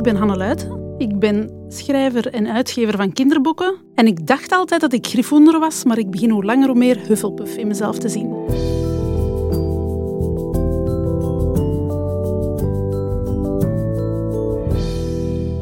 ik 0.00 0.06
ben 0.06 0.16
Hanne 0.16 0.36
Luiten. 0.36 0.94
Ik 0.98 1.18
ben 1.18 1.50
schrijver 1.68 2.26
en 2.26 2.46
uitgever 2.46 2.96
van 2.96 3.12
kinderboeken. 3.12 3.74
En 3.94 4.06
ik 4.06 4.26
dacht 4.26 4.52
altijd 4.52 4.80
dat 4.80 4.92
ik 4.92 5.06
Gryffindor 5.06 5.58
was, 5.58 5.84
maar 5.84 5.98
ik 5.98 6.10
begin 6.10 6.30
hoe 6.30 6.44
langer 6.44 6.68
hoe 6.68 6.78
meer 6.78 6.98
Hufflepuff 7.06 7.56
in 7.56 7.66
mezelf 7.66 7.98
te 7.98 8.08
zien. 8.08 8.32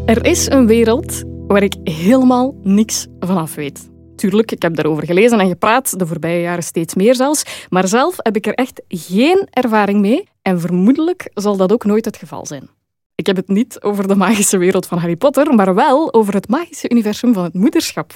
Er 0.07 0.25
is 0.25 0.51
een 0.51 0.67
wereld 0.67 1.23
waar 1.47 1.63
ik 1.63 1.75
helemaal 1.85 2.55
niks 2.63 3.07
vanaf 3.21 3.55
weet. 3.55 3.91
Tuurlijk, 4.17 4.53
ik 4.53 4.63
heb 4.63 4.75
daarover 4.75 5.05
gelezen 5.05 5.41
en 5.41 5.49
gepraat, 5.49 5.99
de 5.99 6.07
voorbije 6.07 6.41
jaren 6.41 6.63
steeds 6.63 6.95
meer 6.95 7.15
zelfs. 7.15 7.67
Maar 7.69 7.89
zelf 7.89 8.17
heb 8.17 8.37
ik 8.37 8.47
er 8.47 8.55
echt 8.55 8.83
geen 8.89 9.47
ervaring 9.51 10.01
mee 10.01 10.29
en 10.43 10.61
vermoedelijk 10.61 11.31
zal 11.35 11.57
dat 11.57 11.73
ook 11.73 11.85
nooit 11.85 12.05
het 12.05 12.17
geval 12.17 12.47
zijn. 12.47 12.78
Ik 13.19 13.27
heb 13.27 13.37
het 13.37 13.49
niet 13.49 13.81
over 13.81 14.09
de 14.09 14.15
magische 14.15 14.59
wereld 14.59 14.87
van 14.87 14.99
Harry 14.99 15.17
Potter, 15.17 15.55
maar 15.55 15.75
wel 15.75 16.13
over 16.15 16.35
het 16.35 16.49
magische 16.49 16.91
universum 16.91 17.35
van 17.35 17.45
het 17.45 17.55
moederschap. 17.55 18.13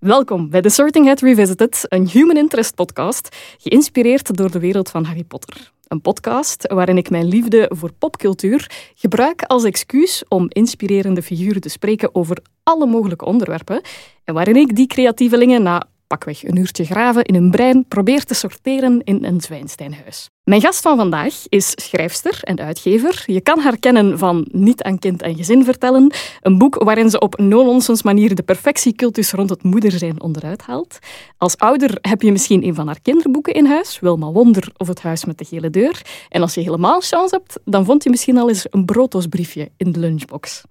Welkom 0.00 0.50
bij 0.50 0.60
The 0.60 0.68
Sorting 0.68 1.06
Hat 1.06 1.20
Revisited, 1.20 1.84
een 1.88 2.08
human 2.08 2.36
interest 2.36 2.74
podcast, 2.74 3.36
geïnspireerd 3.58 4.36
door 4.36 4.50
de 4.50 4.58
wereld 4.58 4.90
van 4.90 5.04
Harry 5.04 5.24
Potter. 5.24 5.72
Een 5.88 6.00
podcast 6.00 6.72
waarin 6.72 6.96
ik 6.96 7.10
mijn 7.10 7.24
liefde 7.24 7.70
voor 7.74 7.92
popcultuur 7.92 8.70
gebruik 8.94 9.42
als 9.42 9.64
excuus 9.64 10.24
om 10.28 10.46
inspirerende 10.48 11.22
figuren 11.22 11.60
te 11.60 11.68
spreken 11.68 12.14
over 12.14 12.36
alle 12.62 12.86
mogelijke 12.86 13.24
onderwerpen 13.24 13.80
en 14.24 14.34
waarin 14.34 14.56
ik 14.56 14.76
die 14.76 14.86
creatievelingen 14.86 15.62
na 15.62 15.86
een 16.20 16.56
uurtje 16.56 16.84
graven 16.84 17.24
in 17.24 17.34
hun 17.34 17.50
brein 17.50 17.84
probeer 17.88 18.24
te 18.24 18.34
sorteren 18.34 19.00
in 19.04 19.24
een 19.24 19.40
Zwijnsteinhuis. 19.40 20.28
Mijn 20.44 20.60
gast 20.60 20.80
van 20.80 20.96
vandaag 20.96 21.34
is 21.48 21.72
schrijfster 21.74 22.38
en 22.42 22.58
uitgever. 22.58 23.22
Je 23.26 23.40
kan 23.40 23.58
haar 23.58 23.78
kennen 23.78 24.18
van 24.18 24.48
Niet 24.50 24.82
aan 24.82 24.98
kind 24.98 25.22
en 25.22 25.36
gezin 25.36 25.64
vertellen, 25.64 26.12
een 26.40 26.58
boek 26.58 26.82
waarin 26.82 27.10
ze 27.10 27.20
op 27.20 27.38
no-nonsense 27.38 28.02
manier 28.04 28.34
de 28.34 28.42
perfectiecultus 28.42 29.32
rond 29.32 29.50
het 29.50 29.62
moederzijn 29.62 30.22
onderuit 30.22 30.62
haalt. 30.62 30.98
Als 31.36 31.56
ouder 31.56 31.98
heb 32.00 32.22
je 32.22 32.32
misschien 32.32 32.64
een 32.64 32.74
van 32.74 32.86
haar 32.86 33.00
kinderboeken 33.02 33.54
in 33.54 33.66
huis, 33.66 34.00
Wilma 34.00 34.30
Wonder 34.30 34.68
of 34.76 34.88
Het 34.88 35.02
Huis 35.02 35.24
met 35.24 35.38
de 35.38 35.44
Gele 35.44 35.70
Deur. 35.70 36.02
En 36.28 36.42
als 36.42 36.54
je 36.54 36.60
helemaal 36.60 37.00
chance 37.00 37.34
hebt, 37.34 37.58
dan 37.64 37.84
vond 37.84 38.02
je 38.02 38.10
misschien 38.10 38.38
al 38.38 38.48
eens 38.48 38.66
een 38.70 38.84
broodosbriefje 38.84 39.70
in 39.76 39.92
de 39.92 39.98
lunchbox. 39.98 40.62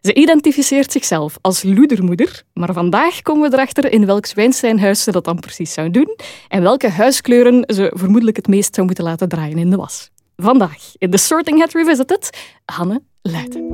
Ze 0.00 0.14
identificeert 0.14 0.92
zichzelf 0.92 1.38
als 1.40 1.62
loedermoeder, 1.62 2.42
maar 2.52 2.72
vandaag 2.72 3.22
komen 3.22 3.50
we 3.50 3.56
erachter 3.56 3.92
in 3.92 4.06
welk 4.06 4.26
Zwijnsteinhuis 4.26 5.02
ze 5.02 5.12
dat 5.12 5.24
dan 5.24 5.40
precies 5.40 5.72
zou 5.72 5.90
doen 5.90 6.16
en 6.48 6.62
welke 6.62 6.88
huiskleuren 6.88 7.64
ze 7.66 7.92
vermoedelijk 7.94 8.36
het 8.36 8.48
meest 8.48 8.74
zou 8.74 8.86
moeten 8.86 9.04
laten 9.04 9.28
draaien 9.28 9.58
in 9.58 9.70
de 9.70 9.76
was. 9.76 10.10
Vandaag 10.36 10.92
in 10.98 11.10
The 11.10 11.16
Sorting 11.16 11.58
Hat 11.58 11.72
Revisited, 11.72 12.30
Hanne 12.64 13.02
Luiten. 13.22 13.66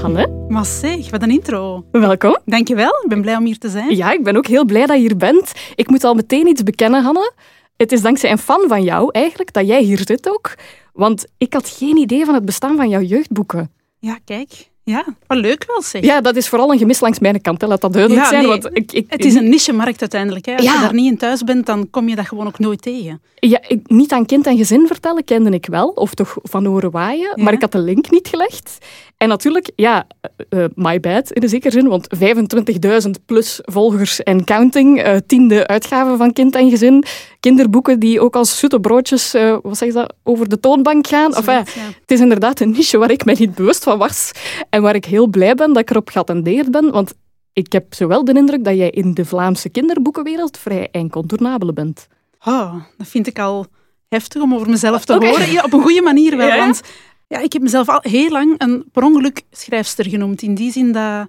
Hanne, 0.00 0.39
Maar 0.50 0.66
zeg, 0.66 1.10
wat 1.10 1.22
een 1.22 1.30
intro. 1.30 1.84
welkom. 1.90 2.38
Dankjewel, 2.44 3.00
ik 3.02 3.08
ben 3.08 3.20
blij 3.20 3.36
om 3.36 3.44
hier 3.44 3.58
te 3.58 3.68
zijn. 3.68 3.96
Ja, 3.96 4.12
ik 4.12 4.24
ben 4.24 4.36
ook 4.36 4.46
heel 4.46 4.64
blij 4.64 4.86
dat 4.86 4.96
je 4.96 5.02
hier 5.02 5.16
bent. 5.16 5.52
Ik 5.74 5.88
moet 5.88 6.04
al 6.04 6.14
meteen 6.14 6.46
iets 6.46 6.62
bekennen, 6.62 7.02
Hanne. 7.02 7.32
Het 7.76 7.92
is 7.92 8.02
dankzij 8.02 8.30
een 8.30 8.38
fan 8.38 8.64
van 8.68 8.82
jou 8.82 9.08
eigenlijk 9.12 9.52
dat 9.52 9.66
jij 9.66 9.82
hier 9.82 10.00
zit 10.04 10.28
ook. 10.28 10.54
Want 10.92 11.26
ik 11.38 11.52
had 11.52 11.68
geen 11.68 11.96
idee 11.96 12.24
van 12.24 12.34
het 12.34 12.44
bestaan 12.44 12.76
van 12.76 12.88
jouw 12.88 13.00
jeugdboeken. 13.00 13.70
Ja, 13.98 14.18
kijk. 14.24 14.69
Ja, 14.90 15.04
wat 15.26 15.38
leuk 15.38 15.64
wel 15.66 15.82
zeg. 15.82 16.04
Ja, 16.04 16.20
dat 16.20 16.36
is 16.36 16.48
vooral 16.48 16.72
een 16.72 16.78
gemis 16.78 17.00
langs 17.00 17.18
mijn 17.18 17.40
kant, 17.40 17.60
hè. 17.60 17.66
laat 17.66 17.80
dat 17.80 17.92
duidelijk 17.92 18.22
Ja, 18.24 18.28
zijn. 18.30 18.42
nee, 18.42 18.50
want 18.50 18.68
ik, 18.76 18.92
ik, 18.92 19.04
Het 19.08 19.24
is 19.24 19.34
een 19.34 19.48
niche-markt 19.48 20.00
uiteindelijk. 20.00 20.46
Hè. 20.46 20.52
Als 20.56 20.64
Ja. 20.64 20.72
je 20.74 20.80
daar 20.80 20.94
niet 20.94 21.10
in 21.10 21.18
thuis 21.18 21.42
bent, 21.44 21.66
dan 21.66 21.90
kom 21.90 22.08
je 22.08 22.16
dat 22.16 22.26
gewoon 22.26 22.46
ook 22.46 22.58
nooit 22.58 22.82
tegen. 22.82 23.20
Ja, 23.34 23.60
ik, 23.68 23.80
niet 23.90 24.12
aan 24.12 24.26
kind 24.26 24.46
en 24.46 24.56
gezin 24.56 24.86
vertellen 24.86 25.24
kende 25.24 25.50
ik 25.50 25.66
wel, 25.66 25.88
of 25.88 26.14
toch 26.14 26.36
van 26.42 26.64
horen 26.66 26.90
waaien, 26.90 27.32
Ja. 27.36 27.42
maar 27.42 27.52
ik 27.52 27.60
had 27.60 27.72
de 27.72 27.78
link 27.78 28.10
niet 28.10 28.28
gelegd. 28.28 28.78
En 29.16 29.28
natuurlijk, 29.28 29.70
ja, 29.76 30.06
eh, 30.48 30.64
eh, 30.64 30.70
my 30.74 31.00
bad 31.00 31.30
in 31.32 31.40
de 31.40 31.48
zekere 31.48 31.72
zin, 31.72 31.88
want 31.88 32.06
25.000 32.16 33.10
plus 33.26 33.60
volgers 33.62 34.22
en 34.22 34.44
counting, 34.44 35.02
eh, 35.02 35.16
tiende 35.26 35.66
uitgave 35.66 36.16
van 36.16 36.32
kind 36.32 36.54
en 36.56 36.70
gezin, 36.70 37.04
kinderboeken 37.40 37.98
die 37.98 38.20
ook 38.20 38.36
als 38.36 38.58
zoete 38.58 38.80
broodjes, 38.80 39.34
eh, 39.34 39.56
wat 39.62 39.76
zeg 39.76 39.88
je 39.88 39.94
dat, 39.94 40.14
over 40.22 40.48
de 40.48 40.60
toonbank 40.60 41.06
gaan. 41.06 41.34
Enfin, 41.34 41.44
Zoiets, 41.44 41.74
ja. 41.74 41.80
het 42.00 42.10
is 42.10 42.20
inderdaad 42.20 42.60
een 42.60 42.70
niche 42.70 42.98
waar 42.98 43.10
ik 43.10 43.24
mij 43.24 43.36
niet 43.38 43.54
bewust 43.54 43.82
van 43.82 43.98
was 43.98 44.30
en 44.70 44.82
waar 44.82 44.94
ik 44.94 45.04
heel 45.04 45.26
blij 45.26 45.54
ben 45.54 45.68
dat 45.72 45.82
ik 45.82 45.90
erop 45.90 46.08
geattendeerd 46.08 46.70
ben, 46.70 46.90
want 46.90 47.14
ik 47.52 47.72
heb 47.72 47.94
zowel 47.94 48.24
de 48.24 48.32
indruk 48.32 48.64
dat 48.64 48.76
jij 48.76 48.90
in 48.90 49.14
de 49.14 49.24
Vlaamse 49.24 49.68
kinderboekenwereld 49.68 50.58
vrij 50.58 50.88
incontournabele 50.90 51.72
bent. 51.72 52.06
Oh, 52.44 52.74
dat 52.96 53.06
vind 53.06 53.26
ik 53.26 53.38
al 53.38 53.66
heftig 54.08 54.42
om 54.42 54.54
over 54.54 54.70
mezelf 54.70 55.04
te 55.04 55.12
horen. 55.12 55.52
Ja, 55.52 55.64
op 55.64 55.72
een 55.72 55.82
goede 55.82 56.02
manier 56.02 56.36
wel. 56.36 56.46
Ja? 56.46 56.56
Want 56.56 56.80
ja, 57.26 57.38
ik 57.38 57.52
heb 57.52 57.62
mezelf 57.62 57.88
al 57.88 57.98
heel 58.02 58.30
lang 58.30 58.54
een 58.58 58.84
per 58.92 59.02
ongeluk 59.02 59.42
schrijfster 59.50 60.08
genoemd. 60.08 60.42
In 60.42 60.54
die 60.54 60.72
zin 60.72 60.92
dat 60.92 61.28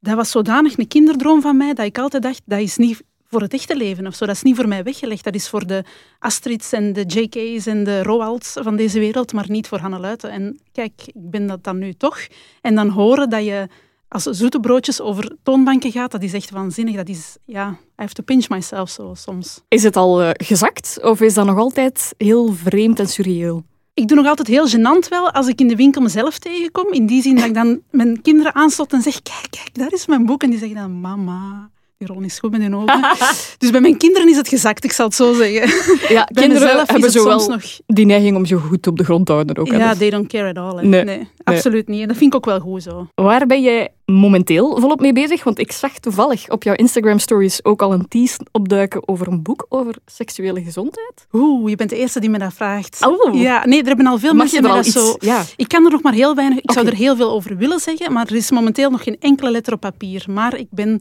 dat 0.00 0.14
was 0.14 0.30
zodanig 0.30 0.78
een 0.78 0.88
kinderdroom 0.88 1.40
van 1.40 1.56
mij 1.56 1.74
dat 1.74 1.86
ik 1.86 1.98
altijd 1.98 2.22
dacht, 2.22 2.42
dat 2.44 2.60
is 2.60 2.76
niet 2.76 3.02
voor 3.28 3.40
het 3.40 3.52
echte 3.52 3.76
leven 3.76 4.06
of 4.06 4.14
zo. 4.14 4.26
Dat 4.26 4.34
is 4.34 4.42
niet 4.42 4.56
voor 4.56 4.68
mij 4.68 4.82
weggelegd. 4.82 5.24
Dat 5.24 5.34
is 5.34 5.48
voor 5.48 5.66
de 5.66 5.84
Astrids 6.18 6.72
en 6.72 6.92
de 6.92 7.04
JK's 7.04 7.66
en 7.66 7.84
de 7.84 8.02
Roalds 8.02 8.52
van 8.60 8.76
deze 8.76 8.98
wereld, 8.98 9.32
maar 9.32 9.46
niet 9.48 9.68
voor 9.68 9.78
Hanne 9.78 9.98
Luiten. 9.98 10.30
En 10.30 10.60
kijk, 10.72 10.92
ik 11.06 11.30
ben 11.30 11.46
dat 11.46 11.64
dan 11.64 11.78
nu 11.78 11.92
toch. 11.92 12.18
En 12.60 12.74
dan 12.74 12.88
horen 12.88 13.30
dat 13.30 13.44
je 13.44 13.68
als 14.08 14.22
zoete 14.22 14.60
broodjes 14.60 15.00
over 15.00 15.36
toonbanken 15.42 15.92
gaat, 15.92 16.10
dat 16.10 16.22
is 16.22 16.32
echt 16.32 16.50
waanzinnig. 16.50 16.96
Dat 16.96 17.08
is, 17.08 17.36
ja, 17.44 17.68
I 17.70 17.76
have 17.94 18.14
to 18.14 18.22
pinch 18.22 18.48
myself 18.48 18.90
zo 18.90 19.14
soms. 19.14 19.60
Is 19.68 19.82
het 19.82 19.96
al 19.96 20.22
eh, 20.22 20.30
gezakt 20.32 20.98
of 21.02 21.20
is 21.20 21.34
dat 21.34 21.46
nog 21.46 21.58
altijd 21.58 22.14
heel 22.16 22.52
vreemd 22.52 22.98
en 22.98 23.08
surreëel? 23.08 23.64
Ik 23.94 24.08
doe 24.08 24.16
nog 24.16 24.26
altijd 24.26 24.48
heel 24.48 24.68
gênant 24.68 25.08
wel 25.08 25.30
als 25.30 25.46
ik 25.46 25.60
in 25.60 25.68
de 25.68 25.76
winkel 25.76 26.02
mezelf 26.02 26.38
tegenkom. 26.38 26.92
In 26.92 27.06
die 27.06 27.22
zin 27.22 27.34
dat 27.34 27.44
ik 27.44 27.54
dan 27.54 27.80
mijn 27.90 28.22
kinderen 28.22 28.54
aanstot 28.54 28.92
en 28.92 29.02
zeg, 29.02 29.22
kijk, 29.22 29.46
kijk, 29.50 29.70
daar 29.72 29.92
is 29.92 30.06
mijn 30.06 30.26
boek. 30.26 30.42
En 30.42 30.50
die 30.50 30.58
zeggen 30.58 30.76
dan, 30.76 31.00
mama, 31.00 31.70
is 31.98 32.38
goed 32.38 32.50
met 32.50 32.62
hun 32.62 32.76
ogen. 32.76 33.00
dus 33.58 33.70
bij 33.70 33.80
mijn 33.80 33.96
kinderen 33.96 34.28
is 34.28 34.36
het 34.36 34.48
gezakt, 34.48 34.84
ik 34.84 34.92
zal 34.92 35.06
het 35.06 35.14
zo 35.14 35.32
zeggen. 35.32 35.68
Ja, 36.14 36.28
Bij 36.32 36.42
kinderen 36.42 36.84
hebben 36.86 37.10
zo 37.10 37.24
wel 37.24 37.48
nog... 37.48 37.62
die 37.86 38.06
neiging 38.06 38.36
om 38.36 38.44
je 38.46 38.56
goed 38.56 38.86
op 38.86 38.96
de 38.96 39.04
grond 39.04 39.26
te 39.26 39.32
houden 39.32 39.56
ook. 39.56 39.68
hè. 39.68 39.76
Ja, 39.76 39.94
they 39.94 40.10
don't 40.10 40.28
care 40.28 40.48
at 40.48 40.56
all. 40.56 40.86
Nee, 40.86 41.04
Nee, 41.04 41.28
absoluut 41.44 41.88
niet. 41.88 42.00
En 42.00 42.08
dat 42.08 42.16
vind 42.16 42.34
ik 42.34 42.36
ook 42.36 42.44
wel 42.44 42.60
goed 42.60 42.82
zo. 42.82 43.08
Waar 43.14 43.46
ben 43.46 43.62
jij 43.62 43.88
momenteel 44.04 44.80
volop 44.80 45.00
mee 45.00 45.12
bezig? 45.12 45.44
Want 45.44 45.58
ik 45.58 45.72
zag 45.72 45.98
toevallig 45.98 46.50
op 46.50 46.62
jouw 46.62 46.74
Instagram 46.74 47.18
stories 47.18 47.64
ook 47.64 47.82
al 47.82 47.92
een 47.92 48.08
tease 48.08 48.38
opduiken 48.52 49.08
over 49.08 49.28
een 49.28 49.42
boek 49.42 49.66
over 49.68 49.94
seksuele 50.06 50.62
gezondheid. 50.62 51.26
Oeh, 51.32 51.70
je 51.70 51.76
bent 51.76 51.90
de 51.90 51.96
eerste 51.96 52.20
die 52.20 52.30
me 52.30 52.38
dat 52.38 52.54
vraagt. 52.54 53.06
Oh. 53.06 53.34
Ja, 53.34 53.66
nee, 53.66 53.80
er 53.80 53.86
hebben 53.86 54.06
al 54.06 54.18
veel 54.18 54.34
Mag 54.34 54.38
mensen 54.38 54.62
me 54.62 54.68
dat 54.68 54.86
iets... 54.86 54.94
zo... 54.94 55.16
Ja. 55.18 55.44
Ik 55.56 55.68
kan 55.68 55.84
er 55.84 55.90
nog 55.90 56.02
maar 56.02 56.12
heel 56.12 56.34
weinig... 56.34 56.58
Ik 56.58 56.72
zou 56.72 56.86
er 56.86 56.94
heel 56.94 57.16
veel 57.16 57.30
over 57.30 57.56
willen 57.56 57.80
zeggen, 57.80 58.12
maar 58.12 58.26
er 58.26 58.36
is 58.36 58.50
momenteel 58.50 58.90
nog 58.90 59.02
geen 59.02 59.16
enkele 59.20 59.50
letter 59.50 59.72
op 59.72 59.80
papier. 59.80 60.24
Maar 60.28 60.56
ik 60.56 60.66
ben 60.70 61.00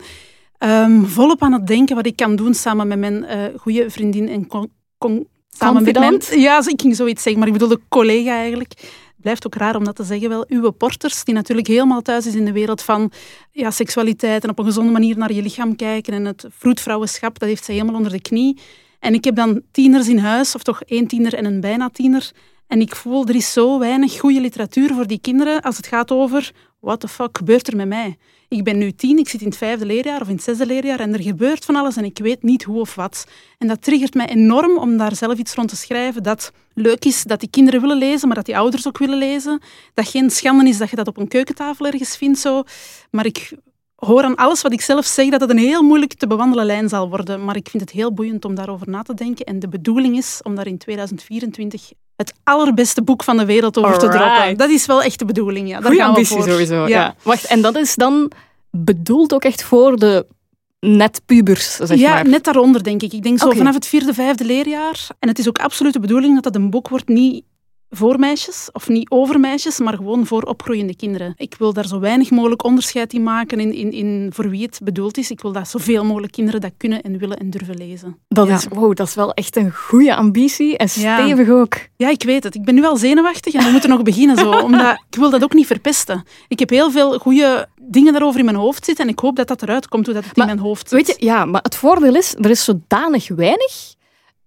ehm, 0.57 1.03
volop 1.03 1.41
aan 1.41 1.53
het 1.53 1.68
denken 1.68 1.95
wat 1.95 2.06
ik 2.06 2.16
kan 2.16 2.35
doen 2.35 2.53
samen 2.53 2.88
met 2.88 3.00
mijn 3.00 3.25
eh 3.25 3.59
goede 3.59 3.90
vriendin 3.90 4.28
en 4.29 4.47
con, 4.47 4.72
con- 4.97 5.28
samen 5.50 5.84
met 5.84 5.94
mijn... 5.97 6.12
Confidant? 6.12 6.41
Ja, 6.41 6.57
ik 6.68 6.81
ging 6.81 6.95
zoiets 6.95 7.22
zeggen, 7.23 7.40
maar 7.40 7.47
ik 7.47 7.57
bedoelde 7.59 7.81
collega 7.90 8.31
eigenlijk. 8.31 8.73
Blijft 9.22 9.46
ook 9.46 9.56
raar 9.56 9.75
om 9.75 9.84
dat 9.84 9.96
te 9.96 10.03
zeggen 10.03 10.29
wel. 10.29 10.46
Uwe 10.47 10.72
Porters, 10.72 11.23
die 11.23 11.34
natuurlijk 11.34 11.67
helemaal 11.67 12.01
thuis 12.01 12.25
is 12.25 12.35
in 12.35 12.46
de 12.46 12.51
wereld 12.51 12.81
van 12.81 13.12
ja, 13.51 13.72
seksualiteit 13.72 14.44
en 14.44 14.50
op 14.50 14.59
een 14.59 14.66
gezonde 14.66 14.91
manier 14.91 15.17
naar 15.17 15.34
je 15.34 15.41
lichaam 15.41 15.75
kijken 15.75 16.13
en 16.13 16.25
het 16.25 16.46
vroedvrouwenschap, 16.50 17.40
dat 17.40 17.50
heeft 17.50 17.66
zij 17.66 17.73
helemaal 17.73 17.96
onder 17.96 18.12
de 18.12 18.22
knie. 18.22 18.59
En 19.00 19.13
ik 19.13 19.23
heb 19.23 19.35
dan 19.35 19.62
tieners 19.72 20.07
in 20.07 20.17
huis, 20.17 20.56
of 20.56 20.63
toch 20.63 20.81
één 20.81 21.07
tiener 21.07 21.34
en 21.34 21.46
een 21.46 21.62
bijna 21.62 21.90
tiener. 21.90 22.31
En 22.67 22.81
ik 22.81 22.96
voel, 22.96 23.25
er 23.25 23.35
is 23.35 23.53
zo 23.53 23.79
weinig 23.79 24.20
goede 24.20 24.41
literatuur 24.41 24.93
voor 24.93 25.08
die 25.08 25.20
kinderen 25.20 25.61
als 25.61 25.78
het 25.78 25.87
gaat 25.87 26.11
over 26.11 26.52
what 26.79 27.00
the 27.00 27.08
fuck 27.08 27.38
gebeurt 27.38 27.68
er 27.68 27.76
met 27.76 27.88
mij? 27.88 28.18
Ik 28.50 28.64
ben 28.64 28.78
nu 28.78 28.91
tien, 28.91 29.18
ik 29.18 29.29
zit 29.29 29.41
in 29.41 29.47
het 29.47 29.58
vijfde 29.58 29.85
leerjaar 29.85 30.22
of 30.22 30.28
in 30.28 30.35
het 30.35 30.44
zesde 30.44 30.66
leerjaar 30.66 31.00
en 31.00 31.14
er 31.14 31.22
gebeurt 31.22 31.66
van 31.66 31.76
alles 31.76 31.96
en 31.97 32.03
ik 32.03 32.18
weet 32.18 32.44
niet 32.44 32.64
hoe 32.64 32.79
of 32.79 32.96
wat. 32.96 33.28
En 33.58 33.68
dat 33.68 33.82
triggert 33.82 34.14
mij 34.14 34.28
enorm 34.28 34.78
om 34.78 34.97
daar 34.97 35.16
zelf 35.16 35.38
iets 35.38 35.53
rond 35.53 35.70
te 35.70 35.76
schrijven 35.76 36.24
dat 36.24 36.52
leuk 36.74 37.06
is, 37.06 37.24
dat 37.24 37.40
die 37.40 37.50
kinderen 37.50 37.82
willen 37.82 37.97
lezen, 37.97 38.28
maar 38.28 38.38
dat 38.38 38.46
die 38.46 38.58
ouders 38.58 38.88
ook 38.88 38.97
willen 38.97 39.18
lezen. 39.18 39.62
Dat 39.94 40.08
geen 40.08 40.29
schande 40.29 40.68
is 40.70 40.78
dat 40.78 40.90
je 40.90 40.96
dat 40.96 41.08
op 41.08 41.18
een 41.18 41.28
keukentafel 41.28 41.85
ergens 41.85 42.18
vindt. 42.18 42.40
Zo. 42.40 42.64
Maar 43.12 43.26
ik 43.26 43.52
hoor 44.05 44.23
aan 44.23 44.35
alles 44.35 44.61
wat 44.61 44.73
ik 44.73 44.82
zelf 44.82 45.05
zeg 45.05 45.29
dat 45.29 45.41
het 45.41 45.49
een 45.49 45.58
heel 45.58 45.82
moeilijk 45.82 46.14
te 46.14 46.28
bewandelen 46.28 46.66
lijn 46.66 46.90
zal 46.90 47.09
worden. 47.09 47.46
Maar 47.46 47.55
ik 47.55 47.70
vind 47.70 47.84
het 47.84 47.91
heel 47.91 48.14
boeiend 48.14 48.46
om 48.46 48.55
daarover 48.55 48.90
na 48.90 49.02
te 49.02 49.14
denken. 49.14 49.46
En 49.46 49.59
de 49.59 49.67
bedoeling 49.67 50.17
is 50.17 50.40
om 50.44 50.55
daar 50.55 50.67
in 50.67 50.78
2024 50.78 51.91
het 52.16 52.34
allerbeste 52.44 53.02
boek 53.02 53.23
van 53.23 53.38
de 53.38 53.46
wereld 53.46 53.78
over 53.78 53.99
te 53.99 54.08
droppen. 54.08 54.58
Dat 54.58 54.70
is 54.70 54.85
wel 54.85 55.03
echt 55.03 55.20
de 55.20 55.26
bedoeling. 55.26 55.67
Ja. 55.67 55.73
Daar 55.73 55.84
Goeie 55.84 55.99
gaan 55.99 56.09
we 56.09 56.16
ambitie 56.16 56.38
voor. 56.38 56.47
sowieso. 56.49 56.88
Ja. 56.88 57.16
Wacht, 57.22 57.46
en 57.46 57.61
dat 57.61 57.76
is 57.76 57.96
dan 57.96 58.32
bedoeld 58.72 59.34
ook 59.34 59.44
echt 59.44 59.64
voor 59.64 59.96
de 59.96 60.26
net 60.79 61.22
pubers, 61.26 61.76
zeg 61.76 61.97
ja, 61.97 62.14
maar. 62.14 62.28
net 62.28 62.43
daaronder 62.43 62.84
denk 62.84 63.02
ik. 63.02 63.14
Ik 63.14 63.23
denk 63.23 63.40
zo 63.40 63.52
vanaf 63.52 63.73
het 63.73 63.88
vierde, 63.88 64.14
vijfde 64.14 64.46
leerjaar. 64.46 65.08
En 65.20 65.28
het 65.28 65.40
is 65.40 65.47
ook 65.47 65.58
absoluut 65.58 65.93
de 65.93 66.00
bedoeling 66.00 66.34
dat 66.34 66.43
dat 66.43 66.55
een 66.55 66.70
boek 66.70 66.90
wordt, 66.90 67.08
niet 67.08 67.43
voor 67.89 68.19
meisjes, 68.19 68.69
of 68.72 68.87
niet 68.87 69.09
over 69.09 69.39
meisjes, 69.39 69.79
maar 69.79 69.93
gewoon 69.93 70.25
voor 70.25 70.41
opgroeiende 70.43 70.95
kinderen. 70.95 71.34
Ik 71.37 71.55
wil 71.59 71.73
daar 71.73 71.87
zo 71.87 71.99
weinig 71.99 72.31
mogelijk 72.31 72.63
onderscheid 72.63 73.13
in 73.13 73.23
maken 73.23 73.59
in, 73.59 73.73
in, 73.73 73.91
in 73.91 74.29
voor 74.34 74.49
wie 74.49 74.61
het 74.61 74.79
bedoeld 74.84 75.17
is. 75.17 75.31
Ik 75.31 75.41
wil 75.41 75.51
dat 75.51 75.67
zoveel 75.67 76.05
mogelijk 76.05 76.31
kinderen 76.31 76.61
dat 76.61 76.72
kunnen 76.78 77.01
en 77.01 77.17
willen 77.17 77.37
en 77.37 77.49
durven 77.49 77.78
lezen. 77.78 78.17
Dat, 78.28 78.47
is, 78.47 78.67
wow, 78.69 78.95
dat 78.95 79.07
is 79.07 79.16
wel 79.16 79.34
echt 79.34 79.55
een 79.55 79.72
goede 79.72 80.16
ambitie 80.16 80.78
en 80.78 80.89
stevig 80.89 81.49
ook. 81.49 81.75
Ja, 81.95 82.09
ik 82.09 82.23
weet 82.23 82.43
het. 82.43 82.55
Ik 82.55 82.66
ben 82.66 82.75
nu 82.75 82.85
al 82.85 82.97
zenuwachtig 82.97 83.53
en 83.53 83.66
we 83.66 83.72
moeten 83.72 83.90
nog 83.90 84.01
beginnen 84.01 84.37
zo, 84.37 84.51
omdat 84.67 85.03
ik 85.09 85.19
wil 85.19 85.29
dat 85.29 85.43
ook 85.43 85.53
niet 85.53 85.67
verpesten. 85.67 86.23
Ik 86.47 86.59
heb 86.59 86.69
heel 86.69 86.91
veel 86.91 87.19
goede 87.19 87.67
dingen 87.81 88.13
daarover 88.13 88.40
in 88.40 88.45
mijn 88.45 88.57
hoofd 88.57 88.85
zitten 88.85 89.05
en 89.05 89.11
ik 89.11 89.19
hoop 89.19 89.35
dat 89.35 89.47
dat 89.47 89.61
eruit 89.61 89.87
komt 89.87 90.05
hoe 90.05 90.16
dat 90.16 90.25
het 90.25 90.37
in 90.37 90.45
mijn 90.45 90.59
hoofd 90.59 90.90
zit. 90.90 91.07
Weet 91.07 91.17
je, 91.19 91.25
ja, 91.25 91.45
maar 91.45 91.61
het 91.61 91.75
voordeel 91.75 92.16
is, 92.16 92.35
er 92.35 92.49
is 92.49 92.63
zodanig 92.63 93.28
weinig 93.28 93.95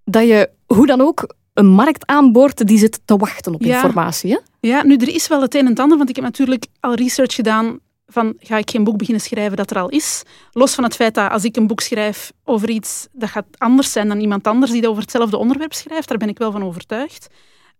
dat 0.04 0.26
je 0.26 0.50
hoe 0.66 0.86
dan 0.86 1.00
ook 1.00 1.34
een 1.60 1.66
markt 1.66 2.06
aanboort 2.06 2.66
die 2.66 2.78
zit 2.78 3.00
te 3.04 3.16
wachten 3.16 3.54
op 3.54 3.62
informatie. 3.62 4.30
Hè? 4.30 4.38
Ja, 4.60 4.84
nu 4.84 4.96
er 4.96 5.14
is 5.14 5.28
wel 5.28 5.42
het 5.42 5.54
een 5.54 5.60
en 5.60 5.66
het 5.66 5.78
ander, 5.78 5.96
want 5.96 6.08
ik 6.08 6.16
heb 6.16 6.24
natuurlijk 6.24 6.66
al 6.80 6.94
research 6.94 7.34
gedaan 7.34 7.78
van 8.06 8.34
ga 8.38 8.56
ik 8.56 8.70
geen 8.70 8.84
boek 8.84 8.96
beginnen 8.96 9.22
schrijven 9.22 9.56
dat 9.56 9.70
er 9.70 9.78
al 9.78 9.88
is. 9.88 10.22
Los 10.52 10.74
van 10.74 10.84
het 10.84 10.94
feit 10.94 11.14
dat 11.14 11.30
als 11.30 11.44
ik 11.44 11.56
een 11.56 11.66
boek 11.66 11.80
schrijf 11.80 12.32
over 12.44 12.70
iets, 12.70 13.06
dat 13.12 13.28
gaat 13.28 13.46
anders 13.58 13.92
zijn 13.92 14.08
dan 14.08 14.20
iemand 14.20 14.46
anders 14.46 14.70
die 14.70 14.80
dat 14.80 14.90
over 14.90 15.02
hetzelfde 15.02 15.36
onderwerp 15.36 15.72
schrijft. 15.72 16.08
Daar 16.08 16.18
ben 16.18 16.28
ik 16.28 16.38
wel 16.38 16.52
van 16.52 16.64
overtuigd. 16.64 17.28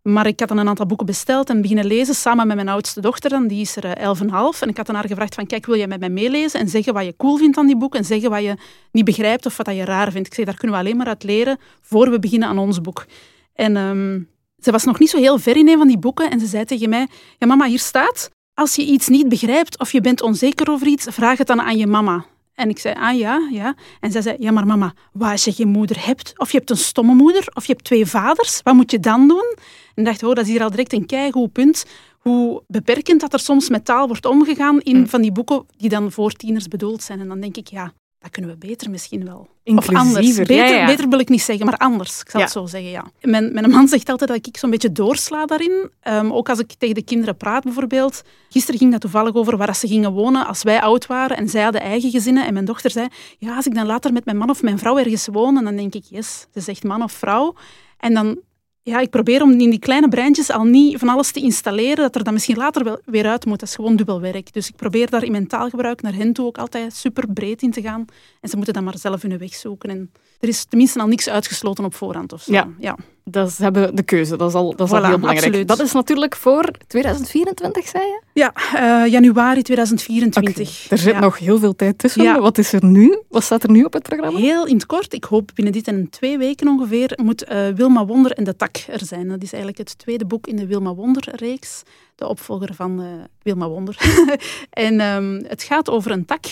Maar 0.03 0.27
ik 0.27 0.41
had 0.41 0.49
dan 0.49 0.59
een 0.59 0.69
aantal 0.69 0.87
boeken 0.87 1.07
besteld 1.07 1.51
en 1.51 1.61
beginnen 1.61 1.87
lezen 1.87 2.15
samen 2.15 2.47
met 2.47 2.57
mijn 2.57 2.69
oudste 2.69 3.01
dochter. 3.01 3.31
Dan, 3.31 3.47
die 3.47 3.61
is 3.61 3.77
er 3.77 3.85
eh, 3.85 4.03
elf 4.03 4.21
en 4.21 4.29
half. 4.29 4.63
En 4.63 4.69
ik 4.69 4.77
had 4.77 4.89
haar 4.89 5.07
gevraagd 5.07 5.35
van, 5.35 5.47
kijk, 5.47 5.67
wil 5.67 5.77
jij 5.77 5.87
met 5.87 6.01
mij 6.01 6.09
meelezen 6.09 6.61
en 6.61 6.69
zeggen 6.69 6.95
wat 6.95 7.05
je 7.05 7.15
cool 7.17 7.37
vindt 7.37 7.59
aan 7.59 7.67
die 7.67 7.77
boeken 7.77 7.99
en 7.99 8.05
zeggen 8.05 8.31
wat 8.31 8.43
je 8.43 8.57
niet 8.93 9.05
begrijpt 9.05 9.47
of 9.47 9.57
wat 9.57 9.67
je 9.67 9.85
raar 9.85 10.13
vindt. 10.13 10.27
Ik 10.27 10.35
zei, 10.35 10.47
daar 10.47 10.57
kunnen 10.57 10.77
we 10.77 10.83
alleen 10.83 10.97
maar 10.97 11.07
uit 11.07 11.23
leren 11.23 11.59
voor 11.81 12.11
we 12.11 12.19
beginnen 12.19 12.49
aan 12.49 12.59
ons 12.59 12.81
boek. 12.81 13.07
En 13.55 13.77
um, 13.77 14.29
ze 14.59 14.71
was 14.71 14.85
nog 14.85 14.99
niet 14.99 15.11
zo 15.11 15.19
heel 15.19 15.39
ver 15.39 15.57
in 15.57 15.69
een 15.69 15.79
van 15.79 15.89
die 15.89 15.99
boeken 15.99 16.31
en 16.31 16.41
ze 16.41 16.47
zei 16.47 16.65
tegen 16.65 16.89
mij, 16.89 17.07
ja 17.39 17.47
mama, 17.47 17.67
hier 17.67 17.79
staat, 17.79 18.31
als 18.55 18.75
je 18.75 18.85
iets 18.85 19.09
niet 19.09 19.29
begrijpt 19.29 19.79
of 19.79 19.93
je 19.93 20.01
bent 20.01 20.23
onzeker 20.23 20.71
over 20.71 20.87
iets, 20.87 21.07
vraag 21.11 21.39
het 21.39 21.47
dan 21.47 21.61
aan 21.61 21.77
je 21.77 21.87
mama. 21.87 22.25
En 22.55 22.69
ik 22.69 22.79
zei, 22.79 22.95
ah 22.95 23.19
ja, 23.19 23.49
ja. 23.51 23.75
En 24.01 24.13
zij 24.13 24.23
zei, 24.23 24.37
ja 24.39 24.51
maar 24.51 24.67
mama, 24.67 24.95
wat 25.13 25.31
als 25.31 25.45
je 25.45 25.53
geen 25.53 25.69
moeder 25.69 26.07
hebt? 26.07 26.33
Of 26.37 26.51
je 26.51 26.59
hebt 26.59 26.71
een 26.71 26.77
stomme 26.77 27.15
moeder, 27.15 27.49
of 27.55 27.67
je 27.67 27.73
hebt 27.73 27.85
twee 27.85 28.07
vaders, 28.07 28.61
wat 28.63 28.75
moet 28.75 28.91
je 28.91 29.01
dan 29.01 29.29
doen? 29.29 29.57
En 29.95 30.05
dacht, 30.05 30.23
oh, 30.23 30.35
dat 30.35 30.45
is 30.45 30.51
hier 30.51 30.63
al 30.63 30.71
direct 30.71 30.93
een 30.93 31.07
keigoed 31.07 31.53
punt. 31.53 31.85
Hoe 32.19 32.63
beperkend 32.67 33.21
dat 33.21 33.33
er 33.33 33.39
soms 33.39 33.69
met 33.69 33.85
taal 33.85 34.07
wordt 34.07 34.27
omgegaan 34.27 34.81
in 34.81 34.97
mm. 34.97 35.09
van 35.09 35.23
die 35.23 35.33
boeken 35.33 35.67
die 35.77 35.89
dan 35.89 36.13
voor 36.13 36.33
tieners 36.33 36.69
bedoeld 36.69 37.03
zijn. 37.03 37.21
En 37.21 37.29
dan 37.29 37.41
denk 37.41 37.57
ik, 37.57 37.69
ja, 37.69 37.93
dat 38.21 38.31
kunnen 38.31 38.51
we 38.51 38.67
beter 38.67 38.91
misschien 38.91 39.25
wel. 39.25 39.49
Of 39.65 39.95
anders. 39.95 40.37
Beter, 40.37 40.87
beter 40.87 41.09
wil 41.09 41.19
ik 41.19 41.29
niet 41.29 41.43
zeggen, 41.43 41.67
maar 41.67 41.77
anders. 41.77 42.21
Ik 42.21 42.31
zal 42.31 42.41
het 42.41 42.51
zo 42.51 42.67
zeggen, 42.67 42.91
ja. 42.91 43.11
Mijn, 43.21 43.53
mijn 43.53 43.71
man 43.71 43.89
zegt 43.89 44.09
altijd 44.09 44.31
dat 44.31 44.47
ik 44.47 44.57
zo'n 44.57 44.71
beetje 44.71 44.93
doorsla 44.93 45.47
daarin. 45.47 45.91
Um, 46.09 46.33
ook 46.33 46.49
als 46.49 46.59
ik 46.59 46.73
tegen 46.79 46.95
de 46.95 47.03
kinderen 47.03 47.37
praat 47.37 47.63
bijvoorbeeld. 47.63 48.23
Gisteren 48.49 48.79
ging 48.81 48.93
dat 48.93 49.01
toevallig 49.01 49.35
over 49.35 49.57
waar 49.57 49.77
ze 49.77 49.87
gingen 49.87 50.13
wonen 50.13 50.47
als 50.47 50.63
wij 50.63 50.81
oud 50.81 51.07
waren. 51.07 51.37
En 51.37 51.49
zij 51.49 51.63
hadden 51.63 51.81
eigen 51.81 52.11
gezinnen. 52.11 52.47
En 52.47 52.53
mijn 52.53 52.65
dochter 52.65 52.91
zei, 52.91 53.09
ja, 53.39 53.57
als 53.57 53.67
ik 53.67 53.75
dan 53.75 53.87
later 53.87 54.13
met 54.13 54.25
mijn 54.25 54.37
man 54.37 54.51
of 54.51 54.63
mijn 54.63 54.79
vrouw 54.79 54.99
ergens 54.99 55.27
woon, 55.33 55.65
dan 55.65 55.77
denk 55.77 55.95
ik, 55.95 56.05
yes, 56.09 56.47
ze 56.55 56.61
zegt 56.61 56.85
man 56.85 57.03
of 57.03 57.13
vrouw. 57.13 57.55
En 57.99 58.15
dan 58.15 58.39
ja, 58.83 58.99
ik 59.01 59.11
probeer 59.11 59.43
om 59.43 59.51
in 59.51 59.71
die 59.71 59.79
kleine 59.79 60.09
breintjes 60.09 60.51
al 60.51 60.65
niet 60.65 60.99
van 60.99 61.09
alles 61.09 61.33
te 61.33 61.41
installeren 61.41 61.97
dat 61.97 62.15
er 62.15 62.25
dan 62.25 62.33
misschien 62.33 62.57
later 62.57 62.85
wel 62.85 63.01
weer 63.05 63.27
uit 63.27 63.45
moet. 63.45 63.61
Dat 63.61 63.69
is 63.69 63.75
gewoon 63.75 63.97
dubbel 63.97 64.21
werk. 64.21 64.53
Dus 64.53 64.69
ik 64.69 64.77
probeer 64.77 65.11
daar 65.11 65.25
in 65.25 65.31
mijn 65.31 65.47
taalgebruik 65.47 66.03
naar 66.03 66.15
hen 66.15 66.33
toe 66.33 66.47
ook 66.47 66.59
altijd 66.59 66.95
super 66.95 67.33
breed 67.33 67.63
in 67.63 67.71
te 67.71 67.83
gaan. 67.83 68.05
En 68.41 68.49
ze 68.49 68.57
moeten 68.57 68.75
dan 68.75 68.85
maar 68.85 68.99
zelf 68.99 69.23
hun 69.23 69.39
weg 69.39 69.55
zoeken. 69.55 69.91
En 69.91 70.13
er 70.39 70.49
is 70.49 70.65
tenminste 70.65 71.01
al 71.01 71.07
niks 71.07 71.29
uitgesloten 71.29 71.85
op 71.85 71.95
voorhand 71.95 72.33
of 72.33 72.43
zo. 72.43 72.53
Ja. 72.53 72.69
ja. 72.79 72.97
Dat 73.31 73.53
ze 73.53 73.63
hebben 73.63 73.97
de 73.97 74.03
keuze, 74.03 74.37
dat 74.37 74.49
is 74.49 74.55
al, 74.55 74.77
dat 74.77 74.87
is 74.87 74.93
al 74.93 75.05
heel 75.05 75.19
belangrijk. 75.19 75.47
Absoluut. 75.47 75.69
Dat 75.69 75.81
is 75.81 75.93
natuurlijk 75.93 76.37
voor 76.37 76.71
2024, 76.87 77.89
zei 77.89 78.05
je? 78.05 78.21
Ja, 78.33 78.53
uh, 78.75 79.13
januari 79.13 79.63
2024. 79.63 80.91
Er 80.91 80.99
zit 80.99 81.21
nog 81.21 81.39
heel 81.39 81.59
veel 81.59 81.77
tijd 81.77 81.99
tussen. 81.99 82.23
Ja. 82.23 82.41
Wat 82.41 82.59
is 82.59 82.73
er 82.73 82.85
nu? 82.85 83.23
Wat 83.29 83.43
staat 83.43 83.63
er 83.63 83.71
nu 83.71 83.85
op 83.85 83.93
het 83.93 84.03
programma? 84.03 84.39
Heel 84.39 84.67
in 84.67 84.75
het 84.75 84.87
kort, 84.87 85.15
ik 85.15 85.25
hoop 85.25 85.51
binnen 85.55 85.73
dit 85.73 85.89
en 85.89 86.11
twee 86.11 86.39
weken 86.39 86.69
ongeveer, 86.69 87.19
moet 87.23 87.51
uh, 87.51 87.69
Wilma 87.69 88.07
Wonder 88.07 88.33
en 88.33 88.45
de 88.45 88.57
Tak 88.57 88.77
er 88.77 89.05
zijn. 89.05 89.29
Dat 89.29 89.43
is 89.43 89.53
eigenlijk 89.53 89.89
het 89.89 89.99
tweede 89.99 90.25
boek 90.25 90.47
in 90.47 90.57
de 90.57 90.67
Wilma 90.67 90.95
Wonder-reeks. 90.95 91.83
De 92.15 92.27
opvolger 92.27 92.75
van 92.75 93.01
uh, 93.01 93.07
Wilma 93.43 93.69
Wonder. 93.69 93.97
en 94.71 95.01
um, 95.01 95.45
het 95.47 95.63
gaat 95.63 95.91
over 95.91 96.11
een 96.11 96.25
tak 96.25 96.45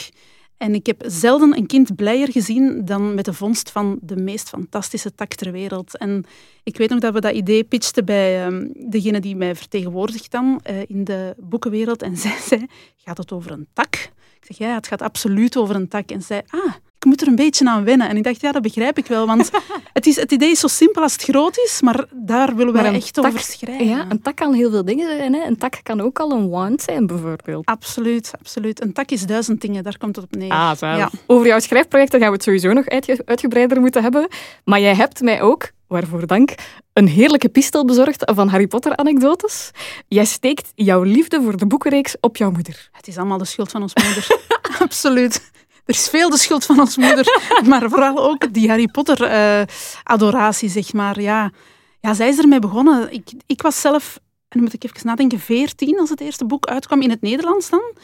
en 0.59 0.75
ik 0.75 0.87
heb 0.87 1.03
zelden 1.07 1.57
een 1.57 1.67
kind 1.67 1.97
blijer 1.97 2.33
gezien 2.33 2.85
dan 2.85 3.15
met 3.15 3.25
de 3.25 3.33
vondst 3.33 3.71
van 3.71 3.99
de 4.03 4.17
meest 4.17 4.49
fantastische 4.49 5.15
tak 5.15 5.35
ter 5.35 5.53
wereld. 5.53 5.99
En 5.99 6.25
ik 6.63 6.77
weet 6.77 6.91
nog 6.91 6.99
dat 6.99 7.13
we 7.13 7.21
dat 7.21 7.35
idee 7.35 7.65
pitchten 7.65 8.05
bij 8.05 8.47
um, 8.47 8.73
degene 8.91 9.21
die 9.21 9.37
mij 9.37 9.55
vertegenwoordigt 9.55 10.31
dan 10.31 10.61
uh, 10.71 10.81
in 10.87 11.05
de 11.05 11.35
boekenwereld. 11.39 12.03
En 12.03 12.17
zij 12.27 12.39
zei, 12.41 12.67
gaat 12.97 13.19
het 13.19 13.33
over 13.33 13.51
een 13.51 13.69
tak? 13.73 13.95
Ik 14.41 14.45
zeg, 14.47 14.59
ja, 14.59 14.75
het 14.75 14.87
gaat 14.87 15.03
absoluut 15.03 15.57
over 15.57 15.75
een 15.75 15.89
tak. 15.89 16.11
En 16.11 16.23
zij, 16.23 16.45
ah, 16.49 16.75
ik 16.99 17.05
moet 17.05 17.21
er 17.21 17.29
een 17.29 17.37
beetje 17.37 17.69
aan 17.69 17.85
wennen. 17.85 18.09
En 18.09 18.17
ik 18.17 18.25
dacht, 18.25 18.41
ja, 18.41 18.53
dat 18.53 18.63
begrijp 18.63 18.99
ik 18.99 19.07
wel. 19.07 19.27
Want 19.27 19.51
het, 19.93 20.07
is, 20.07 20.17
het 20.17 20.33
idee 20.33 20.51
is 20.51 20.61
zo 20.61 20.67
simpel 20.67 21.03
als 21.03 21.13
het 21.13 21.23
groot 21.23 21.59
is, 21.59 21.81
maar 21.83 22.05
daar 22.13 22.57
willen 22.57 22.73
we 22.73 22.79
echt 22.79 23.19
over 23.19 23.41
schrijven. 23.41 23.87
Ja, 23.87 24.07
een 24.09 24.23
tak 24.23 24.37
kan 24.37 24.53
heel 24.53 24.71
veel 24.71 24.85
dingen 24.85 25.17
zijn. 25.17 25.35
Hè? 25.35 25.45
Een 25.45 25.57
tak 25.57 25.81
kan 25.83 26.01
ook 26.01 26.19
al 26.19 26.31
een 26.31 26.49
wand 26.49 26.83
zijn, 26.83 27.07
bijvoorbeeld. 27.07 27.67
Absoluut, 27.67 28.31
absoluut. 28.39 28.83
Een 28.83 28.93
tak 28.93 29.11
is 29.11 29.27
duizend 29.27 29.61
dingen, 29.61 29.83
daar 29.83 29.99
komt 29.99 30.17
het 30.17 30.25
op 30.25 30.35
neer. 30.35 30.51
Ah, 30.51 30.77
ja. 30.81 31.11
Over 31.27 31.47
jouw 31.47 31.59
schrijfprojecten 31.59 32.19
gaan 32.21 32.29
we 32.29 32.35
het 32.35 32.45
sowieso 32.45 32.73
nog 32.73 32.87
uitgebreider 33.25 33.81
moeten 33.81 34.03
hebben. 34.03 34.29
Maar 34.65 34.81
jij 34.81 34.95
hebt 34.95 35.21
mij 35.21 35.43
ook, 35.43 35.71
waarvoor 35.87 36.27
dank, 36.27 36.55
een 36.93 37.09
heerlijke 37.09 37.49
pistel 37.49 37.85
bezorgd 37.85 38.33
van 38.35 38.49
Harry 38.49 38.67
Potter-anekdotes. 38.67 39.71
Jij 40.09 40.25
steekt 40.25 40.73
jouw 40.75 41.03
liefde 41.03 41.43
voor 41.43 41.57
de 41.57 41.67
boekenreeks 41.67 42.17
op 42.21 42.37
jouw 42.37 42.51
moeder. 42.51 42.89
Het 42.93 43.09
is 43.09 43.17
allemaal 43.17 43.39
de 43.39 43.45
schuld 43.45 43.71
van 43.71 43.83
ons 43.83 43.93
moeder. 43.95 44.27
absoluut. 44.85 45.51
Er 45.89 45.95
is 45.95 46.09
veel 46.09 46.31
de 46.31 46.39
schuld 46.39 46.65
van 46.65 46.81
ons 46.81 46.97
moeder, 46.97 47.27
maar 47.69 47.89
vooral 47.89 48.19
ook 48.19 48.53
die 48.55 48.69
Harry 48.69 48.87
Potter-adoratie, 48.87 50.69
zeg 50.69 50.93
maar. 50.93 51.21
Ja. 51.21 51.51
ja, 52.01 52.15
zij 52.15 52.29
is 52.29 52.39
ermee 52.39 52.59
begonnen. 52.59 53.13
Ik, 53.13 53.31
ik 53.47 53.63
was 53.63 53.81
zelf, 53.81 54.17
en 54.17 54.23
dan 54.49 54.63
moet 54.63 54.73
ik 54.73 54.85
even 54.85 55.07
nadenken, 55.07 55.41
veertien 55.41 55.99
als 55.99 56.11
het 56.11 56.21
eerste 56.21 56.45
boek 56.45 56.67
uitkwam 56.67 57.03
in 57.03 57.11
het 57.11 57.21
Nederlands 57.21 57.71
dan. 57.71 57.97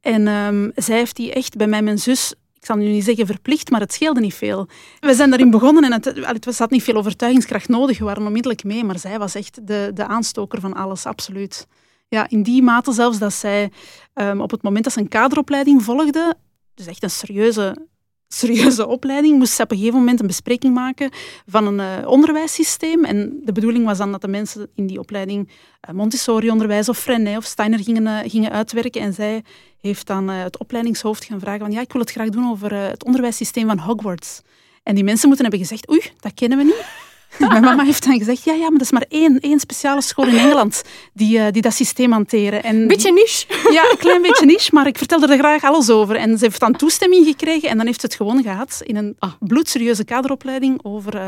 En 0.00 0.26
um, 0.26 0.72
zij 0.74 0.96
heeft 0.96 1.16
die 1.16 1.32
echt 1.32 1.56
bij 1.56 1.66
mij, 1.66 1.82
mijn 1.82 1.98
zus, 1.98 2.34
ik 2.54 2.64
zal 2.64 2.76
nu 2.76 2.88
niet 2.88 3.04
zeggen 3.04 3.26
verplicht, 3.26 3.70
maar 3.70 3.80
het 3.80 3.92
scheelde 3.92 4.20
niet 4.20 4.34
veel. 4.34 4.68
We 5.00 5.14
zijn 5.14 5.30
daarin 5.30 5.50
begonnen 5.50 5.84
en 5.84 5.92
het, 5.92 6.04
het 6.44 6.58
had 6.58 6.70
niet 6.70 6.82
veel 6.82 6.96
overtuigingskracht 6.96 7.68
nodig. 7.68 7.98
We 7.98 8.04
waren 8.04 8.26
onmiddellijk 8.26 8.64
mee, 8.64 8.84
maar 8.84 8.98
zij 8.98 9.18
was 9.18 9.34
echt 9.34 9.66
de, 9.66 9.90
de 9.94 10.06
aanstoker 10.06 10.60
van 10.60 10.74
alles, 10.74 11.06
absoluut. 11.06 11.66
Ja, 12.08 12.28
in 12.28 12.42
die 12.42 12.62
mate 12.62 12.92
zelfs 12.92 13.18
dat 13.18 13.32
zij 13.32 13.70
um, 14.14 14.40
op 14.40 14.50
het 14.50 14.62
moment 14.62 14.84
dat 14.84 14.92
ze 14.92 15.00
een 15.00 15.08
kaderopleiding 15.08 15.82
volgde, 15.82 16.36
dus 16.76 16.86
echt 16.86 17.02
een 17.02 17.10
serieuze, 17.10 17.76
serieuze 18.28 18.86
opleiding, 18.86 19.38
moest 19.38 19.52
ze 19.52 19.62
op 19.62 19.70
een 19.70 19.76
gegeven 19.76 19.98
moment 19.98 20.20
een 20.20 20.26
bespreking 20.26 20.74
maken 20.74 21.10
van 21.46 21.66
een 21.66 22.00
uh, 22.00 22.08
onderwijssysteem. 22.08 23.04
En 23.04 23.40
de 23.44 23.52
bedoeling 23.52 23.84
was 23.84 23.98
dan 23.98 24.12
dat 24.12 24.20
de 24.20 24.28
mensen 24.28 24.70
in 24.74 24.86
die 24.86 24.98
opleiding 24.98 25.48
uh, 25.48 25.94
Montessori-onderwijs 25.94 26.88
of 26.88 26.98
Freinet 26.98 27.36
of 27.36 27.44
Steiner 27.44 27.78
gingen, 27.78 28.02
uh, 28.02 28.30
gingen 28.30 28.50
uitwerken. 28.50 29.00
En 29.00 29.12
zij 29.12 29.44
heeft 29.80 30.06
dan 30.06 30.28
het 30.28 30.58
opleidingshoofd 30.58 31.24
gaan 31.24 31.40
vragen 31.40 31.60
van 31.60 31.72
ja, 31.72 31.80
ik 31.80 31.92
wil 31.92 32.00
het 32.00 32.10
graag 32.10 32.28
doen 32.28 32.50
over 32.50 32.74
het 32.74 33.04
onderwijssysteem 33.04 33.66
van 33.66 33.78
Hogwarts. 33.78 34.40
En 34.82 34.94
die 34.94 35.04
mensen 35.04 35.28
moeten 35.28 35.46
hebben 35.46 35.66
gezegd, 35.66 35.90
oei, 35.90 36.00
dat 36.18 36.34
kennen 36.34 36.58
we 36.58 36.64
niet. 36.64 37.05
Mijn 37.48 37.62
mama 37.62 37.84
heeft 37.84 38.04
dan 38.04 38.18
gezegd, 38.18 38.44
ja, 38.44 38.52
ja, 38.52 38.60
maar 38.60 38.70
dat 38.70 38.80
is 38.80 38.90
maar 38.90 39.04
één, 39.08 39.40
één 39.40 39.60
speciale 39.60 40.02
school 40.02 40.26
in 40.26 40.38
Engeland 40.38 40.82
die, 41.12 41.38
uh, 41.38 41.46
die 41.50 41.62
dat 41.62 41.74
systeem 41.74 42.12
hanteren. 42.12 42.62
En, 42.62 42.86
beetje 42.86 43.12
niche. 43.12 43.46
Ja, 43.76 43.90
een 43.90 43.98
klein 43.98 44.22
beetje 44.22 44.46
niche, 44.46 44.70
maar 44.74 44.86
ik 44.86 44.98
vertelde 44.98 45.26
er 45.26 45.38
graag 45.38 45.62
alles 45.62 45.90
over. 45.90 46.16
En 46.16 46.38
ze 46.38 46.44
heeft 46.44 46.60
dan 46.60 46.72
toestemming 46.72 47.26
gekregen 47.26 47.68
en 47.68 47.76
dan 47.76 47.86
heeft 47.86 48.00
ze 48.00 48.06
het 48.06 48.14
gewoon 48.14 48.42
gehad 48.42 48.80
in 48.84 48.96
een 48.96 49.16
ah. 49.18 49.32
bloedserieuze 49.38 50.04
kaderopleiding 50.04 50.78
over 50.82 51.14
uh, 51.14 51.22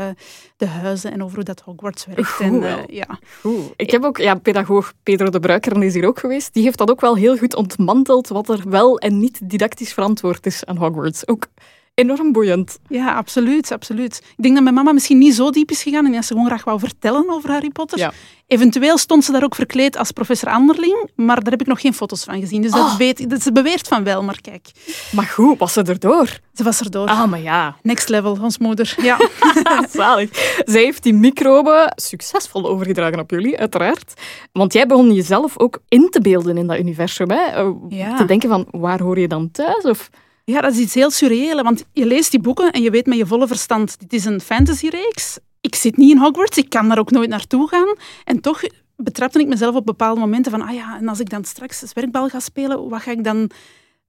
de 0.57 0.65
huizen 0.65 1.11
en 1.11 1.23
over 1.23 1.35
hoe 1.35 1.43
dat 1.43 1.61
Hogwarts 1.61 2.05
werkt. 2.05 2.27
Goed, 2.27 2.45
en, 2.45 2.53
uh, 2.53 2.73
ja. 2.87 3.19
Goed. 3.41 3.73
Ik 3.75 3.91
heb 3.91 4.03
ook, 4.03 4.17
ja, 4.17 4.35
pedagoog 4.35 4.93
Pedro 5.03 5.29
de 5.29 5.39
Bruiker 5.39 5.83
is 5.83 5.93
hier 5.93 6.07
ook 6.07 6.19
geweest. 6.19 6.53
Die 6.53 6.63
heeft 6.63 6.77
dat 6.77 6.89
ook 6.89 7.01
wel 7.01 7.15
heel 7.15 7.37
goed 7.37 7.55
ontmanteld, 7.55 8.27
wat 8.27 8.49
er 8.49 8.69
wel 8.69 8.99
en 8.99 9.19
niet 9.19 9.39
didactisch 9.49 9.93
verantwoord 9.93 10.45
is 10.45 10.65
aan 10.65 10.77
Hogwarts. 10.77 11.27
Ook 11.27 11.47
enorm 11.99 12.31
boeiend. 12.31 12.79
Ja, 12.87 13.15
absoluut, 13.15 13.71
absoluut. 13.71 14.21
Ik 14.37 14.43
denk 14.43 14.53
dat 14.53 14.63
mijn 14.63 14.75
mama 14.75 14.91
misschien 14.91 15.17
niet 15.17 15.35
zo 15.35 15.49
diep 15.49 15.71
is 15.71 15.83
gegaan 15.83 16.05
en 16.05 16.11
dat 16.11 16.25
ze 16.25 16.33
gewoon 16.33 16.47
graag 16.47 16.63
wou 16.63 16.79
vertellen 16.79 17.29
over 17.29 17.51
Harry 17.51 17.69
Potter. 17.69 17.97
Ja. 17.97 18.13
Eventueel 18.47 18.97
stond 18.97 19.23
ze 19.23 19.31
daar 19.31 19.43
ook 19.43 19.55
verkleed 19.55 19.97
als 19.97 20.11
professor 20.11 20.49
Anderling, 20.49 21.09
maar 21.15 21.43
daar 21.43 21.51
heb 21.51 21.61
ik 21.61 21.67
nog 21.67 21.81
geen 21.81 21.93
foto's 21.93 22.23
van 22.23 22.39
gezien. 22.39 22.61
Dus 22.61 22.71
dat 22.71 22.79
oh. 22.79 22.97
weet, 22.97 23.29
dat 23.29 23.41
ze 23.41 23.51
beweert 23.51 23.87
van 23.87 24.03
wel, 24.03 24.23
maar 24.23 24.41
kijk. 24.41 24.71
Maar 25.11 25.25
goed, 25.25 25.59
was 25.59 25.73
ze 25.73 25.81
erdoor? 25.83 26.39
Ze 26.53 26.63
was 26.63 26.79
erdoor. 26.79 27.07
Ah, 27.07 27.29
maar 27.29 27.41
ja. 27.41 27.75
Next 27.81 28.09
level, 28.09 28.37
ons 28.41 28.57
moeder. 28.57 28.95
Ja. 29.01 29.17
Zalig. 29.89 30.29
Zij 30.65 30.81
heeft 30.83 31.03
die 31.03 31.13
microben 31.13 31.93
succesvol 31.95 32.69
overgedragen 32.69 33.19
op 33.19 33.31
jullie, 33.31 33.59
uiteraard. 33.59 34.13
Want 34.51 34.73
jij 34.73 34.85
begon 34.85 35.13
jezelf 35.13 35.59
ook 35.59 35.81
in 35.87 36.07
te 36.09 36.21
beelden 36.21 36.57
in 36.57 36.67
dat 36.67 36.79
universum. 36.79 37.29
Hè? 37.29 37.43
Eh, 37.45 37.69
ja. 37.89 38.15
Te 38.15 38.25
denken 38.25 38.49
van, 38.49 38.67
waar 38.71 39.01
hoor 39.01 39.19
je 39.19 39.27
dan 39.27 39.51
thuis? 39.51 39.83
Of... 39.83 40.09
Ja, 40.49 40.61
dat 40.61 40.71
is 40.73 40.79
iets 40.79 40.93
heel 40.93 41.11
surreële, 41.11 41.63
want 41.63 41.85
je 41.93 42.05
leest 42.05 42.31
die 42.31 42.39
boeken 42.39 42.71
en 42.71 42.81
je 42.81 42.89
weet 42.89 43.05
met 43.05 43.17
je 43.17 43.25
volle 43.25 43.47
verstand, 43.47 43.99
dit 43.99 44.13
is 44.13 44.25
een 44.25 44.41
fantasyreeks. 44.41 45.37
Ik 45.61 45.75
zit 45.75 45.97
niet 45.97 46.11
in 46.11 46.17
Hogwarts, 46.17 46.57
ik 46.57 46.69
kan 46.69 46.87
daar 46.87 46.99
ook 46.99 47.11
nooit 47.11 47.29
naartoe 47.29 47.67
gaan. 47.67 47.95
En 48.23 48.41
toch 48.41 48.61
betrapte 48.95 49.39
ik 49.39 49.47
mezelf 49.47 49.75
op 49.75 49.85
bepaalde 49.85 50.19
momenten 50.19 50.51
van, 50.51 50.61
ah 50.61 50.73
ja, 50.73 50.97
en 50.97 51.07
als 51.07 51.19
ik 51.19 51.29
dan 51.29 51.43
straks 51.43 51.79
zwerkbal 51.79 52.29
ga 52.29 52.39
spelen, 52.39 52.89
wat 52.89 53.01
ga 53.01 53.11
ik 53.11 53.23
dan, 53.23 53.49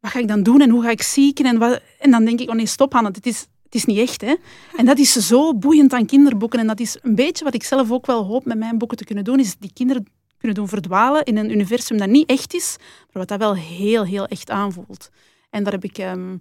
wat 0.00 0.11
ga 0.11 0.18
ik 0.18 0.28
dan 0.28 0.42
doen 0.42 0.61
en 0.61 0.70
hoe 0.70 0.82
ga 0.82 0.90
ik 0.90 1.02
zieken? 1.02 1.44
En, 1.44 1.59
wat, 1.59 1.80
en 1.99 2.11
dan 2.11 2.25
denk 2.25 2.40
ik, 2.40 2.49
oh 2.49 2.54
nee, 2.54 2.66
stop 2.66 2.92
het 2.92 3.26
is, 3.26 3.47
het 3.64 3.75
is 3.75 3.85
niet 3.85 3.99
echt. 3.99 4.20
Hè? 4.20 4.35
En 4.76 4.85
dat 4.85 4.99
is 4.99 5.12
zo 5.12 5.54
boeiend 5.54 5.92
aan 5.92 6.06
kinderboeken. 6.06 6.59
En 6.59 6.66
dat 6.66 6.80
is 6.80 6.97
een 7.02 7.14
beetje 7.14 7.44
wat 7.44 7.54
ik 7.54 7.64
zelf 7.64 7.90
ook 7.90 8.06
wel 8.06 8.25
hoop 8.25 8.44
met 8.44 8.59
mijn 8.59 8.78
boeken 8.78 8.97
te 8.97 9.04
kunnen 9.04 9.25
doen, 9.25 9.38
is 9.38 9.56
die 9.59 9.73
kinderen 9.73 10.06
kunnen 10.38 10.56
doen 10.56 10.68
verdwalen 10.68 11.25
in 11.25 11.37
een 11.37 11.50
universum 11.50 11.99
dat 11.99 12.09
niet 12.09 12.28
echt 12.28 12.54
is, 12.54 12.76
maar 12.78 13.26
wat 13.26 13.28
dat 13.28 13.38
wel 13.38 13.54
heel, 13.54 14.04
heel 14.04 14.26
echt 14.26 14.50
aanvoelt. 14.50 15.11
En 15.50 15.64
daar 15.64 15.73
heb 15.73 15.85
ik, 15.85 15.99
ehm, 15.99 16.37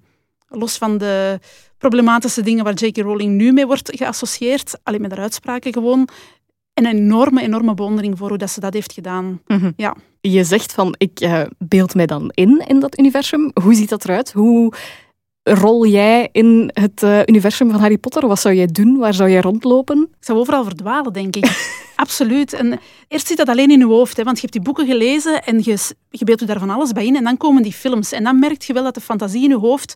los 0.48 0.78
van 0.78 0.98
de 0.98 1.39
problematische 1.78 2.42
dingen 2.42 2.63
waar 2.63 2.74
J.K. 2.74 2.98
Rowling 2.98 3.36
nu 3.36 3.51
mee 3.51 3.66
wordt 3.66 3.96
geassocieerd, 3.96 4.80
alleen 4.84 5.01
met 5.01 5.12
haar 5.12 5.20
uitspraken 5.20 5.74
gewoon, 5.74 6.08
een 6.74 6.86
enorme, 6.86 7.42
enorme 7.42 7.74
bewondering 7.74 8.18
voor 8.18 8.30
hoe 8.30 8.38
dat 8.38 8.50
ze 8.50 8.60
dat 8.60 8.74
heeft 8.74 8.94
gedaan. 8.94 9.42
Mhm. 9.48 9.72
Ja. 9.75 9.96
Je 10.22 10.44
zegt 10.44 10.74
van, 10.74 10.96
ik 10.98 11.22
uh, 11.22 11.42
beeld 11.58 11.96
mij 11.96 12.06
dan 12.06 12.32
in, 12.34 12.63
in 12.68 12.80
dat 12.80 13.00
universum. 13.00 13.51
Hoe 13.63 13.74
ziet 13.74 13.89
dat 13.89 14.04
eruit? 14.04 14.32
Hoe 14.32 14.74
rol 15.53 15.86
jij 15.86 16.29
in 16.32 16.72
het 16.74 17.03
uh, 17.03 17.20
universum 17.25 17.72
van 17.72 17.79
Harry 17.79 17.98
Potter? 17.98 18.27
Wat 18.27 18.39
zou 18.39 18.56
jij 18.56 18.65
doen? 18.65 18.98
Waar 18.98 19.13
zou 19.13 19.29
jij 19.29 19.41
rondlopen? 19.41 20.01
Ik 20.01 20.25
zou 20.25 20.39
overal 20.39 20.63
verdwalen, 20.63 21.13
denk 21.13 21.36
ik. 21.36 21.77
Absoluut. 21.96 22.53
En 22.53 22.79
eerst 23.08 23.27
zit 23.27 23.38
dat 23.38 23.50
alleen 23.50 23.72
in 23.72 23.79
je 23.79 23.86
hoofd, 23.86 24.18
hè, 24.18 24.24
want 24.24 24.36
je 24.36 24.41
hebt 24.41 24.53
die 24.53 24.62
boeken 24.62 24.86
gelezen 24.86 25.44
en 25.44 25.58
je, 25.63 25.77
je 26.10 26.25
beeldt 26.25 26.41
je 26.41 26.48
daar 26.48 26.60
van 26.60 26.70
alles 26.70 26.91
bij 26.91 27.06
in. 27.06 27.15
En 27.15 27.24
dan 27.24 27.38
komen 27.38 27.63
die 27.63 27.74
films. 27.74 28.12
En 28.12 28.24
dan 28.24 28.39
merk 28.39 28.62
je 28.62 28.74
wel 28.74 28.84
dat 28.84 28.94
de 28.94 29.01
fantasie 29.01 29.44
in 29.44 29.50
je 29.50 29.58
hoofd 29.58 29.96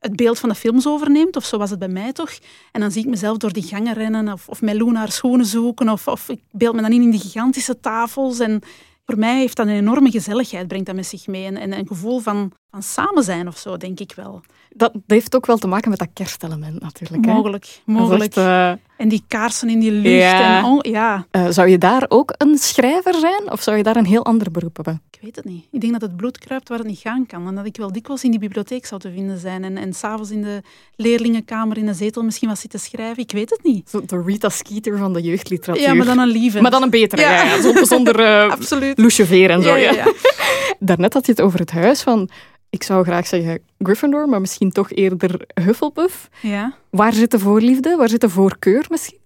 het 0.00 0.16
beeld 0.16 0.38
van 0.38 0.48
de 0.48 0.54
films 0.54 0.86
overneemt, 0.86 1.36
of 1.36 1.44
zo 1.44 1.58
was 1.58 1.70
het 1.70 1.78
bij 1.78 1.88
mij 1.88 2.12
toch. 2.12 2.30
En 2.72 2.80
dan 2.80 2.90
zie 2.90 3.02
ik 3.02 3.08
mezelf 3.08 3.36
door 3.36 3.52
die 3.52 3.62
gangen 3.62 3.94
rennen, 3.94 4.32
of, 4.32 4.48
of 4.48 4.62
met 4.62 4.74
Luna 4.74 5.06
schoenen 5.06 5.46
zoeken, 5.46 5.88
of, 5.88 6.08
of 6.08 6.28
ik 6.28 6.40
beeld 6.50 6.74
me 6.74 6.82
dan 6.82 6.92
in 6.92 7.02
in 7.02 7.10
die 7.10 7.20
gigantische 7.20 7.80
tafels. 7.80 8.38
En 8.38 8.60
voor 9.04 9.18
mij 9.18 9.38
heeft 9.38 9.56
dat 9.56 9.66
een 9.66 9.72
enorme 9.72 10.10
gezelligheid, 10.10 10.68
brengt 10.68 10.86
dat 10.86 10.94
met 10.94 11.06
zich 11.06 11.26
mee. 11.26 11.44
En, 11.44 11.56
en 11.56 11.72
een 11.72 11.86
gevoel 11.86 12.18
van, 12.18 12.52
van 12.70 12.82
samen 12.82 13.22
zijn 13.22 13.48
of 13.48 13.58
zo, 13.58 13.76
denk 13.76 14.00
ik 14.00 14.12
wel. 14.16 14.40
Dat, 14.76 14.92
dat, 14.92 15.02
heeft 15.06 15.36
ook 15.36 15.46
wel 15.46 15.56
te 15.56 15.66
maken 15.66 15.90
met 15.90 15.98
dat 15.98 16.08
kerstelement 16.12 16.80
natuurlijk. 16.80 17.24
Hè? 17.24 17.32
Mogelijk, 17.32 17.80
mogelijk. 17.84 18.36
Echt, 18.36 18.46
uh... 18.46 18.72
En 18.96 19.08
die 19.08 19.24
kaarsen 19.28 19.68
in 19.68 19.80
die 19.80 19.90
lucht. 19.90 20.14
Ja. 20.14 20.64
En 20.64 20.90
ja. 20.90 21.26
Uh, 21.32 21.46
zou 21.48 21.68
je 21.68 21.78
daar 21.78 22.04
ook 22.08 22.34
een 22.36 22.58
schrijver 22.58 23.14
zijn 23.14 23.52
of 23.52 23.62
zou 23.62 23.76
je 23.76 23.82
daar 23.82 23.96
een 23.96 24.06
heel 24.06 24.24
ander 24.24 24.50
beroep 24.50 24.76
hebben? 24.76 25.02
Ik 25.10 25.20
weet 25.22 25.36
het 25.36 25.44
niet. 25.44 25.66
Ik 25.70 25.80
denk 25.80 25.92
dat 25.92 26.02
het 26.02 26.16
bloed 26.16 26.38
kruipt 26.38 26.68
waar 26.68 26.78
het 26.78 26.86
niet 26.86 26.98
gaan 26.98 27.26
kan. 27.26 27.46
En 27.46 27.54
dat 27.54 27.66
ik 27.66 27.76
wel 27.76 27.92
dikwijls 27.92 28.24
in 28.24 28.30
die 28.30 28.40
bibliotheek 28.40 28.86
zou 28.86 29.00
te 29.00 29.12
vinden 29.12 29.38
zijn. 29.38 29.64
En, 29.64 29.76
en 29.76 29.92
s'avonds 29.92 30.30
in 30.30 30.42
de 30.42 30.62
leerlingenkamer 30.96 31.78
in 31.78 31.86
de 31.86 31.94
zetel 31.94 32.22
misschien 32.22 32.48
wat 32.48 32.58
zitten 32.58 32.80
schrijven. 32.80 33.22
Ik 33.22 33.32
weet 33.32 33.50
het 33.50 33.62
niet. 33.62 33.90
Zo 33.90 34.02
de 34.06 34.22
Rita 34.26 34.48
Skeeter 34.48 34.98
van 34.98 35.12
de 35.12 35.22
jeugdliteratuur. 35.22 35.86
Ja, 35.86 35.94
maar 35.94 36.06
dan 36.06 36.18
een 36.18 36.28
lieve. 36.28 36.60
Maar 36.60 36.70
dan 36.70 36.82
een 36.82 36.90
betere. 36.90 37.22
Ja. 37.22 37.42
ja, 37.42 37.62
Zonder, 37.62 37.86
zonder 37.86 38.20
uh, 38.20 38.50
Absoluut. 38.56 38.98
loucheveer 38.98 39.50
en 39.50 39.62
zo. 39.62 39.68
Ja, 39.68 39.76
ja, 39.76 39.92
ja. 39.92 40.12
Daarnet 40.78 41.14
had 41.14 41.26
je 41.26 41.32
het 41.32 41.40
over 41.40 41.58
het 41.58 41.70
huis 41.70 42.02
van 42.02 42.28
ik 42.70 42.82
zou 42.82 43.04
graag 43.04 43.26
zeggen 43.26 43.60
Gryffindor, 43.78 44.28
maar 44.28 44.40
misschien 44.40 44.70
toch 44.70 44.90
eerder 44.92 45.40
Hufflepuff. 45.64 46.28
Ja. 46.42 46.74
Waar 46.90 47.12
zit 47.12 47.30
de 47.30 47.38
voorliefde? 47.38 47.96
Waar 47.96 48.08
zit 48.08 48.20
de 48.20 48.28
voorkeur 48.28 48.86
misschien? 48.88 49.18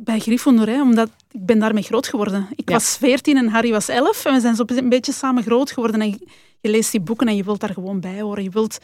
Bij 0.00 0.18
Gryffindor, 0.18 0.66
hè, 0.66 0.80
omdat 0.82 1.08
ik 1.30 1.46
ben 1.46 1.58
daarmee 1.58 1.82
groot 1.82 2.06
geworden. 2.08 2.46
Ik 2.56 2.68
Ja. 2.68 2.74
was 2.74 2.96
veertien 2.96 3.36
en 3.36 3.48
Harry 3.48 3.70
was 3.70 3.88
elf. 3.88 4.24
En 4.24 4.34
we 4.34 4.40
zijn 4.40 4.54
zo 4.54 4.62
een 4.66 4.88
beetje 4.88 5.12
samen 5.12 5.42
groot 5.42 5.70
geworden. 5.70 6.00
En 6.00 6.08
je, 6.60 6.70
leest 6.70 6.90
die 6.90 7.00
boeken 7.00 7.26
en 7.26 7.36
je 7.36 7.44
wilt 7.44 7.60
daar 7.60 7.72
gewoon 7.72 8.00
bij 8.00 8.20
horen. 8.20 8.42
Je 8.42 8.50
wilt, 8.50 8.78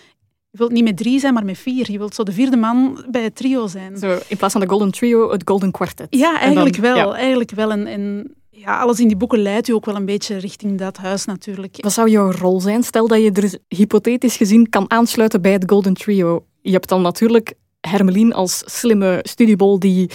je 0.50 0.59
wilt 0.59 0.73
niet 0.73 0.85
met 0.85 0.97
drie 0.97 1.21
zijn, 1.21 1.35
maar 1.35 1.44
met 1.44 1.59
vier. 1.59 1.90
Je 1.90 1.99
wilt 1.99 2.14
zo 2.14 2.23
de 2.23 2.33
vierde 2.33 2.56
man 2.56 3.04
bij 3.11 3.23
het 3.23 3.37
trio 3.37 3.66
zijn. 3.66 3.97
Zo, 3.99 4.18
in 4.28 4.37
plaats 4.37 4.52
van 4.52 4.62
de 4.62 4.68
Golden 4.68 4.90
Trio, 4.90 5.30
het 5.30 5.42
Golden 5.44 5.71
Quartet. 5.71 6.06
Ja, 6.11 6.30
dan- 6.33 6.40
eigenlijk 6.40 6.76
wel. 6.76 6.97
ja. 6.97 7.12
Eigenlijk 7.12 7.50
wel. 7.50 7.71
En, 7.71 7.87
en 7.87 8.35
ja, 8.64 8.78
alles 8.78 9.00
in 9.00 9.09
die 9.09 9.16
boeken 9.16 9.38
leidt 9.38 9.68
u 9.68 9.73
ook 9.73 9.85
wel 9.85 9.97
een 9.97 10.04
beetje 10.04 10.37
richting 10.37 10.78
dat 10.78 10.97
huis 10.97 11.25
natuurlijk. 11.25 11.76
Wat 11.80 11.92
zou 11.92 12.11
jouw 12.11 12.30
rol 12.30 12.61
zijn? 12.61 12.83
Stel 12.83 13.09
dat 13.09 13.23
je 13.23 13.33
er 13.33 13.59
hypothetisch 13.68 14.37
gezien 14.37 14.68
kan 14.68 14.90
aansluiten 14.90 15.42
bij 15.42 15.52
het 15.52 15.64
Golden 15.66 15.94
Trio. 15.94 16.44
Je 16.62 16.73
hebt 16.73 16.88
dan 16.88 17.02
natuurlijk 17.02 17.54
Hermeline 17.80 18.35
als 18.35 18.62
slimme 18.66 19.21
studiebol 19.23 19.78
die 19.78 20.11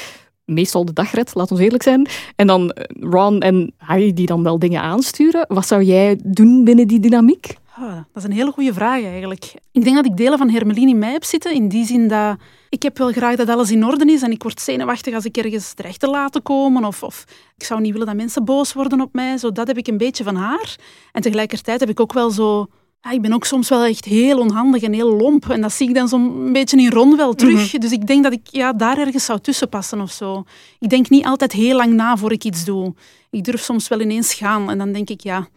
meestal 0.46 0.86
de 0.86 0.94
dag 0.94 1.12
redt, 1.12 1.36
laat 1.36 1.52
ons 1.52 1.60
eerlijk 1.60 1.84
zijn. 1.84 2.08
En 2.36 2.48
dan 2.48 2.72
eh, 2.72 2.84
Ron 3.12 3.40
en 3.40 3.74
Harry 3.78 4.14
die 4.14 4.26
dan 4.26 4.44
wel 4.44 4.60
dingen 4.60 4.82
aansturen. 4.82 5.46
Wat 5.48 5.68
zou 5.68 5.84
jij 5.84 6.20
doen 6.24 6.64
binnen 6.64 6.88
die 6.88 7.00
dynamiek? 7.00 7.56
Ah, 7.82 7.96
dat 7.96 8.06
is 8.16 8.24
een 8.24 8.32
hele 8.32 8.52
goede 8.52 8.74
vraag 8.74 9.04
eigenlijk. 9.04 9.54
Ik 9.72 9.84
denk 9.84 9.96
dat 9.96 10.06
ik 10.06 10.18
delen 10.18 10.38
van 10.38 10.50
Hermeline 10.50 10.90
in 10.90 10.98
mij 10.98 11.12
heb 11.12 11.24
zitten, 11.24 11.54
in 11.54 11.68
die 11.68 11.86
zin 11.86 12.08
dat 12.08 12.38
ik 12.70 12.84
heb 12.84 12.98
wel 12.98 13.12
graag 13.12 13.36
dat 13.36 13.50
alles 13.50 13.72
in 13.72 13.86
orde 13.86 14.12
is 14.12 14.22
en 14.22 14.32
ik 14.32 14.44
word 14.44 14.62
zenuwachtig 14.62 15.14
als 15.14 15.26
ik 15.26 15.38
ergens 15.38 15.74
terecht 15.74 16.00
te 16.00 16.08
laten 16.08 16.42
komen 16.42 16.86
of, 16.86 17.04
of 17.04 17.24
ik 17.58 17.64
zou 17.64 17.82
niet 17.82 17.92
willen 17.92 18.08
dat 18.08 18.16
mensen 18.16 18.46
boos 18.46 18.74
worden 18.74 19.02
op 19.02 19.14
mij. 19.14 19.38
Zo, 19.38 19.52
dat 19.52 19.68
heb 19.68 19.78
ik 19.78 19.88
een 19.88 19.98
beetje 19.98 20.24
van 20.24 20.36
haar. 20.36 20.76
En 21.12 21.22
tegelijkertijd 21.22 21.80
heb 21.80 21.90
ik 21.90 22.00
ook 22.00 22.14
wel 22.14 22.30
zo... 22.30 22.68
Ja, 23.02 23.12
ik 23.12 23.22
ben 23.22 23.34
ook 23.34 23.46
soms 23.46 23.70
wel 23.70 23.84
echt 23.84 24.06
heel 24.06 24.40
onhandig 24.40 24.82
en 24.82 24.94
heel 24.94 25.16
lomp. 25.16 25.50
En 25.50 25.62
dat 25.62 25.74
zie 25.74 25.88
ik 25.88 25.96
dan 25.96 26.08
zo'n 26.08 26.54
beetje 26.54 26.78
in 26.78 26.92
Ron 26.92 27.18
wel 27.18 27.34
terug. 27.34 27.72
Dus 27.72 27.92
ik 27.92 28.08
denk 28.08 28.24
dat 28.24 28.34
ik 28.34 28.48
ja, 28.52 28.74
daar 28.74 28.98
ergens 28.98 29.26
zou 29.26 29.40
tussen 29.40 29.70
passen 29.70 30.02
of 30.02 30.12
zo. 30.12 30.44
Ik 30.80 30.90
denk 30.90 31.10
niet 31.10 31.26
altijd 31.26 31.52
heel 31.52 31.76
lang 31.76 31.94
na 31.94 32.18
voor 32.18 32.32
ik 32.32 32.44
iets 32.44 32.66
doe. 32.66 32.94
Ik 33.30 33.44
durf 33.44 33.62
soms 33.62 33.88
wel 33.88 34.02
ineens 34.02 34.34
gaan 34.34 34.70
en 34.70 34.78
dan 34.78 34.92
denk 34.92 35.10
ik, 35.10 35.22
ja, 35.22 35.48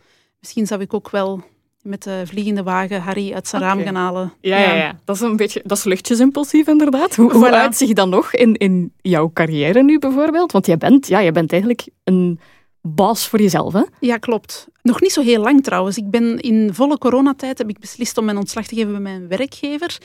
misschien 0.40 0.66
zou 0.66 0.80
ik 0.80 0.94
ook 0.94 1.10
wel 1.10 1.42
met 1.82 2.02
de 2.02 2.22
vliegende 2.24 2.62
wagen 2.62 3.00
Harry 3.00 3.32
uit 3.32 3.48
zijn 3.48 3.62
Oké. 3.62 3.70
raam 3.70 3.82
gaan 3.82 3.94
halen. 3.94 4.32
Dat 5.04 5.16
is 5.16 5.22
een 5.22 5.36
beetje, 5.36 5.62
dat 5.64 5.78
is 5.78 5.84
luchtjesimpulsief 5.84 6.66
inderdaad. 6.66 7.16
Hoe, 7.16 7.32
hoe 7.32 7.48
Voilà. 7.48 7.52
uitziet 7.54 7.88
je 7.88 7.94
dan 7.94 8.08
nog 8.08 8.34
in, 8.34 8.54
in 8.54 8.92
jouw 9.00 9.30
carrière 9.32 9.82
nu 9.82 9.98
bijvoorbeeld? 9.98 10.52
Want 10.52 10.66
jij 10.66 10.76
bent, 10.76 11.06
ja, 11.06 11.22
jij 11.22 11.32
bent 11.32 11.52
eigenlijk 11.52 11.88
een 12.04 12.40
baas 12.80 13.28
voor 13.28 13.40
jezelf, 13.40 13.72
hè? 13.72 13.82
Ja, 14.00 14.16
klopt. 14.16 14.68
Nog 14.82 15.00
niet 15.00 15.12
zo 15.12 15.22
heel 15.22 15.42
lang 15.42 15.62
trouwens. 15.62 15.96
Ik 15.96 16.10
ben 16.10 16.38
in 16.38 16.74
volle 16.74 16.98
coronatijd 16.98 17.58
heb 17.58 17.68
ik 17.68 17.78
beslist 17.78 18.18
om 18.18 18.24
mijn 18.24 18.36
ontslag 18.36 18.66
te 18.66 18.74
geven 18.74 18.90
bij 18.92 19.00
mijn 19.00 19.28
werkgever. 19.28 19.98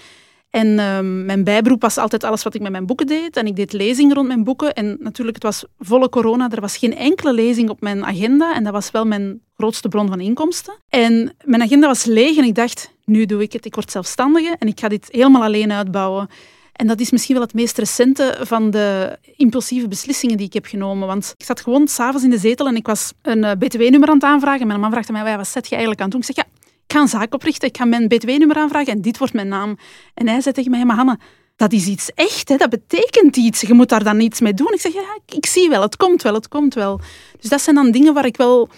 En 0.49 0.79
ehm, 0.79 1.25
mijn 1.25 1.43
bijberoep 1.43 1.81
was 1.81 1.97
altijd 1.97 2.23
alles 2.23 2.43
wat 2.43 2.53
ik 2.53 2.61
met 2.61 2.71
mijn 2.71 2.85
boeken 2.85 3.07
deed. 3.07 3.37
En 3.37 3.47
ik 3.47 3.55
deed 3.55 3.73
lezingen 3.73 4.15
rond 4.15 4.27
mijn 4.27 4.43
boeken. 4.43 4.73
En 4.73 4.97
natuurlijk, 4.99 5.35
het 5.35 5.45
was 5.45 5.65
volle 5.79 6.09
corona. 6.09 6.49
Er 6.51 6.61
was 6.61 6.77
geen 6.77 6.95
enkele 6.95 7.33
lezing 7.33 7.69
op 7.69 7.81
mijn 7.81 8.05
agenda. 8.05 8.55
En 8.55 8.63
dat 8.63 8.73
was 8.73 8.91
wel 8.91 9.05
mijn 9.05 9.41
grootste 9.55 9.87
bron 9.87 10.07
van 10.07 10.19
inkomsten. 10.19 10.73
En 10.89 11.35
mijn 11.43 11.61
agenda 11.61 11.87
was 11.87 12.05
leeg 12.05 12.37
en 12.37 12.43
ik 12.43 12.55
dacht, 12.55 12.91
nu 13.05 13.25
doe 13.25 13.41
ik 13.41 13.53
het. 13.53 13.65
Ik 13.65 13.75
word 13.75 13.91
zelfstandige 13.91 14.55
en 14.59 14.67
ik 14.67 14.79
ga 14.79 14.87
dit 14.87 15.07
helemaal 15.11 15.43
alleen 15.43 15.71
uitbouwen. 15.71 16.29
En 16.77 16.87
dat 16.87 16.99
is 16.99 17.11
misschien 17.11 17.35
wel 17.35 17.43
het 17.43 17.53
meest 17.53 17.77
recente 17.77 18.37
van 18.41 18.71
de 18.71 19.17
impulsieve 19.35 19.87
beslissingen 19.87 20.37
die 20.37 20.45
ik 20.45 20.53
heb 20.53 20.65
genomen. 20.65 21.07
Want 21.07 21.33
ik 21.37 21.45
zat 21.45 21.61
gewoon 21.61 21.87
s'avonds 21.87 22.23
in 22.23 22.29
de 22.29 22.37
zetel 22.37 22.67
en 22.67 22.75
ik 22.75 22.85
was 22.85 23.13
een 23.21 23.43
eh, 23.43 23.51
btw-nummer 23.59 24.09
aan 24.09 24.15
het 24.15 24.23
aanvragen. 24.23 24.61
En 24.61 24.67
mijn 24.67 24.79
man 24.79 24.93
aan 24.93 25.03
mij, 25.09 25.31
"Ja, 25.31 25.37
wat 25.37 25.47
zet 25.47 25.63
je 25.65 25.75
eigenlijk 25.75 26.01
aan 26.01 26.09
het 26.09 26.19
doen? 26.19 26.29
Ik 26.29 26.35
zeg, 26.35 26.45
ja, 26.45 26.51
ik 26.87 26.93
ga 26.93 27.01
een 27.01 27.07
zaak 27.07 27.33
oprichten, 27.33 27.67
ik 27.67 27.77
ga 27.77 27.85
mijn 27.85 28.07
btw-nummer 28.07 28.57
aanvragen 28.57 28.93
en 28.93 29.01
dit 29.01 29.17
wordt 29.17 29.33
mijn 29.33 29.47
naam. 29.47 29.77
En 30.13 30.27
hij 30.27 30.41
zei 30.41 30.53
tegen 30.53 30.71
mij, 30.71 30.85
maar 30.85 30.95
Hanne, 30.95 31.19
dat 31.55 31.73
is 31.73 31.87
iets 31.87 32.11
echt, 32.13 32.49
hè? 32.49 32.57
dat 32.57 32.69
betekent 32.69 33.35
iets. 33.35 33.61
Je 33.61 33.73
moet 33.73 33.89
daar 33.89 34.03
dan 34.03 34.19
iets 34.19 34.39
mee 34.39 34.53
doen. 34.53 34.73
Ik 34.73 34.81
zeg, 34.81 34.93
ja, 34.93 35.17
ik, 35.25 35.45
zie 35.45 35.69
wel, 35.69 35.81
het 35.81 35.95
komt 35.95 36.21
wel, 36.21 36.33
het 36.33 36.47
komt 36.47 36.73
wel. 36.73 36.99
Dus 37.39 37.49
dat 37.49 37.61
zijn 37.61 37.75
dan 37.75 37.91
dingen 37.91 38.13
waar 38.13 38.25
ik 38.25 38.37
wel 38.37 38.69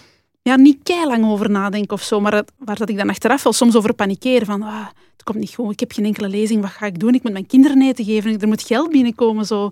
ja, 0.42 0.56
niet 0.56 0.88
lang 1.04 1.24
over 1.24 1.50
nadenk 1.50 1.92
of 1.92 2.02
zo, 2.02 2.20
maar 2.20 2.44
waar 2.58 2.76
dat 2.76 2.88
ik 2.88 2.96
dan 2.96 3.08
achteraf 3.08 3.42
wel 3.42 3.52
soms 3.52 3.76
over 3.76 3.94
panikeer. 3.94 4.44
Van, 4.44 4.62
ah, 4.62 4.86
het 5.12 5.22
komt 5.22 5.38
niet 5.38 5.54
goed, 5.54 5.72
ik 5.72 5.80
heb 5.80 5.92
geen 5.92 6.04
enkele 6.04 6.28
lezing, 6.28 6.60
wat 6.62 6.70
ga 6.70 6.86
ik 6.86 6.98
doen? 6.98 7.14
Ik 7.14 7.22
moet 7.22 7.32
mijn 7.32 7.46
kinderen 7.46 7.82
eten 7.82 8.04
geven, 8.04 8.40
er 8.40 8.48
moet 8.48 8.62
geld 8.62 8.90
binnenkomen. 8.90 9.46
Zo. 9.46 9.70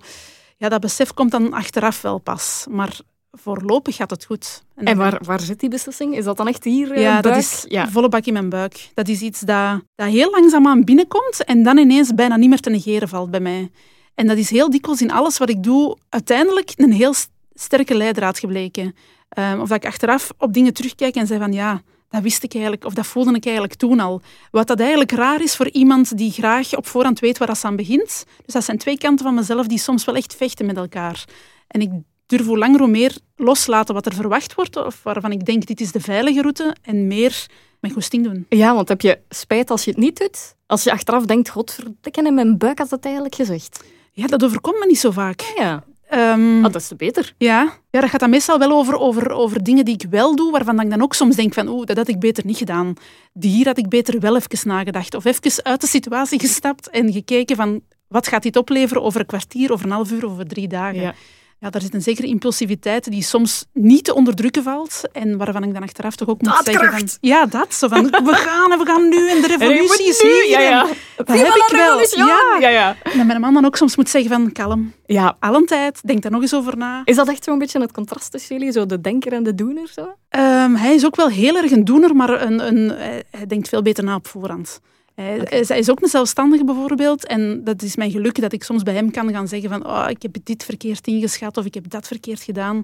Ja, 0.57 0.69
dat 0.69 0.81
besef 0.81 1.15
komt 1.15 1.31
dan 1.31 1.53
achteraf 1.53 2.03
wel 2.03 2.19
pas. 2.19 2.67
Maar 2.71 3.01
voorlopig 3.33 3.97
gaat 3.97 4.11
het 4.11 4.25
goed. 4.25 4.63
En 4.75 4.97
waar, 4.97 5.21
waar 5.25 5.41
zit 5.41 5.61
die 5.61 5.69
beslissing? 5.69 6.17
Is 6.17 6.25
dat 6.25 6.37
dan 6.37 6.49
echt 6.49 6.65
hier 6.65 6.93
eh, 6.93 7.03
ja, 7.03 7.15
dat 7.15 7.23
buik? 7.33 7.37
is 7.45 7.65
Ja. 7.69 7.89
volle 7.89 8.09
bak 8.09 8.25
in 8.25 8.33
mijn 8.33 8.49
buik. 8.49 8.91
Dat 8.95 9.09
is 9.09 9.21
iets 9.21 9.41
dat, 9.41 9.81
dat 9.95 10.09
heel 10.09 10.31
langzaamaan 10.31 10.85
binnenkomt 10.85 11.45
en 11.45 11.63
dan 11.63 11.79
ineens 11.79 12.15
bijna 12.15 12.37
niet 12.37 12.49
meer 12.49 12.61
te 12.61 12.71
negeren 12.71 13.09
valt 13.09 13.31
bij 13.31 13.41
mij. 13.41 13.71
En 14.15 14.27
dat 14.27 14.37
is 14.37 14.51
heel 14.51 14.71
dikwijls 14.71 15.01
in 15.03 15.11
alles 15.11 15.39
wat 15.39 15.49
ik 15.49 15.63
doe 15.63 15.97
uiteindelijk 16.09 16.73
een 16.77 16.93
heel 16.93 17.15
st- 17.15 17.31
sterke 17.55 17.95
leidraad 17.95 18.39
gebleken. 18.39 18.95
Ehm, 19.29 19.61
of 19.61 19.69
dat 19.69 19.77
ik 19.77 19.87
achteraf 19.87 20.33
op 20.39 20.53
dingen 20.53 20.73
terugkijk 20.73 21.15
en 21.15 21.27
zeg 21.27 21.39
van 21.39 21.53
ja, 21.53 21.83
dat 22.09 22.23
wist 22.23 22.43
ik 22.43 22.53
eigenlijk, 22.53 22.85
of 22.85 22.95
dat 22.95 23.07
voelde 23.07 23.35
ik 23.35 23.45
eigenlijk 23.45 23.75
toen 23.75 24.01
al. 24.01 24.21
Wat 24.51 24.67
dat 24.67 24.81
eigenlijk 24.81 25.13
raar 25.13 25.43
is 25.43 25.57
voor 25.57 25.69
iemand 25.71 26.17
die 26.19 26.31
graag 26.31 26.77
op 26.77 26.87
voorhand 26.87 27.21
weet 27.21 27.39
waar 27.39 27.49
dat 27.49 27.65
aan 27.65 27.77
begint. 27.77 28.25
Dus 28.45 28.55
dat 28.55 28.65
zijn 28.65 28.79
twee 28.79 28.99
kanten 28.99 29.25
van 29.25 29.35
mezelf 29.35 29.67
die 29.67 29.79
soms 29.79 30.05
wel 30.05 30.15
echt 30.17 30.35
vechten 30.35 30.67
met 30.67 30.77
elkaar. 30.77 31.25
En 31.69 31.81
ik 31.81 31.91
durf 32.29 32.47
hoe 32.47 32.59
langer 32.59 32.79
hoe 32.81 32.89
meer 32.89 33.17
loslaten 33.37 33.95
wat 33.95 34.07
er 34.07 34.15
verwacht 34.15 34.55
wordt, 34.55 34.77
of 34.77 35.03
waarvan 35.03 35.33
ik 35.33 35.45
denk 35.45 35.67
dit 35.67 35.81
is 35.81 35.93
de 35.93 36.01
veilige 36.01 36.41
route, 36.41 36.77
en 36.83 37.07
meer 37.07 37.47
mijn 37.81 37.95
goesting 37.95 38.25
doen. 38.25 38.47
ja, 38.49 38.75
want 38.75 38.89
heb 38.89 39.01
je 39.01 39.19
spijt 39.29 39.71
als 39.71 39.85
je 39.85 39.91
het 39.91 40.01
niet 40.01 40.19
doet? 40.19 40.55
Als 40.67 40.85
je 40.85 40.93
achteraf 40.93 41.25
denkt, 41.25 41.49
godverdikke, 41.49 42.23
in 42.23 42.35
mijn 42.35 42.59
buik 42.59 42.79
had 42.79 42.91
het 42.91 43.05
eigenlijk 43.05 43.35
gezegd. 43.35 43.85
Ja, 44.13 44.27
dat 44.27 44.45
overkomt 44.45 44.79
me 44.79 44.87
niet 44.87 44.99
zo 44.99 45.11
vaak. 45.11 45.53
Ja, 45.57 45.85
Ehm, 46.09 46.57
ah, 46.65 46.73
dat 46.73 46.75
is 46.81 46.89
te 46.89 46.95
beter. 46.95 47.35
ja. 47.39 47.73
ja, 47.91 48.01
dat 48.01 48.11
gaat 48.11 48.21
dan 48.21 48.31
meestal 48.31 48.59
wel 48.59 48.71
over, 48.71 48.99
over, 48.99 49.31
over 49.31 49.63
dingen 49.63 49.85
die 49.85 49.95
ik 49.95 50.07
wel 50.11 50.37
doe, 50.37 50.51
waarvan 50.53 50.81
ik 50.81 50.91
dan 50.91 51.03
ook 51.03 51.15
soms 51.15 51.37
denk 51.37 51.55
van 51.55 51.69
oeh, 51.69 51.87
dat 51.87 51.97
had 51.97 52.09
ik 52.09 52.19
beter 52.19 52.47
niet 52.47 52.57
gedaan. 52.57 52.95
Die 53.33 53.51
hier 53.51 53.67
had 53.67 53.79
ik 53.79 53.89
beter 53.89 54.21
wel 54.21 54.37
even 54.37 54.69
nagedacht. 54.69 55.15
Of 55.15 55.25
even 55.25 55.65
uit 55.65 55.81
de 55.81 55.87
situatie 55.87 56.41
gestapt 56.41 56.91
en 56.91 57.13
gekeken 57.13 57.57
van 57.57 57.81
wat 58.07 58.29
gaat 58.29 58.43
dit 58.43 58.57
opleveren 58.57 59.03
over 59.03 59.21
een 59.21 59.27
kwartier, 59.27 59.73
over 59.73 59.85
een 59.87 59.93
half 59.93 60.11
uur, 60.11 60.27
over 60.27 60.47
drie 60.47 60.69
dagen. 60.69 61.01
Ja. 61.01 61.15
Ja, 61.61 61.71
daar 61.71 61.81
zit 61.81 61.95
een 61.95 62.03
zekere 62.03 62.27
impulsiviteit 62.27 63.11
die 63.11 63.23
soms 63.23 63.65
niet 63.73 64.05
te 64.05 64.15
onderdrukken 64.15 64.63
valt. 64.63 65.03
En 65.13 65.37
waarvan 65.37 65.63
ik 65.63 65.73
dan 65.73 65.83
achteraf 65.83 66.17
toch 66.17 66.29
ook 66.29 66.43
moet 66.43 66.61
zeggen 66.65 66.93
van... 66.93 67.09
Ja, 67.21 67.47
dat. 67.47 67.75
Zo 67.75 67.89
van, 67.89 68.03
we 68.05 68.33
gaan 68.35 68.73
en 68.73 68.79
we 68.79 68.87
gaan 68.87 69.09
nu 69.09 69.29
en 69.33 69.41
de 69.41 69.47
revolutie 69.47 70.09
is 70.09 70.23
hier. 70.23 70.49
Ja, 70.49 70.61
ja. 70.61 70.87
Dat 71.17 71.29
heb 71.29 71.47
ik 71.47 71.69
wel. 71.71 71.99
Ja. 72.27 72.57
Ja, 72.61 72.69
ja. 72.69 72.97
En 73.03 73.17
dat 73.17 73.27
mijn 73.27 73.41
man 73.41 73.55
dan 73.55 73.65
ook 73.65 73.77
soms 73.77 73.97
moet 73.97 74.09
zeggen 74.09 74.31
van, 74.31 74.53
kalm. 74.53 74.93
Ja. 75.07 75.37
Al 75.41 75.55
een 75.55 75.67
tijd, 75.67 76.01
denk 76.05 76.23
daar 76.23 76.33
nog 76.33 76.43
eens 76.43 76.55
over 76.55 76.77
na. 76.77 77.03
Is 77.05 77.17
dat 77.17 77.29
echt 77.29 77.45
zo'n 77.45 77.59
beetje 77.59 77.81
het 77.81 77.93
contrast 77.93 78.31
tussen 78.31 78.57
jullie? 78.57 78.73
Zo 78.73 78.87
de 78.87 79.01
denker 79.01 79.33
en 79.33 79.43
de 79.43 79.55
doener? 79.55 79.89
Zo? 79.89 80.01
Um, 80.01 80.75
hij 80.75 80.95
is 80.95 81.07
ook 81.07 81.17
wel 81.17 81.29
heel 81.29 81.57
erg 81.57 81.71
een 81.71 81.85
doener, 81.85 82.17
maar 82.17 82.43
een, 82.43 82.67
een, 82.67 82.91
hij 83.31 83.47
denkt 83.47 83.69
veel 83.69 83.83
beter 83.83 84.05
na 84.05 84.15
op 84.15 84.27
voorhand. 84.27 84.81
Hij, 85.23 85.41
okay. 85.41 85.65
hij 85.67 85.79
is 85.79 85.91
ook 85.91 86.03
een 86.03 86.09
zelfstandige 86.09 86.65
bijvoorbeeld. 86.65 87.27
En 87.27 87.65
dat 87.65 87.83
is 87.83 87.97
mijn 87.97 88.11
geluk 88.11 88.41
dat 88.41 88.53
ik 88.53 88.65
soms 88.65 88.83
bij 88.83 88.95
hem 88.95 89.11
kan 89.11 89.33
gaan 89.33 89.49
zeggen 89.49 89.71
van 89.71 89.87
oh, 89.87 90.07
ik 90.09 90.23
heb 90.23 90.37
dit 90.45 90.65
verkeerd 90.65 91.07
ingeschat 91.07 91.57
of 91.57 91.65
ik 91.65 91.75
heb 91.75 91.91
dat 91.91 92.07
verkeerd 92.07 92.43
gedaan. 92.43 92.83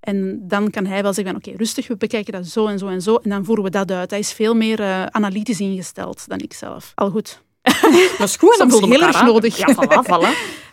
En 0.00 0.40
dan 0.48 0.70
kan 0.70 0.86
hij 0.86 1.02
wel 1.02 1.12
zeggen 1.12 1.32
van 1.34 1.42
oké, 1.46 1.56
rustig, 1.58 1.88
we 1.88 1.96
bekijken 1.96 2.32
dat 2.32 2.46
zo 2.46 2.66
en 2.66 2.78
zo 2.78 2.88
en 2.88 3.02
zo. 3.02 3.16
En 3.16 3.30
dan 3.30 3.44
voeren 3.44 3.64
we 3.64 3.70
dat 3.70 3.90
uit. 3.90 4.10
Hij 4.10 4.18
is 4.18 4.32
veel 4.32 4.54
meer 4.54 4.80
uh, 4.80 5.06
analytisch 5.06 5.60
ingesteld 5.60 6.28
dan 6.28 6.38
ik 6.38 6.52
zelf. 6.52 6.92
Al 6.94 7.10
goed. 7.10 7.42
dat 8.18 8.28
is 8.28 8.36
goed. 8.36 8.54
Soms 8.54 8.80
heel 8.80 9.02
erg 9.02 9.24
nodig. 9.24 9.56
Ja, 9.56 9.74
voilà, 9.74 10.06
voilà. 10.12 10.28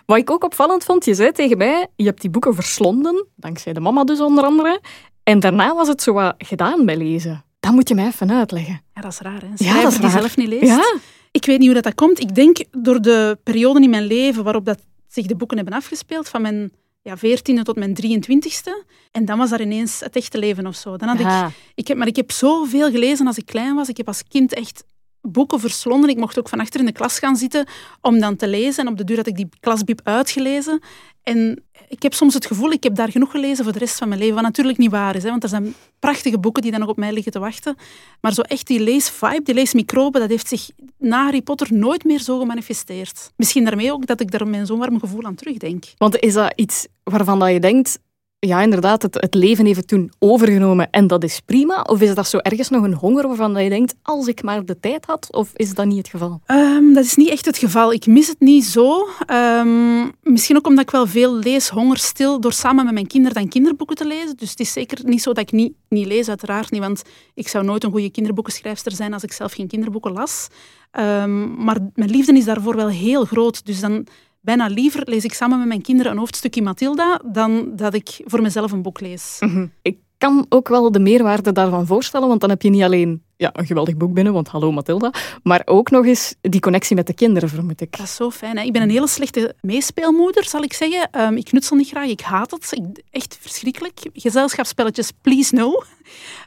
Wat 0.05 0.17
ik 0.17 0.31
ook 0.31 0.43
opvallend 0.43 0.83
vond, 0.83 1.05
je 1.05 1.13
zei 1.13 1.31
tegen 1.31 1.57
mij, 1.57 1.87
je 1.95 2.05
hebt 2.05 2.21
die 2.21 2.29
boeken 2.29 2.55
verslonden, 2.55 3.27
dankzij 3.35 3.73
de 3.73 3.79
mama 3.79 4.03
dus 4.03 4.19
onder 4.19 4.43
andere. 4.43 4.81
En 5.23 5.39
daarna 5.39 5.75
was 5.75 5.87
het 5.87 6.01
zo 6.01 6.13
wat 6.13 6.33
gedaan 6.37 6.85
bij 6.85 6.97
lezen. 6.97 7.43
Dat 7.59 7.71
moet 7.71 7.87
je 7.87 7.95
mij 7.95 8.05
even 8.05 8.31
uitleggen. 8.31 8.81
Ja, 8.93 9.01
dat 9.01 9.11
is 9.11 9.19
raar, 9.19 9.41
hè? 9.41 9.47
ja, 9.55 9.81
dat 9.81 9.91
is 9.91 9.97
die 9.99 10.09
zelf 10.09 10.37
niet 10.37 10.47
leest. 10.47 10.65
Ja. 10.65 10.95
Ik 11.31 11.45
weet 11.45 11.57
niet 11.57 11.65
hoe 11.65 11.75
dat, 11.75 11.83
dat 11.83 11.95
komt. 11.95 12.19
Ik 12.19 12.35
denk 12.35 12.57
door 12.71 13.01
de 13.01 13.39
perioden 13.43 13.83
in 13.83 13.89
mijn 13.89 14.05
leven 14.05 14.43
waarop 14.43 14.65
dat 14.65 14.79
zich 15.07 15.25
de 15.25 15.35
boeken 15.35 15.57
hebben 15.57 15.75
afgespeeld, 15.75 16.29
van 16.29 16.41
mijn 16.41 16.71
ja, 17.01 17.17
14e 17.17 17.61
tot 17.63 17.75
mijn 17.75 17.97
23e. 18.03 18.87
En 19.11 19.25
dan 19.25 19.37
was 19.37 19.49
daar 19.49 19.61
ineens 19.61 19.99
het 19.99 20.15
echte 20.15 20.37
leven 20.37 20.67
of 20.67 20.75
zo. 20.75 20.97
Dan 20.97 21.07
had 21.07 21.19
ja. 21.19 21.47
ik, 21.47 21.53
ik 21.73 21.87
heb, 21.87 21.97
maar 21.97 22.07
ik 22.07 22.15
heb 22.15 22.31
zoveel 22.31 22.91
gelezen 22.91 23.27
als 23.27 23.37
ik 23.37 23.45
klein 23.45 23.75
was. 23.75 23.89
Ik 23.89 23.97
heb 23.97 24.07
als 24.07 24.23
kind 24.27 24.53
echt 24.53 24.83
boeken 25.21 25.59
verslonden. 25.59 26.09
Ik 26.09 26.17
mocht 26.17 26.39
ook 26.39 26.49
van 26.49 26.59
achter 26.59 26.79
in 26.79 26.85
de 26.85 26.91
klas 26.91 27.19
gaan 27.19 27.35
zitten 27.35 27.65
om 28.01 28.19
dan 28.19 28.35
te 28.35 28.47
lezen. 28.47 28.85
En 28.85 28.91
op 28.91 28.97
de 28.97 29.03
duur 29.03 29.17
had 29.17 29.27
ik 29.27 29.35
die 29.35 29.49
klasbiep 29.59 30.01
uitgelezen. 30.03 30.81
En 31.23 31.63
ik 31.89 32.03
heb 32.03 32.13
soms 32.13 32.34
het 32.34 32.46
gevoel, 32.46 32.72
ik 32.72 32.84
heb 32.84 32.96
daar 32.96 33.12
genoeg 33.12 33.31
gelezen 33.31 33.63
voor 33.63 33.74
de 33.74 33.79
rest 33.79 33.98
van 33.98 34.08
mijn 34.08 34.19
leven. 34.19 34.36
Wat 34.36 34.43
natuurlijk 34.43 34.77
niet 34.77 34.91
waar 34.91 35.15
is, 35.15 35.24
hè, 35.24 35.29
want 35.29 35.43
er 35.43 35.50
zijn 35.50 35.74
prachtige 36.00 36.39
boeken 36.39 36.62
die 36.62 36.72
dan 36.72 36.79
nog 36.79 36.89
op 36.89 36.98
mij 36.98 37.12
liggen 37.12 37.31
te 37.31 37.39
wachten. 37.39 37.75
Maar 38.22 38.34
zo 38.34 38.41
echt 38.41 38.67
die 38.67 38.79
leesvibe, 38.79 39.41
die 39.43 39.53
leesmicrobe, 39.53 40.19
dat 40.19 40.29
heeft 40.29 40.48
zich 40.48 40.69
na 40.98 41.24
Harry 41.24 41.41
Potter 41.41 41.74
nooit 41.74 42.03
meer 42.03 42.19
zo 42.19 42.39
gemanifesteerd. 42.39 43.31
Misschien 43.36 43.65
daarmee 43.65 43.91
ook 43.91 44.05
dat 44.05 44.19
ik 44.19 44.31
daar 44.31 44.48
met 44.48 44.67
zo'n 44.67 44.79
warm 44.79 45.00
gevoel 45.00 45.24
aan 45.24 45.36
terugdenk. 45.36 45.84
Want 45.98 46.19
is 46.19 46.34
dat 46.34 46.53
iets 46.55 46.88
waarvan 47.03 47.39
dat 47.39 47.51
je 47.51 47.60
denkt, 47.60 48.00
ja, 48.39 48.62
inderdaad, 48.62 49.01
het, 49.01 49.13
het 49.13 49.34
leven 49.34 49.65
heeft 49.65 49.88
toen 49.88 50.12
overgenomen 50.19 50.89
en 50.89 51.08
dat 51.08 51.24
is 51.24 51.39
prima? 51.46 51.81
Of 51.81 52.01
is 52.01 52.15
dat 52.15 52.27
zo 52.27 52.38
ergens 52.38 52.69
nog 52.69 52.84
een 52.84 52.93
honger 52.93 53.27
waarvan 53.27 53.63
je 53.63 53.69
denkt, 53.69 53.96
als 54.01 54.27
ik 54.27 54.43
maar 54.43 54.65
de 54.65 54.79
tijd 54.79 55.05
had? 55.05 55.27
Of 55.31 55.51
is 55.53 55.74
dat 55.74 55.86
niet 55.86 55.98
het 55.98 56.08
geval? 56.08 56.41
Um, 56.48 56.93
dat 56.93 57.03
is 57.03 57.15
niet 57.15 57.29
echt 57.29 57.46
het 57.46 57.58
geval. 57.58 57.93
Ik 57.93 58.05
mis 58.05 58.27
het 58.27 58.39
niet 58.39 58.65
zo. 58.65 59.08
Um, 59.31 60.12
misschien 60.22 60.58
ook 60.58 60.67
omdat 60.67 60.84
ik 60.84 60.91
wel 60.91 61.08
veel 61.08 61.36
lees, 61.36 61.69
honger 61.69 61.98
stil, 61.98 62.39
door 62.39 62.53
samen 62.53 62.86
met 62.86 62.93
mijn 62.93 63.08
kinderen 63.08 63.38
dan 63.38 63.48
kinderboeken 63.48 63.96
te 63.96 64.08
lezen. 64.08 64.38
Dus 64.38 64.50
het 64.50 64.60
is 64.60 64.74
zeker 64.74 65.00
niet 65.03 65.22
zo 65.22 65.34
dat 65.34 65.43
ik 65.43 65.51
niet, 65.51 65.74
niet 65.89 66.05
lees, 66.05 66.29
uiteraard 66.29 66.72
niet. 66.72 66.81
Want 66.81 67.01
ik 67.34 67.48
zou 67.48 67.65
nooit 67.65 67.84
een 67.84 67.91
goede 67.91 68.12
kinderboekenschrijfster 68.12 68.91
zijn 68.91 69.13
als 69.13 69.24
ik 69.24 69.31
zelf 69.31 69.53
geen 69.53 69.67
kinderboeken 69.67 70.12
las. 70.12 70.48
Um, 70.91 71.63
maar 71.63 71.77
mijn 71.93 72.10
liefde 72.10 72.38
is 72.38 72.46
daarvoor 72.46 72.75
wel 72.75 72.89
heel 72.89 73.25
groot. 73.25 73.65
Dus 73.65 73.79
dan 73.79 74.08
bijna 74.41 74.67
liever 74.67 75.01
lees 75.05 75.24
ik 75.24 75.34
samen 75.34 75.58
met 75.58 75.67
mijn 75.67 75.81
kinderen 75.81 76.12
een 76.12 76.17
hoofdstukje 76.17 76.62
Mathilda 76.62 77.22
dan 77.25 77.75
dat 77.75 77.93
ik 77.93 78.22
voor 78.25 78.41
mezelf 78.41 78.72
een 78.72 78.81
boek 78.81 79.00
lees. 79.00 79.38
Mhm. 79.39 79.65
Ik 79.81 79.98
kan 80.17 80.46
ook 80.50 80.67
wel 80.67 80.91
de 80.91 81.00
meerwaarde 81.00 81.51
daarvan 81.51 81.86
voorstellen, 81.86 82.27
want 82.27 82.41
dan 82.41 82.50
heb 82.50 82.62
je 82.62 82.69
niet 82.69 82.84
alleen 82.84 83.24
ja, 83.38 83.50
een 83.53 83.65
geweldig 83.65 83.98
boek 83.98 84.13
binnen, 84.13 84.34
want 84.34 84.48
hallo 84.48 84.72
Mathilda, 84.72 85.13
maar 85.43 85.62
ook 85.65 85.89
nog 85.89 86.06
eens 86.06 86.36
die 86.41 86.60
connectie 86.60 86.95
met 86.95 87.08
de 87.08 87.13
kinderen, 87.13 87.49
vermoed 87.49 87.82
ik. 87.82 87.97
Dat 87.97 88.06
is 88.06 88.15
zo 88.15 88.32
fijn. 88.32 88.58
Hè? 88.58 88.63
Ik 88.63 88.73
ben 88.73 88.82
een 88.82 88.89
hele 88.89 89.08
slechte 89.08 89.56
meespeelmoeder, 89.62 90.43
zal 90.45 90.63
ik 90.63 90.73
zeggen. 90.73 91.21
Um, 91.21 91.38
ik 91.38 91.45
knutsel 91.45 91.75
niet 91.75 91.88
graag, 91.88 92.08
ik 92.08 92.21
haat 92.21 92.52
het. 92.52 92.67
Ik, 92.71 93.04
echt 93.12 93.38
verschrikkelijk. 93.41 93.99
Gezelschapsspelletjes, 94.13 95.12
please 95.21 95.56
no. 95.56 95.84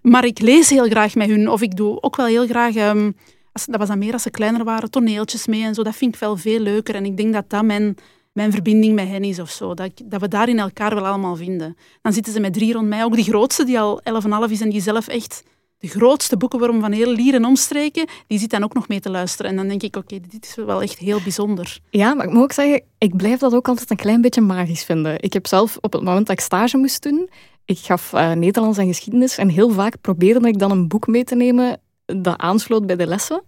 Maar 0.03 0.25
ik 0.25 0.41
lees 0.41 0.71
heel 0.71 0.89
graag 0.89 1.15
met 1.15 1.29
hun, 1.29 1.49
of 1.49 1.63
ik 1.63 1.77
doe 1.77 2.03
ook 2.03 2.17
wel 2.17 2.27
heel 2.27 2.47
graag... 2.47 2.77
Um, 2.77 3.17
dat 3.53 3.77
was 3.77 3.89
dan 3.89 3.99
meer 3.99 4.13
als 4.13 4.23
ze 4.23 4.31
kleiner 4.31 4.65
waren, 4.65 4.91
toneeltjes 4.91 5.47
mee 5.47 5.63
en 5.63 5.75
zo. 5.75 5.83
Dat 5.83 5.97
vind 5.97 6.15
ik 6.15 6.21
wel 6.21 6.37
veel 6.37 6.61
leuker. 6.61 6.95
En 6.95 7.05
ik 7.05 7.17
denk 7.17 7.33
dat 7.33 7.51
dat 7.51 7.65
mijn, 7.65 7.97
mijn 8.33 8.53
verbinding 8.53 8.95
met 8.95 9.09
hen 9.09 9.25
is 9.25 9.39
of 9.39 9.51
zo. 9.51 9.75
Dat, 9.75 9.91
dat 10.05 10.21
we 10.21 10.29
daarin 10.29 10.59
elkaar 10.59 10.95
wel 10.95 11.07
allemaal 11.07 11.37
vinden. 11.37 11.77
Dan 12.03 12.13
zitten 12.13 12.33
ze 12.33 12.41
met 12.41 12.53
drie 12.53 12.73
rond 12.73 12.89
mij. 12.89 13.05
Ook 13.05 13.15
die 13.15 13.25
grootste, 13.25 13.65
die 13.65 13.81
al 13.81 14.01
11,5 14.47 14.51
is 14.51 14.61
en 14.61 14.71
die 14.71 14.81
zelf 14.81 15.09
echt 15.09 15.43
de 15.79 15.89
grootste 15.89 16.37
boekenworm 16.37 16.81
van 16.81 16.93
heel 16.93 17.13
Lier 17.13 17.35
en 17.35 17.45
omstreken, 17.45 18.07
die 18.27 18.39
zit 18.39 18.51
dan 18.51 18.65
ook 18.65 18.75
nog 18.75 18.89
mee 18.89 19.01
te 19.01 19.11
luisteren. 19.11 19.51
En 19.51 19.57
dan 19.57 19.69
denk 19.69 19.83
ik, 19.83 19.97
oké, 19.97 20.21
dit 20.31 20.45
is 20.45 20.55
wel 20.55 20.83
echt 20.83 20.99
heel 20.99 21.21
bijzonder. 21.23 21.79
Ja, 21.91 22.15
maar 22.15 22.27
ik 22.27 22.33
moet 22.33 22.43
ook 22.43 22.53
zeggen, 22.53 22.83
ik 22.99 23.17
blijf 23.17 23.39
dat 23.39 23.55
ook 23.55 23.69
altijd 23.69 23.91
een 23.91 23.97
klein 23.97 24.21
beetje 24.21 24.41
magisch 24.41 24.85
vinden. 24.85 25.23
Ik 25.23 25.33
heb 25.33 25.47
zelf 25.47 25.79
op 25.81 25.93
het 25.93 26.03
moment 26.03 26.27
dat 26.27 26.37
ik 26.39 26.45
stage 26.45 26.77
moest 26.77 27.03
doen, 27.03 27.29
ik 27.65 27.79
gaf 27.79 28.13
uh, 28.13 28.33
Nederlands 28.33 28.79
en 28.79 28.87
geschiedenis 28.87 29.39
en 29.39 29.49
heel 29.49 29.71
vaak 29.71 30.01
probeerde 30.01 30.49
ik 30.49 30.59
dan 30.59 30.71
een 30.71 30.89
boek 30.89 31.07
mee 31.07 31.25
te 31.25 31.35
nemen 31.35 31.81
dat 32.17 32.39
aansloot 32.39 32.87
bij 32.87 32.97
de 32.97 33.07
lessen. 33.07 33.43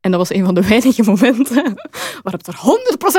En 0.00 0.10
dat 0.10 0.20
was 0.20 0.32
een 0.32 0.44
van 0.44 0.54
de 0.54 0.68
weinige 0.68 1.02
momenten 1.02 1.80
waarop 2.22 2.46
er 2.46 2.60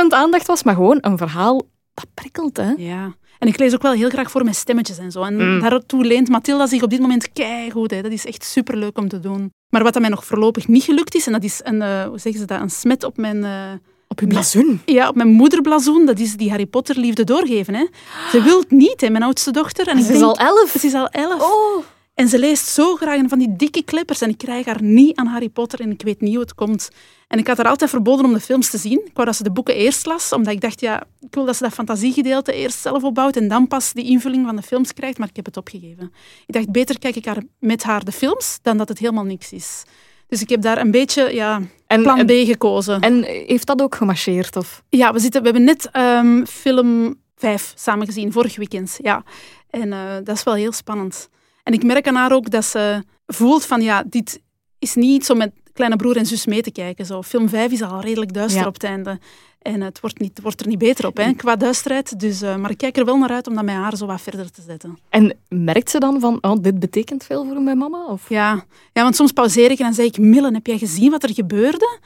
100% 0.06 0.08
aandacht 0.08 0.48
was, 0.48 0.64
maar 0.64 0.76
gewoon 0.76 0.98
een 1.02 1.18
verhaal 1.18 1.62
dat 1.94 2.08
prikkelt. 2.14 2.58
Hè? 2.58 2.74
Ja. 2.78 3.16
En 3.40 3.48
ik 3.48 3.60
lees 3.60 3.74
ook 3.74 3.82
wel 3.82 3.92
heel 3.92 4.10
graag 4.10 4.32
voor 4.32 4.44
mijn 4.44 4.56
stemmetjes 4.56 4.98
en 4.98 5.12
zo. 5.12 5.22
En 5.24 5.36
mm. 5.36 5.60
daartoe 5.60 6.06
leent 6.06 6.30
Mathilda 6.30 6.68
zich 6.68 6.84
op 6.84 6.90
dit 6.90 7.00
moment 7.00 7.32
keigoed. 7.34 7.92
Hè. 7.92 8.02
Dat 8.02 8.12
is 8.12 8.26
echt 8.26 8.44
superleuk 8.44 8.98
om 8.98 9.08
te 9.08 9.20
doen. 9.20 9.52
Maar 9.70 9.84
wat 9.84 9.94
dat 9.94 10.02
mij 10.02 10.12
nog 10.12 10.26
voorlopig 10.26 10.68
niet 10.68 10.84
gelukt 10.84 11.16
is, 11.16 11.26
en 11.26 11.32
dat 11.32 11.44
is 11.44 11.60
een, 11.64 11.82
uh, 11.82 12.04
hoe 12.04 12.20
zeggen 12.20 12.42
ze 12.42 12.48
dat, 12.48 12.62
een 12.62 12.70
smet 12.70 13.04
op 13.04 13.18
mijn... 13.18 13.38
Uh, 13.38 13.72
op 14.08 14.20
uw 14.20 14.28
blazoen? 14.28 14.82
Ja, 14.86 15.08
op 15.08 15.16
mijn 15.16 15.28
moederblazoen. 15.28 16.06
Dat 16.06 16.20
is 16.20 16.36
die 16.36 16.50
Harry 16.50 16.66
Potter 16.66 16.98
liefde 16.98 17.24
doorgeven. 17.24 17.74
Hè. 17.74 17.88
Ze 18.32 18.42
wil 18.42 18.64
niet, 18.68 19.02
hè, 19.02 19.10
mijn 19.10 19.24
oudste 19.24 19.52
dochter. 19.52 19.88
En 19.88 20.04
ze 20.04 20.14
is 20.14 20.20
denk, 20.20 20.24
al 20.24 20.38
elf? 20.38 20.76
Ze 20.80 20.88
is 20.88 20.94
al 20.94 21.08
elf. 21.08 21.42
Oh. 21.42 21.84
En 22.22 22.28
ze 22.28 22.40
leest 22.40 22.66
zo 22.66 22.96
graag 22.96 23.22
van 23.28 23.40
die 23.40 23.56
dikke 23.56 23.84
klippers. 23.84 24.22
En 24.22 24.30
ik 24.30 24.38
krijg 24.38 24.66
haar 24.66 24.82
niet 24.82 25.16
aan 25.16 25.26
Harry 25.26 25.50
Potter 25.50 25.80
en 25.80 25.92
ik 25.92 26.02
weet 26.02 26.22
niet 26.22 26.34
hoe 26.34 26.42
het 26.42 26.54
komt. 26.54 26.90
En 27.28 27.40
ik 27.40 27.48
had 27.48 27.58
haar 27.58 27.68
altijd 27.68 27.90
verboden 27.90 28.26
om 28.26 28.34
de 28.34 28.40
films 28.40 28.70
te 28.70 28.78
zien. 28.78 29.02
Ik 29.06 29.12
wou 29.14 29.26
dat 29.28 29.36
ze 29.36 29.44
de 29.44 29.52
boeken 29.52 29.76
eerst 29.76 30.06
las, 30.06 30.34
omdat 30.34 30.54
ik 30.54 30.62
dacht, 30.62 30.80
ja, 30.80 31.04
ik 31.20 31.36
wil 31.36 31.46
dat 31.46 31.56
ze 31.56 31.64
dat 31.64 31.74
fantasiegedeelte 31.74 32.54
eerst 32.54 32.80
zelf 32.80 33.04
opbouwt 33.04 33.36
en 33.36 33.48
dan 33.48 33.68
pas 33.68 33.94
die 33.94 34.06
invulling 34.06 34.46
van 34.46 34.56
de 34.56 34.62
films 34.62 34.94
krijgt. 34.94 35.18
Maar 35.18 35.28
ik 35.28 35.36
heb 35.36 35.46
het 35.46 35.58
opgegeven. 35.58 36.14
Ik 36.46 36.54
dacht, 36.54 36.72
beter 36.72 37.00
kijk 37.00 37.16
ik 37.16 37.26
haar 37.26 37.44
met 37.60 37.84
haar 37.84 38.06
de 38.06 38.12
films 38.12 38.60
dan 38.62 38.78
dat 38.78 38.90
het 38.90 39.00
helemaal 39.00 39.24
niks 39.24 39.52
is. 39.52 39.84
Dus 40.28 40.42
ik 40.42 40.50
heb 40.50 40.62
daar 40.62 40.78
een 40.78 40.92
beetje 40.92 41.34
ja, 41.34 41.62
en, 41.88 42.02
plan 42.02 42.26
B 42.26 42.32
gekozen. 42.32 43.02
En 43.02 43.24
heeft 43.24 43.68
dat 43.68 43.82
ook 43.82 43.96
gemarcheerd? 43.96 44.56
Of? 44.56 44.84
Ja, 44.90 45.14
we, 45.14 45.20
zitten, 45.20 45.42
we 45.42 45.48
hebben 45.48 45.66
net 45.66 45.90
um, 45.96 46.48
film 46.48 47.16
5 47.36 47.74
samen 47.76 48.06
gezien, 48.06 48.32
vorig 48.32 48.56
weekend. 48.56 49.00
Ja. 49.02 49.24
En 49.70 49.88
uh, 49.88 50.14
dat 50.24 50.36
is 50.36 50.44
wel 50.44 50.54
heel 50.54 50.72
spannend. 50.72 51.30
En 51.64 51.74
ik 51.74 51.84
merk 51.84 52.08
aan 52.08 52.16
haar 52.16 52.32
ook 52.32 52.50
dat 52.50 52.66
ze 52.66 53.04
voelt 53.26 53.66
van 53.66 53.82
ja, 53.82 54.04
dit 54.08 54.42
is 54.80 54.96
niet 54.96 55.26
zo 55.26 55.36
met 55.36 55.52
kleine 55.74 55.96
broer 55.96 56.18
en 56.18 56.26
zus 56.26 56.46
mee 56.46 56.62
te 56.62 56.72
kijken. 56.72 57.06
Zo. 57.06 57.22
Film 57.22 57.50
5 57.50 57.72
is 57.72 57.82
al 57.82 58.02
redelijk 58.02 58.34
duister 58.34 58.68
op 58.68 58.74
het 58.74 58.84
einde. 58.84 59.20
En 59.62 59.82
het 59.82 60.00
wordt, 60.00 60.20
niet, 60.20 60.40
wordt 60.42 60.62
er 60.62 60.68
niet 60.68 60.78
beter 60.78 61.08
op, 61.08 61.18
hè, 61.18 61.34
qua 61.34 61.56
duisterheid. 61.56 62.20
Dus, 62.20 62.42
uh, 62.42 62.56
maar 62.56 62.70
ik 62.70 62.78
kijk 62.78 62.98
er 62.98 63.06
wel 63.06 63.18
naar 63.18 63.30
uit 63.30 63.48
om 63.48 63.56
dat 63.56 63.64
met 63.64 63.76
haar 63.76 63.98
zo 63.98 64.06
wat 64.06 64.22
verder 64.22 64.52
te 64.52 64.62
zetten. 64.62 64.98
En 65.10 65.38
merkt 65.48 65.90
ze 65.90 66.00
dan 66.00 66.20
van, 66.20 66.38
oh, 66.42 66.56
dit 66.62 66.80
betekent 66.80 67.24
veel 67.24 67.46
voor 67.46 67.62
mijn 67.62 67.78
mama? 67.78 68.06
Of? 68.06 68.30
Ja. 68.30 68.64
ja, 68.94 69.04
want 69.04 69.16
soms 69.16 69.32
pauzeer 69.32 69.72
ik 69.72 69.78
en 69.78 69.86
dan 69.86 69.94
zeg 69.94 70.06
ik, 70.06 70.18
Millen, 70.18 70.54
heb 70.54 70.68
jij 70.68 70.78
gezien 70.78 71.12
wat 71.12 71.24
er 71.24 71.34
gebeurde? 71.34 72.00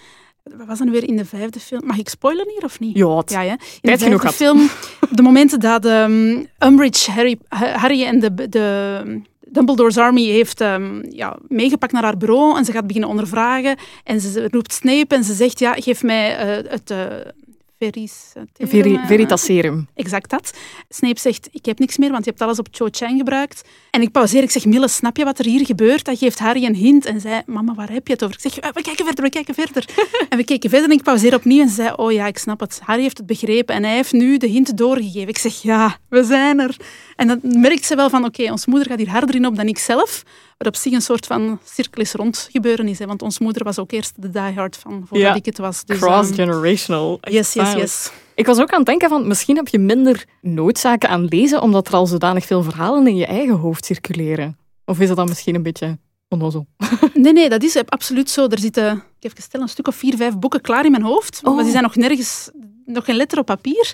Wat 0.54 0.68
was 0.68 0.80
dan 0.80 0.90
weer 0.90 1.08
in 1.08 1.18
de 1.18 1.26
vijfde 1.26 1.60
film? 1.60 1.82
Mag 1.86 1.98
ik 1.98 2.10
spoilen 2.10 2.50
hier 2.50 2.64
of 2.64 2.80
niet? 2.80 2.98
Ja, 2.98 3.24
ja, 3.26 3.42
ja. 3.42 3.58
In 3.82 3.92
de 3.92 3.98
vijfde 3.98 4.32
film, 4.32 4.70
de 5.12 5.22
momenten 5.22 5.60
dat 5.60 5.86
um, 5.86 6.48
Umbridge, 6.60 7.12
Harry, 7.12 7.38
Harry 7.50 8.04
en 8.04 8.20
de, 8.20 8.50
de 8.50 9.22
Dumbledore's 9.40 9.98
Army 9.98 10.26
heeft 10.26 10.62
um, 10.62 11.02
ja, 11.10 11.38
meegepakt 11.48 11.92
naar 11.92 12.04
haar 12.04 12.18
bureau 12.18 12.58
en 12.58 12.66
ze 12.66 12.72
gaat 12.72 12.88
beginnen 12.88 13.10
ondervragen. 13.10 13.78
En 14.04 14.20
ze 14.22 14.48
roept 14.52 14.74
Snape 14.74 15.16
en 15.16 15.24
ze 15.24 15.34
zegt, 15.34 15.60
ja, 15.60 15.74
geef 15.74 16.04
mij 16.04 16.60
uh, 16.60 16.72
het... 16.72 16.92
Uh, 16.92 16.98
Veris, 17.80 18.34
Veri, 18.58 19.00
Veritaserum. 19.06 19.88
Exact 19.96 20.30
dat. 20.30 20.54
Snape 20.90 21.20
zegt, 21.20 21.48
ik 21.52 21.66
heb 21.66 21.80
niks 21.80 21.98
meer, 21.98 22.12
want 22.12 22.24
je 22.24 22.30
hebt 22.30 22.42
alles 22.42 22.60
op 22.60 22.68
Cho 22.72 22.88
Chang 22.92 23.18
gebruikt. 23.18 23.62
En 23.92 24.02
ik 24.02 24.12
pauzeer, 24.12 24.44
ik 24.44 24.52
zeg, 24.52 24.66
Mille, 24.66 24.88
snap 24.88 25.18
je 25.18 25.24
wat 25.24 25.40
er 25.40 25.46
hier 25.46 25.66
gebeurt? 25.66 26.06
Dat 26.06 26.18
geeft 26.18 26.40
Harry 26.40 26.66
een 26.66 26.76
hint. 26.76 27.06
En 27.06 27.22
zij, 27.22 27.44
mama, 27.46 27.74
waar 27.74 27.92
heb 27.92 28.08
je 28.08 28.14
het 28.14 28.24
over? 28.24 28.36
Ik 28.36 28.52
zeg, 28.52 28.74
we 28.74 28.82
kijken 28.82 29.06
verder, 29.06 29.24
we 29.24 29.30
kijken 29.30 29.54
verder. 29.54 29.86
en 30.30 30.38
we 30.38 30.44
kijken 30.44 30.70
verder 30.70 30.90
en 30.90 30.96
ik 30.96 31.04
pauzeer 31.04 31.36
opnieuw 31.36 31.62
en 31.62 31.70
ze 31.70 31.76
zei, 31.76 31.94
oh 31.96 32.12
ja, 32.12 32.28
ik 32.28 32.38
snap 32.38 32.60
het. 32.60 32.80
Harry 32.84 33.02
heeft 33.02 33.18
het 33.18 33.28
begrepen 33.28 33.76
en 33.76 33.84
hij 33.84 33.96
heeft 33.96 34.14
nu 34.14 34.38
de 34.38 34.48
hint 34.48 34.78
doorgegeven. 34.78 35.28
Ik 35.28 35.38
zeg, 35.38 35.62
ja, 35.62 35.98
we 36.10 36.24
zijn 36.24 36.60
er. 36.60 36.76
En 37.16 37.28
dan 37.28 37.40
merkt 37.44 37.86
ze 37.86 37.96
wel 37.96 38.10
van, 38.10 38.26
oké, 38.26 38.42
okay, 38.42 38.52
onze 38.52 38.70
moeder 38.70 38.88
gaat 38.90 38.98
hier 38.98 39.10
harder 39.10 39.36
in 39.36 39.46
op 39.46 39.56
dan 39.56 39.68
ik 39.68 39.78
zelf. 39.78 40.24
Wat 40.58 40.68
op 40.68 40.76
zich 40.76 40.94
een 40.94 41.02
soort 41.02 41.26
van 41.26 41.60
cirkel 41.64 42.02
is 42.02 42.14
rond 42.14 42.48
gebeuren 42.52 42.88
is. 42.88 43.00
Hè, 43.00 43.06
want 43.06 43.22
onze 43.22 43.44
moeder 43.44 43.64
was 43.64 43.80
ook 43.80 43.92
eerst 43.92 44.22
de 44.22 44.30
diehard 44.30 44.78
van, 44.78 44.92
voordat 44.92 45.28
Ja. 45.28 45.34
ik 45.36 45.46
het 45.46 45.58
was. 45.58 45.86
Dus, 45.86 46.00
Cross-generational. 46.00 47.18
yes, 47.22 47.54
yes, 47.54 47.74
yes. 47.74 48.12
Ik 48.36 48.46
was 48.46 48.60
ook 48.60 48.70
aan 48.70 48.78
het 48.78 48.86
denken 48.88 49.10
van, 49.10 49.28
misschien 49.28 49.56
heb 49.56 49.68
je 49.68 49.80
minder 49.80 50.26
noodzaken 50.42 51.10
aan 51.10 51.26
lezen, 51.26 51.62
omdat 51.62 51.88
er 51.88 51.94
al 51.94 52.08
zodanig 52.08 52.46
veel 52.46 52.64
verhalen 52.64 53.08
in 53.08 53.16
je 53.16 53.26
eigen 53.26 53.56
hoofd 53.56 53.86
circuleren. 53.86 54.58
Of 54.86 55.00
is 55.00 55.08
dat 55.08 55.18
dan 55.18 55.28
misschien 55.28 55.56
een 55.56 55.64
beetje 55.64 55.98
onnozel? 56.30 56.68
Nee, 57.14 57.34
nee, 57.34 57.50
dat 57.50 57.64
is 57.64 57.84
absoluut 57.86 58.30
zo. 58.30 58.48
Er 58.48 58.60
zitten, 58.60 58.94
ik 58.96 59.24
heb 59.24 59.32
gesteld, 59.36 59.64
een 59.64 59.70
stuk 59.70 59.88
of 59.88 59.96
vier, 59.96 60.18
vijf 60.18 60.38
boeken 60.38 60.62
klaar 60.62 60.86
in 60.86 60.92
mijn 60.92 61.04
hoofd. 61.04 61.42
Oh. 61.44 61.54
Maar 61.56 61.64
die 61.64 61.72
zijn 61.72 61.84
nog 61.84 61.96
nergens, 61.96 62.50
nog 62.86 63.06
geen 63.06 63.16
letter 63.16 63.40
op 63.40 63.46
papier. 63.46 63.94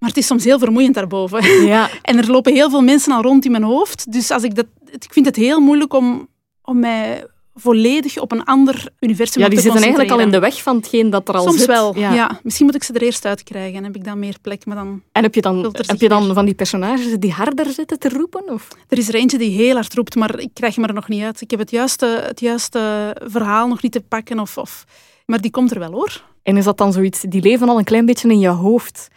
Maar 0.00 0.08
het 0.08 0.18
is 0.18 0.26
soms 0.26 0.44
heel 0.44 0.58
vermoeiend 0.58 0.94
daarboven. 0.94 1.64
Ja. 1.66 1.90
En 2.02 2.18
er 2.18 2.30
lopen 2.30 2.54
heel 2.54 2.70
veel 2.70 2.82
mensen 2.82 3.12
al 3.12 3.22
rond 3.22 3.44
in 3.44 3.50
mijn 3.50 3.62
hoofd. 3.62 4.12
Dus 4.12 4.30
als 4.30 4.42
ik, 4.42 4.54
dat, 4.54 4.66
ik 4.90 5.12
vind 5.12 5.26
het 5.26 5.36
heel 5.36 5.60
moeilijk 5.60 5.92
om, 5.92 6.28
om 6.62 6.78
mij 6.78 7.26
volledig 7.54 8.18
op 8.18 8.32
een 8.32 8.44
ander 8.44 8.88
universum 9.00 9.40
Ja, 9.40 9.46
op 9.46 9.52
die 9.52 9.60
te 9.60 9.64
zitten 9.64 9.82
eigenlijk 9.82 10.12
al 10.12 10.20
in 10.20 10.30
de 10.30 10.38
weg 10.38 10.62
van 10.62 10.76
hetgeen 10.76 11.10
dat 11.10 11.28
er 11.28 11.34
al 11.34 11.42
Soms 11.42 11.58
zit. 11.58 11.66
wel, 11.66 11.98
ja. 11.98 12.40
Misschien 12.42 12.66
moet 12.66 12.74
ik 12.74 12.82
ze 12.82 12.92
er 12.92 13.02
eerst 13.02 13.24
uit 13.24 13.42
krijgen 13.42 13.76
en 13.78 13.84
heb 13.84 13.96
ik 13.96 14.04
dan 14.04 14.18
meer 14.18 14.36
plek. 14.42 14.66
Maar 14.66 14.76
dan... 14.76 15.02
En 15.12 15.22
heb 15.22 15.34
je 15.34 15.40
dan, 15.40 15.74
heb 15.86 16.00
je 16.00 16.08
dan 16.08 16.24
weer. 16.24 16.34
van 16.34 16.44
die 16.44 16.54
personages 16.54 17.18
die 17.18 17.32
harder 17.32 17.66
zitten 17.66 17.98
te 17.98 18.08
roepen? 18.08 18.52
Of? 18.52 18.68
Er 18.88 18.98
is 18.98 19.08
er 19.08 19.14
eentje 19.14 19.38
die 19.38 19.50
heel 19.50 19.74
hard 19.74 19.94
roept, 19.94 20.14
maar 20.14 20.38
ik 20.38 20.50
krijg 20.54 20.74
hem 20.74 20.84
er 20.84 20.94
nog 20.94 21.08
niet 21.08 21.22
uit. 21.22 21.40
Ik 21.40 21.50
heb 21.50 21.60
het 21.60 21.70
juiste, 21.70 22.22
het 22.26 22.40
juiste 22.40 23.14
verhaal 23.24 23.68
nog 23.68 23.82
niet 23.82 23.92
te 23.92 24.00
pakken. 24.00 24.38
Of, 24.38 24.58
of... 24.58 24.84
Maar 25.26 25.40
die 25.40 25.50
komt 25.50 25.70
er 25.70 25.78
wel 25.78 25.92
hoor. 25.92 26.24
En 26.42 26.56
is 26.56 26.64
dat 26.64 26.78
dan 26.78 26.92
zoiets, 26.92 27.20
die 27.20 27.42
leven 27.42 27.68
al 27.68 27.78
een 27.78 27.84
klein 27.84 28.06
beetje 28.06 28.28
in 28.28 28.38
je 28.38 28.48
hoofd 28.48 29.08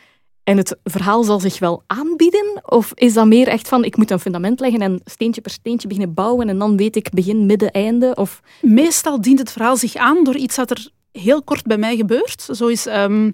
en 0.43 0.57
het 0.57 0.77
verhaal 0.83 1.23
zal 1.23 1.39
zich 1.39 1.59
wel 1.59 1.83
aanbieden? 1.87 2.61
Of 2.65 2.91
is 2.95 3.13
dat 3.13 3.25
meer 3.25 3.47
echt 3.47 3.67
van, 3.67 3.83
ik 3.83 3.97
moet 3.97 4.11
een 4.11 4.19
fundament 4.19 4.59
leggen 4.59 4.81
en 4.81 5.01
steentje 5.05 5.41
per 5.41 5.51
steentje 5.51 5.87
beginnen 5.87 6.13
bouwen 6.13 6.49
en 6.49 6.57
dan 6.57 6.77
weet 6.77 6.95
ik 6.95 7.09
begin, 7.09 7.45
midden, 7.45 7.71
einde? 7.71 8.15
Of... 8.15 8.41
Meestal 8.61 9.21
dient 9.21 9.39
het 9.39 9.51
verhaal 9.51 9.77
zich 9.77 9.95
aan 9.95 10.23
door 10.23 10.35
iets 10.35 10.55
dat 10.55 10.69
er 10.71 10.89
heel 11.11 11.43
kort 11.43 11.63
bij 11.63 11.77
mij 11.77 11.95
gebeurt. 11.95 12.41
Zo 12.51 12.67
is 12.67 12.85
ehm, 12.85 13.31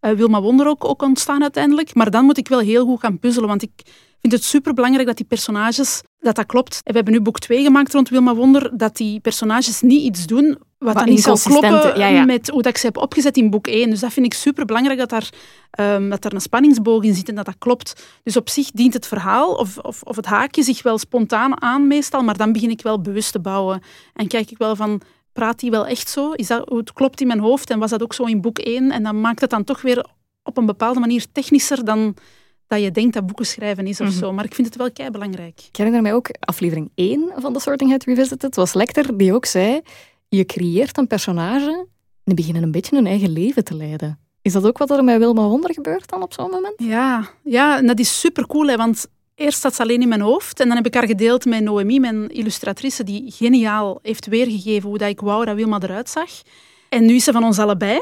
eh, 0.00 0.12
Wilma 0.12 0.40
Wonder 0.40 0.66
ook, 0.66 0.84
ook 0.84 1.02
ontstaan 1.02 1.42
uiteindelijk. 1.42 1.94
Maar 1.94 2.10
dan 2.10 2.24
moet 2.24 2.38
ik 2.38 2.48
wel 2.48 2.60
heel 2.60 2.84
goed 2.84 3.00
gaan 3.00 3.18
puzzelen, 3.18 3.48
want 3.48 3.62
ik 3.62 3.82
vind 4.20 4.32
het 4.32 4.44
superbelangrijk 4.44 5.06
dat 5.06 5.16
die 5.16 5.26
personages, 5.26 6.02
dat 6.18 6.36
dat 6.36 6.46
klopt. 6.46 6.80
We 6.84 6.92
hebben 6.92 7.12
nu 7.12 7.20
boek 7.20 7.38
2 7.38 7.62
gemaakt 7.62 7.92
rond 7.92 8.08
Wilma 8.08 8.34
Wonder, 8.34 8.76
dat 8.76 8.96
die 8.96 9.20
personages 9.20 9.80
niet 9.80 10.02
iets 10.02 10.26
doen 10.26 10.58
wat, 10.82 10.94
Wat 10.94 11.04
dan 11.04 11.12
niet 11.14 11.22
zou 11.22 11.36
inconsistent, 11.36 11.80
kloppen 11.80 12.00
ja, 12.00 12.06
ja. 12.08 12.24
met 12.24 12.48
hoe 12.48 12.62
dat 12.62 12.72
ik 12.72 12.78
ze 12.78 12.86
heb 12.86 12.96
opgezet 12.96 13.36
in 13.36 13.50
boek 13.50 13.66
1. 13.66 13.90
Dus 13.90 14.00
dat 14.00 14.12
vind 14.12 14.26
ik 14.26 14.34
superbelangrijk, 14.34 14.98
dat 14.98 15.08
daar, 15.10 15.28
ehm, 15.70 16.08
dat 16.08 16.22
daar 16.22 16.32
een 16.32 16.40
spanningsboog 16.40 17.02
in 17.02 17.14
zit 17.14 17.28
en 17.28 17.34
dat 17.34 17.44
dat 17.44 17.54
klopt. 17.58 18.06
Dus 18.22 18.36
op 18.36 18.48
zich 18.48 18.70
dient 18.70 18.94
het 18.94 19.06
verhaal 19.06 19.54
of, 19.54 19.78
of, 19.78 20.02
of 20.02 20.16
het 20.16 20.26
haakje 20.26 20.62
zich 20.62 20.82
wel 20.82 20.98
spontaan 20.98 21.62
aan 21.62 21.86
meestal, 21.86 22.22
maar 22.22 22.36
dan 22.36 22.52
begin 22.52 22.70
ik 22.70 22.82
wel 22.82 23.00
bewust 23.00 23.32
te 23.32 23.40
bouwen. 23.40 23.82
En 24.14 24.26
kijk 24.26 24.50
ik 24.50 24.58
wel 24.58 24.76
van, 24.76 25.00
praat 25.32 25.58
die 25.60 25.70
wel 25.70 25.86
echt 25.86 26.08
zo? 26.10 26.30
Is 26.32 26.46
dat 26.46 26.68
hoe 26.68 26.78
het 26.78 26.92
klopt 26.92 27.20
in 27.20 27.26
mijn 27.26 27.40
hoofd? 27.40 27.70
En 27.70 27.78
was 27.78 27.90
dat 27.90 28.02
ook 28.02 28.14
zo 28.14 28.24
in 28.24 28.40
boek 28.40 28.58
1? 28.58 28.90
En 28.90 29.02
dan 29.02 29.20
maakt 29.20 29.40
het 29.40 29.50
dan 29.50 29.64
toch 29.64 29.82
weer 29.82 30.06
op 30.42 30.56
een 30.56 30.66
bepaalde 30.66 31.00
manier 31.00 31.26
technischer 31.32 31.84
dan 31.84 32.14
dat 32.66 32.82
je 32.82 32.90
denkt 32.90 33.14
dat 33.14 33.26
boeken 33.26 33.46
schrijven 33.46 33.86
is 33.86 34.00
of 34.00 34.06
Mhm. 34.08 34.16
zo. 34.18 34.32
Maar 34.32 34.44
ik 34.44 34.54
vind 34.54 34.66
het 34.66 34.76
wel 34.76 34.92
kei 34.92 35.10
belangrijk. 35.10 35.60
Ik 35.68 35.76
herinner 35.76 36.02
mij 36.02 36.14
ook 36.14 36.28
aflevering 36.40 36.90
1 36.94 37.32
van 37.36 37.52
The 37.52 37.60
Sorting 37.60 37.90
Hat 37.90 38.04
Revisited. 38.04 38.42
Het 38.42 38.56
was 38.56 38.74
Lecter 38.74 39.16
die 39.16 39.34
ook 39.34 39.44
zei, 39.44 39.80
je 40.36 40.44
creëert 40.44 40.98
een 40.98 41.06
personage 41.06 41.86
en 42.24 42.34
beginnen 42.34 42.62
een 42.62 42.70
beetje 42.70 42.96
hun 42.96 43.06
eigen 43.06 43.30
leven 43.30 43.64
te 43.64 43.74
leiden. 43.74 44.18
Is 44.42 44.52
dat 44.52 44.66
ook 44.66 44.78
wat 44.78 44.90
er 44.90 45.04
met 45.04 45.18
Wilma 45.18 45.42
Wonder 45.42 45.74
gebeurt 45.74 46.10
dan 46.10 46.22
op 46.22 46.32
zo'n 46.32 46.50
moment? 46.50 46.74
Ja, 46.76 47.28
ja 47.44 47.78
en 47.78 47.86
dat 47.86 47.98
is 47.98 48.20
super 48.20 48.46
cool, 48.46 48.66
hè, 48.66 48.76
want 48.76 49.06
eerst 49.34 49.60
zat 49.60 49.74
ze 49.74 49.82
alleen 49.82 50.02
in 50.02 50.08
mijn 50.08 50.20
hoofd 50.20 50.60
en 50.60 50.66
dan 50.66 50.76
heb 50.76 50.86
ik 50.86 50.94
haar 50.94 51.06
gedeeld 51.06 51.44
met 51.44 51.62
Noemi, 51.62 52.00
mijn 52.00 52.28
illustratrice, 52.28 53.04
die 53.04 53.30
geniaal 53.30 53.98
heeft 54.02 54.26
weergegeven 54.26 54.88
hoe 54.88 54.98
dat 54.98 55.08
ik 55.08 55.20
wou 55.20 55.44
dat 55.44 55.54
Wilma 55.54 55.80
eruit 55.80 56.08
zag. 56.08 56.30
En 56.88 57.06
nu 57.06 57.14
is 57.14 57.24
ze 57.24 57.32
van 57.32 57.44
ons 57.44 57.58
allebei. 57.58 58.00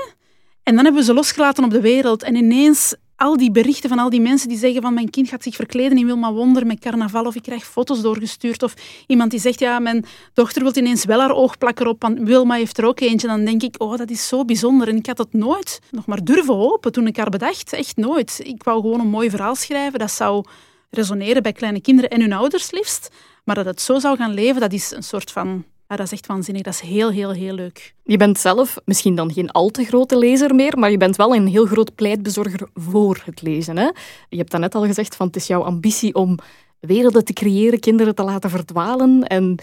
En 0.62 0.74
dan 0.74 0.84
hebben 0.84 1.00
we 1.00 1.06
ze 1.06 1.14
losgelaten 1.14 1.64
op 1.64 1.70
de 1.70 1.80
wereld 1.80 2.22
en 2.22 2.34
ineens 2.34 2.94
al 3.20 3.36
die 3.36 3.50
berichten 3.50 3.88
van 3.88 3.98
al 3.98 4.10
die 4.10 4.20
mensen 4.20 4.48
die 4.48 4.58
zeggen 4.58 4.82
van 4.82 4.94
mijn 4.94 5.10
kind 5.10 5.28
gaat 5.28 5.42
zich 5.42 5.54
verkleden 5.54 5.98
in 5.98 6.06
Wilma 6.06 6.32
Wonder 6.32 6.66
met 6.66 6.80
carnaval 6.80 7.24
of 7.24 7.34
ik 7.34 7.42
krijg 7.42 7.64
foto's 7.64 8.00
doorgestuurd 8.00 8.62
of 8.62 8.74
iemand 9.06 9.30
die 9.30 9.40
zegt 9.40 9.58
ja, 9.58 9.78
mijn 9.78 10.04
dochter 10.34 10.62
wil 10.62 10.76
ineens 10.76 11.04
wel 11.04 11.20
haar 11.20 11.34
oogplakker 11.34 11.86
op, 11.86 12.02
want 12.02 12.18
Wilma 12.18 12.54
heeft 12.54 12.78
er 12.78 12.84
ook 12.84 13.00
eentje. 13.00 13.26
Dan 13.26 13.44
denk 13.44 13.62
ik, 13.62 13.74
oh, 13.78 13.96
dat 13.96 14.10
is 14.10 14.28
zo 14.28 14.44
bijzonder. 14.44 14.88
En 14.88 14.96
ik 14.96 15.06
had 15.06 15.18
het 15.18 15.32
nooit 15.32 15.80
nog 15.90 16.06
maar 16.06 16.24
durven 16.24 16.54
hopen 16.54 16.92
toen 16.92 17.06
ik 17.06 17.16
haar 17.16 17.30
bedacht. 17.30 17.72
Echt 17.72 17.96
nooit. 17.96 18.40
Ik 18.42 18.62
wou 18.62 18.80
gewoon 18.80 19.00
een 19.00 19.08
mooi 19.08 19.30
verhaal 19.30 19.54
schrijven 19.54 19.98
dat 19.98 20.10
zou 20.10 20.44
resoneren 20.90 21.42
bij 21.42 21.52
kleine 21.52 21.80
kinderen 21.80 22.10
en 22.10 22.20
hun 22.20 22.32
ouders 22.32 22.70
liefst. 22.70 23.08
Maar 23.44 23.54
dat 23.54 23.64
het 23.64 23.80
zo 23.80 23.98
zou 23.98 24.16
gaan 24.16 24.34
leven, 24.34 24.60
dat 24.60 24.72
is 24.72 24.90
een 24.90 25.02
soort 25.02 25.30
van... 25.30 25.64
Ja, 25.90 25.96
dat 25.96 26.06
is 26.06 26.12
echt 26.12 26.26
waanzinnig. 26.26 26.62
Dat 26.62 26.74
is 26.74 26.80
heel, 26.80 27.10
heel, 27.10 27.30
heel 27.30 27.54
leuk. 27.54 27.94
Je 28.04 28.16
bent 28.16 28.38
zelf 28.38 28.78
misschien 28.84 29.14
dan 29.14 29.32
geen 29.32 29.50
al 29.50 29.68
te 29.68 29.84
grote 29.84 30.18
lezer 30.18 30.54
meer, 30.54 30.78
maar 30.78 30.90
je 30.90 30.96
bent 30.96 31.16
wel 31.16 31.34
een 31.34 31.46
heel 31.46 31.66
groot 31.66 31.94
pleitbezorger 31.94 32.68
voor 32.74 33.22
het 33.24 33.42
lezen. 33.42 33.76
Hè? 33.76 33.90
Je 34.28 34.36
hebt 34.36 34.50
daarnet 34.50 34.74
al 34.74 34.84
gezegd 34.86 35.16
van 35.16 35.26
het 35.26 35.36
is 35.36 35.46
jouw 35.46 35.62
ambitie 35.62 36.14
om 36.14 36.38
werelden 36.80 37.24
te 37.24 37.32
creëren, 37.32 37.80
kinderen 37.80 38.14
te 38.14 38.22
laten 38.22 38.50
verdwalen 38.50 39.22
en 39.22 39.58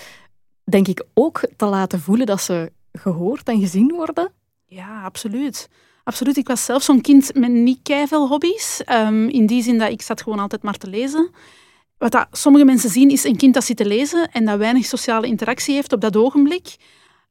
denk 0.63 0.87
ik 0.87 1.05
ook 1.13 1.41
te 1.55 1.65
laten 1.65 1.99
voelen 1.99 2.25
dat 2.25 2.41
ze 2.41 2.71
gehoord 2.91 3.47
en 3.47 3.59
gezien 3.59 3.91
worden. 3.95 4.31
Ja, 4.65 5.03
absoluut. 5.03 5.69
Absoluut. 6.03 6.37
Ik 6.37 6.47
was 6.47 6.65
zelf 6.65 6.83
zo'n 6.83 7.01
kind 7.01 7.33
met 7.33 7.51
niet 7.51 7.79
veel 7.83 8.27
hobby's. 8.27 8.81
Ehm, 8.85 9.27
in 9.27 9.45
die 9.45 9.63
zin 9.63 9.77
dat 9.77 9.91
ik 9.91 10.01
zat 10.01 10.21
gewoon 10.21 10.39
altijd 10.39 10.63
maar 10.63 10.77
te 10.77 10.87
lezen. 10.87 11.29
Wat 11.97 12.11
dat 12.11 12.27
sommige 12.31 12.65
mensen 12.65 12.89
zien, 12.89 13.09
is 13.09 13.23
een 13.23 13.37
kind 13.37 13.53
dat 13.53 13.63
zit 13.63 13.77
te 13.77 13.85
lezen 13.85 14.29
en 14.31 14.45
dat 14.45 14.57
weinig 14.57 14.85
sociale 14.85 15.27
interactie 15.27 15.73
heeft 15.75 15.93
op 15.93 16.01
dat 16.01 16.15
ogenblik. 16.15 16.75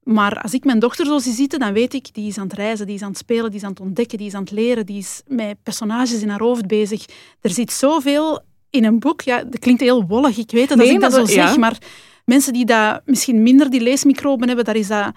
Maar 0.03 0.41
als 0.41 0.55
ik 0.55 0.65
mijn 0.65 0.79
dochter 0.79 1.07
zo 1.07 1.19
zie 1.19 1.33
zitten, 1.33 1.59
dan 1.59 1.73
weet 1.73 1.95
ik, 1.95 2.15
die 2.15 2.29
is 2.29 2.39
aan 2.39 2.45
het 2.47 2.53
reizen, 2.57 2.87
die 2.87 2.95
is 2.95 3.03
aan 3.03 3.09
het 3.09 3.19
spelen, 3.19 3.51
die 3.51 3.59
is 3.59 3.65
aan 3.65 3.71
het 3.71 3.81
ontdekken, 3.81 4.19
die 4.19 4.27
is 4.27 4.35
aan 4.35 4.41
het 4.43 4.51
leren, 4.51 4.87
die 4.87 4.99
is 4.99 5.23
met 5.27 5.57
personages 5.63 6.23
in 6.23 6.29
haar 6.29 6.41
hoofd 6.41 6.67
bezig. 6.67 7.05
Er 7.41 7.51
zit 7.51 7.73
zoveel 7.73 8.41
in 8.71 8.85
een 8.85 8.99
boek. 8.99 9.21
Ja, 9.21 9.43
dat 9.45 9.59
klinkt 9.59 9.81
heel 9.81 10.07
wollig, 10.07 10.37
ik 10.39 10.51
weet 10.51 10.69
het 10.69 10.81
als 10.81 10.89
ik 10.89 11.01
dat 11.01 11.13
zo 11.13 11.19
dat- 11.19 11.33
ja. 11.33 11.47
zeg, 11.47 11.57
maar 11.57 11.79
mensen 12.25 12.53
die 12.53 12.65
dat 12.65 13.01
misschien 13.05 13.43
minder 13.43 13.71
die 13.71 13.81
leesmicroben 13.81 14.47
hebben, 14.47 14.65
daar 14.65 14.77
is 14.77 14.87
dat... 14.89 15.13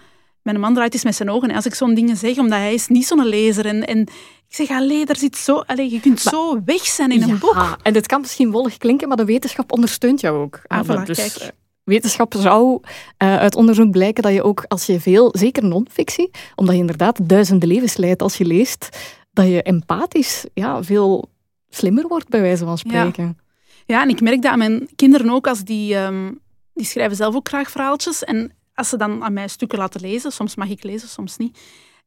Mijn 0.50 0.62
man 0.62 0.74
draait 0.74 0.94
eens 0.94 1.04
met 1.04 1.16
zijn 1.16 1.30
ogen 1.30 1.52
als 1.52 1.66
ik 1.66 1.74
zo'n 1.74 1.94
dingen 1.94 2.18
zeg, 2.18 2.38
omdat 2.38 2.60
hij 2.60 2.74
is 2.74 2.88
niet 2.88 3.06
zo'n 3.06 3.26
lezer. 3.26 3.66
En, 3.66 3.88
en 3.88 4.00
ik 4.48 4.56
zeg, 4.56 4.70
allee, 4.70 5.06
daar 5.06 5.16
zit 5.16 5.38
zo... 5.38 5.58
Allee, 5.66 5.92
je 5.92 6.00
kunt 6.00 6.20
zo 6.22 6.62
weg 6.66 6.86
zijn 6.86 7.12
in 7.12 7.22
een 7.22 7.40
boek. 7.40 7.78
En 7.84 7.94
dit 7.94 8.08
kan 8.08 8.22
misschien 8.22 8.52
wollig 8.52 8.78
klinken, 8.78 9.08
maar 9.08 9.18
de 9.18 9.26
wetenschap 9.26 9.72
ondersteunt 9.72 10.20
jou 10.22 10.38
ook. 10.42 10.62
Ah, 10.68 10.84
voilà, 10.86 11.04
dus, 11.06 11.18
kijk. 11.18 11.36
eh, 11.36 11.48
Wetenschap 11.84 12.34
zou 12.38 12.80
eh, 13.18 13.38
uit 13.38 13.56
onderzoek 13.56 13.92
blijken 13.92 14.24
dat 14.24 14.34
je 14.34 14.44
ook 14.44 14.66
als 14.68 14.86
je 14.86 15.00
veel, 15.00 15.30
zeker 15.38 15.64
non-fictie, 15.66 16.30
omdat 16.56 16.76
je 16.76 16.82
inderdaad 16.82 17.30
duizenden 17.30 17.70
levens 17.70 17.98
leidt 17.98 18.22
als 18.22 18.38
je 18.38 18.46
leest, 18.46 18.90
dat 19.32 19.46
je 19.48 19.62
empathisch 19.64 20.46
ja, 20.54 20.84
veel 20.84 21.30
slimmer 21.70 22.08
wordt, 22.08 22.30
bij 22.30 22.42
wijze 22.42 22.66
van 22.66 22.78
spreken. 22.78 23.38
Ja, 23.86 24.02
en 24.02 24.10
ik 24.10 24.22
merk 24.22 24.42
dat 24.42 24.52
aan 24.52 24.58
mijn 24.58 24.90
kinderen 24.96 25.30
ook, 25.30 25.48
als 25.48 25.64
die, 25.64 25.96
ehm, 25.96 26.32
die 26.74 26.86
schrijven 26.86 27.16
zelf 27.18 27.36
ook 27.36 27.48
graag 27.48 27.72
verhaaltjes. 27.72 28.24
En 28.24 28.52
als 28.80 28.90
ze 28.90 28.98
dan 28.98 29.24
aan 29.24 29.34
mij 29.34 29.48
stukken 29.48 29.78
laten 29.78 30.02
lezen, 30.02 30.32
soms 30.32 30.56
mag 30.56 30.70
ik 30.70 30.84
lezen, 30.84 31.08
soms 31.08 31.38
niet. 31.38 31.60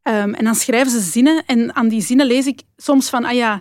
Ehm, 0.03 0.33
en 0.33 0.45
dan 0.45 0.55
schrijven 0.55 0.91
ze 0.91 1.01
zinnen 1.01 1.45
en 1.47 1.75
aan 1.75 1.89
die 1.89 2.03
zinnen 2.03 2.27
lees 2.27 2.47
ik 2.47 2.63
soms 2.77 3.09
van, 3.09 3.25
ah 3.25 3.33
ja, 3.33 3.61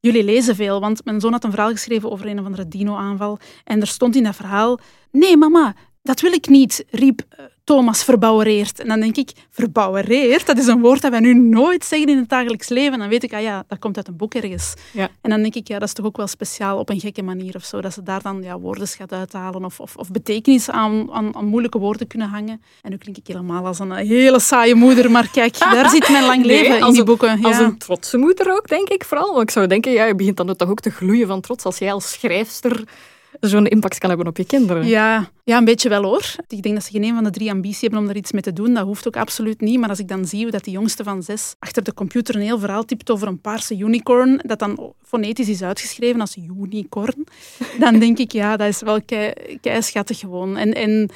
jullie 0.00 0.24
lezen 0.24 0.54
veel. 0.54 0.80
Want 0.80 1.04
mijn 1.04 1.20
zoon 1.20 1.32
had 1.32 1.44
een 1.44 1.50
verhaal 1.50 1.70
geschreven 1.70 2.10
over 2.10 2.26
een 2.26 2.38
of 2.38 2.44
andere 2.44 2.68
dino-aanval. 2.68 3.38
En 3.64 3.80
er 3.80 3.86
stond 3.86 4.16
in 4.16 4.22
dat 4.22 4.36
verhaal, 4.36 4.78
nee 5.10 5.36
mama, 5.36 5.74
dat 6.02 6.20
wil 6.20 6.32
ik 6.32 6.48
niet, 6.48 6.84
riep 6.90 7.22
eh, 7.28 7.44
Thomas 7.70 8.04
verbouwereerd. 8.04 8.80
En 8.80 8.88
dan 8.88 9.00
denk 9.00 9.16
ik, 9.16 9.30
verbouwereerd? 9.50 10.46
Dat 10.46 10.58
is 10.58 10.66
een 10.66 10.80
woord 10.80 11.02
dat 11.02 11.10
wij 11.10 11.20
nu 11.20 11.34
nooit 11.34 11.84
zeggen 11.84 12.08
in 12.08 12.16
het 12.16 12.28
dagelijks 12.28 12.68
leven. 12.68 12.92
En 12.92 12.98
dan 12.98 13.08
weet 13.08 13.22
ik, 13.22 13.32
ah 13.32 13.40
ja, 13.42 13.64
dat 13.68 13.78
komt 13.78 13.96
uit 13.96 14.08
een 14.08 14.16
boek 14.16 14.34
ergens. 14.34 14.74
Ja. 14.92 15.08
En 15.20 15.30
dan 15.30 15.40
denk 15.42 15.54
ik, 15.54 15.68
ja, 15.68 15.78
dat 15.78 15.88
is 15.88 15.94
toch 15.94 16.06
ook 16.06 16.16
wel 16.16 16.26
speciaal 16.26 16.78
op 16.78 16.88
een 16.88 17.00
gekke 17.00 17.22
manier 17.22 17.54
of 17.54 17.64
zo. 17.64 17.80
Dat 17.80 17.92
ze 17.92 18.02
daar 18.02 18.22
dan 18.22 18.42
ja, 18.42 18.58
woordenschat 18.58 19.12
uithalen 19.12 19.64
of, 19.64 19.80
of, 19.80 19.96
of 19.96 20.10
betekenis 20.10 20.70
aan, 20.70 21.12
aan, 21.12 21.36
aan 21.36 21.46
moeilijke 21.46 21.78
woorden 21.78 22.06
kunnen 22.06 22.28
hangen. 22.28 22.62
En 22.82 22.90
nu 22.90 22.96
klink 22.96 23.16
ik 23.16 23.26
helemaal 23.26 23.66
als 23.66 23.78
een 23.78 23.92
hele 23.92 24.40
saaie 24.40 24.74
moeder, 24.74 25.10
maar 25.10 25.28
kijk, 25.32 25.58
daar 25.74 25.90
zit 25.90 26.08
mijn 26.08 26.24
lang 26.24 26.44
Nee, 26.46 26.56
leven 26.56 26.76
in 26.76 26.82
als 26.82 26.90
die 26.90 27.00
een- 27.00 27.06
boeken. 27.06 27.42
Als 27.44 27.58
ja. 27.58 27.64
een 27.64 27.78
trotse 27.78 28.16
moeder 28.18 28.52
ook, 28.52 28.68
denk 28.68 28.88
ik 28.88 29.04
vooral. 29.04 29.30
Want 29.30 29.42
ik 29.42 29.50
zou 29.50 29.66
denken, 29.66 29.92
ja, 29.92 30.04
je 30.04 30.14
begint 30.14 30.36
dan 30.36 30.56
toch 30.56 30.70
ook 30.70 30.80
te 30.80 30.90
gloeien 30.90 31.26
van 31.26 31.40
trots 31.40 31.64
als 31.64 31.78
jij 31.78 31.92
als 31.92 32.12
schrijfster 32.12 32.84
zo'n 33.40 33.66
impact 33.66 33.98
kan 33.98 34.08
hebben 34.08 34.26
op 34.28 34.36
je 34.36 34.44
kinderen. 34.44 34.86
Ja, 34.86 35.30
ja, 35.44 35.56
een 35.58 35.64
beetje 35.64 35.88
wel 35.88 36.02
hoor. 36.02 36.34
Ik 36.48 36.62
denk 36.62 36.74
dat 36.74 36.84
ze 36.84 36.90
geen 36.90 37.04
een 37.04 37.14
van 37.14 37.24
de 37.24 37.30
drie 37.30 37.50
ambitie 37.50 37.80
hebben 37.80 37.98
om 37.98 38.08
er 38.08 38.16
iets 38.16 38.32
mee 38.32 38.42
te 38.42 38.52
doen. 38.52 38.74
Dat 38.74 38.84
hoeft 38.84 39.06
ook 39.06 39.16
absoluut 39.16 39.60
niet. 39.60 39.78
Maar 39.80 39.88
als 39.88 39.98
ik 39.98 40.08
dan 40.08 40.26
zie 40.26 40.42
hoe 40.42 40.50
dat 40.50 40.64
die 40.64 40.72
jongste 40.72 41.04
van 41.04 41.22
zes 41.22 41.54
achter 41.58 41.82
de 41.82 41.94
computer 41.94 42.34
een 42.34 42.40
heel 42.40 42.58
verhaal 42.58 42.84
typt 42.84 43.10
over 43.10 43.28
een 43.28 43.40
paarse 43.40 43.76
unicorn, 43.76 44.40
dat 44.46 44.58
dan 44.58 44.92
fonetisch 45.02 45.48
is 45.48 45.62
uitgeschreven 45.62 46.20
als 46.20 46.36
unicorn, 46.36 47.26
dan 47.80 47.98
denk 47.98 48.18
ik, 48.18 48.32
ja, 48.32 48.56
dat 48.56 48.68
is 48.68 48.80
wel 48.80 49.02
kei, 49.02 49.32
kei 49.60 49.82
schattig 49.82 50.18
gewoon. 50.18 50.56
En, 50.56 50.74
en 50.74 51.10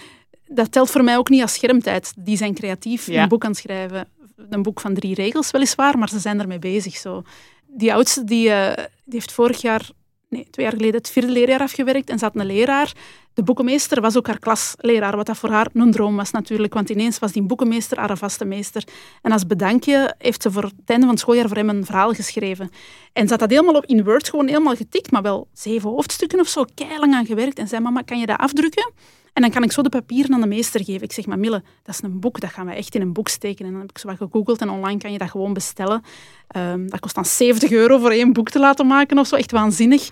dat 0.46 0.72
telt 0.72 0.90
voor 0.90 1.04
mij 1.04 1.16
ook 1.16 1.28
niet 1.28 1.42
als 1.42 1.54
schermtijd. 1.54 2.12
Die 2.18 2.36
zijn 2.36 2.54
creatief 2.54 3.06
Ja. 3.06 3.22
een 3.22 3.28
boek 3.28 3.44
aan 3.44 3.50
het 3.50 3.58
schrijven. 3.58 4.08
Een 4.50 4.62
boek 4.62 4.80
van 4.80 4.94
drie 4.94 5.14
regels 5.14 5.50
weliswaar, 5.50 5.98
maar 5.98 6.08
ze 6.08 6.18
zijn 6.18 6.40
ermee 6.40 6.58
bezig. 6.58 6.96
Zo. 6.96 7.22
Die 7.66 7.94
oudste 7.94 8.24
die, 8.24 8.50
eh, 8.50 8.84
die 9.04 9.14
heeft 9.14 9.32
vorig 9.32 9.60
jaar 9.60 9.90
twee 10.34 10.66
jaar 10.66 10.74
geleden 10.74 10.94
het 10.94 11.10
vierde 11.10 11.32
leerjaar 11.32 11.60
afgewerkt 11.60 12.10
en 12.10 12.20
had 12.20 12.36
een 12.36 12.46
leraar 12.46 12.92
De 13.34 13.42
boekenmeester 13.42 14.00
was 14.00 14.16
ook 14.16 14.26
haar 14.26 14.38
klasleraar, 14.38 15.16
wat 15.16 15.26
dat 15.26 15.36
voor 15.36 15.48
haar 15.48 15.68
een 15.72 15.90
droom 15.90 16.16
was 16.16 16.30
natuurlijk. 16.30 16.74
Want 16.74 16.90
ineens 16.90 17.18
was 17.18 17.32
die 17.32 17.42
boekenmeester 17.42 17.98
haar 17.98 18.16
vaste 18.18 18.44
meester. 18.44 18.84
En 19.22 19.32
als 19.32 19.46
bedankje 19.46 20.14
heeft 20.18 20.42
ze 20.42 20.50
voor 20.50 20.62
het 20.62 20.72
einde 20.86 21.04
van 21.04 21.14
het 21.14 21.20
schooljaar 21.20 21.48
voor 21.48 21.56
hem 21.56 21.68
een 21.68 21.84
verhaal 21.84 22.12
geschreven. 22.12 22.70
En 23.12 23.24
ze 23.24 23.30
had 23.30 23.40
dat 23.40 23.50
helemaal 23.50 23.74
op 23.74 23.84
in 23.86 24.04
Word 24.04 24.28
gewoon 24.28 24.46
helemaal 24.46 24.74
getikt, 24.74 25.10
maar 25.10 25.22
wel 25.22 25.48
zeven 25.52 25.90
hoofdstukken 25.90 26.40
of 26.40 26.48
zo, 26.48 26.64
keilang 26.74 27.14
aan 27.14 27.26
gewerkt. 27.26 27.58
En 27.58 27.68
zei, 27.68 27.82
mama, 27.82 28.00
kan 28.00 28.18
je 28.18 28.26
dat 28.26 28.38
afdrukken? 28.38 28.92
En 29.34 29.42
dan 29.42 29.50
kan 29.50 29.62
ik 29.62 29.72
zo 29.72 29.82
de 29.82 29.88
papieren 29.88 30.34
aan 30.34 30.40
de 30.40 30.46
meester 30.46 30.84
geven. 30.84 31.02
Ik 31.02 31.12
zeg, 31.12 31.26
maar 31.26 31.38
Mille, 31.38 31.62
dat 31.82 31.94
is 31.94 32.02
een 32.02 32.20
boek, 32.20 32.40
dat 32.40 32.50
gaan 32.50 32.66
we 32.66 32.72
echt 32.72 32.94
in 32.94 33.00
een 33.00 33.12
boek 33.12 33.28
steken. 33.28 33.64
En 33.64 33.70
dan 33.70 33.80
heb 33.80 33.90
ik 33.90 33.98
zo 33.98 34.08
wat 34.08 34.16
gegoogeld 34.16 34.60
en 34.60 34.70
online 34.70 34.98
kan 34.98 35.12
je 35.12 35.18
dat 35.18 35.30
gewoon 35.30 35.52
bestellen. 35.52 36.02
Um, 36.56 36.90
dat 36.90 37.00
kost 37.00 37.14
dan 37.14 37.24
70 37.24 37.70
euro 37.70 37.98
voor 37.98 38.10
één 38.10 38.32
boek 38.32 38.50
te 38.50 38.58
laten 38.58 38.86
maken 38.86 39.18
of 39.18 39.26
zo, 39.26 39.36
echt 39.36 39.50
waanzinnig. 39.50 40.08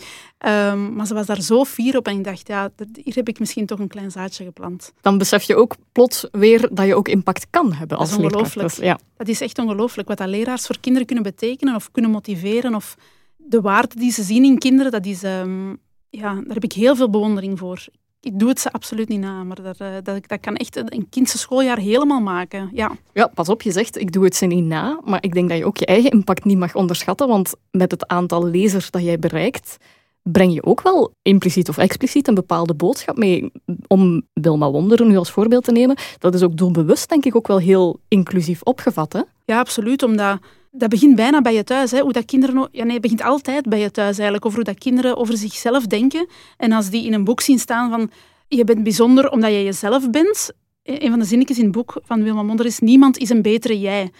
Um, 0.46 0.94
maar 0.94 1.06
ze 1.06 1.14
was 1.14 1.26
daar 1.26 1.40
zo 1.40 1.64
fier 1.64 1.96
op 1.96 2.06
en 2.06 2.16
ik 2.16 2.24
dacht, 2.24 2.48
ja, 2.48 2.70
hier 3.02 3.14
heb 3.14 3.28
ik 3.28 3.38
misschien 3.38 3.66
toch 3.66 3.78
een 3.78 3.88
klein 3.88 4.11
zaadje 4.11 4.44
geplant. 4.44 4.92
Dan 5.00 5.18
besef 5.18 5.42
je 5.42 5.56
ook 5.56 5.76
plots 5.92 6.26
weer 6.32 6.68
dat 6.72 6.87
je 6.87 6.94
ook 6.94 7.08
impact 7.08 7.46
kan 7.50 7.72
hebben 7.72 7.98
als 7.98 8.11
dat 8.11 8.18
is 8.18 8.24
ongelooflijk. 8.24 8.72
ja. 8.72 8.98
Dat 9.16 9.28
is 9.28 9.40
echt 9.40 9.58
ongelooflijk. 9.58 10.08
Wat 10.08 10.18
dat 10.18 10.28
leraars 10.28 10.66
voor 10.66 10.78
kinderen 10.80 11.06
kunnen 11.06 11.24
betekenen 11.24 11.74
of 11.74 11.90
kunnen 11.90 12.11
motiveren 12.11 12.74
of 12.74 12.96
de 13.37 13.61
waarde 13.61 13.94
die 13.98 14.12
ze 14.12 14.22
zien 14.22 14.44
in 14.44 14.58
kinderen, 14.58 14.92
dat 14.92 15.06
is... 15.06 15.22
Um, 15.22 15.80
ja, 16.11 16.35
daar 16.35 16.54
heb 16.54 16.64
ik 16.64 16.72
heel 16.72 16.96
veel 16.96 17.11
bewondering 17.11 17.58
voor 17.58 17.87
ik 18.24 18.38
doe 18.38 18.48
het 18.48 18.61
ze 18.61 18.72
absoluut 18.72 19.08
niet 19.08 19.20
na, 19.20 19.44
maar 19.44 19.62
dat, 19.62 19.76
eh, 19.76 19.88
dat, 20.02 20.28
dat 20.28 20.40
kan 20.40 20.56
echt 20.56 20.76
een 20.76 21.06
kindse 21.11 21.38
schooljaar 21.38 21.78
helemaal 21.78 22.20
maken. 22.20 22.70
Ja. 22.72 22.90
ja, 23.12 23.26
pas 23.35 23.48
op, 23.48 23.62
je 23.62 23.72
zegt 23.72 24.00
ik 24.00 24.12
doe 24.12 24.24
het 24.24 24.37
ze 24.37 24.46
niet 24.46 24.64
na, 24.64 25.00
maar 25.04 25.22
ik 25.22 25.35
denk 25.35 25.48
dat 25.48 25.58
je 25.58 25.64
ook 25.64 25.76
je 25.76 25.87
eigen 25.87 26.11
impact 26.11 26.44
niet 26.44 26.58
mag 26.58 26.74
onderschatten, 26.74 27.28
want 27.28 27.54
met 27.70 27.90
het 27.90 28.08
aantal 28.08 28.46
lezers 28.46 28.90
dat 28.90 29.02
jij 29.02 29.18
bereikt, 29.18 29.76
breng 30.22 30.54
je 30.54 30.64
ook 30.64 30.82
wel 30.82 31.14
impliciet 31.22 31.68
of 31.68 31.78
expliciet 31.78 32.28
een 32.28 32.35
bepaalde 32.35 32.74
boodschap 32.74 33.16
mee. 33.16 33.52
Om 33.87 34.22
Wilma 34.32 34.70
Wonder 34.70 35.06
nu 35.06 35.16
als 35.16 35.30
voorbeeld 35.30 35.64
te 35.64 35.72
nemen, 35.72 35.96
dat 36.18 36.35
is 36.35 36.42
ook 36.42 36.56
doelbewust 36.56 37.08
denk 37.08 37.24
ik 37.24 37.37
ook 37.37 37.46
wel 37.46 37.58
heel 37.58 38.00
inclusief 38.08 38.62
opgevat. 38.62 39.12
Hè? 39.12 39.20
Ja, 39.44 39.58
absoluut, 39.58 40.02
omdat 40.02 40.38
dat 40.74 40.88
begint 40.88 41.16
bijna 41.16 41.40
bij 41.40 41.54
je 41.54 41.64
thuis. 41.64 41.90
Hè. 41.90 42.00
Hoe 42.00 42.12
dat 42.12 42.24
kinderen, 42.24 42.68
ja, 42.72 42.85
nee, 42.85 42.92
het 42.92 43.02
begint 43.02 43.22
altijd 43.22 43.68
bij 43.68 43.80
je 43.80 43.90
thuis 43.90 44.14
eigenlijk. 44.14 44.46
Over 44.46 44.58
hoe 44.58 44.72
dat 44.72 44.78
kinderen 44.78 45.16
over 45.16 45.37
zichzelf 45.37 45.87
denken. 45.87 46.26
En 46.56 46.72
als 46.72 46.90
die 46.90 47.06
in 47.06 47.12
een 47.12 47.24
boek 47.24 47.40
zien 47.40 47.58
staan 47.58 47.90
van 47.90 48.11
je 48.48 48.64
bent 48.64 48.82
bijzonder 48.82 49.30
omdat 49.30 49.50
je 49.50 49.62
jezelf 49.62 50.11
bent. 50.11 50.50
Een 50.82 51.11
van 51.11 51.18
de 51.18 51.24
zinnetjes 51.24 51.58
in 51.58 51.64
het 51.64 51.72
boek 51.72 52.00
van 52.04 52.22
Wilma 52.22 52.42
Monder 52.42 52.66
is 52.66 52.78
niemand 52.78 53.18
is 53.18 53.30
een 53.30 53.42
betere 53.42 53.80
jij. 53.80 54.11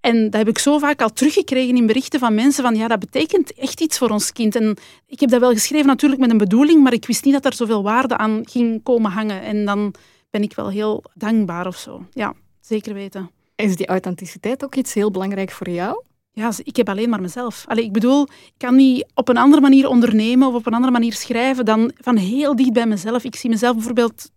En 0.00 0.24
dat 0.24 0.34
heb 0.34 0.48
ik 0.48 0.58
zo 0.58 0.78
vaak 0.78 1.02
al 1.02 1.12
teruggekregen 1.12 1.76
in 1.76 1.86
berichten 1.86 2.20
van 2.20 2.34
mensen 2.34 2.62
van 2.62 2.76
ja, 2.76 2.88
dat 2.88 2.98
betekent 2.98 3.54
echt 3.54 3.80
iets 3.80 3.98
voor 3.98 4.10
ons 4.10 4.32
kind. 4.32 4.56
En 4.56 4.76
ik 5.06 5.20
heb 5.20 5.30
dat 5.30 5.40
wel 5.40 5.52
geschreven 5.52 5.86
natuurlijk 5.86 6.20
met 6.20 6.30
een 6.30 6.38
bedoeling, 6.38 6.82
maar 6.82 6.92
ik 6.92 7.06
wist 7.06 7.24
niet 7.24 7.34
dat 7.34 7.44
er 7.44 7.54
zoveel 7.54 7.82
waarde 7.82 8.16
aan 8.16 8.40
ging 8.48 8.82
komen 8.82 9.10
hangen. 9.10 9.42
En 9.42 9.64
dan 9.64 9.94
ben 10.30 10.42
ik 10.42 10.54
wel 10.54 10.68
heel 10.68 11.04
dankbaar 11.14 11.66
of 11.66 11.76
zo. 11.76 12.06
Ja, 12.12 12.34
zeker 12.60 12.94
weten. 12.94 13.30
Is 13.56 13.76
die 13.76 13.86
authenticiteit 13.86 14.64
ook 14.64 14.74
iets 14.74 14.94
heel 14.94 15.10
belangrijk 15.10 15.50
voor 15.50 15.68
jou? 15.68 16.02
Ja, 16.30 16.52
ik 16.62 16.76
heb 16.76 16.88
alleen 16.88 17.08
maar 17.08 17.20
mezelf. 17.20 17.64
Allee, 17.68 17.84
ik 17.84 17.92
bedoel, 17.92 18.22
ik 18.22 18.52
kan 18.56 18.76
niet 18.76 19.06
op 19.14 19.28
een 19.28 19.36
andere 19.36 19.62
manier 19.62 19.88
ondernemen 19.88 20.48
of 20.48 20.54
op 20.54 20.66
een 20.66 20.74
andere 20.74 20.92
manier 20.92 21.12
schrijven 21.12 21.64
dan 21.64 21.92
van 21.94 22.16
heel 22.16 22.56
dicht 22.56 22.72
bij 22.72 22.86
mezelf. 22.86 23.24
Ik 23.24 23.36
zie 23.36 23.50
mezelf 23.50 23.74
bijvoorbeeld 23.74 24.30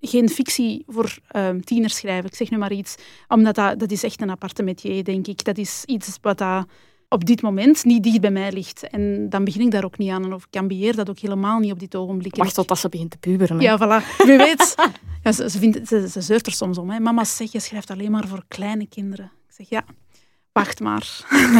geen 0.00 0.28
fictie 0.28 0.84
voor 0.86 1.18
um, 1.36 1.64
tieners 1.64 1.96
schrijven, 1.96 2.30
ik 2.30 2.34
zeg 2.34 2.50
nu 2.50 2.58
maar 2.58 2.72
iets. 2.72 2.94
Omdat 3.28 3.54
dat, 3.54 3.78
dat 3.78 3.90
is 3.90 4.02
echt 4.02 4.20
een 4.20 4.30
aparte 4.30 4.62
metier, 4.62 5.04
denk 5.04 5.26
ik. 5.26 5.44
Dat 5.44 5.58
is 5.58 5.82
iets 5.84 6.18
wat 6.20 6.38
dat 6.38 6.66
op 7.08 7.24
dit 7.24 7.42
moment 7.42 7.84
niet 7.84 8.02
dicht 8.02 8.20
bij 8.20 8.30
mij 8.30 8.52
ligt. 8.52 8.88
En 8.88 9.28
dan 9.28 9.44
begin 9.44 9.60
ik 9.60 9.70
daar 9.70 9.84
ook 9.84 9.98
niet 9.98 10.10
aan. 10.10 10.32
Of 10.32 10.46
ik 10.50 10.56
ambieer 10.56 10.96
dat 10.96 11.10
ook 11.10 11.18
helemaal 11.18 11.58
niet 11.58 11.72
op 11.72 11.78
dit 11.78 11.94
ogenblik. 11.94 12.36
Wacht 12.36 12.54
totdat 12.54 12.78
ze 12.78 12.88
begint 12.88 13.10
te 13.10 13.18
puberen. 13.18 13.60
Ja, 13.60 13.78
voilà. 13.78 14.24
Wie 14.26 14.36
weet. 14.36 14.74
Ja, 15.22 15.32
ze, 15.32 15.50
ze, 15.50 15.58
vindt, 15.58 15.88
ze, 15.88 16.08
ze 16.08 16.20
zeurt 16.20 16.46
er 16.46 16.52
soms 16.52 16.78
om. 16.78 16.90
Hè. 16.90 17.00
Mama 17.00 17.24
zegt, 17.24 17.52
je 17.52 17.60
schrijft 17.60 17.90
alleen 17.90 18.10
maar 18.10 18.28
voor 18.28 18.44
kleine 18.48 18.86
kinderen. 18.86 19.32
Ik 19.48 19.54
zeg, 19.54 19.68
ja, 19.68 19.84
wacht 20.56 20.80
maar. 20.80 21.06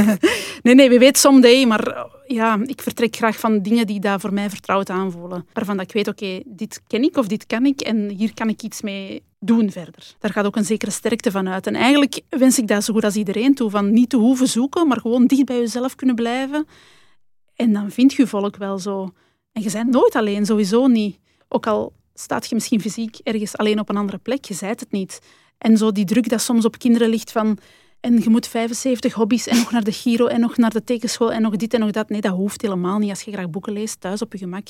nee, 0.62 0.74
nee, 0.74 0.88
wie 0.88 0.98
weet 0.98 1.18
someday. 1.18 1.64
Maar 1.64 2.06
ja, 2.26 2.59
ik 2.62 2.82
vertrek 2.82 3.16
graag 3.16 3.38
van 3.38 3.62
dingen 3.62 3.87
die 3.87 4.00
daar 4.00 4.20
voor 4.20 4.32
mij 4.32 4.50
vertrouwd 4.50 4.90
aanvoelen. 4.90 5.46
Waarvan 5.52 5.76
dat 5.76 5.87
ik 5.87 5.92
weet, 5.92 6.09
oké, 6.09 6.40
dit 6.46 6.82
ken 6.87 7.02
ik 7.02 7.16
of 7.16 7.26
dit 7.26 7.46
kan 7.46 7.66
ik. 7.66 7.80
En 7.80 8.09
hier 8.09 8.35
kan 8.35 8.48
ik 8.48 8.62
iets 8.62 8.82
mee 8.82 9.22
doen 9.38 9.70
verder. 9.70 10.14
Daar 10.18 10.32
gaat 10.32 10.46
ook 10.46 10.56
een 10.56 10.64
zekere 10.64 10.90
sterkte 10.90 11.30
van 11.30 11.48
uit. 11.48 11.66
En 11.66 11.74
eigenlijk 11.74 12.20
wens 12.28 12.59
ik 12.59 12.68
dat 12.68 12.85
zo 12.85 12.92
goed 12.92 13.04
als 13.04 13.16
iedereen 13.16 13.54
toe. 13.54 13.70
Van 13.70 13.92
niet 13.92 14.11
te 14.11 14.16
hoeven 14.16 14.48
zoeken, 14.48 14.88
maar 14.88 15.00
gewoon 15.00 15.26
dicht 15.26 15.44
bij 15.44 15.59
jezelf 15.59 15.94
kunnen 15.94 16.16
blijven. 16.16 16.66
En 17.54 17.72
dan 17.72 17.90
vind 17.90 18.12
je 18.12 18.26
volk 18.26 18.56
wel 18.56 18.78
zo. 18.78 19.12
En 19.52 19.62
je 19.62 19.70
bent 19.70 19.90
nooit 19.90 20.14
alleen, 20.14 20.46
sowieso 20.46 20.87
niet. 20.87 21.18
Ook 21.48 21.66
al 21.66 21.92
staat 22.14 22.48
je 22.48 22.54
misschien 22.54 22.80
fysiek 22.80 23.18
ergens 23.22 23.56
alleen 23.56 23.80
op 23.80 23.88
een 23.88 23.96
andere 23.96 24.18
plek, 24.18 24.44
je 24.44 24.54
zijt 24.54 24.80
het 24.80 24.92
niet. 24.92 25.18
En 25.59 25.76
zo 25.76 25.92
die 25.92 26.04
druk 26.04 26.28
dat 26.28 26.40
soms 26.40 26.64
op 26.64 26.78
kinderen 26.78 27.09
ligt 27.09 27.32
van... 27.32 27.59
En 28.07 28.21
je 28.23 28.31
moet 28.31 28.47
75 28.47 29.12
hobby's 29.12 29.47
en 29.47 29.57
nog 29.57 29.71
naar 29.71 29.85
de 29.85 29.92
Giro 29.92 30.27
en 30.27 30.40
nog 30.40 30.57
naar 30.57 30.71
de 30.71 30.85
tekenschool 30.85 31.33
en 31.33 31.42
nog 31.42 31.57
dit 31.57 31.75
en 31.75 31.81
nog 31.81 31.90
dat. 31.90 32.09
Nee, 32.09 32.21
dat 32.21 32.33
hoeft 32.33 32.62
helemaal 32.62 32.99
niet. 32.99 33.11
Als 33.11 33.23
je 33.23 33.33
graag 33.33 33.51
boeken 33.51 33.73
leest, 33.73 34.01
thuis 34.01 34.23
op 34.23 34.33
je 34.33 34.38
gemak, 34.38 34.66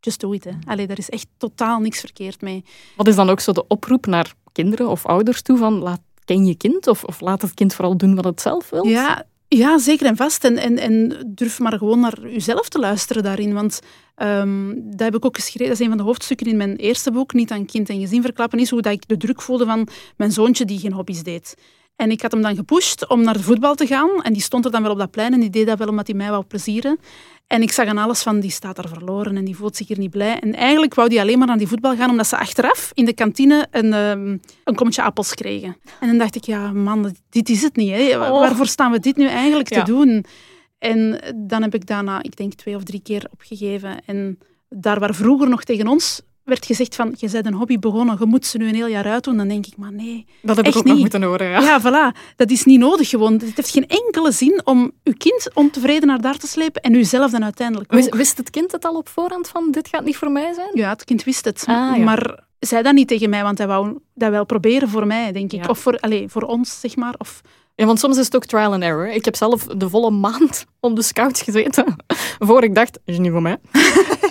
just 0.00 0.20
do 0.20 0.32
it. 0.32 0.44
Hè. 0.44 0.50
Allee, 0.66 0.86
daar 0.86 0.98
is 0.98 1.08
echt 1.08 1.26
totaal 1.36 1.80
niks 1.80 2.00
verkeerd 2.00 2.40
mee. 2.40 2.64
Wat 2.96 3.08
is 3.08 3.14
dan 3.14 3.30
ook 3.30 3.40
zo 3.40 3.52
de 3.52 3.66
oproep 3.66 4.06
naar 4.06 4.34
kinderen 4.52 4.88
of 4.88 5.06
ouders 5.06 5.42
toe 5.42 5.56
van 5.56 5.78
laat, 5.78 6.00
ken 6.24 6.46
je 6.46 6.54
kind 6.54 6.86
of, 6.86 7.04
of 7.04 7.20
laat 7.20 7.42
het 7.42 7.54
kind 7.54 7.74
vooral 7.74 7.96
doen 7.96 8.14
wat 8.14 8.24
het 8.24 8.40
zelf 8.40 8.70
wil? 8.70 8.86
Ja, 8.86 9.24
ja, 9.48 9.78
zeker 9.78 10.06
en 10.06 10.16
vast. 10.16 10.44
En, 10.44 10.56
en, 10.56 10.78
en 10.78 11.24
durf 11.34 11.58
maar 11.58 11.78
gewoon 11.78 12.00
naar 12.00 12.28
jezelf 12.28 12.68
te 12.68 12.78
luisteren 12.78 13.22
daarin. 13.22 13.52
Want 13.52 13.80
um, 14.16 14.82
dat 14.90 15.00
heb 15.00 15.14
ik 15.14 15.24
ook 15.24 15.36
geschreven. 15.36 15.66
Dat 15.66 15.74
is 15.74 15.80
een 15.80 15.88
van 15.88 15.98
de 15.98 16.04
hoofdstukken 16.04 16.46
in 16.46 16.56
mijn 16.56 16.76
eerste 16.76 17.10
boek, 17.10 17.32
Niet 17.32 17.50
aan 17.50 17.66
kind 17.66 17.88
en 17.88 18.00
gezin 18.00 18.22
verklappen, 18.22 18.58
is 18.58 18.70
hoe 18.70 18.82
dat 18.82 18.92
ik 18.92 19.08
de 19.08 19.16
druk 19.16 19.42
voelde 19.42 19.64
van 19.64 19.88
mijn 20.16 20.32
zoontje 20.32 20.64
die 20.64 20.78
geen 20.78 20.92
hobby's 20.92 21.22
deed. 21.22 21.54
En 21.96 22.10
ik 22.10 22.22
had 22.22 22.32
hem 22.32 22.42
dan 22.42 22.56
gepusht 22.56 23.08
om 23.08 23.22
naar 23.22 23.36
de 23.36 23.42
voetbal 23.42 23.74
te 23.74 23.86
gaan. 23.86 24.22
En 24.22 24.32
die 24.32 24.42
stond 24.42 24.64
er 24.64 24.70
dan 24.70 24.82
wel 24.82 24.90
op 24.90 24.98
dat 24.98 25.10
plein 25.10 25.32
en 25.32 25.40
die 25.40 25.50
deed 25.50 25.66
dat 25.66 25.78
wel 25.78 25.88
omdat 25.88 26.06
hij 26.06 26.16
mij 26.16 26.30
wou 26.30 26.44
plezieren. 26.44 26.98
En 27.46 27.62
ik 27.62 27.72
zag 27.72 27.86
aan 27.86 27.98
alles 27.98 28.22
van, 28.22 28.40
die 28.40 28.50
staat 28.50 28.76
daar 28.76 28.88
verloren 28.88 29.36
en 29.36 29.44
die 29.44 29.56
voelt 29.56 29.76
zich 29.76 29.88
hier 29.88 29.98
niet 29.98 30.10
blij. 30.10 30.38
En 30.38 30.54
eigenlijk 30.54 30.94
wou 30.94 31.08
die 31.08 31.20
alleen 31.20 31.38
maar 31.38 31.46
naar 31.46 31.58
die 31.58 31.68
voetbal 31.68 31.96
gaan, 31.96 32.10
omdat 32.10 32.26
ze 32.26 32.38
achteraf 32.38 32.90
in 32.94 33.04
de 33.04 33.12
kantine 33.12 33.66
een, 33.70 33.92
um, 33.92 34.40
een 34.64 34.74
kommetje 34.74 35.02
appels 35.02 35.34
kregen. 35.34 35.76
En 36.00 36.08
dan 36.08 36.18
dacht 36.18 36.36
ik, 36.36 36.44
ja 36.44 36.72
man, 36.72 37.14
dit 37.30 37.48
is 37.48 37.62
het 37.62 37.76
niet. 37.76 37.90
Hè. 37.90 38.20
Oh. 38.20 38.40
Waarvoor 38.40 38.66
staan 38.66 38.92
we 38.92 38.98
dit 38.98 39.16
nu 39.16 39.26
eigenlijk 39.26 39.68
te 39.68 39.82
doen? 39.82 40.24
En 40.78 41.20
dan 41.36 41.62
heb 41.62 41.74
ik 41.74 41.86
daarna, 41.86 42.22
ik 42.22 42.36
denk 42.36 42.52
twee 42.52 42.76
of 42.76 42.82
drie 42.82 43.02
keer 43.02 43.26
opgegeven. 43.32 44.04
En 44.04 44.38
daar 44.68 45.00
waar 45.00 45.14
vroeger 45.14 45.48
nog 45.48 45.64
tegen 45.64 45.88
ons 45.88 46.22
werd 46.44 46.66
gezegd 46.66 46.94
van, 46.94 47.14
je 47.16 47.30
bent 47.30 47.46
een 47.46 47.54
hobby 47.54 47.78
begonnen, 47.78 48.16
je 48.18 48.26
moet 48.26 48.46
ze 48.46 48.58
nu 48.58 48.68
een 48.68 48.74
heel 48.74 48.86
jaar 48.86 49.06
uitdoen. 49.06 49.36
Dan 49.36 49.48
denk 49.48 49.66
ik, 49.66 49.76
maar 49.76 49.92
nee, 49.92 50.26
Dat 50.42 50.56
heb 50.56 50.66
ik 50.66 50.76
ook 50.76 50.84
niet. 50.84 50.92
nog 50.92 51.00
moeten 51.02 51.22
horen, 51.22 51.48
ja. 51.48 51.60
Ja, 51.60 51.80
voilà. 51.80 52.34
Dat 52.36 52.50
is 52.50 52.64
niet 52.64 52.78
nodig 52.78 53.08
gewoon. 53.08 53.32
Het 53.32 53.56
heeft 53.56 53.70
geen 53.70 53.86
enkele 53.86 54.32
zin 54.32 54.60
om 54.64 54.90
uw 55.04 55.14
kind 55.18 55.50
ontevreden 55.54 56.08
naar 56.08 56.20
daar 56.20 56.36
te 56.36 56.46
slepen 56.46 56.82
en 56.82 56.94
uzelf 56.94 57.30
dan 57.30 57.44
uiteindelijk 57.44 57.94
ook. 57.94 58.14
Wist 58.14 58.36
het 58.36 58.50
kind 58.50 58.72
het 58.72 58.84
al 58.84 58.94
op 58.96 59.08
voorhand 59.08 59.48
van, 59.48 59.70
dit 59.70 59.88
gaat 59.88 60.04
niet 60.04 60.16
voor 60.16 60.30
mij 60.30 60.52
zijn? 60.52 60.70
Ja, 60.72 60.88
het 60.88 61.04
kind 61.04 61.24
wist 61.24 61.44
het. 61.44 61.64
Ah, 61.66 61.96
maar 61.96 62.44
zei 62.58 62.82
dat 62.82 62.94
niet 62.94 63.08
tegen 63.08 63.30
mij, 63.30 63.42
want 63.42 63.58
hij 63.58 63.66
wou 63.66 63.98
dat 64.14 64.30
wel 64.30 64.44
proberen 64.44 64.88
voor 64.88 65.06
mij, 65.06 65.32
denk 65.32 65.52
ik. 65.52 65.68
Of 65.68 65.78
voor, 65.78 65.98
allez, 65.98 66.32
voor 66.32 66.42
ons, 66.42 66.80
zeg 66.80 66.96
maar. 66.96 67.14
Of 67.18 67.40
ja, 67.82 67.88
want 67.88 68.00
soms 68.00 68.18
is 68.18 68.24
het 68.24 68.36
ook 68.36 68.44
trial 68.44 68.72
and 68.72 68.82
error. 68.82 69.08
Ik 69.08 69.24
heb 69.24 69.36
zelf 69.36 69.64
de 69.64 69.88
volle 69.88 70.10
maand 70.10 70.64
op 70.80 70.96
de 70.96 71.02
scouts 71.02 71.42
gezeten. 71.42 71.96
Voor 72.38 72.64
ik 72.64 72.74
dacht, 72.74 72.98
is 73.04 73.18
niet 73.18 73.30
voor 73.30 73.42
mij. 73.42 73.56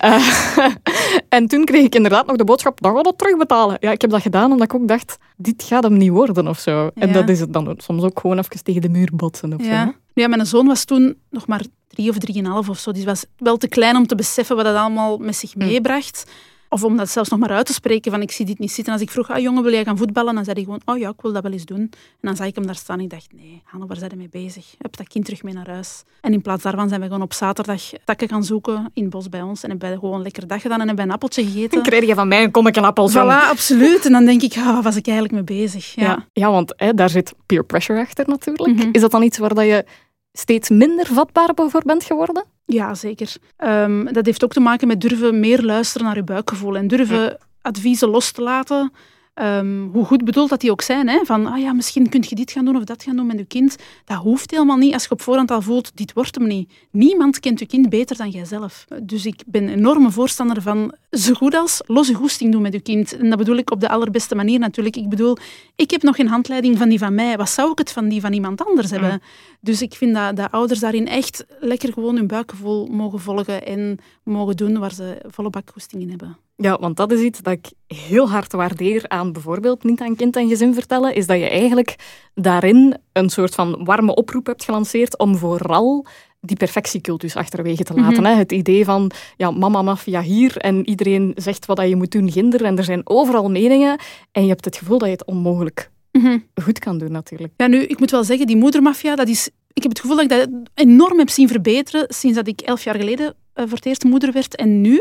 uh, 0.03 0.67
en 1.29 1.47
toen 1.47 1.65
kreeg 1.65 1.85
ik 1.85 1.95
inderdaad 1.95 2.25
nog 2.25 2.35
de 2.35 2.43
boodschap, 2.43 2.81
dan 2.81 2.95
gaat 2.95 3.05
het 3.05 3.17
terugbetalen. 3.17 3.77
Ja, 3.79 3.91
ik 3.91 4.01
heb 4.01 4.09
dat 4.09 4.21
gedaan 4.21 4.51
omdat 4.51 4.73
ik 4.73 4.81
ook 4.81 4.87
dacht, 4.87 5.17
dit 5.37 5.63
gaat 5.63 5.83
hem 5.83 5.97
niet 5.97 6.09
worden 6.09 6.47
of 6.47 6.59
zo. 6.59 6.89
En 6.95 7.11
dat 7.11 7.29
is 7.29 7.39
het 7.39 7.53
dan 7.53 7.75
soms 7.77 8.03
ook 8.03 8.19
gewoon 8.19 8.37
even 8.37 8.63
tegen 8.63 8.81
de 8.81 8.89
muur 8.89 9.09
botsen 9.13 9.53
of 9.53 9.65
ja. 9.65 9.85
zo. 9.85 9.93
Ja, 10.13 10.27
mijn 10.27 10.45
zoon 10.45 10.67
was 10.67 10.83
toen 10.83 11.15
nog 11.29 11.47
maar 11.47 11.61
drie 11.87 12.09
of 12.09 12.17
drieënhalf 12.17 12.69
of 12.69 12.79
zo. 12.79 12.91
Die 12.91 13.05
was 13.05 13.25
wel 13.37 13.57
te 13.57 13.67
klein 13.67 13.95
om 13.95 14.07
te 14.07 14.15
beseffen 14.15 14.55
wat 14.55 14.65
dat 14.65 14.75
allemaal 14.75 15.17
met 15.17 15.35
zich 15.35 15.51
hm. 15.51 15.59
meebracht. 15.59 16.25
Of 16.73 16.83
om 16.83 16.97
dat 16.97 17.09
zelfs 17.09 17.29
nog 17.29 17.39
maar 17.39 17.49
uit 17.49 17.65
te 17.65 17.73
spreken 17.73 18.11
van 18.11 18.21
ik 18.21 18.31
zie 18.31 18.45
dit 18.45 18.59
niet 18.59 18.71
zitten. 18.71 18.93
Als 18.93 19.01
ik 19.01 19.11
vroeg, 19.11 19.29
ah 19.29 19.39
jongen, 19.39 19.63
wil 19.63 19.71
jij 19.71 19.83
gaan 19.83 19.97
voetballen? 19.97 20.35
Dan 20.35 20.43
zei 20.43 20.55
hij 20.55 20.63
gewoon, 20.63 20.81
oh 20.85 20.97
ja, 20.97 21.09
ik 21.09 21.21
wil 21.21 21.33
dat 21.33 21.43
wel 21.43 21.51
eens 21.51 21.65
doen. 21.65 21.79
En 21.79 21.91
dan 22.21 22.35
zag 22.35 22.47
ik 22.47 22.55
hem 22.55 22.65
daar 22.65 22.75
staan 22.75 22.97
en 22.97 23.03
ik 23.03 23.09
dacht, 23.09 23.27
nee, 23.35 23.61
Hanno, 23.65 23.87
waar 23.87 23.97
zijn 23.97 24.09
je 24.09 24.17
mee 24.17 24.29
bezig? 24.29 24.75
Heb 24.77 24.97
dat 24.97 25.07
kind 25.07 25.25
terug 25.25 25.43
mee 25.43 25.53
naar 25.53 25.69
huis. 25.69 26.03
En 26.21 26.33
in 26.33 26.41
plaats 26.41 26.63
daarvan 26.63 26.89
zijn 26.89 27.01
we 27.01 27.07
gewoon 27.07 27.21
op 27.21 27.33
zaterdag 27.33 27.81
takken 28.05 28.29
gaan 28.29 28.43
zoeken 28.43 28.91
in 28.93 29.03
het 29.03 29.11
bos 29.11 29.29
bij 29.29 29.41
ons. 29.41 29.63
En 29.63 29.69
hebben 29.69 29.89
we 29.89 29.99
gewoon 29.99 30.21
lekker 30.21 30.47
dag 30.47 30.61
gedaan 30.61 30.79
en 30.81 30.87
hebben 30.87 31.05
een 31.05 31.11
appeltje 31.11 31.43
gegeten. 31.43 31.69
Dan 31.69 31.83
kreeg 31.83 32.05
je 32.05 32.15
van 32.15 32.27
mij 32.27 32.43
een 32.43 32.51
kommetje 32.51 32.81
appel. 32.81 33.11
Voilà, 33.11 33.49
absoluut. 33.49 34.05
En 34.05 34.11
dan 34.11 34.25
denk 34.25 34.41
ik, 34.41 34.57
ah, 34.57 34.83
was 34.83 34.95
ik 34.95 35.07
eigenlijk 35.07 35.33
mee 35.33 35.59
bezig? 35.59 35.95
Ja, 35.95 36.27
ja. 36.33 36.51
want 36.51 36.73
hè, 36.75 36.93
daar 36.93 37.09
zit 37.09 37.33
peer 37.45 37.63
pressure 37.63 37.99
achter 37.99 38.27
natuurlijk. 38.27 38.77
Mhm. 38.77 38.89
Is 38.91 39.01
dat 39.01 39.11
dan 39.11 39.23
iets 39.23 39.37
waar 39.37 39.53
dat 39.53 39.65
je 39.65 39.85
steeds 40.33 40.69
minder 40.69 41.05
vatbaar 41.05 41.49
voor 41.55 41.81
bent 41.85 42.03
geworden? 42.03 42.45
Ja, 42.65 42.95
zeker. 42.95 43.35
Ehm, 43.57 44.05
dat 44.05 44.25
heeft 44.25 44.43
ook 44.43 44.53
te 44.53 44.59
maken 44.59 44.87
met 44.87 45.01
durven 45.01 45.39
meer 45.39 45.61
luisteren 45.61 46.07
naar 46.07 46.15
je 46.15 46.23
buikgevoel 46.23 46.77
en 46.77 46.87
durven 46.87 47.37
adviezen 47.61 48.09
los 48.09 48.31
te 48.31 48.41
laten 48.41 48.91
Ehm, 49.33 49.87
hoe 49.91 50.05
goed 50.05 50.23
bedoeld 50.25 50.49
dat 50.49 50.61
die 50.61 50.71
ook 50.71 50.81
zijn. 50.81 51.09
Hè? 51.09 51.19
Van, 51.23 51.45
ah 51.45 51.59
ja, 51.59 51.73
misschien 51.73 52.09
kun 52.09 52.23
je 52.27 52.35
dit 52.35 52.51
gaan 52.51 52.65
doen 52.65 52.75
of 52.75 52.83
dat 52.83 53.03
gaan 53.03 53.15
doen 53.15 53.25
met 53.25 53.37
je 53.37 53.45
kind. 53.45 53.75
Dat 54.05 54.17
hoeft 54.17 54.51
helemaal 54.51 54.77
niet 54.77 54.93
als 54.93 55.03
je 55.03 55.11
op 55.11 55.21
voorhand 55.21 55.51
al 55.51 55.61
voelt, 55.61 55.91
dit 55.97 56.13
wordt 56.13 56.35
hem 56.35 56.47
niet. 56.47 56.71
Niemand 56.91 57.39
kent 57.39 57.59
je 57.59 57.65
kind 57.65 57.89
beter 57.89 58.17
dan 58.17 58.29
jijzelf. 58.29 58.85
Dus 59.03 59.25
ik 59.25 59.43
ben 59.45 59.63
een 59.63 59.69
enorme 59.69 60.11
voorstander 60.11 60.61
van 60.61 60.93
zo 61.11 61.33
goed 61.33 61.55
als 61.55 61.81
losse 61.85 62.13
goesting 62.13 62.51
doen 62.51 62.61
met 62.61 62.73
je 62.73 62.79
kind. 62.79 63.17
En 63.17 63.29
dat 63.29 63.37
bedoel 63.37 63.55
ik 63.55 63.71
op 63.71 63.79
de 63.79 63.89
allerbeste 63.89 64.35
manier 64.35 64.59
natuurlijk. 64.59 64.95
Ik 64.95 65.09
bedoel, 65.09 65.37
ik 65.75 65.91
heb 65.91 66.01
nog 66.01 66.15
geen 66.15 66.27
handleiding 66.27 66.77
van 66.77 66.89
die 66.89 66.99
van 66.99 67.15
mij. 67.15 67.37
Wat 67.37 67.49
zou 67.49 67.71
ik 67.71 67.77
het 67.77 67.91
van 67.91 68.09
die 68.09 68.21
van 68.21 68.33
iemand 68.33 68.65
anders 68.65 68.91
hebben? 68.91 69.11
Mm. 69.11 69.21
Dus 69.59 69.81
ik 69.81 69.93
vind 69.93 70.13
dat, 70.13 70.35
dat 70.35 70.51
ouders 70.51 70.79
daarin 70.79 71.07
echt 71.07 71.45
lekker 71.59 71.93
gewoon 71.93 72.15
hun 72.15 72.27
buikgevoel 72.27 72.87
mogen 72.87 73.19
volgen 73.19 73.65
en 73.65 73.97
mogen 74.23 74.55
doen 74.55 74.79
waar 74.79 74.93
ze 74.93 75.21
volle 75.27 75.49
bak 75.49 75.69
goesting 75.73 76.01
in 76.01 76.09
hebben. 76.09 76.37
Ja, 76.61 76.77
want 76.79 76.97
dat 76.97 77.11
is 77.11 77.19
iets 77.19 77.41
dat 77.41 77.53
ik 77.53 77.71
heel 77.97 78.29
hard 78.29 78.51
waardeer 78.51 79.07
aan 79.07 79.31
bijvoorbeeld 79.31 79.83
niet 79.83 80.01
aan 80.01 80.15
kind 80.15 80.35
en 80.35 80.47
gezin 80.47 80.73
vertellen, 80.73 81.15
is 81.15 81.27
dat 81.27 81.37
je 81.37 81.49
eigenlijk 81.49 81.95
daarin 82.33 82.97
een 83.13 83.29
soort 83.29 83.55
van 83.55 83.85
warme 83.85 84.15
oproep 84.15 84.45
hebt 84.45 84.63
gelanceerd 84.63 85.17
om 85.17 85.37
vooral 85.37 86.05
die 86.41 86.57
perfectiecultus 86.57 87.35
achterwege 87.35 87.83
te 87.83 87.93
laten. 87.93 88.21
Mhm. 88.21 88.31
hè? 88.31 88.35
Het 88.35 88.51
idee 88.51 88.85
van 88.85 89.11
ja, 89.37 89.51
mama 89.51 89.81
mafia 89.81 90.21
hier 90.21 90.57
en 90.57 90.89
iedereen 90.89 91.31
zegt 91.35 91.65
wat 91.65 91.81
je 91.81 91.95
moet 91.95 92.11
doen, 92.11 92.31
ginder. 92.31 92.63
En 92.63 92.77
er 92.77 92.83
zijn 92.83 93.01
overal 93.03 93.49
meningen 93.49 93.99
en 94.31 94.41
je 94.41 94.49
hebt 94.49 94.65
het 94.65 94.77
gevoel 94.77 94.97
dat 94.97 95.07
je 95.07 95.13
het 95.13 95.25
onmogelijk 95.25 95.91
mhm. 96.11 96.37
goed 96.63 96.79
kan 96.79 96.97
doen 96.97 97.11
natuurlijk. 97.11 97.53
Ja, 97.57 97.67
nu, 97.67 97.83
ik 97.83 97.99
moet 97.99 98.11
wel 98.11 98.23
zeggen, 98.23 98.47
die 98.47 98.57
moedermafia, 98.57 99.15
dat 99.15 99.27
is... 99.27 99.49
Ik 99.73 99.81
heb 99.81 99.91
het 99.91 100.01
gevoel 100.01 100.15
dat 100.15 100.23
ik 100.25 100.29
dat 100.29 100.49
enorm 100.73 101.17
heb 101.17 101.29
zien 101.29 101.47
verbeteren 101.47 102.05
sinds 102.07 102.35
dat 102.35 102.47
ik 102.47 102.61
elf 102.61 102.83
jaar 102.83 102.95
geleden 102.95 103.35
voor 103.53 103.77
het 103.77 103.85
eerst 103.85 104.03
moeder 104.03 104.31
werd. 104.31 104.55
En 104.55 104.81
nu, 104.81 104.99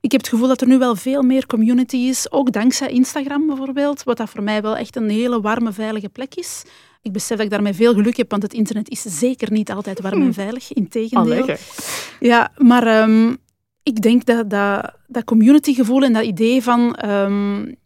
ik 0.00 0.12
heb 0.12 0.20
het 0.20 0.28
gevoel 0.28 0.48
dat 0.48 0.60
er 0.60 0.66
nu 0.66 0.78
wel 0.78 0.96
veel 0.96 1.22
meer 1.22 1.46
community 1.46 1.96
is, 1.96 2.32
ook 2.32 2.52
dankzij 2.52 2.88
Instagram 2.88 3.46
bijvoorbeeld, 3.46 4.02
wat 4.02 4.16
dat 4.16 4.30
voor 4.30 4.42
mij 4.42 4.62
wel 4.62 4.76
echt 4.76 4.96
een 4.96 5.10
hele 5.10 5.40
warme, 5.40 5.72
veilige 5.72 6.08
plek 6.08 6.34
is. 6.34 6.62
Ik 7.02 7.12
besef 7.12 7.36
dat 7.36 7.46
ik 7.46 7.52
daarmee 7.52 7.74
veel 7.74 7.94
geluk 7.94 8.16
heb, 8.16 8.30
want 8.30 8.42
het 8.42 8.52
internet 8.52 8.88
is 8.88 9.02
zeker 9.02 9.52
niet 9.52 9.70
altijd 9.70 10.00
warm 10.00 10.20
en 10.20 10.26
hm. 10.26 10.32
veilig. 10.32 10.72
Integendeel. 10.72 11.56
Ja, 12.20 12.52
maar 12.56 13.02
um, 13.02 13.36
ik 13.82 14.02
denk 14.02 14.24
dat 14.24 14.50
dat, 14.50 14.94
dat 15.06 15.24
communitygevoel 15.24 16.02
en 16.02 16.12
dat 16.12 16.24
idee 16.24 16.62
van 16.62 16.98
um, 17.04 17.76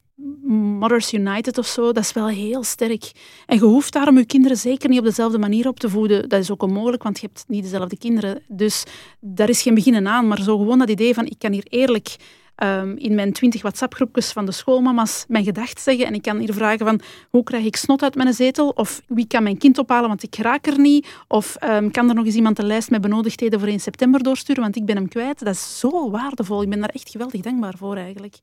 Mothers 0.43 1.13
United 1.13 1.59
of 1.59 1.67
zo, 1.67 1.93
dat 1.93 2.03
is 2.03 2.13
wel 2.13 2.29
heel 2.29 2.63
sterk. 2.63 3.13
En 3.47 3.57
je 3.57 3.65
hoeft 3.65 3.93
daarom 3.93 4.19
je 4.19 4.25
kinderen 4.25 4.57
zeker 4.57 4.89
niet 4.89 4.99
op 4.99 5.05
dezelfde 5.05 5.39
manier 5.39 5.69
op 5.69 5.81
te 5.81 5.89
voeden. 5.89 6.29
Dat 6.29 6.41
is 6.41 6.51
ook 6.51 6.63
onmogelijk, 6.63 7.03
want 7.03 7.21
je 7.21 7.27
hebt 7.27 7.45
niet 7.49 7.63
dezelfde 7.63 7.99
kinderen. 7.99 8.43
Dus 8.49 8.85
daar 9.21 9.49
is 9.49 9.63
geen 9.63 9.75
beginnen 9.75 10.09
aan. 10.09 10.29
Maar 10.29 10.43
zo 10.43 10.59
gewoon 10.59 10.79
dat 10.79 10.91
idee 10.91 11.15
van, 11.15 11.27
ik 11.27 11.39
kan 11.39 11.53
hier 11.53 11.67
eerlijk 11.69 12.17
Ehm, 12.63 12.97
in 12.97 13.15
mijn 13.15 13.33
twintig 13.33 13.63
WhatsApp-groepjes 13.63 14.33
van 14.33 14.47
de 14.47 14.53
schoolmama's 14.53 15.25
mijn 15.29 15.45
gedacht 15.45 15.81
zeggen. 15.81 16.07
En 16.07 16.15
ik 16.15 16.23
kan 16.23 16.39
hier 16.39 16.55
vragen 16.55 16.87
van 16.87 17.01
hoe 17.31 17.43
krijg 17.43 17.65
ik 17.65 17.77
snot 17.77 18.03
uit 18.03 18.15
mijn 18.15 18.35
zetel? 18.35 18.69
Of 18.69 19.03
wie 19.07 19.27
kan 19.27 19.43
mijn 19.43 19.59
kind 19.59 19.79
ophalen, 19.79 20.09
want 20.09 20.23
ik 20.23 20.37
raak 20.37 20.67
er 20.67 20.79
niet? 20.79 21.07
Of 21.29 21.57
um, 21.65 21.91
kan 21.91 22.09
er 22.09 22.15
nog 22.15 22.25
eens 22.25 22.35
iemand 22.35 22.59
een 22.59 22.67
lijst 22.67 22.91
met 22.91 23.01
benodigdheden 23.01 23.59
voor 23.59 23.69
1 23.69 23.81
september 23.81 24.23
doorsturen, 24.23 24.63
want 24.63 24.77
ik 24.77 24.85
ben 24.85 24.97
hem 24.97 25.09
kwijt? 25.09 25.39
Dat 25.39 25.55
is 25.55 25.79
zo 25.79 26.11
waardevol. 26.11 26.63
Ik 26.63 26.69
ben 26.69 26.81
daar 26.81 26.89
echt 26.89 27.11
geweldig 27.11 27.41
dankbaar 27.41 27.75
voor 27.77 27.97
eigenlijk. 27.97 28.37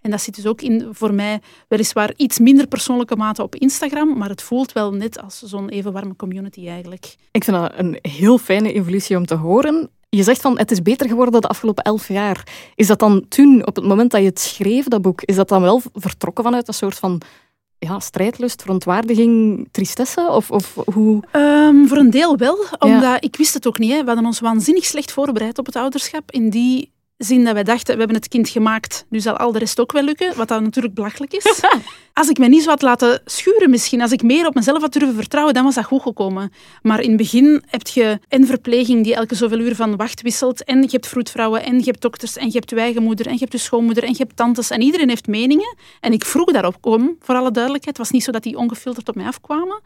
En 0.00 0.10
dat 0.10 0.20
zit 0.20 0.34
dus 0.34 0.46
ook 0.46 0.62
in 0.62 0.88
voor 0.90 1.14
mij 1.14 1.40
weliswaar 1.68 2.12
iets 2.16 2.38
minder 2.38 2.66
persoonlijke 2.66 3.16
mate 3.16 3.42
op 3.42 3.54
Instagram, 3.54 4.18
maar 4.18 4.28
het 4.28 4.42
voelt 4.42 4.72
wel 4.72 4.92
net 4.92 5.22
als 5.22 5.42
zo'n 5.42 5.68
even 5.68 5.92
warme 5.92 6.16
community 6.16 6.68
eigenlijk. 6.68 7.14
Ik 7.30 7.44
vind 7.44 7.56
dat 7.56 7.72
een 7.76 7.98
heel 8.02 8.38
fijne 8.38 8.72
evolutie 8.72 9.16
om 9.16 9.26
te 9.26 9.34
horen. 9.34 9.90
Je 10.16 10.22
zegt 10.22 10.40
van 10.40 10.58
het 10.58 10.70
is 10.70 10.82
beter 10.82 11.08
geworden 11.08 11.40
de 11.40 11.48
afgelopen 11.48 11.84
elf 11.84 12.08
jaar. 12.08 12.46
Is 12.74 12.86
dat 12.86 12.98
dan 12.98 13.24
toen, 13.28 13.66
op 13.66 13.76
het 13.76 13.84
moment 13.84 14.10
dat 14.10 14.20
je 14.20 14.26
het 14.26 14.40
schreef, 14.40 14.88
dat 14.88 15.02
boek, 15.02 15.22
is 15.22 15.36
dat 15.36 15.48
dan 15.48 15.62
wel 15.62 15.82
vertrokken 15.94 16.44
vanuit 16.44 16.68
een 16.68 16.74
soort 16.74 16.98
van 16.98 17.20
ja, 17.78 18.00
strijdlust, 18.00 18.62
verontwaardiging, 18.62 19.68
tristesse? 19.70 20.28
Of, 20.30 20.50
of 20.50 20.74
hoe? 20.92 21.22
Um, 21.32 21.88
voor 21.88 21.96
een 21.96 22.10
deel 22.10 22.36
wel, 22.36 22.64
omdat 22.78 23.24
ik 23.24 23.36
wist 23.36 23.54
het 23.54 23.66
ook 23.66 23.78
niet. 23.78 23.90
Hè. 23.92 24.00
We 24.00 24.06
hadden 24.06 24.26
ons 24.26 24.40
waanzinnig 24.40 24.84
slecht 24.84 25.12
voorbereid 25.12 25.58
op 25.58 25.66
het 25.66 25.76
ouderschap. 25.76 26.30
In 26.30 26.50
die 26.50 26.92
zien 27.16 27.44
dat 27.44 27.52
wij 27.52 27.62
dachten, 27.62 27.92
we 27.92 27.98
hebben 27.98 28.16
het 28.16 28.28
kind 28.28 28.48
gemaakt, 28.48 29.06
nu 29.08 29.20
zal 29.20 29.36
al 29.36 29.52
de 29.52 29.58
rest 29.58 29.80
ook 29.80 29.92
wel 29.92 30.02
lukken, 30.02 30.36
wat 30.36 30.48
dan 30.48 30.62
natuurlijk 30.62 30.94
belachelijk 30.94 31.32
is. 31.32 31.62
als 32.12 32.28
ik 32.28 32.38
me 32.38 32.48
niet 32.48 32.62
zo 32.62 32.68
had 32.68 32.82
laten 32.82 33.22
schuren 33.24 33.70
misschien, 33.70 34.00
als 34.00 34.12
ik 34.12 34.22
meer 34.22 34.46
op 34.46 34.54
mezelf 34.54 34.80
had 34.80 34.92
durven 34.92 35.14
vertrouwen, 35.14 35.54
dan 35.54 35.64
was 35.64 35.74
dat 35.74 35.84
goed 35.84 36.02
gekomen. 36.02 36.52
Maar 36.82 37.00
in 37.00 37.08
het 37.08 37.16
begin 37.16 37.62
heb 37.66 37.86
je 37.86 38.18
een 38.28 38.46
verpleging 38.46 39.04
die 39.04 39.14
elke 39.14 39.34
zoveel 39.34 39.58
uur 39.58 39.74
van 39.74 39.96
wacht 39.96 40.22
wisselt, 40.22 40.64
en 40.64 40.82
je 40.82 40.88
hebt 40.90 41.06
vroedvrouwen, 41.06 41.64
en 41.64 41.78
je 41.78 41.84
hebt 41.84 42.00
dokters, 42.00 42.36
en 42.36 42.46
je 42.46 42.52
hebt 42.52 42.70
je 42.70 42.76
eigen 42.76 43.02
moeder, 43.02 43.26
en 43.26 43.32
je 43.32 43.38
hebt 43.38 43.52
je 43.52 43.58
schoonmoeder, 43.58 44.04
en 44.04 44.10
je 44.10 44.18
hebt 44.18 44.36
tantes, 44.36 44.70
en 44.70 44.80
iedereen 44.80 45.08
heeft 45.08 45.26
meningen. 45.26 45.76
En 46.00 46.12
ik 46.12 46.24
vroeg 46.24 46.52
daarop 46.52 46.76
om, 46.80 47.16
voor 47.20 47.34
alle 47.34 47.50
duidelijkheid. 47.50 47.96
Het 47.96 47.98
was 47.98 48.10
niet 48.10 48.24
zo 48.24 48.32
dat 48.32 48.42
die 48.42 48.56
ongefilterd 48.56 49.08
op 49.08 49.14
mij 49.14 49.26
afkwamen. 49.26 49.80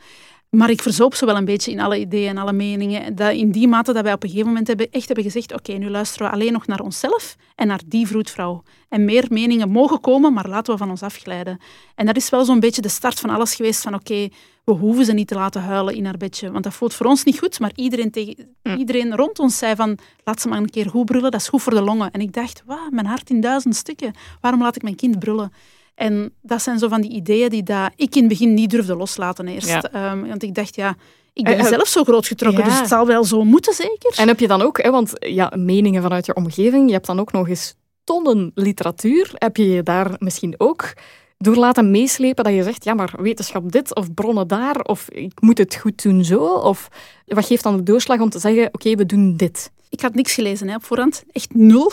Maar 0.51 0.71
ik 0.71 0.83
verzoop 0.83 1.15
zo 1.15 1.27
wel 1.27 1.37
een 1.37 1.45
beetje 1.45 1.71
in 1.71 1.81
alle 1.81 1.99
ideeën 1.99 2.29
en 2.29 2.39
alle 2.39 2.53
meningen. 2.53 3.15
Dat 3.15 3.33
in 3.33 3.51
die 3.51 3.69
mate 3.69 3.93
dat 3.93 4.03
wij 4.03 4.13
op 4.13 4.23
een 4.23 4.29
gegeven 4.29 4.49
moment 4.49 4.67
hebben, 4.67 4.91
echt 4.91 5.07
hebben 5.07 5.25
gezegd 5.25 5.53
oké, 5.55 5.73
nu 5.73 5.91
luisteren 5.91 6.27
we 6.27 6.33
alleen 6.33 6.53
nog 6.53 6.67
naar 6.67 6.81
onszelf 6.81 7.37
en 7.55 7.67
naar 7.67 7.81
die 7.87 8.07
vroedvrouw. 8.07 8.63
En 8.89 9.05
meer 9.05 9.27
meningen 9.29 9.71
mogen 9.71 10.01
komen, 10.01 10.33
maar 10.33 10.49
laten 10.49 10.73
we 10.73 10.79
van 10.79 10.91
ons 10.91 11.03
afglijden. 11.03 11.59
En 11.95 12.07
dat 12.07 12.17
is 12.17 12.31
wel 12.31 12.45
zo'n 12.45 12.61
beetje 12.61 12.83
de 12.83 12.89
start 12.89 13.21
van 13.21 13.31
alles 13.31 13.55
geweest 13.55 13.83
van 13.83 13.95
oké, 13.95 14.29
we 14.65 14.73
hoeven 14.73 15.05
ze 15.05 15.13
niet 15.13 15.29
te 15.29 15.35
laten 15.35 15.63
huilen 15.63 15.95
in 15.95 16.05
haar 16.05 16.17
bedje. 16.17 16.51
Want 16.51 16.65
dat 16.65 16.75
voelt 16.75 16.95
voor 16.95 17.07
ons 17.07 17.25
niet 17.25 17.39
goed, 17.39 17.61
maar 17.61 17.73
iedereen, 17.75 18.11
tegen, 18.11 18.57
iedereen 18.77 19.17
rond 19.17 19.39
ons 19.39 19.59
zei 19.59 19.75
van 19.75 19.99
laat 20.25 20.41
ze 20.41 20.49
maar 20.49 20.59
een 20.59 20.71
keer 20.71 20.91
goed 20.91 21.05
brullen, 21.05 21.31
dat 21.31 21.41
is 21.41 21.49
goed 21.49 21.63
voor 21.63 21.75
de 21.75 21.83
longen. 21.83 22.11
En 22.11 22.21
ik 22.21 22.33
dacht, 22.33 22.63
wauw, 22.67 22.91
mijn 22.91 23.07
hart 23.07 23.31
in 23.31 23.41
duizend 23.41 23.77
stukken. 23.77 24.15
Waarom 24.41 24.63
laat 24.63 24.77
ik 24.77 24.83
mijn 24.83 24.97
kind 24.97 25.19
brullen? 25.19 25.53
En 25.99 26.33
dat 26.43 26.63
zijn 26.63 26.79
zo 26.79 26.89
van 26.89 27.01
die 27.01 27.11
ideeën 27.11 27.49
die 27.49 27.63
dat 27.63 27.91
ik 27.97 28.15
in 28.15 28.21
het 28.21 28.29
begin 28.29 28.55
niet 28.55 28.71
durfde 28.71 28.97
loslaten 28.97 29.49
eerst. 29.49 29.85
Ehm, 29.85 30.27
want 30.27 30.43
ik 30.43 30.55
dacht, 30.55 30.77
ja, 30.77 30.97
ik 31.33 31.45
ben 31.45 31.59
uh, 31.59 31.65
zelf 31.65 31.89
zo 31.89 32.05
groot 32.05 32.27
getrokken, 32.27 32.65
dus 32.65 32.79
het 32.79 32.89
zal 32.89 33.07
wel 33.07 33.25
zo 33.25 33.45
moeten, 33.45 33.75
zeker. 33.75 34.13
En 34.17 34.29
heb 34.29 34.41
je 34.41 34.49
dan 34.49 34.63
ook, 34.63 34.83
hè, 34.83 34.91
want 34.91 35.13
ja, 35.19 35.53
meningen 35.57 36.03
vanuit 36.03 36.27
je 36.27 36.35
omgeving, 36.35 36.87
je 36.87 36.93
hebt 36.93 37.07
dan 37.07 37.21
ook 37.21 37.33
nog 37.33 37.49
eens 37.49 37.75
tonnen 38.05 38.51
literatuur. 38.55 39.31
Heb 39.35 39.57
je 39.57 39.69
je 39.69 39.83
daar 39.83 40.15
misschien 40.19 40.55
ook 40.59 40.93
door 41.39 41.57
laten 41.57 41.91
meeslepen 41.91 42.45
dat 42.45 42.55
je 42.55 42.63
zegt, 42.63 42.85
ja, 42.85 42.95
maar 42.95 43.15
wetenschap 43.19 43.73
dit 43.73 43.95
of 43.95 44.15
bronnen 44.15 44.49
daar, 44.49 44.81
of 44.81 45.09
ik 45.11 45.41
moet 45.41 45.59
het 45.59 45.75
goed 45.75 46.03
doen 46.03 46.25
zo? 46.25 46.45
Of 46.45 46.89
wat 47.25 47.47
geeft 47.47 47.63
dan 47.63 47.77
de 47.77 47.83
doorslag 47.83 48.21
om 48.21 48.31
te 48.31 48.39
zeggen, 48.39 48.69
oké, 48.73 48.95
we 48.95 49.07
doen 49.07 49.37
dit? 49.37 49.71
Ik 49.89 50.01
had 50.01 50.15
niks 50.15 50.35
gelezen 50.35 50.69
hè, 50.69 50.75
op 50.75 50.85
voorhand, 50.85 51.25
echt 51.33 51.55
nul. 51.55 51.93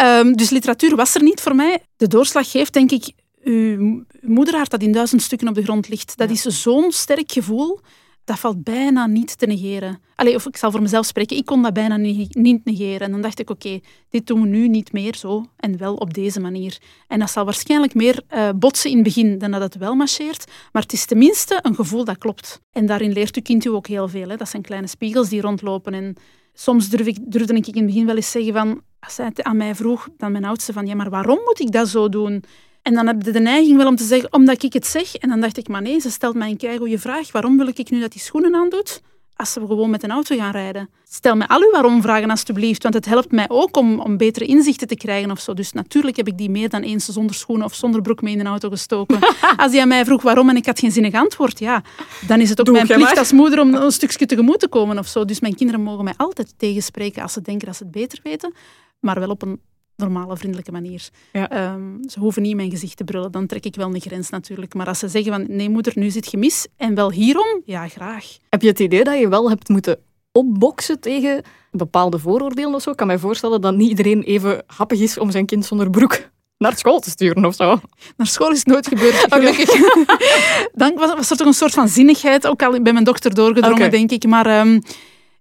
um, 0.00 0.36
dus 0.40 0.50
literatuur 0.50 0.96
was 0.96 1.14
er 1.14 1.22
niet 1.22 1.40
voor 1.40 1.54
mij. 1.54 1.78
De 1.96 2.08
doorslag 2.08 2.50
geeft, 2.50 2.72
denk 2.72 2.90
ik, 2.90 3.12
uw 3.42 4.04
moederhart 4.20 4.70
dat 4.70 4.82
in 4.82 4.92
duizend 4.92 5.22
stukken 5.22 5.48
op 5.48 5.54
de 5.54 5.62
grond 5.62 5.88
ligt. 5.88 6.16
Dat 6.16 6.30
is 6.30 6.42
zo'n 6.42 6.92
sterk 6.92 7.32
gevoel, 7.32 7.80
dat 8.24 8.38
valt 8.38 8.64
bijna 8.64 9.06
niet 9.06 9.38
te 9.38 9.46
negeren. 9.46 10.00
Allee, 10.14 10.34
of 10.34 10.46
ik 10.46 10.56
zal 10.56 10.70
voor 10.70 10.82
mezelf 10.82 11.06
spreken, 11.06 11.36
ik 11.36 11.44
kon 11.44 11.62
dat 11.62 11.72
bijna 11.72 11.96
niet, 11.96 12.64
negeren. 12.64 13.00
En 13.00 13.10
dan 13.10 13.20
dacht 13.20 13.38
ik, 13.38 13.50
oké, 13.50 13.80
dit 14.08 14.26
doen 14.26 14.40
we 14.42 14.46
nu 14.46 14.68
niet 14.68 14.92
meer 14.92 15.16
zo 15.16 15.44
en 15.56 15.78
wel 15.78 15.94
op 15.94 16.14
deze 16.14 16.40
manier. 16.40 16.78
En 17.06 17.18
dat 17.18 17.30
zal 17.30 17.44
waarschijnlijk 17.44 17.94
meer 17.94 18.22
uh, 18.34 18.48
botsen 18.56 18.90
in 18.90 18.96
het 18.96 19.04
begin 19.04 19.38
dan 19.38 19.50
dat 19.50 19.60
het 19.60 19.76
wel 19.76 19.94
marcheert, 19.94 20.50
maar 20.72 20.82
het 20.82 20.92
is 20.92 21.04
tenminste 21.04 21.58
een 21.62 21.74
gevoel 21.74 22.04
dat 22.04 22.18
klopt. 22.18 22.60
En 22.72 22.86
daarin 22.86 23.12
leert 23.12 23.36
uw 23.36 23.42
kind 23.42 23.64
u 23.64 23.68
ook 23.68 23.86
heel 23.86 24.08
veel. 24.08 24.28
Hè. 24.28 24.36
Dat 24.36 24.48
zijn 24.48 24.62
kleine 24.62 24.86
spiegels 24.86 25.28
die 25.28 25.40
rondlopen 25.40 25.94
en 25.94 26.16
soms 26.54 26.88
durf 26.88 27.06
ik, 27.06 27.16
durfde 27.20 27.54
ik 27.54 27.66
in 27.66 27.74
het 27.76 27.86
begin 27.86 28.06
wel 28.06 28.16
eens 28.16 28.30
zeggen 28.30 28.52
van, 28.52 28.82
als 29.00 29.16
hij 29.16 29.30
aan 29.34 29.56
mij 29.56 29.74
vroeg, 29.74 30.08
dan 30.16 30.32
mijn 30.32 30.44
oudste, 30.44 30.72
van 30.72 30.86
ja, 30.86 30.94
maar 30.94 31.10
waarom 31.10 31.38
moet 31.44 31.60
ik 31.60 31.72
dat 31.72 31.88
zo 31.88 32.08
doen? 32.08 32.44
En 32.82 32.94
dan 32.94 33.06
heb 33.06 33.22
je 33.22 33.30
de 33.30 33.40
neiging 33.40 33.76
wel 33.76 33.86
om 33.86 33.96
te 33.96 34.04
zeggen, 34.04 34.32
omdat 34.32 34.62
ik 34.62 34.72
het 34.72 34.86
zeg. 34.86 35.14
En 35.14 35.28
dan 35.28 35.40
dacht 35.40 35.56
ik, 35.56 35.68
maar 35.68 35.82
nee, 35.82 36.00
ze 36.00 36.10
stelt 36.10 36.34
mij 36.34 36.56
een 36.58 36.78
goede 36.78 36.98
vraag. 36.98 37.32
Waarom 37.32 37.56
wil 37.56 37.68
ik 37.68 37.90
nu 37.90 38.00
dat 38.00 38.12
die 38.12 38.20
schoenen 38.20 38.54
aandoet? 38.54 39.02
Als 39.36 39.54
we 39.54 39.66
gewoon 39.66 39.90
met 39.90 40.02
een 40.02 40.10
auto 40.10 40.36
gaan 40.36 40.50
rijden. 40.50 40.88
Stel 41.04 41.36
mij 41.36 41.46
al 41.46 41.60
uw 41.60 41.70
waarom-vragen 41.70 42.30
alstublieft, 42.30 42.82
want 42.82 42.94
het 42.94 43.06
helpt 43.06 43.32
mij 43.32 43.44
ook 43.48 43.76
om, 43.76 44.00
om 44.00 44.16
betere 44.16 44.44
inzichten 44.44 44.88
te 44.88 44.96
krijgen 44.96 45.30
of 45.30 45.40
zo. 45.40 45.54
Dus 45.54 45.72
natuurlijk 45.72 46.16
heb 46.16 46.28
ik 46.28 46.38
die 46.38 46.50
meer 46.50 46.68
dan 46.68 46.82
eens 46.82 47.04
zonder 47.04 47.34
schoenen 47.36 47.66
of 47.66 47.74
zonder 47.74 48.02
broek 48.02 48.22
mee 48.22 48.32
in 48.32 48.40
een 48.40 48.46
auto 48.46 48.68
gestoken. 48.68 49.18
Als 49.56 49.72
hij 49.72 49.80
aan 49.80 49.88
mij 49.88 50.04
vroeg 50.04 50.22
waarom 50.22 50.48
en 50.48 50.56
ik 50.56 50.66
had 50.66 50.78
geen 50.78 50.92
zinnig 50.92 51.14
antwoord, 51.14 51.58
ja, 51.58 51.82
dan 52.26 52.40
is 52.40 52.48
het 52.48 52.60
ook 52.60 52.70
mijn 52.70 52.86
plicht 52.86 53.18
als 53.18 53.32
moeder 53.32 53.60
om 53.60 53.74
een 53.74 53.90
stukje 53.90 54.26
tegemoet 54.26 54.60
te 54.60 54.68
komen 54.68 54.98
of 54.98 55.06
zo. 55.06 55.24
Dus 55.24 55.40
mijn 55.40 55.54
kinderen 55.54 55.82
mogen 55.82 56.04
mij 56.04 56.14
altijd 56.16 56.54
tegenspreken 56.56 57.22
als 57.22 57.32
ze 57.32 57.42
denken 57.42 57.66
dat 57.66 57.76
ze 57.76 57.82
het 57.82 57.92
beter 57.92 58.20
weten, 58.22 58.54
maar 59.00 59.20
wel 59.20 59.30
op 59.30 59.42
een 59.42 59.60
normale, 60.00 60.36
vriendelijke 60.36 60.72
manier. 60.72 61.08
Ehm, 61.32 61.82
ze 62.06 62.18
hoeven 62.18 62.42
niet 62.42 62.50
in 62.50 62.56
mijn 62.56 62.70
gezicht 62.70 62.96
te 62.96 63.04
brullen, 63.04 63.32
dan 63.32 63.46
trek 63.46 63.64
ik 63.64 63.74
wel 63.74 63.94
een 63.94 64.00
grens 64.00 64.30
natuurlijk. 64.30 64.74
Maar 64.74 64.86
als 64.86 64.98
ze 64.98 65.08
zeggen 65.08 65.32
van 65.32 65.56
nee 65.56 65.70
moeder, 65.70 65.92
nu 65.96 66.10
zit 66.10 66.30
je 66.30 66.36
mis 66.36 66.66
en 66.76 66.94
wel 66.94 67.10
hierom, 67.10 67.62
ja 67.64 67.88
graag. 67.88 68.36
Heb 68.48 68.62
je 68.62 68.68
het 68.68 68.80
idee 68.80 69.04
dat 69.04 69.18
je 69.18 69.28
wel 69.28 69.48
hebt 69.48 69.68
moeten 69.68 69.98
opboksen 70.32 71.00
tegen 71.00 71.42
bepaalde 71.70 72.18
vooroordelen 72.18 72.74
of 72.74 72.82
zo? 72.82 72.90
Ik 72.90 72.96
kan 72.96 73.06
mij 73.06 73.18
voorstellen 73.18 73.60
dat 73.60 73.76
niet 73.76 73.88
iedereen 73.88 74.22
even 74.22 74.62
happig 74.66 75.00
is 75.00 75.18
om 75.18 75.30
zijn 75.30 75.46
kind 75.46 75.64
zonder 75.64 75.90
broek 75.90 76.30
naar 76.60 76.76
school 76.76 77.00
te 77.00 77.10
sturen 77.10 77.44
of 77.44 77.54
zo. 77.54 77.80
Naar 78.16 78.26
school 78.26 78.50
is 78.50 78.58
het 78.58 78.66
nooit 78.66 78.86
gebeurd, 78.86 79.14
gelukkig. 79.32 79.70
Dan 80.72 80.94
was, 80.94 81.14
was, 81.14 81.30
er 81.30 81.36
toch 81.36 81.46
een 81.46 81.52
soort 81.52 81.74
van 81.74 81.88
zinnigheid, 81.88 82.46
ook 82.46 82.62
al 82.62 82.82
bij 82.82 82.92
mijn 82.92 83.04
dochter 83.04 83.34
doorgedrongen, 83.34 83.90
denk 83.90 84.10
ik. 84.10 84.26
Maar 84.26 84.60
um, 84.60 84.82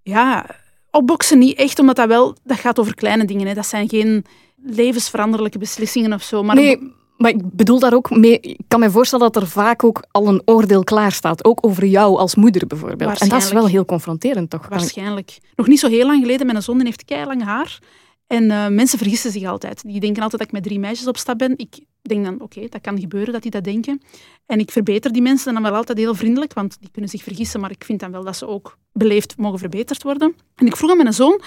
ja, 0.03 0.45
opboksen 0.91 1.37
niet 1.37 1.57
echt, 1.57 1.79
omdat 1.79 1.95
dat 1.95 2.07
wel, 2.07 2.35
dat 2.43 2.59
gaat 2.59 2.79
over 2.79 2.95
kleine 2.95 3.25
dingen. 3.25 3.47
Hè. 3.47 3.53
Dat 3.53 3.65
zijn 3.65 3.89
geen 3.89 4.25
levensveranderlijke 4.63 5.57
beslissingen 5.57 6.13
of 6.13 6.23
zo. 6.23 6.43
Maar 6.43 6.55
nee, 6.55 6.93
Maar 7.17 7.31
ik 7.31 7.41
bedoel 7.51 7.79
daar 7.79 7.93
ook 7.93 8.09
mee, 8.09 8.39
ik 8.39 8.59
kan 8.67 8.79
me 8.79 8.91
voorstellen 8.91 9.31
dat 9.31 9.41
er 9.41 9.49
vaak 9.49 9.83
ook 9.83 10.03
al 10.11 10.27
een 10.27 10.41
oordeel 10.45 10.83
klaar 10.83 11.11
staat, 11.11 11.45
ook 11.45 11.65
over 11.65 11.85
jou 11.85 12.17
als 12.17 12.35
moeder 12.35 12.67
bijvoorbeeld. 12.67 13.21
En 13.21 13.29
dat 13.29 13.41
is 13.43 13.51
wel 13.51 13.67
heel 13.67 13.85
confronterend, 13.85 14.49
toch? 14.49 14.67
Waarschijnlijk. 14.67 15.37
Nog 15.55 15.67
niet 15.67 15.79
zo 15.79 15.87
heel 15.87 16.05
lang 16.05 16.21
geleden, 16.21 16.45
mijn 16.45 16.61
zoon 16.61 16.85
heeft 16.85 17.13
lang 17.25 17.43
haar. 17.43 17.79
En 18.27 18.43
uh, 18.43 18.67
mensen 18.67 18.97
vergissen 18.97 19.31
zich 19.31 19.45
altijd. 19.45 19.81
Die 19.85 19.99
denken 19.99 20.23
altijd 20.23 20.41
dat 20.41 20.49
ik 20.49 20.53
met 20.53 20.63
drie 20.63 20.79
meisjes 20.79 21.07
op 21.07 21.17
stap 21.17 21.37
ben. 21.37 21.53
Ik 21.57 21.79
denk 22.01 22.25
dan, 22.25 22.41
oké, 22.41 22.67
dat 22.69 22.81
kan 22.81 22.99
gebeuren 22.99 23.33
dat 23.33 23.41
die 23.41 23.51
dat 23.51 23.63
denken. 23.63 24.01
En 24.45 24.59
ik 24.59 24.71
verbeter 24.71 25.11
die 25.11 25.21
mensen 25.21 25.53
dan 25.53 25.63
wel 25.63 25.73
altijd 25.73 25.97
heel 25.97 26.15
vriendelijk, 26.15 26.53
want 26.53 26.77
die 26.79 26.89
kunnen 26.91 27.09
zich 27.09 27.23
vergissen, 27.23 27.59
maar 27.59 27.71
ik 27.71 27.83
vind 27.83 27.99
dan 27.99 28.11
wel 28.11 28.23
dat 28.23 28.37
ze 28.37 28.47
ook 28.47 28.77
beleefd 28.91 29.37
mogen 29.37 29.59
verbeterd 29.59 30.03
worden. 30.03 30.35
En 30.55 30.65
ik 30.65 30.75
vroeg 30.75 30.91
aan 30.91 30.97
mijn 30.97 31.13
zoon, 31.13 31.41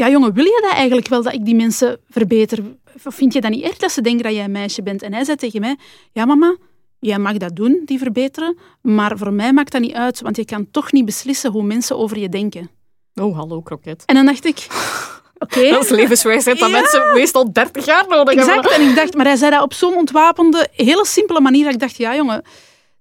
ja 0.00 0.08
jongen, 0.08 0.32
wil 0.32 0.44
je 0.44 0.60
dat 0.62 0.72
eigenlijk 0.72 1.08
wel, 1.08 1.22
dat 1.22 1.32
ik 1.32 1.44
die 1.44 1.54
mensen 1.54 2.00
verbeter? 2.08 2.58
Of 3.04 3.14
vind 3.14 3.32
je 3.32 3.40
dat 3.40 3.50
niet 3.50 3.64
erg 3.64 3.76
dat 3.76 3.90
ze 3.90 4.00
denken 4.00 4.22
dat 4.22 4.32
jij 4.32 4.44
een 4.44 4.50
meisje 4.50 4.82
bent? 4.82 5.02
En 5.02 5.12
hij 5.12 5.24
zei 5.24 5.36
tegen 5.36 5.60
mij, 5.60 5.76
ja 6.12 6.24
mama, 6.24 6.56
jij 6.98 7.18
mag 7.18 7.36
dat 7.36 7.56
doen, 7.56 7.82
die 7.84 7.98
verbeteren, 7.98 8.58
maar 8.82 9.18
voor 9.18 9.32
mij 9.32 9.52
maakt 9.52 9.72
dat 9.72 9.80
niet 9.80 9.92
uit, 9.92 10.20
want 10.20 10.36
je 10.36 10.44
kan 10.44 10.70
toch 10.70 10.92
niet 10.92 11.04
beslissen 11.04 11.50
hoe 11.50 11.62
mensen 11.62 11.98
over 11.98 12.18
je 12.18 12.28
denken. 12.28 12.70
Oh, 13.14 13.36
hallo, 13.36 13.60
kroket. 13.60 14.02
En 14.06 14.14
dan 14.14 14.26
dacht 14.26 14.44
ik... 14.44 14.66
Okay. 15.42 15.70
Dat 15.70 15.84
is 15.84 15.90
levenswijsheid 15.90 16.58
dat 16.58 16.70
mensen 16.70 17.12
meestal 17.14 17.52
30 17.52 17.84
jaar 17.84 18.04
nodig 18.08 18.34
exact. 18.34 18.54
hebben. 18.54 18.64
Exact. 18.64 18.82
En 18.82 18.88
ik 18.88 18.96
dacht, 18.96 19.14
maar 19.14 19.26
hij 19.26 19.36
zei 19.36 19.50
dat 19.50 19.62
op 19.62 19.72
zo'n 19.72 19.96
ontwapende, 19.96 20.68
hele 20.72 21.06
simpele 21.06 21.40
manier 21.40 21.64
dat 21.64 21.72
ik 21.72 21.80
dacht, 21.80 21.96
ja 21.96 22.14
jongen, 22.14 22.42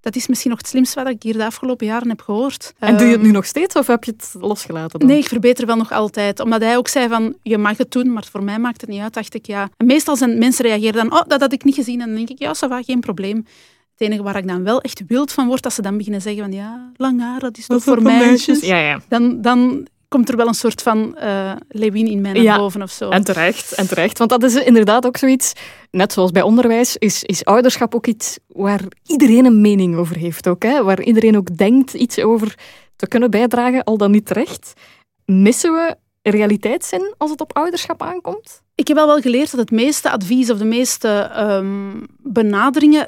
dat 0.09 0.21
is 0.21 0.27
misschien 0.27 0.49
nog 0.49 0.59
het 0.59 0.67
slimste 0.67 1.03
wat 1.03 1.13
ik 1.13 1.23
hier 1.23 1.37
de 1.37 1.45
afgelopen 1.45 1.85
jaren 1.85 2.09
heb 2.09 2.21
gehoord. 2.21 2.73
En 2.79 2.97
doe 2.97 3.05
je 3.05 3.11
het 3.11 3.21
nu 3.21 3.25
ehm, 3.25 3.35
nog 3.35 3.45
steeds 3.45 3.75
of 3.75 3.87
heb 3.87 4.03
je 4.03 4.11
het 4.11 4.35
losgelaten? 4.39 4.99
Dan? 4.99 5.09
Nee, 5.09 5.17
ik 5.17 5.27
verbeter 5.27 5.65
wel 5.65 5.75
nog 5.75 5.91
altijd. 5.91 6.39
Omdat 6.39 6.61
hij 6.61 6.77
ook 6.77 6.87
zei 6.87 7.07
van, 7.07 7.35
je 7.43 7.57
mag 7.57 7.77
het 7.77 7.91
doen, 7.91 8.13
maar 8.13 8.25
voor 8.31 8.43
mij 8.43 8.59
maakt 8.59 8.81
het 8.81 8.89
niet 8.89 9.01
uit. 9.01 9.13
Dacht 9.13 9.33
ik, 9.33 9.45
ja. 9.45 9.69
En 9.77 9.85
meestal 9.85 10.15
zijn 10.15 10.37
mensen 10.37 10.65
reageren 10.65 11.09
dan, 11.09 11.19
oh, 11.19 11.27
dat 11.27 11.41
had 11.41 11.53
ik 11.53 11.63
niet 11.63 11.75
gezien. 11.75 12.01
En 12.01 12.07
dan 12.07 12.15
denk 12.15 12.29
ik, 12.29 12.39
ja, 12.39 12.53
ça 12.55 12.67
va, 12.69 12.81
geen 12.81 12.99
probleem. 12.99 13.45
Het 13.91 14.07
enige 14.07 14.23
waar 14.23 14.37
ik 14.37 14.47
dan 14.47 14.63
wel 14.63 14.81
echt 14.81 15.01
wild 15.07 15.31
van 15.31 15.47
word, 15.47 15.65
als 15.65 15.75
ze 15.75 15.81
dan 15.81 15.97
beginnen 15.97 16.21
zeggen 16.21 16.43
van, 16.43 16.51
ja, 16.51 16.91
lang 16.95 17.21
haar, 17.21 17.39
dat 17.39 17.57
is 17.57 17.67
toch 17.67 17.83
voor 17.83 18.01
meisjes. 18.01 18.59
Ja, 18.59 18.77
ja. 18.77 19.01
Dan, 19.07 19.41
dan 19.41 19.87
komt 20.09 20.29
er 20.29 20.35
wel 20.35 20.47
een 20.47 20.53
soort 20.53 20.81
van 20.81 21.17
uh, 21.17 21.51
Lewin 21.67 22.07
in 22.07 22.21
mij 22.21 22.31
naar 22.31 22.57
boven 22.57 22.81
of 22.81 22.91
zo. 22.91 23.09
En 23.09 23.23
terecht, 23.23 23.71
en 23.73 23.87
terecht. 23.87 24.17
Want 24.17 24.29
dat 24.29 24.43
is 24.43 24.55
inderdaad 24.55 25.05
ook 25.05 25.17
zoiets, 25.17 25.53
net 25.91 26.13
zoals 26.13 26.31
bij 26.31 26.41
onderwijs, 26.41 26.97
is, 26.97 27.23
is 27.23 27.45
ouderschap 27.45 27.95
ook 27.95 28.07
iets 28.07 28.37
waar 28.47 28.81
iedereen 29.05 29.45
een 29.45 29.61
mening 29.61 29.95
over 29.95 30.17
heeft. 30.17 30.47
Ook, 30.47 30.63
hè? 30.63 30.83
Waar 30.83 31.01
iedereen 31.01 31.37
ook 31.37 31.57
denkt 31.57 31.93
iets 31.93 32.19
over 32.19 32.55
te 32.95 33.07
kunnen 33.07 33.31
bijdragen, 33.31 33.83
al 33.83 33.97
dan 33.97 34.11
niet 34.11 34.25
terecht. 34.25 34.73
Missen 35.25 35.71
we 35.71 35.95
realiteitszin 36.21 37.13
als 37.17 37.31
het 37.31 37.41
op 37.41 37.55
ouderschap 37.55 38.01
aankomt? 38.01 38.61
Ik 38.75 38.87
heb 38.87 38.97
wel 38.97 39.07
wel 39.07 39.19
geleerd 39.19 39.51
dat 39.51 39.59
het 39.59 39.71
meeste 39.71 40.09
advies 40.09 40.49
of 40.49 40.57
de 40.57 40.65
meeste 40.65 41.31
um, 41.37 42.05
benaderingen 42.17 43.07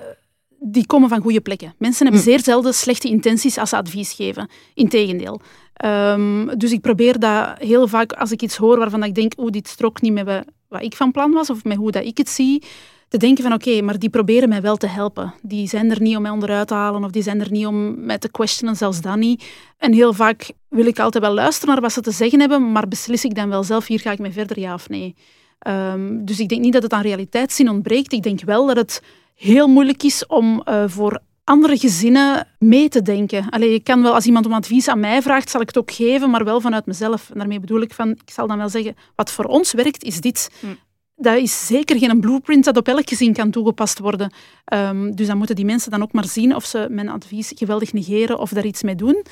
die 0.63 0.85
komen 0.85 1.09
van 1.09 1.21
goede 1.21 1.41
plekken. 1.41 1.73
Mensen 1.77 2.05
hebben 2.05 2.23
hm. 2.23 2.29
zeer 2.29 2.43
zelden 2.43 2.73
slechte 2.73 3.07
intenties 3.07 3.57
als 3.57 3.69
ze 3.69 3.75
advies 3.75 4.13
geven. 4.13 4.49
Integendeel. 4.73 5.41
Um, 5.85 6.57
dus 6.57 6.71
ik 6.71 6.81
probeer 6.81 7.19
dat 7.19 7.57
heel 7.57 7.87
vaak, 7.87 8.13
als 8.13 8.31
ik 8.31 8.41
iets 8.41 8.57
hoor 8.57 8.77
waarvan 8.77 9.03
ik 9.03 9.15
denk, 9.15 9.33
oh, 9.35 9.49
dit 9.49 9.67
strookt 9.67 10.01
niet 10.01 10.13
met 10.13 10.43
wat 10.67 10.81
ik 10.81 10.95
van 10.95 11.11
plan 11.11 11.31
was 11.31 11.49
of 11.49 11.63
met 11.63 11.77
hoe 11.77 11.91
dat 11.91 12.05
ik 12.05 12.17
het 12.17 12.29
zie, 12.29 12.63
te 13.07 13.17
denken 13.17 13.43
van 13.43 13.53
oké, 13.53 13.81
maar 13.81 13.99
die 13.99 14.09
proberen 14.09 14.49
mij 14.49 14.61
wel 14.61 14.75
te 14.75 14.87
helpen. 14.87 15.33
Die 15.41 15.67
zijn 15.67 15.91
er 15.91 16.01
niet 16.01 16.15
om 16.15 16.21
mij 16.21 16.31
onderuit 16.31 16.67
te 16.67 16.73
halen 16.73 17.03
of 17.03 17.11
die 17.11 17.23
zijn 17.23 17.41
er 17.41 17.51
niet 17.51 17.65
om 17.65 18.05
mij 18.05 18.17
te 18.17 18.31
questionen, 18.31 18.75
zelfs 18.75 19.01
dan 19.01 19.19
niet. 19.19 19.43
En 19.77 19.93
heel 19.93 20.13
vaak 20.13 20.51
wil 20.69 20.85
ik 20.85 20.99
altijd 20.99 21.23
wel 21.23 21.33
luisteren 21.33 21.73
naar 21.73 21.81
wat 21.81 21.91
ze 21.91 22.01
te 22.01 22.11
zeggen 22.11 22.39
hebben, 22.39 22.71
maar 22.71 22.87
beslis 22.87 23.25
ik 23.25 23.35
dan 23.35 23.49
wel 23.49 23.63
zelf, 23.63 23.87
hier 23.87 23.99
ga 23.99 24.11
ik 24.11 24.19
mee 24.19 24.31
verder, 24.31 24.59
ja 24.59 24.73
of 24.73 24.89
nee. 24.89 25.15
Um, 25.67 26.25
dus 26.25 26.39
ik 26.39 26.49
denk 26.49 26.61
niet 26.61 26.73
dat 26.73 26.83
het 26.83 26.93
aan 26.93 27.01
realiteitszin 27.01 27.69
ontbreekt. 27.69 28.13
Ik 28.13 28.23
denk 28.23 28.41
wel 28.41 28.65
dat 28.65 28.75
het 28.75 29.03
heel 29.35 29.67
moeilijk 29.67 30.03
is 30.03 30.25
om 30.25 30.61
uh, 30.69 30.83
voor 30.87 31.19
andere 31.43 31.77
gezinnen 31.77 32.47
mee 32.59 32.89
te 32.89 33.01
denken. 33.01 33.49
Allee, 33.49 33.73
ik 33.73 33.83
kan 33.83 34.01
wel, 34.01 34.13
als 34.13 34.25
iemand 34.25 34.45
om 34.45 34.53
advies 34.53 34.87
aan 34.87 34.99
mij 34.99 35.21
vraagt, 35.21 35.49
zal 35.49 35.61
ik 35.61 35.67
het 35.67 35.77
ook 35.77 35.91
geven, 35.91 36.29
maar 36.29 36.43
wel 36.43 36.61
vanuit 36.61 36.85
mezelf. 36.85 37.29
En 37.29 37.37
daarmee 37.37 37.59
bedoel 37.59 37.81
ik 37.81 37.93
van, 37.93 38.09
ik 38.09 38.31
zal 38.33 38.47
dan 38.47 38.57
wel 38.57 38.69
zeggen, 38.69 38.95
wat 39.15 39.31
voor 39.31 39.45
ons 39.45 39.73
werkt, 39.73 40.03
is 40.03 40.21
dit. 40.21 40.51
Hm. 40.59 40.67
Dat 41.15 41.37
is 41.37 41.67
zeker 41.67 41.97
geen 41.97 42.19
blueprint 42.19 42.63
dat 42.63 42.77
op 42.77 42.87
elk 42.87 43.09
gezin 43.09 43.33
kan 43.33 43.51
toegepast 43.51 43.99
worden. 43.99 44.33
Um, 44.73 45.15
dus 45.15 45.27
dan 45.27 45.37
moeten 45.37 45.55
die 45.55 45.65
mensen 45.65 45.91
dan 45.91 46.01
ook 46.01 46.11
maar 46.11 46.25
zien 46.25 46.55
of 46.55 46.65
ze 46.65 46.87
mijn 46.89 47.09
advies 47.09 47.51
geweldig 47.55 47.93
negeren 47.93 48.39
of 48.39 48.49
daar 48.49 48.65
iets 48.65 48.83
mee 48.83 48.95
doen. 48.95 49.25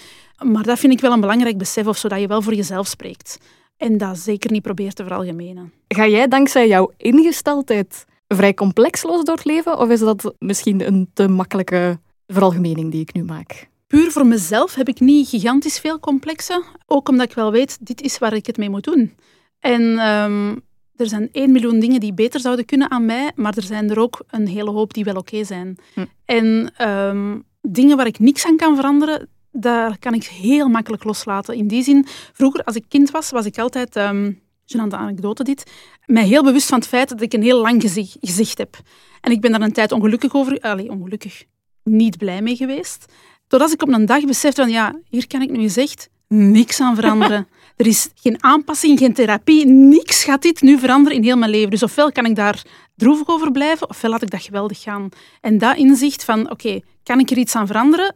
Maar 0.44 0.64
dat 0.64 0.80
vind 0.80 0.94
ik 0.94 1.00
wel 1.00 1.12
een 1.12 1.20
belangrijk 1.20 1.58
besef, 1.58 1.88
of 1.88 1.98
zodat 1.98 2.20
je 2.20 2.28
wel 2.28 2.42
voor 2.42 2.54
jezelf 2.54 2.88
spreekt. 2.88 3.38
En 3.78 3.98
dat 3.98 4.18
zeker 4.18 4.52
niet 4.52 4.62
probeert 4.62 4.96
te 4.96 5.04
veralgemenen. 5.04 5.74
Ga 5.88 6.08
jij 6.08 6.28
dankzij 6.28 6.68
jouw 6.68 6.92
ingesteldheid 6.98 8.06
vrij 8.36 8.54
complexloos 8.54 9.24
door 9.24 9.36
het 9.36 9.46
leven? 9.46 9.78
Of 9.78 9.90
is 9.90 10.00
dat 10.00 10.36
misschien 10.40 10.88
een 10.88 11.10
te 11.14 11.28
makkelijke 11.28 12.00
veralgemening 12.28 12.92
die 12.92 13.02
ik 13.02 13.14
nu 13.14 13.24
maak? 13.24 13.70
Puur 13.88 14.12
voor 14.12 14.26
mezelf 14.26 14.76
heb 14.76 14.88
ik 14.88 15.00
niet 15.00 15.30
gigantisch 15.30 15.80
veel 15.80 16.00
complexen. 16.00 16.64
Ook 16.86 17.10
omdat 17.10 17.30
ik 17.30 17.36
wel 17.36 17.52
weet, 17.52 17.78
dit 17.82 18.02
is 18.02 18.18
waar 18.18 18.34
ik 18.34 18.46
het 18.46 18.58
mee 18.58 18.70
moet 18.70 18.84
doen. 18.84 19.14
En 19.60 19.82
um, 19.82 20.62
er 20.96 21.08
zijn 21.08 21.30
één 21.32 21.52
miljoen 21.52 21.80
dingen 21.80 22.00
die 22.00 22.14
beter 22.14 22.40
zouden 22.40 22.66
kunnen 22.66 22.92
aan 22.92 23.06
mij, 23.06 23.32
maar 23.36 23.58
er 23.58 23.64
zijn 23.64 23.90
er 23.90 24.00
ook 24.00 24.24
een 24.28 24.48
hele 24.48 24.70
hoop 24.70 24.94
die 24.94 25.04
wel 25.04 25.16
oké 25.16 25.44
zijn. 25.44 25.78
Hm. 25.94 26.06
En 26.26 26.74
um, 26.88 27.44
dingen 27.62 27.98
waar 27.98 28.08
ik 28.08 28.20
niks 28.20 28.46
aan 28.46 28.58
kan 28.58 28.76
veranderen, 28.76 29.30
daar 29.52 30.00
kan 30.00 30.14
ik 30.14 30.24
heel 30.24 30.68
makkelijk 30.68 31.04
loslaten. 31.04 31.56
In 31.56 31.68
die 31.68 31.84
zin, 31.84 32.06
vroeger 32.34 32.64
als 32.64 32.76
ik 32.76 32.86
kind 32.88 33.12
was, 33.12 33.30
was 33.30 33.46
ik 33.46 33.58
altijd... 33.58 33.96
Um, 33.96 34.48
gênante 34.70 34.96
anekdote 34.96 35.44
dit, 35.44 35.72
mij 36.06 36.26
heel 36.26 36.44
bewust 36.44 36.68
van 36.68 36.80
het 36.80 36.88
feit 36.88 37.10
dat 37.10 37.22
ik 37.22 37.34
een 37.34 37.44
heel 37.44 37.62
lang 37.62 37.82
gezicht, 37.82 38.18
gezicht 38.22 38.58
heb. 38.58 38.78
En 39.22 39.32
ik 39.32 39.42
ben 39.42 39.52
daar 39.52 39.62
een 39.62 39.72
tijd 39.72 39.92
ongelukkig 39.92 40.34
over, 40.34 40.60
allez, 40.60 40.88
ongelukkig, 40.88 41.44
niet 41.84 42.18
blij 42.18 42.42
mee 42.42 42.56
geweest. 42.56 43.06
Totdat 43.48 43.72
ik 43.72 43.82
op 43.82 43.90
een 43.90 44.06
dag 44.06 44.26
besefte 44.26 44.62
van, 44.62 44.72
ja, 44.72 44.96
hier 45.10 45.28
kan 45.28 45.42
ik 45.42 45.50
nu 45.50 45.62
gezegd 45.62 46.10
niks 46.28 46.82
aan 46.82 46.96
veranderen. 46.96 47.48
er 47.78 47.88
is 47.88 48.10
geen 48.16 48.44
aanpassing, 48.44 49.00
geen 49.00 49.14
therapie, 49.14 49.66
niks 49.66 50.24
gaat 50.24 50.42
dit 50.42 50.62
nu 50.62 50.80
veranderen 50.80 51.18
in 51.18 51.24
heel 51.24 51.38
mijn 51.38 51.52
leven. 51.52 51.70
Dus 51.70 51.84
ofwel 51.84 52.12
kan 52.12 52.26
ik 52.26 52.36
daar 52.36 52.64
droevig 52.96 53.28
over 53.28 53.52
blijven, 53.52 53.90
ofwel 53.90 54.12
laat 54.12 54.22
ik 54.22 54.30
dat 54.30 54.44
geweldig 54.44 54.82
gaan. 54.82 55.10
En 55.42 55.58
dat 55.58 55.78
inzicht 55.78 56.24
van, 56.24 56.52
oké, 56.52 56.80
kan 57.04 57.20
ik 57.20 57.30
er 57.30 57.38
iets 57.38 57.56
aan 57.56 57.68
veranderen? 57.68 58.16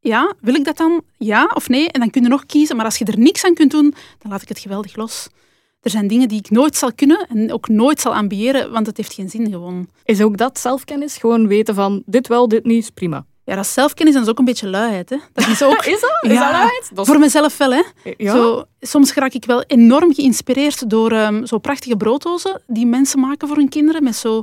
Ja, 0.00 0.34
wil 0.40 0.54
ik 0.54 0.64
dat 0.64 0.76
dan? 0.76 1.02
Ja 1.16 1.50
of 1.54 1.68
nee? 1.68 1.90
En 1.90 2.00
dan 2.00 2.10
kun 2.10 2.22
je 2.22 2.28
nog 2.28 2.46
kiezen. 2.46 2.76
Maar 2.76 2.84
als 2.84 2.98
je 2.98 3.04
er 3.04 3.18
niks 3.18 3.44
aan 3.44 3.54
kunt 3.54 3.70
doen, 3.70 3.94
dan 4.18 4.30
laat 4.30 4.42
ik 4.42 4.48
het 4.48 4.58
geweldig 4.58 4.96
los. 4.96 5.28
Er 5.84 5.90
zijn 5.90 6.06
dingen 6.06 6.28
die 6.28 6.38
ik 6.38 6.50
nooit 6.50 6.76
zal 6.76 6.92
kunnen 6.94 7.26
en 7.28 7.52
ook 7.52 7.68
nooit 7.68 8.00
zal 8.00 8.14
ambiëren, 8.14 8.72
want 8.72 8.86
het 8.86 8.96
heeft 8.96 9.14
geen 9.14 9.30
zin 9.30 9.50
gewoon. 9.50 9.88
Is 10.04 10.22
ook 10.22 10.36
dat 10.36 10.58
zelfkennis? 10.58 11.16
Gewoon 11.16 11.46
weten 11.46 11.74
van 11.74 12.02
dit 12.06 12.28
wel, 12.28 12.48
dit 12.48 12.64
niet, 12.64 12.82
is 12.82 12.90
prima. 12.90 13.24
Ja, 13.44 13.54
dat 13.54 13.66
zelfkennis 13.66 14.14
is 14.14 14.28
ook 14.28 14.38
een 14.38 14.44
beetje 14.44 14.68
luiheid. 14.68 15.10
Hè. 15.10 15.16
Dat 15.32 15.46
is, 15.46 15.62
ook, 15.72 15.84
is 15.84 16.00
dat? 16.00 16.18
Is 16.20 16.32
ja, 16.32 16.40
dat 16.40 16.50
luiheid? 16.50 16.90
Voor 16.94 17.18
mezelf 17.18 17.56
wel. 17.56 17.72
Hè. 17.72 17.82
Ja. 18.16 18.32
Zo, 18.32 18.64
soms 18.80 19.14
raak 19.14 19.32
ik 19.32 19.44
wel 19.44 19.62
enorm 19.62 20.14
geïnspireerd 20.14 20.90
door 20.90 21.12
um, 21.12 21.46
zo 21.46 21.58
prachtige 21.58 21.96
brooddozen 21.96 22.62
die 22.66 22.86
mensen 22.86 23.20
maken 23.20 23.48
voor 23.48 23.56
hun 23.56 23.68
kinderen. 23.68 24.02
Met 24.02 24.16
zo 24.16 24.42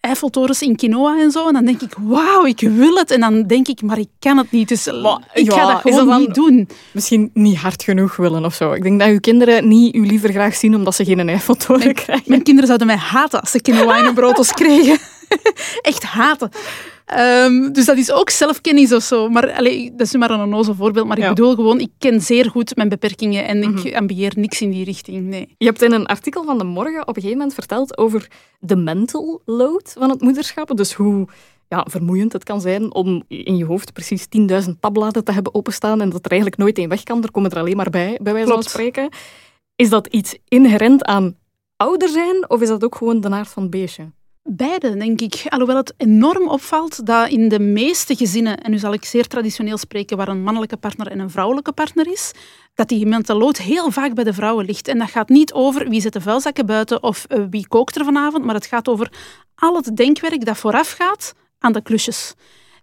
Eiffeltorens 0.00 0.62
in 0.62 0.76
quinoa 0.76 1.20
en 1.20 1.30
zo. 1.30 1.46
En 1.46 1.52
dan 1.52 1.64
denk 1.64 1.80
ik, 1.80 1.94
wauw, 1.98 2.44
ik 2.44 2.60
wil 2.60 2.94
het. 2.94 3.10
En 3.10 3.20
dan 3.20 3.42
denk 3.42 3.68
ik, 3.68 3.82
maar 3.82 3.98
ik 3.98 4.08
kan 4.18 4.36
het 4.38 4.50
niet. 4.50 4.68
Dus 4.68 4.86
ik 5.32 5.52
ga 5.52 5.72
dat 5.72 5.80
gewoon 5.80 6.20
niet 6.20 6.34
doen. 6.34 6.68
Misschien 6.92 7.30
niet 7.34 7.56
hard 7.56 7.82
genoeg 7.82 8.16
willen 8.16 8.44
of 8.44 8.54
zo. 8.54 8.72
Ik 8.72 8.82
denk 8.82 9.00
dat 9.00 9.08
uw 9.08 9.20
kinderen 9.20 9.68
niet 9.68 9.94
u 9.94 10.06
liever 10.06 10.30
graag 10.30 10.54
zien 10.54 10.74
omdat 10.74 10.94
ze 10.94 11.04
geen 11.04 11.28
Eiffeltoren 11.28 11.94
krijgen. 11.94 12.24
Mijn 12.26 12.42
kinderen 12.42 12.66
zouden 12.66 12.86
mij 12.86 12.96
haten 12.96 13.40
als 13.40 13.50
ze 13.50 13.60
quinoa 13.60 13.98
in 13.98 14.04
hun 14.04 14.14
broodjes 14.14 14.52
kregen. 14.52 14.98
Echt 15.82 16.02
haten. 16.02 16.50
Ehm, 17.10 17.72
dus 17.72 17.84
dat 17.84 17.96
is 17.96 18.12
ook 18.12 18.30
zelfkennis 18.30 18.92
of 18.92 19.02
zo. 19.02 19.28
Maar 19.28 19.52
allee, 19.52 19.90
dat 19.90 20.06
is 20.06 20.14
maar 20.14 20.30
een 20.30 20.40
onnozel 20.40 20.74
voorbeeld. 20.74 21.06
Maar 21.06 21.18
ik 21.18 21.28
bedoel 21.28 21.54
gewoon, 21.54 21.80
ik 21.80 21.90
ken 21.98 22.20
zeer 22.20 22.50
goed 22.50 22.76
mijn 22.76 22.88
beperkingen 22.88 23.46
en 23.46 23.62
ik 23.62 23.84
mhm. 23.84 23.94
ambieer 23.94 24.32
niks 24.36 24.60
in 24.60 24.70
die 24.70 24.84
richting. 24.84 25.28
Nee. 25.28 25.54
Je 25.58 25.66
hebt 25.66 25.82
in 25.82 25.92
een 25.92 26.06
artikel 26.06 26.44
van 26.44 26.58
De 26.58 26.64
Morgen 26.64 27.00
op 27.00 27.08
een 27.08 27.14
gegeven 27.14 27.36
moment 27.36 27.54
verteld 27.54 27.98
over 27.98 28.28
de 28.58 28.76
mental 28.76 29.42
load 29.44 29.94
van 29.98 30.10
het 30.10 30.20
moederschap. 30.20 30.76
Dus 30.76 30.92
hoe 30.92 31.28
ja, 31.68 31.86
vermoeiend 31.88 32.32
het 32.32 32.44
kan 32.44 32.60
zijn 32.60 32.94
om 32.94 33.22
in 33.28 33.56
je 33.56 33.64
hoofd 33.64 33.92
precies 33.92 34.26
10.000 34.64 34.70
tabbladen 34.80 35.24
te 35.24 35.32
hebben 35.32 35.54
openstaan 35.54 36.00
en 36.00 36.10
dat 36.10 36.24
er 36.24 36.30
eigenlijk 36.30 36.60
nooit 36.60 36.78
één 36.78 36.88
weg 36.88 37.02
kan. 37.02 37.22
Er 37.22 37.30
komen 37.30 37.50
er 37.50 37.58
alleen 37.58 37.76
maar 37.76 37.90
bij, 37.90 38.18
bij 38.22 38.32
wijze 38.32 38.48
van 38.48 38.62
spreken. 38.62 39.08
Is 39.76 39.88
dat 39.88 40.06
iets 40.06 40.36
inherent 40.48 41.04
aan 41.04 41.36
ouder 41.76 42.08
zijn 42.08 42.50
of 42.50 42.60
is 42.60 42.68
dat 42.68 42.84
ook 42.84 42.94
gewoon 42.94 43.20
de 43.20 43.30
aard 43.30 43.48
van 43.48 43.62
het 43.62 43.70
beestje? 43.70 44.10
Beide, 44.52 44.96
denk 44.96 45.20
ik. 45.20 45.42
Alhoewel 45.48 45.76
het 45.76 45.94
enorm 45.96 46.48
opvalt 46.48 47.06
dat 47.06 47.28
in 47.28 47.48
de 47.48 47.60
meeste 47.60 48.16
gezinnen, 48.16 48.58
en 48.58 48.70
nu 48.70 48.78
zal 48.78 48.92
ik 48.92 49.04
zeer 49.04 49.26
traditioneel 49.26 49.78
spreken, 49.78 50.16
waar 50.16 50.28
een 50.28 50.42
mannelijke 50.42 50.76
partner 50.76 51.06
en 51.06 51.18
een 51.18 51.30
vrouwelijke 51.30 51.72
partner 51.72 52.12
is, 52.12 52.32
dat 52.74 52.88
die 52.88 53.06
mental 53.06 53.52
heel 53.56 53.90
vaak 53.90 54.14
bij 54.14 54.24
de 54.24 54.32
vrouwen 54.32 54.64
ligt. 54.64 54.88
En 54.88 54.98
dat 54.98 55.10
gaat 55.10 55.28
niet 55.28 55.52
over 55.52 55.88
wie 55.88 56.00
zet 56.00 56.12
de 56.12 56.20
vuilzakken 56.20 56.66
buiten 56.66 57.02
of 57.02 57.24
eh, 57.24 57.42
wie 57.50 57.68
kookt 57.68 57.96
er 57.96 58.04
vanavond, 58.04 58.44
maar 58.44 58.54
het 58.54 58.66
gaat 58.66 58.88
over 58.88 59.12
al 59.54 59.76
het 59.76 59.96
denkwerk 59.96 60.44
dat 60.44 60.56
voorafgaat 60.56 61.34
aan 61.58 61.72
de 61.72 61.82
klusjes. 61.82 62.34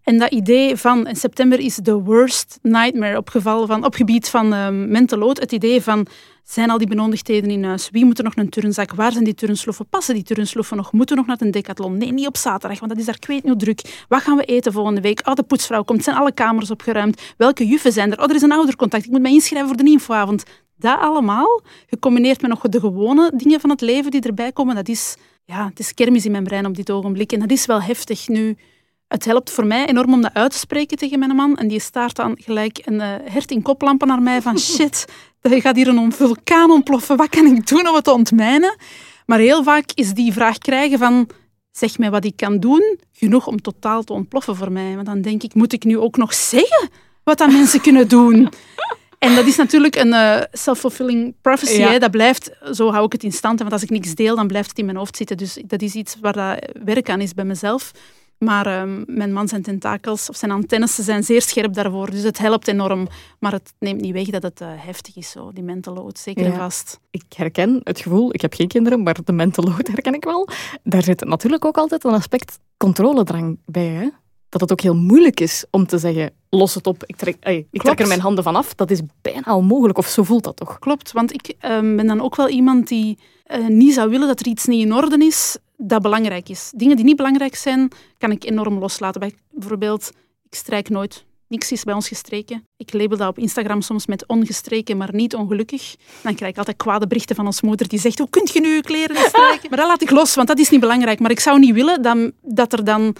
En 0.04 0.18
dat 0.18 0.32
idee 0.32 0.78
van, 0.78 1.08
in 1.08 1.16
september 1.16 1.60
is 1.60 1.76
de 1.76 1.94
worst 1.94 2.60
nightmare 2.62 3.18
op, 3.18 3.30
van, 3.34 3.94
gebied 3.94 4.30
van 4.30 4.54
um, 4.54 4.90
mental 4.90 5.18
load. 5.18 5.40
Het 5.40 5.52
idee 5.52 5.82
van, 5.82 6.08
zijn 6.50 6.70
al 6.70 6.78
die 6.78 6.88
benodigdheden 6.88 7.50
in 7.50 7.64
huis? 7.64 7.90
Wie 7.92 8.06
moet 8.06 8.18
er 8.18 8.24
nog 8.24 8.36
een 8.36 8.50
turnzak? 8.50 8.94
Waar 8.94 9.12
zijn 9.12 9.24
die 9.24 9.34
turnsloffen? 9.34 9.88
Passen 9.88 10.14
die 10.14 10.24
turnsloffen 10.24 10.78
nog? 10.78 10.92
Moeten 10.92 11.16
we 11.16 11.22
nog 11.22 11.30
naar 11.30 11.48
een 11.48 11.52
decathlon? 11.52 11.98
Nee, 11.98 12.12
niet 12.12 12.28
op 12.28 12.38
zaterdag, 12.38 12.80
want 12.80 12.92
dat 12.92 13.00
is 13.00 13.06
daar 13.06 13.20
kwijt 13.20 13.44
niet 13.44 13.60
druk. 13.60 14.06
Wat 14.08 14.22
gaan 14.22 14.38
we 14.38 14.44
eten 14.44 14.74
volgende 14.74 15.02
week? 15.02 15.28
Oh, 15.28 15.34
de 15.34 15.44
poetsvrouw 15.44 15.84
komt. 15.84 16.04
Zijn 16.04 16.16
alle 16.16 16.32
kamers 16.32 16.72
opgeruimd? 16.72 17.22
Welke 17.38 17.66
juffen 17.66 17.92
zijn 17.92 18.12
er? 18.12 18.18
Oh, 18.18 18.30
er 18.30 18.36
is 18.36 18.42
een 18.42 18.52
oudercontact. 18.52 19.06
Ik 19.06 19.12
moet 19.12 19.22
mij 19.22 19.32
inschrijven 19.32 19.68
voor 19.68 19.78
de 19.78 19.92
infoavond. 19.92 20.44
Dat 20.76 21.00
allemaal, 21.00 21.62
gecombineerd 21.88 22.42
met 22.42 22.50
nog 22.50 22.62
de 22.62 22.80
gewone 22.80 23.32
dingen 23.36 23.60
van 23.60 23.70
het 23.70 23.82
leven 23.82 24.12
die 24.12 24.22
erbij 24.22 24.52
komen, 24.52 24.76
dat 24.76 24.88
is, 24.88 25.16
ja, 25.46 25.68
het 25.68 25.80
is 25.80 25.94
kermis 25.94 26.26
in 26.26 26.32
mijn 26.32 26.44
brein 26.44 26.66
op 26.66 26.76
dit 26.76 26.92
ogenblik. 26.92 27.32
En 27.32 27.40
dat 27.40 27.52
is 27.52 27.66
wel 27.66 27.82
heftig 27.82 28.28
nu. 28.28 28.58
Het 29.08 29.26
helpt 29.26 29.50
voor 29.52 29.66
mij 29.66 29.88
enorm 29.88 30.14
om 30.14 30.22
dat 30.22 30.34
uit 30.34 30.52
te 30.52 30.58
spreken 30.58 30.98
tegen 30.98 31.20
mijn 31.20 31.36
man. 31.36 31.58
En 31.58 31.68
die 31.68 31.80
staart 31.80 32.16
dan 32.16 32.38
gelijk 32.40 32.82
een 32.86 32.94
uh, 32.94 33.16
hert 33.24 33.52
in 33.52 33.62
koplampen 33.62 34.08
naar 34.08 34.22
mij 34.22 34.42
van 34.42 34.60
shit, 34.76 35.06
er 35.52 35.62
gaat 35.62 35.76
hier 35.76 35.88
een 35.88 36.12
vulkaan 36.12 36.72
ontploffen. 36.72 37.18
Wat 37.18 37.30
kan 37.30 37.46
ik 37.46 37.68
doen 37.68 37.88
om 37.88 37.96
het 37.96 38.04
te 38.04 38.12
ontmijnen? 38.12 38.76
Maar 39.26 39.40
heel 39.40 39.64
vaak 39.64 39.92
is 39.94 40.14
die 40.14 40.34
vraag 40.34 40.58
krijgen 40.58 40.98
van 40.98 41.30
zeg 41.72 41.98
mij 41.98 42.12
wat 42.12 42.26
ik 42.26 42.36
kan 42.36 42.60
doen, 42.60 43.00
genoeg 43.12 43.48
om 43.48 43.62
totaal 43.62 44.04
te 44.04 44.14
ontploffen 44.14 44.56
voor 44.56 44.72
mij. 44.72 44.96
Want 44.96 45.06
dan 45.06 45.22
denk 45.22 45.44
ik, 45.44 45.54
moet 45.54 45.74
ik 45.74 45.84
nu 45.84 45.98
ook 45.98 46.18
nog 46.18 46.34
zeggen 46.34 46.90
wat 47.24 47.38
dat 47.38 47.52
mensen 47.52 47.82
kunnen 47.82 48.08
doen? 48.08 48.50
En 49.20 49.36
dat 49.36 49.46
is 49.46 49.56
natuurlijk 49.56 49.96
een 49.96 50.08
uh, 50.08 50.42
self-fulfilling 50.52 51.36
prophecy. 51.42 51.82
Hè? 51.82 52.00
Dat 52.00 52.12
blijft, 52.12 52.52
zo 52.72 52.92
hou 52.92 53.06
ik 53.06 53.12
het 53.12 53.24
in 53.24 53.32
stand. 53.32 53.60
Want 53.60 53.72
als 53.72 53.84
ik 53.84 53.90
niks 53.90 54.16
deel, 54.16 54.36
dan 54.36 54.48
blijft 54.48 54.70
het 54.70 54.78
in 54.78 54.86
mijn 54.86 54.98
hoofd 54.98 55.18
zitten. 55.18 55.38
Dus 55.38 55.62
dat 55.66 55.82
is 55.82 55.94
iets 55.94 56.16
waar 56.22 56.34
dat 56.34 56.72
werk 56.84 57.10
aan 57.10 57.22
is 57.22 57.34
bij 57.34 57.46
mezelf. 57.46 57.92
Maar 58.38 58.66
ehm, 58.66 59.04
mijn 59.06 59.34
man 59.34 59.48
zijn 59.48 59.62
tentakels 59.62 60.30
of 60.30 60.36
zijn 60.36 60.52
antennes 60.52 60.96
zijn 60.96 61.24
zeer 61.24 61.42
scherp 61.42 61.74
daarvoor. 61.74 62.10
Dus 62.10 62.24
het 62.24 62.38
helpt 62.38 62.68
enorm. 62.68 63.08
Maar 63.40 63.52
het 63.52 63.74
neemt 63.80 64.02
niet 64.02 64.14
weg 64.14 64.28
dat 64.28 64.44
het 64.44 64.62
uh, 64.62 64.68
heftig 64.76 65.16
is, 65.16 65.32
zo, 65.32 65.52
die 65.52 65.64
mental 65.64 65.94
load. 65.94 66.20
Zeker 66.20 66.46
en 66.46 66.56
vast. 66.56 67.00
Ik 67.12 67.24
herken 67.36 67.82
het 67.84 68.00
gevoel, 68.00 68.34
ik 68.34 68.42
heb 68.42 68.54
geen 68.54 68.68
kinderen, 68.68 69.04
maar 69.04 69.18
de 69.24 69.32
mental 69.32 69.64
load 69.64 69.88
herken 69.94 70.14
ik 70.14 70.24
wel. 70.24 70.48
Daar 70.84 71.04
zit 71.04 71.24
natuurlijk 71.24 71.66
ook 71.66 71.78
altijd 71.78 72.04
een 72.04 72.14
aspect 72.14 72.60
controledrang 72.78 73.60
bij. 73.66 73.88
Hè? 73.88 74.10
Dat 74.50 74.62
het 74.62 74.72
ook 74.72 74.82
heel 74.82 74.96
moeilijk 74.96 75.40
is 75.40 75.66
om 75.72 75.86
te 75.86 75.98
zeggen, 75.98 76.32
los 76.50 76.74
het 76.74 76.88
op, 76.88 77.04
ik 77.06 77.16
trek, 77.16 77.36
ik 77.72 77.82
trek 77.82 78.00
er 78.00 78.08
mijn 78.08 78.20
handen 78.20 78.44
vanaf. 78.44 78.76
Dat 78.76 78.92
is 78.92 79.02
bijna 79.22 79.56
onmogelijk, 79.56 79.98
of 79.98 80.08
zo 80.08 80.24
voelt 80.24 80.44
dat 80.44 80.56
toch? 80.56 80.80
Klopt, 80.80 81.12
want 81.12 81.34
ik 81.34 81.56
ehm, 81.60 81.96
ben 81.96 82.08
dan 82.08 82.22
ook 82.22 82.36
wel 82.36 82.50
iemand 82.50 82.88
die 82.88 83.18
uh, 83.48 83.68
niet 83.68 83.94
zou 83.94 84.10
willen 84.10 84.28
dat 84.28 84.40
er 84.40 84.48
iets 84.48 84.66
niet 84.66 84.86
in 84.86 84.94
orde 84.94 85.26
is 85.26 85.58
dat 85.78 86.02
belangrijk 86.02 86.50
is. 86.50 86.72
Dingen 86.76 86.96
die 86.96 87.06
niet 87.06 87.16
belangrijk 87.16 87.56
zijn, 87.56 87.92
kan 88.18 88.32
ik 88.32 88.44
enorm 88.44 88.80
loslaten. 88.80 89.20
Bij, 89.20 89.34
bijvoorbeeld, 89.52 90.12
ik 90.50 90.56
strijk 90.56 90.90
nooit. 90.90 91.26
Niks 91.48 91.72
is 91.72 91.84
bij 91.84 91.94
ons 91.94 92.08
gestreken. 92.08 92.64
Ik 92.78 92.94
label 92.94 93.18
dat 93.18 93.28
op 93.28 93.40
Instagram 93.40 93.82
soms 93.82 94.06
met 94.06 94.28
ongestreken, 94.28 94.98
maar 94.98 95.10
niet 95.12 95.36
ongelukkig. 95.36 95.96
Dan 96.24 96.36
krijg 96.36 96.52
ik 96.52 96.58
altijd 96.58 96.78
kwade 96.78 97.08
berichten 97.08 97.36
van 97.36 97.46
ons 97.46 97.62
moeder 97.62 97.88
die 97.88 98.00
zegt, 98.00 98.20
hoe 98.20 98.30
kunt 98.30 98.54
je 98.54 98.60
nu 98.60 98.76
je 98.76 98.82
kleren 98.82 99.16
strijken? 99.16 99.70
Maar 99.70 99.80
dat 99.80 99.88
laat 99.88 100.02
ik 100.02 100.10
los, 100.10 100.36
want 100.36 100.48
dat 100.48 100.60
is 100.60 100.70
niet 100.70 100.80
belangrijk. 100.80 101.20
Maar 101.20 101.32
ik 101.32 101.40
zou 101.40 101.60
niet 101.60 101.74
willen 101.74 102.02
dat, 102.02 102.32
dat 102.42 102.74
er 102.74 102.84
dan 102.84 103.16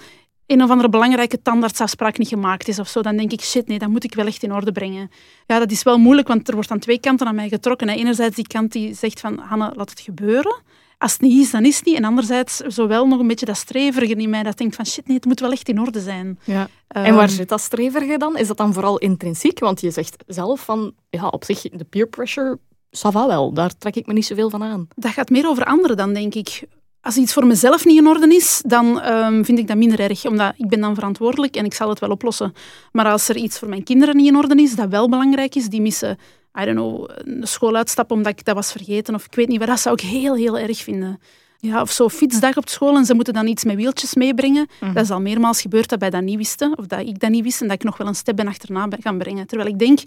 een 0.46 0.62
of 0.62 0.70
andere 0.70 0.88
belangrijke 0.88 1.42
tandartsafspraak 1.42 2.18
niet 2.18 2.28
gemaakt 2.28 2.68
is 2.68 2.78
of 2.78 2.88
zo, 2.88 3.00
dan 3.00 3.16
denk 3.16 3.32
ik, 3.32 3.40
shit, 3.40 3.66
nee, 3.66 3.78
dat 3.78 3.88
moet 3.88 4.04
ik 4.04 4.14
wel 4.14 4.26
echt 4.26 4.42
in 4.42 4.52
orde 4.52 4.72
brengen. 4.72 5.10
Ja, 5.46 5.58
dat 5.58 5.70
is 5.70 5.82
wel 5.82 5.98
moeilijk, 5.98 6.28
want 6.28 6.48
er 6.48 6.54
wordt 6.54 6.70
aan 6.70 6.78
twee 6.78 7.00
kanten 7.00 7.26
aan 7.26 7.34
mij 7.34 7.48
getrokken. 7.48 7.88
Enerzijds 7.88 8.36
die 8.36 8.46
kant 8.46 8.72
die 8.72 8.94
zegt 8.94 9.20
van, 9.20 9.38
Hanne, 9.38 9.72
laat 9.74 9.90
het 9.90 10.00
gebeuren. 10.00 10.56
Als 10.98 11.12
het 11.12 11.20
niet 11.20 11.40
is, 11.40 11.50
dan 11.50 11.64
is 11.64 11.76
het 11.76 11.84
niet. 11.84 11.96
En 11.96 12.04
anderzijds 12.04 12.56
zowel 12.56 13.06
nog 13.06 13.20
een 13.20 13.26
beetje 13.26 13.46
dat 13.46 13.56
streverige 13.56 14.14
in 14.14 14.30
mij 14.30 14.42
dat 14.42 14.58
denkt 14.58 14.76
van, 14.76 14.86
shit, 14.86 15.06
nee, 15.06 15.16
het 15.16 15.26
moet 15.26 15.40
wel 15.40 15.52
echt 15.52 15.68
in 15.68 15.80
orde 15.80 16.00
zijn. 16.00 16.38
Ja. 16.44 16.68
en 16.88 17.14
waar 17.14 17.24
ehm, 17.24 17.36
zit 17.36 17.48
dat 17.48 17.60
streverige 17.60 18.18
dan? 18.18 18.36
Is 18.36 18.46
dat 18.46 18.56
dan 18.56 18.72
vooral 18.72 18.98
intrinsiek? 18.98 19.58
Want 19.58 19.80
je 19.80 19.90
zegt 19.90 20.24
zelf 20.26 20.64
van, 20.64 20.94
ja, 21.10 21.28
op 21.28 21.44
zich, 21.44 21.60
de 21.60 21.84
peer 21.84 22.06
pressure, 22.06 22.58
va 22.90 23.26
wel. 23.26 23.52
Daar 23.52 23.76
trek 23.78 23.96
ik 23.96 24.06
me 24.06 24.12
niet 24.12 24.26
zoveel 24.26 24.50
van 24.50 24.62
aan. 24.62 24.88
Dat 24.94 25.12
gaat 25.12 25.30
meer 25.30 25.48
over 25.48 25.64
anderen 25.64 25.96
dan, 25.96 26.12
denk 26.12 26.34
ik 26.34 26.66
als 27.00 27.16
iets 27.16 27.32
voor 27.32 27.46
mezelf 27.46 27.84
niet 27.84 27.98
in 27.98 28.06
orde 28.06 28.34
is, 28.34 28.62
dan 28.66 29.04
um, 29.04 29.44
vind 29.44 29.58
ik 29.58 29.66
dat 29.66 29.76
minder 29.76 30.00
erg, 30.00 30.26
omdat 30.26 30.54
ik 30.56 30.68
ben 30.68 30.80
dan 30.80 30.94
verantwoordelijk 30.94 31.56
en 31.56 31.64
ik 31.64 31.74
zal 31.74 31.88
het 31.88 31.98
wel 31.98 32.10
oplossen. 32.10 32.52
Maar 32.92 33.06
als 33.06 33.28
er 33.28 33.36
iets 33.36 33.58
voor 33.58 33.68
mijn 33.68 33.82
kinderen 33.82 34.16
niet 34.16 34.26
in 34.26 34.36
orde 34.36 34.62
is, 34.62 34.74
dat 34.74 34.88
wel 34.88 35.08
belangrijk 35.08 35.54
is, 35.54 35.68
die 35.68 35.80
missen, 35.80 36.18
I 36.60 36.64
don't 36.64 36.76
know, 36.76 37.10
een 37.14 37.46
schooluitstap 37.46 38.10
omdat 38.10 38.32
ik 38.32 38.44
dat 38.44 38.54
was 38.54 38.72
vergeten 38.72 39.14
of 39.14 39.24
ik 39.24 39.34
weet 39.34 39.48
niet 39.48 39.58
waar, 39.58 39.66
dat 39.66 39.80
zou 39.80 39.94
ik 39.94 40.00
heel, 40.00 40.34
heel 40.34 40.58
erg 40.58 40.78
vinden. 40.78 41.20
Ja, 41.60 41.80
of 41.80 41.90
zo 41.90 42.08
fietsdag 42.08 42.56
op 42.56 42.68
school 42.68 42.96
en 42.96 43.04
ze 43.04 43.14
moeten 43.14 43.34
dan 43.34 43.46
iets 43.46 43.64
met 43.64 43.76
wieltjes 43.76 44.14
meebrengen. 44.14 44.66
Mhm. 44.80 44.92
Dat 44.92 45.04
is 45.04 45.10
al 45.10 45.20
meermaals 45.20 45.60
gebeurd 45.60 45.88
dat 45.88 46.00
wij 46.00 46.10
dat 46.10 46.22
niet 46.22 46.36
wisten, 46.36 46.78
of 46.78 46.86
dat 46.86 47.00
ik 47.00 47.20
dat 47.20 47.30
niet 47.30 47.42
wist 47.42 47.60
en 47.60 47.66
dat 47.66 47.76
ik 47.76 47.84
nog 47.84 47.96
wel 47.96 48.06
een 48.06 48.14
step 48.14 48.36
ben 48.36 48.48
achterna 48.48 48.88
gaan 49.00 49.18
brengen. 49.18 49.46
Terwijl 49.46 49.70
ik 49.70 49.78
denk, 49.78 50.00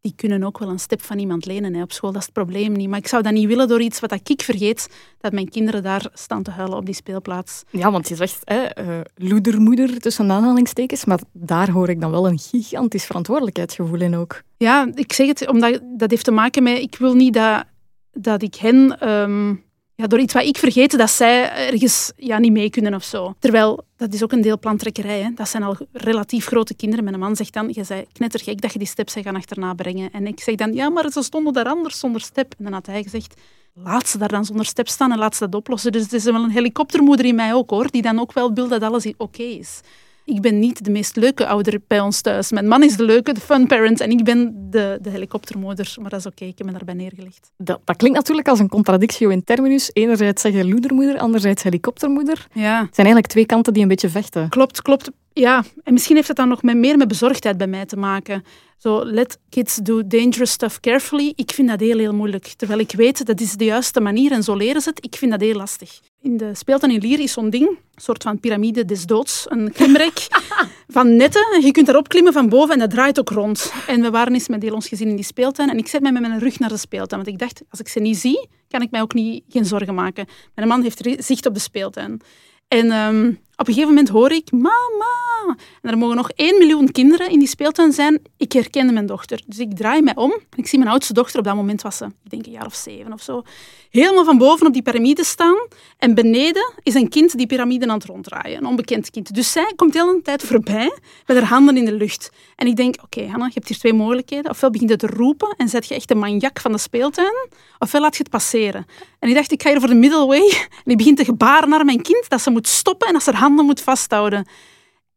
die 0.00 0.12
kunnen 0.16 0.44
ook 0.44 0.58
wel 0.58 0.68
een 0.68 0.78
step 0.78 1.02
van 1.02 1.18
iemand 1.18 1.46
lenen 1.46 1.74
hè, 1.74 1.82
op 1.82 1.92
school. 1.92 2.12
Dat 2.12 2.20
is 2.20 2.26
het 2.26 2.34
probleem 2.34 2.72
niet. 2.72 2.88
Maar 2.88 2.98
ik 2.98 3.06
zou 3.06 3.22
dat 3.22 3.32
niet 3.32 3.46
willen 3.46 3.68
door 3.68 3.80
iets 3.80 4.00
wat 4.00 4.12
ik 4.12 4.42
vergeet, 4.42 4.88
dat 5.18 5.32
mijn 5.32 5.48
kinderen 5.48 5.82
daar 5.82 6.08
staan 6.12 6.42
te 6.42 6.50
huilen 6.50 6.76
op 6.76 6.86
die 6.86 6.94
speelplaats. 6.94 7.62
Ja, 7.70 7.90
want 7.90 8.08
je 8.08 8.16
zegt 8.16 8.40
hè, 8.44 8.82
uh, 8.82 9.00
loedermoeder 9.14 10.00
tussen 10.00 10.30
aanhalingstekens, 10.30 11.04
maar 11.04 11.20
daar 11.32 11.70
hoor 11.70 11.88
ik 11.88 12.00
dan 12.00 12.10
wel 12.10 12.28
een 12.28 12.38
gigantisch 12.38 13.04
verantwoordelijkheidsgevoel 13.04 14.00
in 14.00 14.16
ook. 14.16 14.42
Ja, 14.56 14.90
ik 14.94 15.12
zeg 15.12 15.26
het 15.26 15.48
omdat 15.48 15.80
dat 15.96 16.10
heeft 16.10 16.24
te 16.24 16.30
maken 16.30 16.62
met, 16.62 16.78
ik 16.78 16.96
wil 16.98 17.14
niet 17.14 17.34
dat, 17.34 17.64
dat 18.12 18.42
ik 18.42 18.54
hen... 18.54 19.00
Ehm, 19.00 19.54
ja, 20.00 20.06
door 20.06 20.20
iets 20.20 20.32
wat 20.32 20.44
ik 20.44 20.58
vergeten, 20.58 20.98
dat 20.98 21.10
zij 21.10 21.50
ergens 21.50 22.12
ja, 22.16 22.38
niet 22.38 22.52
mee 22.52 22.70
kunnen 22.70 22.94
of 22.94 23.04
zo. 23.04 23.34
Terwijl, 23.38 23.84
dat 23.96 24.12
is 24.12 24.22
ook 24.22 24.32
een 24.32 24.40
deel 24.40 24.58
plantrekkerij. 24.58 25.20
Hè. 25.20 25.30
Dat 25.34 25.48
zijn 25.48 25.62
al 25.62 25.76
relatief 25.92 26.46
grote 26.46 26.74
kinderen. 26.74 27.04
Mijn 27.04 27.18
man 27.18 27.36
zegt 27.36 27.52
dan, 27.52 27.70
je 27.72 27.84
zei 27.84 28.04
knettergek 28.12 28.60
dat 28.60 28.72
je 28.72 28.78
die 28.78 28.88
step 28.88 29.08
zijn 29.08 29.24
gaan 29.24 29.36
achterna 29.36 29.74
brengen. 29.74 30.10
En 30.12 30.26
ik 30.26 30.40
zeg 30.40 30.54
dan, 30.54 30.72
ja, 30.72 30.90
maar 30.90 31.10
ze 31.10 31.22
stonden 31.22 31.52
daar 31.52 31.64
anders 31.64 31.98
zonder 31.98 32.20
step. 32.20 32.54
En 32.58 32.64
dan 32.64 32.72
had 32.72 32.86
hij 32.86 33.02
gezegd, 33.02 33.34
laat 33.74 34.08
ze 34.08 34.18
daar 34.18 34.28
dan 34.28 34.44
zonder 34.44 34.66
step 34.66 34.88
staan 34.88 35.12
en 35.12 35.18
laat 35.18 35.36
ze 35.36 35.44
dat 35.44 35.54
oplossen. 35.54 35.92
Dus 35.92 36.02
het 36.02 36.12
is 36.12 36.24
wel 36.24 36.34
een 36.34 36.50
helikoptermoeder 36.50 37.26
in 37.26 37.34
mij 37.34 37.54
ook, 37.54 37.70
hoor, 37.70 37.90
die 37.90 38.02
dan 38.02 38.20
ook 38.20 38.32
wel 38.32 38.52
wil 38.52 38.68
dat 38.68 38.82
alles 38.82 39.12
oké 39.16 39.42
is 39.42 39.80
ik 40.24 40.40
ben 40.40 40.58
niet 40.58 40.84
de 40.84 40.90
meest 40.90 41.16
leuke 41.16 41.46
ouder 41.46 41.80
bij 41.86 42.00
ons 42.00 42.20
thuis. 42.20 42.50
Mijn 42.50 42.68
man 42.68 42.82
is 42.82 42.96
de 42.96 43.04
leuke, 43.04 43.32
de 43.32 43.40
fun 43.40 43.66
parent, 43.66 44.00
en 44.00 44.10
ik 44.10 44.24
ben 44.24 44.66
de, 44.70 44.98
de 45.02 45.10
helikoptermoeder. 45.10 45.94
Maar 46.00 46.10
dat 46.10 46.18
is 46.18 46.26
oké, 46.26 46.44
ik 46.44 46.58
heb 46.58 46.66
me 46.66 46.72
daarbij 46.72 46.94
neergelegd. 46.94 47.50
Dat, 47.56 47.80
dat 47.84 47.96
klinkt 47.96 48.16
natuurlijk 48.16 48.48
als 48.48 48.58
een 48.58 48.68
contradictio 48.68 49.28
in 49.28 49.44
terminus. 49.44 49.90
Enerzijds 49.92 50.42
zeg 50.42 50.52
je 50.52 50.68
loedermoeder, 50.68 51.18
anderzijds 51.18 51.62
helikoptermoeder. 51.62 52.46
Ja. 52.52 52.76
Het 52.76 52.94
zijn 52.94 53.06
eigenlijk 53.06 53.26
twee 53.26 53.46
kanten 53.46 53.72
die 53.72 53.82
een 53.82 53.88
beetje 53.88 54.08
vechten. 54.08 54.48
Klopt, 54.48 54.82
klopt. 54.82 55.10
Ja, 55.40 55.64
en 55.84 55.92
misschien 55.92 56.16
heeft 56.16 56.28
het 56.28 56.36
dan 56.36 56.48
nog 56.48 56.62
met, 56.62 56.76
meer 56.76 56.96
met 56.96 57.08
bezorgdheid 57.08 57.56
bij 57.56 57.66
mij 57.66 57.86
te 57.86 57.96
maken. 57.96 58.44
Zo, 58.78 59.04
let 59.04 59.38
kids 59.48 59.76
do 59.76 60.06
dangerous 60.06 60.50
stuff 60.50 60.80
carefully. 60.80 61.32
Ik 61.34 61.50
vind 61.50 61.68
dat 61.68 61.80
heel, 61.80 61.98
heel 61.98 62.14
moeilijk. 62.14 62.44
Terwijl 62.56 62.80
ik 62.80 62.92
weet, 62.92 63.26
dat 63.26 63.40
is 63.40 63.52
de 63.52 63.64
juiste 63.64 64.00
manier 64.00 64.32
en 64.32 64.42
zo 64.42 64.56
leren 64.56 64.80
ze 64.80 64.88
het. 64.88 65.04
Ik 65.04 65.16
vind 65.16 65.30
dat 65.30 65.40
heel 65.40 65.54
lastig. 65.54 66.00
In 66.22 66.36
de 66.36 66.54
speeltuin 66.54 66.92
in 66.92 67.00
Lier 67.00 67.20
is 67.20 67.32
zo'n 67.32 67.50
ding, 67.50 67.68
een 67.68 68.02
soort 68.02 68.22
van 68.22 68.40
piramide 68.40 68.84
des 68.84 69.06
doods, 69.06 69.46
een 69.48 69.72
klimrek 69.72 70.26
van 70.96 71.16
netten. 71.16 71.62
Je 71.62 71.70
kunt 71.70 71.88
erop 71.88 72.08
klimmen 72.08 72.32
van 72.32 72.48
boven 72.48 72.72
en 72.72 72.78
dat 72.78 72.90
draait 72.90 73.18
ook 73.18 73.30
rond. 73.30 73.72
En 73.86 74.02
we 74.02 74.10
waren 74.10 74.32
eens 74.32 74.48
met 74.48 74.62
heel 74.62 74.74
ons 74.74 74.88
gezin 74.88 75.08
in 75.08 75.16
die 75.16 75.24
speeltuin 75.24 75.70
en 75.70 75.78
ik 75.78 75.88
zet 75.88 76.02
mij 76.02 76.12
met 76.12 76.22
mijn 76.22 76.38
rug 76.38 76.58
naar 76.58 76.68
de 76.68 76.76
speeltuin. 76.76 77.22
Want 77.22 77.34
ik 77.34 77.38
dacht, 77.38 77.62
als 77.70 77.80
ik 77.80 77.88
ze 77.88 78.00
niet 78.00 78.16
zie, 78.16 78.48
kan 78.68 78.82
ik 78.82 78.90
mij 78.90 79.00
ook 79.00 79.14
niet, 79.14 79.44
geen 79.48 79.64
zorgen 79.64 79.94
maken. 79.94 80.26
Mijn 80.54 80.68
man 80.68 80.82
heeft 80.82 81.24
zicht 81.24 81.46
op 81.46 81.54
de 81.54 81.60
speeltuin. 81.60 82.20
En 82.68 82.92
um, 82.92 83.38
op 83.60 83.68
een 83.68 83.74
gegeven 83.74 83.94
moment 83.94 84.08
hoor 84.08 84.32
ik, 84.32 84.52
mama. 84.52 85.56
En 85.82 85.90
er 85.90 85.98
mogen 85.98 86.16
nog 86.16 86.30
1 86.30 86.58
miljoen 86.58 86.92
kinderen 86.92 87.30
in 87.30 87.38
die 87.38 87.48
speeltuin 87.48 87.92
zijn. 87.92 88.22
Ik 88.36 88.52
herkende 88.52 88.92
mijn 88.92 89.06
dochter. 89.06 89.42
Dus 89.46 89.58
ik 89.58 89.76
draai 89.76 90.02
mij 90.02 90.16
om. 90.16 90.32
Ik 90.54 90.66
zie 90.66 90.78
mijn 90.78 90.90
oudste 90.90 91.12
dochter, 91.12 91.38
op 91.38 91.44
dat 91.44 91.54
moment 91.54 91.82
was 91.82 91.96
ze, 91.96 92.04
ik 92.04 92.30
denk 92.30 92.46
een 92.46 92.52
jaar 92.52 92.66
of 92.66 92.74
zeven 92.74 93.12
of 93.12 93.22
zo, 93.22 93.42
helemaal 93.90 94.24
van 94.24 94.38
boven 94.38 94.66
op 94.66 94.72
die 94.72 94.82
piramide 94.82 95.24
staan. 95.24 95.66
En 95.98 96.14
beneden 96.14 96.72
is 96.82 96.94
een 96.94 97.08
kind 97.08 97.36
die 97.36 97.46
piramide 97.46 97.86
aan 97.86 97.98
het 97.98 98.04
ronddraaien, 98.04 98.58
een 98.58 98.66
onbekend 98.66 99.10
kind. 99.10 99.34
Dus 99.34 99.52
zij 99.52 99.72
komt 99.76 99.92
de 99.92 99.98
hele 99.98 100.22
tijd 100.22 100.42
voorbij 100.42 100.98
met 101.26 101.36
haar 101.36 101.46
handen 101.46 101.76
in 101.76 101.84
de 101.84 101.92
lucht. 101.92 102.30
En 102.56 102.66
ik 102.66 102.76
denk, 102.76 102.94
oké 103.02 103.26
Hanna, 103.26 103.44
je 103.44 103.52
hebt 103.54 103.68
hier 103.68 103.78
twee 103.78 103.92
mogelijkheden. 103.92 104.50
Ofwel 104.50 104.70
begint 104.70 104.90
het 104.90 104.98
te 104.98 105.06
roepen 105.06 105.54
en 105.56 105.68
zet 105.68 105.86
je 105.86 105.94
echt 105.94 106.08
de 106.08 106.14
maniak 106.14 106.60
van 106.60 106.72
de 106.72 106.78
speeltuin, 106.78 107.48
ofwel 107.78 108.00
laat 108.00 108.16
je 108.16 108.22
het 108.22 108.30
passeren. 108.30 108.86
En 109.18 109.28
ik 109.28 109.34
dacht, 109.34 109.52
ik 109.52 109.62
ga 109.62 109.70
hier 109.70 109.80
voor 109.80 109.88
de 109.88 109.94
middle 109.94 110.26
way. 110.26 110.50
En 110.84 110.90
ik 110.90 110.96
begin 110.96 111.14
te 111.14 111.24
gebaren 111.24 111.68
naar 111.68 111.84
mijn 111.84 112.02
kind 112.02 112.28
dat 112.28 112.40
ze 112.40 112.50
moet 112.50 112.68
stoppen 112.68 113.06
en 113.06 113.12
dat 113.12 113.22
ze 113.22 113.30
haar 113.30 113.40
handen 113.40 113.64
moet 113.64 113.80
vasthouden. 113.80 114.46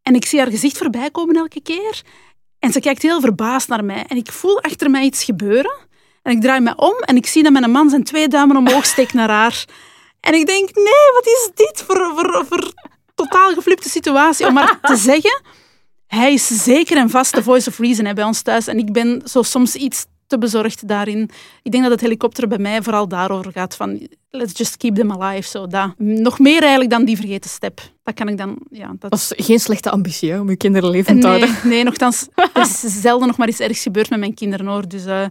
En 0.01 0.15
ik 0.15 0.26
zie 0.26 0.39
haar 0.39 0.49
gezicht 0.49 0.78
voorbij 0.78 1.11
komen 1.11 1.36
elke 1.36 1.61
keer. 1.61 2.01
En 2.59 2.71
ze 2.71 2.80
kijkt 2.80 3.01
heel 3.01 3.21
verbaasd 3.21 3.67
naar 3.67 3.86
mij. 3.86 4.05
En 4.07 4.17
ik 4.17 4.32
voel 4.32 4.61
achter 4.61 4.89
mij 4.89 5.03
iets 5.03 5.24
gebeuren. 5.24 5.91
En 6.24 6.32
ik 6.32 6.41
draai 6.41 6.59
me 6.59 6.76
om 6.76 6.93
en 6.99 7.15
ik 7.15 7.26
zie 7.26 7.43
dat 7.43 7.51
mijn 7.51 7.71
man 7.71 7.89
zijn 7.89 8.03
twee 8.03 8.28
duimen 8.28 8.57
omhoog 8.57 8.86
steekt 8.86 9.13
naar 9.13 9.30
haar. 9.30 9.65
En 10.19 10.34
ik 10.34 10.45
denk, 10.45 10.76
nee, 10.76 11.11
wat 11.13 11.26
is 11.26 11.49
dit 11.55 11.84
voor, 11.88 12.71
totaal 13.15 13.53
geflipte 13.53 13.89
situatie? 13.89 14.47
Om 14.47 14.53
maar 14.53 14.80
te 14.82 14.95
zeggen, 14.95 15.41
hij 16.07 16.34
is 16.34 16.63
zeker 16.63 16.97
en 16.97 17.09
vast 17.09 17.36
de 17.36 17.43
voice 17.43 17.69
of 17.69 17.78
reason 17.78 18.13
bij 18.13 18.24
ons 18.24 18.41
thuis. 18.41 18.67
En 18.67 18.78
ik 18.78 18.93
ben 18.93 19.21
zo 19.26 19.41
soms 19.41 19.76
iets 19.76 20.05
te 20.28 20.38
bezorgd 20.38 20.88
daarin. 20.88 21.30
Ik 21.61 21.71
denk 21.71 21.84
dat 21.84 21.91
het 21.91 22.01
helikopter 22.01 22.47
bij 22.47 22.57
mij 22.57 22.82
vooral 22.82 23.07
daarover 23.07 23.51
gaat. 23.51 23.76
Van, 23.76 24.07
let's 24.38 24.58
just 24.58 24.78
keep 24.78 24.96
them 24.96 25.12
alive. 25.12 25.48
Zo, 25.48 25.68
dat. 25.68 25.94
Nog 25.98 26.40
meer 26.40 26.62
eigenlijk 26.62 26.90
dan 26.90 27.06
die 27.06 27.16
vergeten 27.16 27.50
step. 27.50 27.82
Dat 28.04 28.14
kan 28.14 28.28
ik 28.30 28.38
dan... 28.38 28.58
Ja, 28.70 28.96
dat... 29.00 29.14
is 29.14 29.34
geen 29.36 29.60
slechte 29.60 29.90
ambitie 29.90 30.32
hè, 30.32 30.40
om 30.40 30.50
je 30.50 30.56
kinderen 30.56 30.90
levend 30.90 31.22
te 31.22 31.28
houden. 31.28 31.56
Nee, 31.64 31.84
nogthans, 31.84 32.28
er 32.54 32.62
is 32.62 33.02
zelden 33.02 33.28
nog 33.28 33.38
maar 33.38 33.48
iets 33.48 33.60
ergs 33.60 33.82
gebeurd 33.82 34.10
met 34.10 34.20
mijn 34.20 34.34
kinderen. 34.34 34.66
Hoor. 34.66 34.88
Dus 34.88 35.06
uh, 35.06 35.26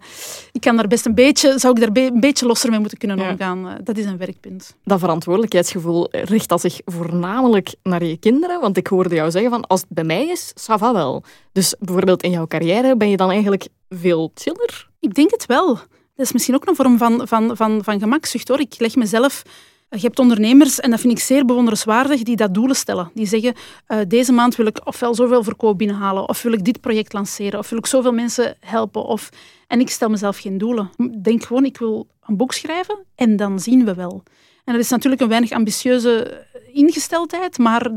ik 0.52 0.60
kan 0.60 0.76
daar 0.76 0.86
best 0.86 1.06
een 1.06 1.14
beetje, 1.14 1.58
zou 1.58 1.80
ik 1.80 1.94
daar 1.94 2.04
een 2.04 2.20
beetje 2.20 2.46
losser 2.46 2.70
mee 2.70 2.78
moeten 2.78 2.98
kunnen 2.98 3.20
omgaan. 3.20 3.66
Uh, 3.66 3.72
dat 3.84 3.96
is 3.96 4.04
een 4.04 4.18
werkpunt. 4.18 4.74
Dat 4.84 4.98
verantwoordelijkheidsgevoel 4.98 6.08
richt 6.10 6.48
dat 6.48 6.60
zich 6.60 6.80
voornamelijk 6.84 7.74
naar 7.82 8.04
je 8.04 8.16
kinderen? 8.16 8.60
Want 8.60 8.76
ik 8.76 8.86
hoorde 8.86 9.14
jou 9.14 9.30
zeggen 9.30 9.50
van, 9.50 9.66
als 9.66 9.80
het 9.80 9.88
bij 9.90 10.04
mij 10.04 10.26
is, 10.26 10.50
ça 10.50 10.78
va 10.78 10.92
wel. 10.92 11.22
Dus 11.52 11.74
bijvoorbeeld 11.78 12.22
in 12.22 12.30
jouw 12.30 12.46
carrière 12.46 12.96
ben 12.96 13.10
je 13.10 13.16
dan 13.16 13.30
eigenlijk 13.30 13.68
veel 13.88 14.30
chiller? 14.34 14.88
Ik 15.00 15.14
denk 15.14 15.30
het 15.30 15.46
wel. 15.46 15.78
Dat 16.14 16.26
is 16.26 16.32
misschien 16.32 16.54
ook 16.54 16.66
een 16.66 16.76
vorm 16.76 16.98
van, 16.98 17.28
van, 17.28 17.56
van, 17.56 17.84
van 17.84 18.00
gemakzucht 18.00 18.48
hoor. 18.48 18.60
Ik 18.60 18.74
leg 18.78 18.96
mezelf. 18.96 19.42
Je 19.88 20.00
hebt 20.00 20.18
ondernemers, 20.18 20.80
en 20.80 20.90
dat 20.90 21.00
vind 21.00 21.12
ik 21.12 21.18
zeer 21.18 21.44
bewonderenswaardig, 21.44 22.22
die 22.22 22.36
dat 22.36 22.54
doelen 22.54 22.76
stellen. 22.76 23.10
Die 23.14 23.26
zeggen, 23.26 23.54
uh, 23.88 23.98
deze 24.08 24.32
maand 24.32 24.56
wil 24.56 24.66
ik 24.66 24.86
ofwel 24.86 25.14
zoveel 25.14 25.42
verkoop 25.42 25.78
binnenhalen, 25.78 26.28
of 26.28 26.42
wil 26.42 26.52
ik 26.52 26.64
dit 26.64 26.80
project 26.80 27.12
lanceren, 27.12 27.58
of 27.58 27.68
wil 27.68 27.78
ik 27.78 27.86
zoveel 27.86 28.12
mensen 28.12 28.56
helpen. 28.60 29.04
Of... 29.04 29.28
En 29.66 29.80
ik 29.80 29.90
stel 29.90 30.08
mezelf 30.08 30.38
geen 30.38 30.58
doelen. 30.58 30.90
Ik 30.96 31.24
denk 31.24 31.44
gewoon, 31.44 31.64
ik 31.64 31.78
wil 31.78 32.06
een 32.20 32.36
boek 32.36 32.52
schrijven 32.52 33.04
en 33.14 33.36
dan 33.36 33.60
zien 33.60 33.84
we 33.84 33.94
wel. 33.94 34.22
En 34.64 34.72
dat 34.72 34.82
is 34.82 34.90
natuurlijk 34.90 35.22
een 35.22 35.28
weinig 35.28 35.50
ambitieuze 35.50 36.44
ingesteldheid, 36.72 37.58
maar 37.58 37.90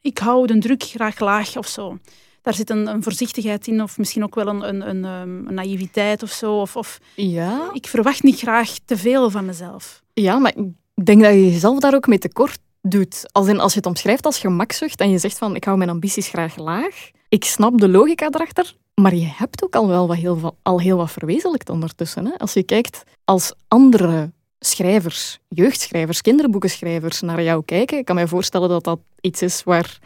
ik 0.00 0.18
hou 0.18 0.46
de 0.46 0.58
druk 0.58 0.82
graag 0.82 1.18
laag 1.18 1.56
of 1.56 1.66
zo 1.66 1.98
daar 2.42 2.54
zit 2.54 2.70
een, 2.70 2.86
een, 2.86 3.02
voorzichtigheid 3.02 3.66
in, 3.66 3.82
of 3.82 3.98
misschien 3.98 4.22
ook 4.22 4.34
wel 4.34 4.46
een, 4.46 4.68
een, 4.68 4.88
een, 4.88 5.04
ehm, 5.04 5.46
een 5.46 5.54
naïviteit 5.54 6.22
of 6.22 6.30
zo. 6.30 6.60
Of, 6.60 6.76
of, 6.76 6.98
ja. 7.14 7.70
Ik 7.72 7.86
verwacht 7.86 8.22
niet 8.22 8.38
graag 8.38 8.70
te 8.84 8.96
veel 8.96 9.30
van 9.30 9.44
mezelf. 9.44 10.02
Ja, 10.12 10.38
maar 10.38 10.56
ik 10.56 11.04
denk 11.04 11.22
dat 11.22 11.32
je 11.32 11.50
jezelf 11.50 11.78
daar 11.78 11.94
ook 11.94 12.06
mee 12.06 12.18
tekort 12.18 12.58
doet. 12.82 13.32
Als, 13.32 13.46
in, 13.46 13.60
als 13.60 13.72
je 13.72 13.78
het 13.78 13.88
omschrijft 13.88 14.24
als 14.24 14.38
gemakzucht 14.38 15.00
en 15.00 15.10
je 15.10 15.18
zegt 15.18 15.38
van 15.38 15.54
ik 15.54 15.64
hou 15.64 15.78
mijn 15.78 15.90
ambities 15.90 16.28
graag 16.28 16.56
laag. 16.56 17.10
Ik 17.28 17.44
snap 17.44 17.78
de 17.78 17.88
logica 17.88 18.28
erachter, 18.30 18.76
maar 18.94 19.14
je 19.14 19.30
hebt 19.36 19.64
ook 19.64 19.74
al 19.74 19.88
wel 19.88 20.06
wat 20.06 20.16
heel, 20.16 20.56
al 20.62 20.80
heel 20.80 20.96
wat 20.96 21.10
verwezenlijkt 21.10 21.68
ondertussen. 21.68 22.26
Hè? 22.26 22.38
Als 22.38 22.52
je 22.52 22.62
kijkt 22.62 23.02
als 23.24 23.52
andere 23.68 24.30
schrijvers, 24.60 25.38
jeugdschrijvers, 25.48 26.20
kinderboekenschrijvers 26.20 27.20
naar 27.20 27.42
jou 27.42 27.64
kijken, 27.64 27.98
ik 27.98 28.04
kan 28.04 28.14
mij 28.14 28.26
voorstellen 28.26 28.68
dat 28.68 28.84
dat 28.84 28.98
iets 29.20 29.42
is 29.42 29.62
waar 29.62 29.98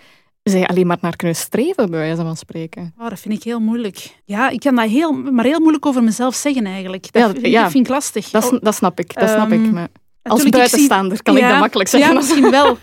zij 0.50 0.66
alleen 0.66 0.86
maar 0.86 0.98
naar 1.00 1.16
kunnen 1.16 1.36
streven, 1.36 1.90
bij 1.90 1.98
wijze 1.98 2.22
van 2.22 2.36
spreken. 2.36 2.94
Oh, 2.98 3.08
dat 3.08 3.20
vind 3.20 3.34
ik 3.34 3.42
heel 3.42 3.60
moeilijk. 3.60 4.14
Ja, 4.24 4.48
ik 4.48 4.60
kan 4.60 4.74
dat 4.74 4.88
heel, 4.88 5.12
maar 5.12 5.44
heel 5.44 5.60
moeilijk 5.60 5.86
over 5.86 6.02
mezelf 6.02 6.34
zeggen 6.34 6.66
eigenlijk. 6.66 7.12
Dat, 7.12 7.40
ja, 7.40 7.48
ja, 7.48 7.70
vind 7.70 7.86
ik 7.86 7.92
lastig. 7.92 8.30
Dat, 8.30 8.52
oh, 8.52 8.60
dat 8.60 8.74
snap 8.74 8.98
ik, 8.98 9.14
dat 9.14 9.28
snap 9.28 9.52
ik. 9.52 9.62
Ehm, 9.62 9.72
maar 9.72 9.88
als 10.22 10.48
buitenstaander 10.48 11.22
kan 11.22 11.36
ik 11.36 11.42
dat 11.42 11.58
makkelijk 11.58 11.88
zeggen. 11.88 12.10
Ja, 12.10 12.16
misschien 12.16 12.50
wel. 12.50 12.78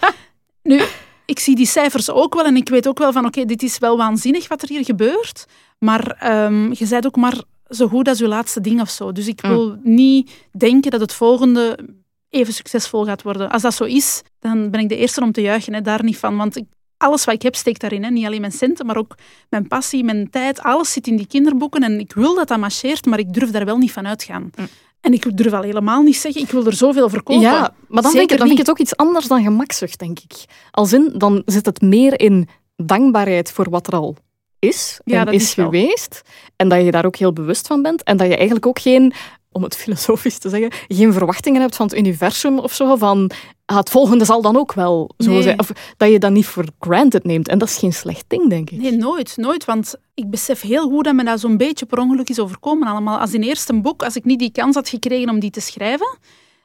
Nu, 0.63 0.81
ik 1.25 1.39
zie 1.39 1.55
die 1.55 1.65
cijfers 1.65 2.09
ook 2.09 2.33
wel 2.33 2.45
en 2.45 2.55
ik 2.55 2.69
weet 2.69 2.87
ook 2.87 2.97
wel 2.97 3.11
van 3.11 3.25
oké, 3.25 3.45
dit 3.45 3.63
is 3.63 3.77
wel 3.77 3.97
waanzinnig 3.97 4.47
wat 4.47 4.61
er 4.61 4.69
hier 4.69 4.85
gebeurt. 4.85 5.45
Maar 5.79 6.31
um, 6.45 6.69
je 6.73 6.87
bent 6.87 7.05
ook 7.05 7.15
maar 7.15 7.43
zo 7.67 7.87
goed 7.87 8.07
als 8.07 8.17
je 8.17 8.27
laatste 8.27 8.61
ding 8.61 8.81
of 8.81 8.89
zo. 8.89 9.11
Dus 9.11 9.27
ik 9.27 9.43
mm. 9.43 9.49
wil 9.49 9.77
niet 9.83 10.31
denken 10.51 10.91
dat 10.91 10.99
het 10.99 11.13
volgende 11.13 11.79
even 12.29 12.53
succesvol 12.53 13.05
gaat 13.05 13.21
worden. 13.21 13.49
Als 13.49 13.61
dat 13.61 13.73
zo 13.73 13.83
is, 13.83 14.21
dan 14.39 14.69
ben 14.69 14.79
ik 14.79 14.89
de 14.89 14.97
eerste 14.97 15.21
om 15.21 15.31
te 15.31 15.41
juichen. 15.41 15.73
Hè. 15.73 15.81
Daar 15.81 16.03
niet 16.03 16.17
van. 16.17 16.37
Want 16.37 16.57
ik, 16.57 16.65
alles 17.01 17.25
wat 17.25 17.35
ik 17.35 17.41
heb 17.41 17.55
steekt 17.55 17.81
daarin. 17.81 18.03
Hè. 18.03 18.09
Niet 18.09 18.25
alleen 18.25 18.41
mijn 18.41 18.53
centen, 18.53 18.85
maar 18.85 18.97
ook 18.97 19.15
mijn 19.49 19.67
passie, 19.67 20.03
mijn 20.03 20.29
tijd. 20.29 20.61
Alles 20.61 20.91
zit 20.91 21.07
in 21.07 21.15
die 21.15 21.27
kinderboeken. 21.27 21.83
En 21.83 21.99
ik 21.99 22.13
wil 22.13 22.35
dat 22.35 22.47
dat 22.47 22.59
marcheert, 22.59 23.05
maar 23.05 23.19
ik 23.19 23.33
durf 23.33 23.51
daar 23.51 23.65
wel 23.65 23.77
niet 23.77 23.91
van 23.91 24.07
uitgaan. 24.07 24.51
Mm. 24.55 24.67
En 25.01 25.13
ik 25.13 25.37
durf 25.37 25.53
al 25.53 25.61
helemaal 25.61 26.01
niet 26.01 26.15
zeggen, 26.15 26.41
ik 26.41 26.49
wil 26.49 26.65
er 26.65 26.73
zoveel 26.73 27.09
verkopen. 27.09 27.41
Ja, 27.41 27.73
maar 27.87 28.03
dan, 28.03 28.11
denk 28.11 28.31
ik, 28.31 28.37
dan 28.37 28.47
vind 28.47 28.59
ik 28.59 28.65
het 28.65 28.69
ook 28.69 28.79
iets 28.79 28.95
anders 28.95 29.27
dan 29.27 29.43
gemakzucht, 29.43 29.99
denk 29.99 30.19
ik. 30.19 30.33
Als 30.71 30.93
in, 30.93 31.11
dan 31.15 31.41
zit 31.45 31.65
het 31.65 31.81
meer 31.81 32.19
in 32.19 32.47
dankbaarheid 32.75 33.51
voor 33.51 33.69
wat 33.69 33.87
er 33.87 33.93
al 33.93 34.15
is 34.59 34.99
en 35.05 35.27
is, 35.27 35.41
is 35.41 35.53
geweest. 35.53 36.21
En 36.55 36.69
dat 36.69 36.83
je 36.83 36.91
daar 36.91 37.05
ook 37.05 37.15
heel 37.15 37.33
bewust 37.33 37.67
van 37.67 37.81
bent. 37.81 38.03
En 38.03 38.17
dat 38.17 38.27
je 38.27 38.35
eigenlijk 38.35 38.65
ook 38.65 38.79
geen 38.79 39.13
om 39.51 39.63
het 39.63 39.75
filosofisch 39.81 40.37
te 40.37 40.49
zeggen, 40.49 40.71
geen 40.87 41.13
verwachtingen 41.13 41.61
hebt 41.61 41.75
van 41.75 41.85
het 41.85 41.97
universum 41.97 42.59
of 42.59 42.73
zo, 42.73 42.95
van 42.95 43.31
ah, 43.65 43.77
het 43.77 43.89
volgende 43.89 44.25
zal 44.25 44.41
dan 44.41 44.57
ook 44.57 44.73
wel 44.73 45.09
zo 45.17 45.41
zijn. 45.41 45.59
Of 45.59 45.71
dat 45.97 46.11
je 46.11 46.19
dat 46.19 46.31
niet 46.31 46.45
voor 46.45 46.65
granted 46.79 47.23
neemt. 47.23 47.47
En 47.47 47.57
dat 47.57 47.67
is 47.67 47.77
geen 47.77 47.93
slecht 47.93 48.25
ding, 48.27 48.49
denk 48.49 48.69
ik. 48.69 48.81
Nee, 48.81 48.91
nooit. 48.91 49.37
Nooit. 49.37 49.65
Want 49.65 49.95
ik 50.13 50.29
besef 50.29 50.61
heel 50.61 50.89
goed 50.89 51.03
dat 51.03 51.13
me 51.13 51.23
dat 51.23 51.39
zo'n 51.39 51.57
beetje 51.57 51.85
per 51.85 51.99
ongeluk 51.99 52.29
is 52.29 52.39
overkomen 52.39 52.87
allemaal. 52.87 53.19
Als 53.19 53.33
in 53.33 53.41
eerste 53.41 53.81
boek, 53.81 54.03
als 54.03 54.15
ik 54.15 54.25
niet 54.25 54.39
die 54.39 54.51
kans 54.51 54.75
had 54.75 54.89
gekregen 54.89 55.29
om 55.29 55.39
die 55.39 55.49
te 55.49 55.61
schrijven, 55.61 56.17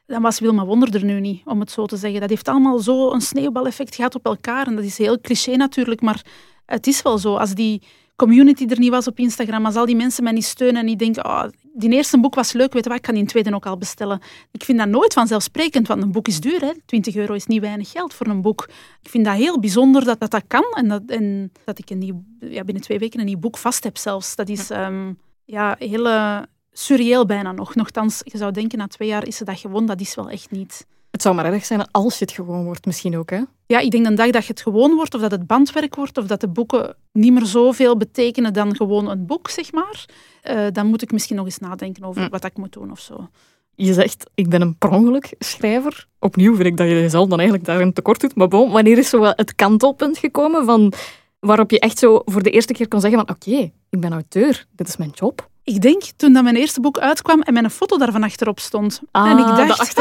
dan 0.06 0.22
was 0.22 0.40
Wilma 0.40 0.64
Wonder 0.64 0.94
er 0.94 1.04
nu 1.04 1.20
niet, 1.20 1.42
om 1.44 1.60
het 1.60 1.70
zo 1.70 1.86
te 1.86 1.96
zeggen. 1.96 2.20
Dat 2.20 2.28
heeft 2.28 2.48
allemaal 2.48 2.78
zo 2.78 3.12
een 3.12 3.20
sneeuwbaleffect 3.20 3.94
gehad 3.94 4.14
op 4.14 4.24
elkaar. 4.24 4.66
En 4.66 4.76
dat 4.76 4.84
is 4.84 4.98
heel 4.98 5.20
cliché 5.20 5.56
natuurlijk, 5.56 6.00
maar 6.00 6.24
het 6.66 6.86
is 6.86 7.02
wel 7.02 7.18
zo. 7.18 7.36
Als 7.36 7.54
die 7.54 7.82
community 8.16 8.66
er 8.68 8.78
niet 8.78 8.90
was 8.90 9.06
op 9.06 9.18
Instagram, 9.18 9.66
als 9.66 9.76
al 9.76 9.86
die 9.86 9.96
mensen 9.96 10.24
mij 10.24 10.32
niet 10.32 10.44
steunen 10.44 10.80
en 10.80 10.86
niet 10.86 10.98
denken, 10.98 11.24
oh, 11.24 11.44
die 11.76 11.90
eerste 11.90 12.20
boek 12.20 12.34
was 12.34 12.52
leuk, 12.52 12.72
weet 12.72 12.82
je 12.84 12.88
wat, 12.88 12.98
ik 12.98 13.04
kan 13.04 13.14
die 13.14 13.26
tweede 13.26 13.54
ook 13.54 13.66
al 13.66 13.78
bestellen. 13.78 14.20
Ik 14.50 14.64
vind 14.64 14.78
dat 14.78 14.88
nooit 14.88 15.12
vanzelfsprekend, 15.12 15.88
want 15.88 16.02
een 16.02 16.12
boek 16.12 16.28
is 16.28 16.40
duur. 16.40 16.60
Hè? 16.60 16.72
20 16.86 17.16
euro 17.16 17.34
is 17.34 17.46
niet 17.46 17.60
weinig 17.60 17.90
geld 17.90 18.14
voor 18.14 18.26
een 18.26 18.42
boek. 18.42 18.68
Ik 19.02 19.10
vind 19.10 19.24
dat 19.24 19.34
heel 19.34 19.60
bijzonder 19.60 20.04
dat 20.04 20.20
dat, 20.20 20.30
dat 20.30 20.44
kan 20.46 20.64
en 20.74 20.88
dat, 20.88 21.02
en 21.06 21.52
dat 21.64 21.78
ik 21.78 21.90
een 21.90 21.98
nieuw, 21.98 22.22
ja, 22.40 22.64
binnen 22.64 22.82
twee 22.82 22.98
weken 22.98 23.20
een 23.20 23.26
nieuw 23.26 23.38
boek 23.38 23.58
vast 23.58 23.84
heb 23.84 23.96
zelfs. 23.96 24.36
Dat 24.36 24.48
is 24.48 24.70
um, 24.70 25.18
ja, 25.44 25.76
heel 25.78 26.06
uh, 26.06 26.42
surreëel 26.72 27.26
bijna 27.26 27.52
nog. 27.52 27.74
Nochtans, 27.74 28.20
je 28.24 28.38
zou 28.38 28.52
denken, 28.52 28.78
na 28.78 28.86
twee 28.86 29.08
jaar 29.08 29.26
is 29.26 29.36
ze 29.36 29.44
dat 29.44 29.58
gewoon. 29.58 29.86
Dat 29.86 30.00
is 30.00 30.14
wel 30.14 30.30
echt 30.30 30.50
niet. 30.50 30.86
Het 31.16 31.24
zou 31.24 31.34
maar 31.34 31.52
erg 31.52 31.64
zijn 31.64 31.90
als 31.90 32.18
je 32.18 32.24
het 32.24 32.34
gewoon 32.34 32.64
wordt, 32.64 32.86
misschien 32.86 33.16
ook, 33.16 33.30
hè? 33.30 33.40
Ja, 33.66 33.78
ik 33.78 33.90
denk 33.90 34.06
een 34.06 34.14
dag 34.14 34.30
dat 34.30 34.44
je 34.44 34.52
het 34.52 34.60
gewoon 34.60 34.94
wordt, 34.94 35.14
of 35.14 35.20
dat 35.20 35.30
het 35.30 35.46
bandwerk 35.46 35.94
wordt, 35.94 36.18
of 36.18 36.26
dat 36.26 36.40
de 36.40 36.48
boeken 36.48 36.96
niet 37.12 37.32
meer 37.32 37.46
zoveel 37.46 37.96
betekenen 37.96 38.52
dan 38.52 38.76
gewoon 38.76 39.10
een 39.10 39.26
boek, 39.26 39.50
zeg 39.50 39.72
maar. 39.72 40.04
Uh, 40.50 40.66
dan 40.72 40.86
moet 40.86 41.02
ik 41.02 41.12
misschien 41.12 41.36
nog 41.36 41.44
eens 41.44 41.58
nadenken 41.58 42.04
over 42.04 42.22
hm. 42.22 42.30
wat 42.30 42.44
ik 42.44 42.56
moet 42.56 42.72
doen 42.72 42.90
of 42.90 43.00
zo. 43.00 43.28
Je 43.74 43.92
zegt, 43.92 44.30
ik 44.34 44.48
ben 44.48 44.60
een 44.60 44.78
per 44.78 45.20
schrijver. 45.38 46.06
Opnieuw 46.18 46.54
vind 46.54 46.66
ik 46.66 46.76
dat 46.76 46.86
je 46.86 46.94
jezelf 46.94 47.28
dan 47.28 47.38
eigenlijk 47.38 47.68
daarin 47.68 47.92
tekort 47.92 48.20
doet. 48.20 48.34
Maar 48.34 48.48
bon, 48.48 48.70
wanneer 48.70 48.98
is 48.98 49.08
zo 49.08 49.22
het 49.24 49.54
kantelpunt 49.54 50.18
gekomen 50.18 50.64
van 50.64 50.92
waarop 51.40 51.70
je 51.70 51.80
echt 51.80 51.98
zo 51.98 52.22
voor 52.24 52.42
de 52.42 52.50
eerste 52.50 52.72
keer 52.72 52.88
kon 52.88 53.00
zeggen 53.00 53.26
van 53.26 53.36
oké, 53.36 53.70
ik 53.90 54.00
ben 54.00 54.12
auteur, 54.12 54.66
dit 54.72 54.88
is 54.88 54.96
mijn 54.96 55.12
job? 55.14 55.48
Ik 55.64 55.80
denk 55.80 56.02
toen 56.02 56.32
dat 56.32 56.42
mijn 56.42 56.56
eerste 56.56 56.80
boek 56.80 56.98
uitkwam 56.98 57.40
en 57.40 57.52
mijn 57.52 57.70
foto 57.70 57.98
daarvan 57.98 58.22
achterop 58.22 58.60
stond. 58.60 59.00
Ah, 59.10 59.30
en 59.30 59.38
ik 59.38 59.46
dacht, 59.46 59.94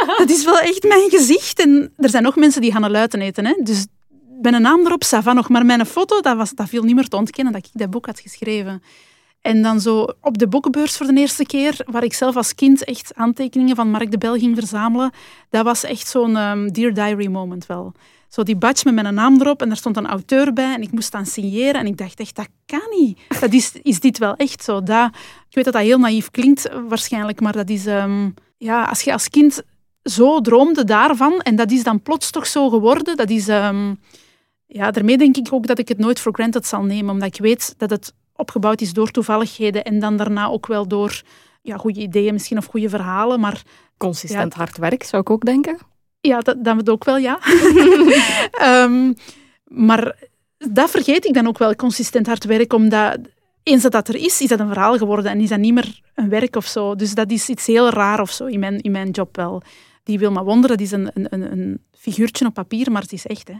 dat 0.18 0.30
is 0.30 0.44
wel 0.44 0.58
echt 0.58 0.82
mijn 0.82 1.10
gezicht. 1.10 1.60
En 1.60 1.92
er 1.96 2.08
zijn 2.08 2.22
nog 2.22 2.36
mensen 2.36 2.60
die 2.60 2.72
gaan 2.72 2.90
luiten 2.90 3.20
eten. 3.20 3.46
Hè? 3.46 3.54
Dus 3.62 3.86
mijn 4.42 4.62
naam 4.62 4.86
erop, 4.86 5.04
Sava 5.04 5.32
nog. 5.32 5.48
Maar 5.48 5.66
mijn 5.66 5.86
foto, 5.86 6.20
dat, 6.20 6.36
was, 6.36 6.50
dat 6.50 6.68
viel 6.68 6.82
niet 6.82 6.94
meer 6.94 7.08
te 7.08 7.16
ontkennen 7.16 7.52
dat 7.52 7.66
ik 7.66 7.70
dat 7.72 7.90
boek 7.90 8.06
had 8.06 8.20
geschreven. 8.20 8.82
En 9.40 9.62
dan 9.62 9.80
zo 9.80 10.08
op 10.20 10.38
de 10.38 10.48
boekenbeurs 10.48 10.96
voor 10.96 11.06
de 11.06 11.20
eerste 11.20 11.46
keer, 11.46 11.76
waar 11.86 12.04
ik 12.04 12.12
zelf 12.12 12.36
als 12.36 12.54
kind 12.54 12.84
echt 12.84 13.14
aantekeningen 13.14 13.76
van 13.76 13.90
Mark 13.90 14.10
de 14.10 14.18
Bel 14.18 14.34
ging 14.34 14.56
verzamelen. 14.56 15.10
Dat 15.50 15.64
was 15.64 15.84
echt 15.84 16.08
zo'n 16.08 16.36
um, 16.36 16.72
Dear 16.72 16.94
Diary 16.94 17.26
moment 17.26 17.66
wel. 17.66 17.92
Zo 18.28 18.42
die 18.42 18.56
badge 18.56 18.90
met 18.92 19.02
mijn 19.02 19.14
naam 19.14 19.40
erop 19.40 19.62
en 19.62 19.70
er 19.70 19.76
stond 19.76 19.96
een 19.96 20.06
auteur 20.06 20.52
bij 20.52 20.74
en 20.74 20.82
ik 20.82 20.92
moest 20.92 21.12
dan 21.12 21.26
signeren. 21.26 21.74
En 21.74 21.86
ik 21.86 21.96
dacht 21.96 22.20
echt, 22.20 22.36
dat 22.36 22.48
kan 22.66 22.82
niet. 22.98 23.18
Dat 23.40 23.52
is, 23.52 23.72
is 23.82 24.00
dit 24.00 24.18
wel 24.18 24.34
echt 24.36 24.64
zo? 24.64 24.82
Dat, 24.82 25.10
ik 25.48 25.54
weet 25.54 25.64
dat 25.64 25.72
dat 25.72 25.82
heel 25.82 25.98
naïef 25.98 26.30
klinkt 26.30 26.68
waarschijnlijk, 26.88 27.40
maar 27.40 27.52
dat 27.52 27.70
is... 27.70 27.86
Ehm, 27.86 28.28
ja, 28.62 28.84
als 28.84 29.02
je 29.02 29.12
als 29.12 29.28
kind 29.28 29.62
zo 30.02 30.40
droomde 30.40 30.84
daarvan 30.84 31.40
en 31.40 31.56
dat 31.56 31.70
is 31.70 31.82
dan 31.82 32.02
plots 32.02 32.30
toch 32.30 32.46
zo 32.46 32.68
geworden, 32.68 33.16
dat 33.16 33.30
is... 33.30 33.48
Um, 33.48 34.00
ja, 34.66 34.90
daarmee 34.90 35.18
denk 35.18 35.36
ik 35.36 35.48
ook 35.50 35.66
dat 35.66 35.78
ik 35.78 35.88
het 35.88 35.98
nooit 35.98 36.20
voor 36.20 36.32
granted 36.32 36.66
zal 36.66 36.82
nemen, 36.82 37.10
omdat 37.10 37.28
ik 37.28 37.40
weet 37.40 37.74
dat 37.78 37.90
het 37.90 38.14
opgebouwd 38.36 38.80
is 38.80 38.92
door 38.92 39.10
toevalligheden 39.10 39.84
en 39.84 39.98
dan 39.98 40.16
daarna 40.16 40.46
ook 40.46 40.66
wel 40.66 40.88
door 40.88 41.22
ja, 41.62 41.76
goede 41.76 42.00
ideeën 42.00 42.32
misschien 42.32 42.58
of 42.58 42.66
goede 42.66 42.88
verhalen, 42.88 43.40
maar... 43.40 43.62
Consistent 43.96 44.54
hard 44.54 44.76
werk, 44.78 45.02
zou 45.02 45.22
ik 45.22 45.30
ook 45.30 45.44
denken. 45.44 45.78
Ja, 46.20 46.40
dat, 46.40 46.64
dat 46.64 46.90
ook 46.90 47.04
wel, 47.04 47.16
ja. 47.16 47.38
um, 48.84 49.14
maar 49.88 50.16
dat 50.58 50.90
vergeet 50.90 51.24
ik 51.24 51.34
dan 51.34 51.46
ook 51.46 51.58
wel, 51.58 51.74
consistent 51.74 52.26
hard 52.26 52.44
werk, 52.44 52.72
omdat 52.72 53.18
eens 53.62 53.82
dat 53.82 53.92
dat 53.92 54.08
er 54.08 54.16
is, 54.16 54.40
is 54.40 54.48
dat 54.48 54.60
een 54.60 54.68
verhaal 54.68 54.96
geworden 54.96 55.30
en 55.30 55.40
is 55.40 55.48
dat 55.48 55.58
niet 55.58 55.74
meer 55.74 56.00
een 56.14 56.28
werk 56.28 56.56
of 56.56 56.66
zo. 56.66 56.94
Dus 56.94 57.14
dat 57.14 57.30
is 57.30 57.48
iets 57.48 57.66
heel 57.66 57.90
raar 57.90 58.20
of 58.20 58.30
zo 58.30 58.46
in 58.46 58.60
mijn, 58.60 58.80
in 58.80 58.90
mijn 58.90 59.10
job 59.10 59.36
wel. 59.36 59.62
Die 60.02 60.18
Wilma 60.18 60.44
Wonder, 60.44 60.70
dat 60.70 60.80
is 60.80 60.92
een, 60.92 61.10
een, 61.14 61.52
een 61.52 61.80
figuurtje 61.90 62.46
op 62.46 62.54
papier, 62.54 62.92
maar 62.92 63.02
het 63.02 63.12
is 63.12 63.26
echt. 63.26 63.48
Hè. 63.48 63.54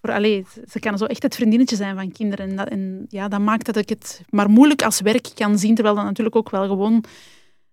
Voor, 0.00 0.12
allee, 0.12 0.46
ze 0.70 0.80
kan 0.80 0.98
zo 0.98 1.04
echt 1.04 1.22
het 1.22 1.34
vriendinnetje 1.34 1.76
zijn 1.76 1.96
van 1.96 2.12
kinderen. 2.12 2.48
En 2.48 2.56
dat, 2.56 2.68
en 2.68 3.06
ja, 3.08 3.28
dat 3.28 3.40
maakt 3.40 3.66
dat 3.66 3.76
ik 3.76 3.88
het 3.88 4.22
maar 4.28 4.50
moeilijk 4.50 4.82
als 4.82 5.00
werk 5.00 5.28
kan 5.34 5.58
zien, 5.58 5.74
terwijl 5.74 5.96
dat 5.96 6.04
natuurlijk 6.04 6.36
ook 6.36 6.50
wel 6.50 6.66
gewoon... 6.68 7.04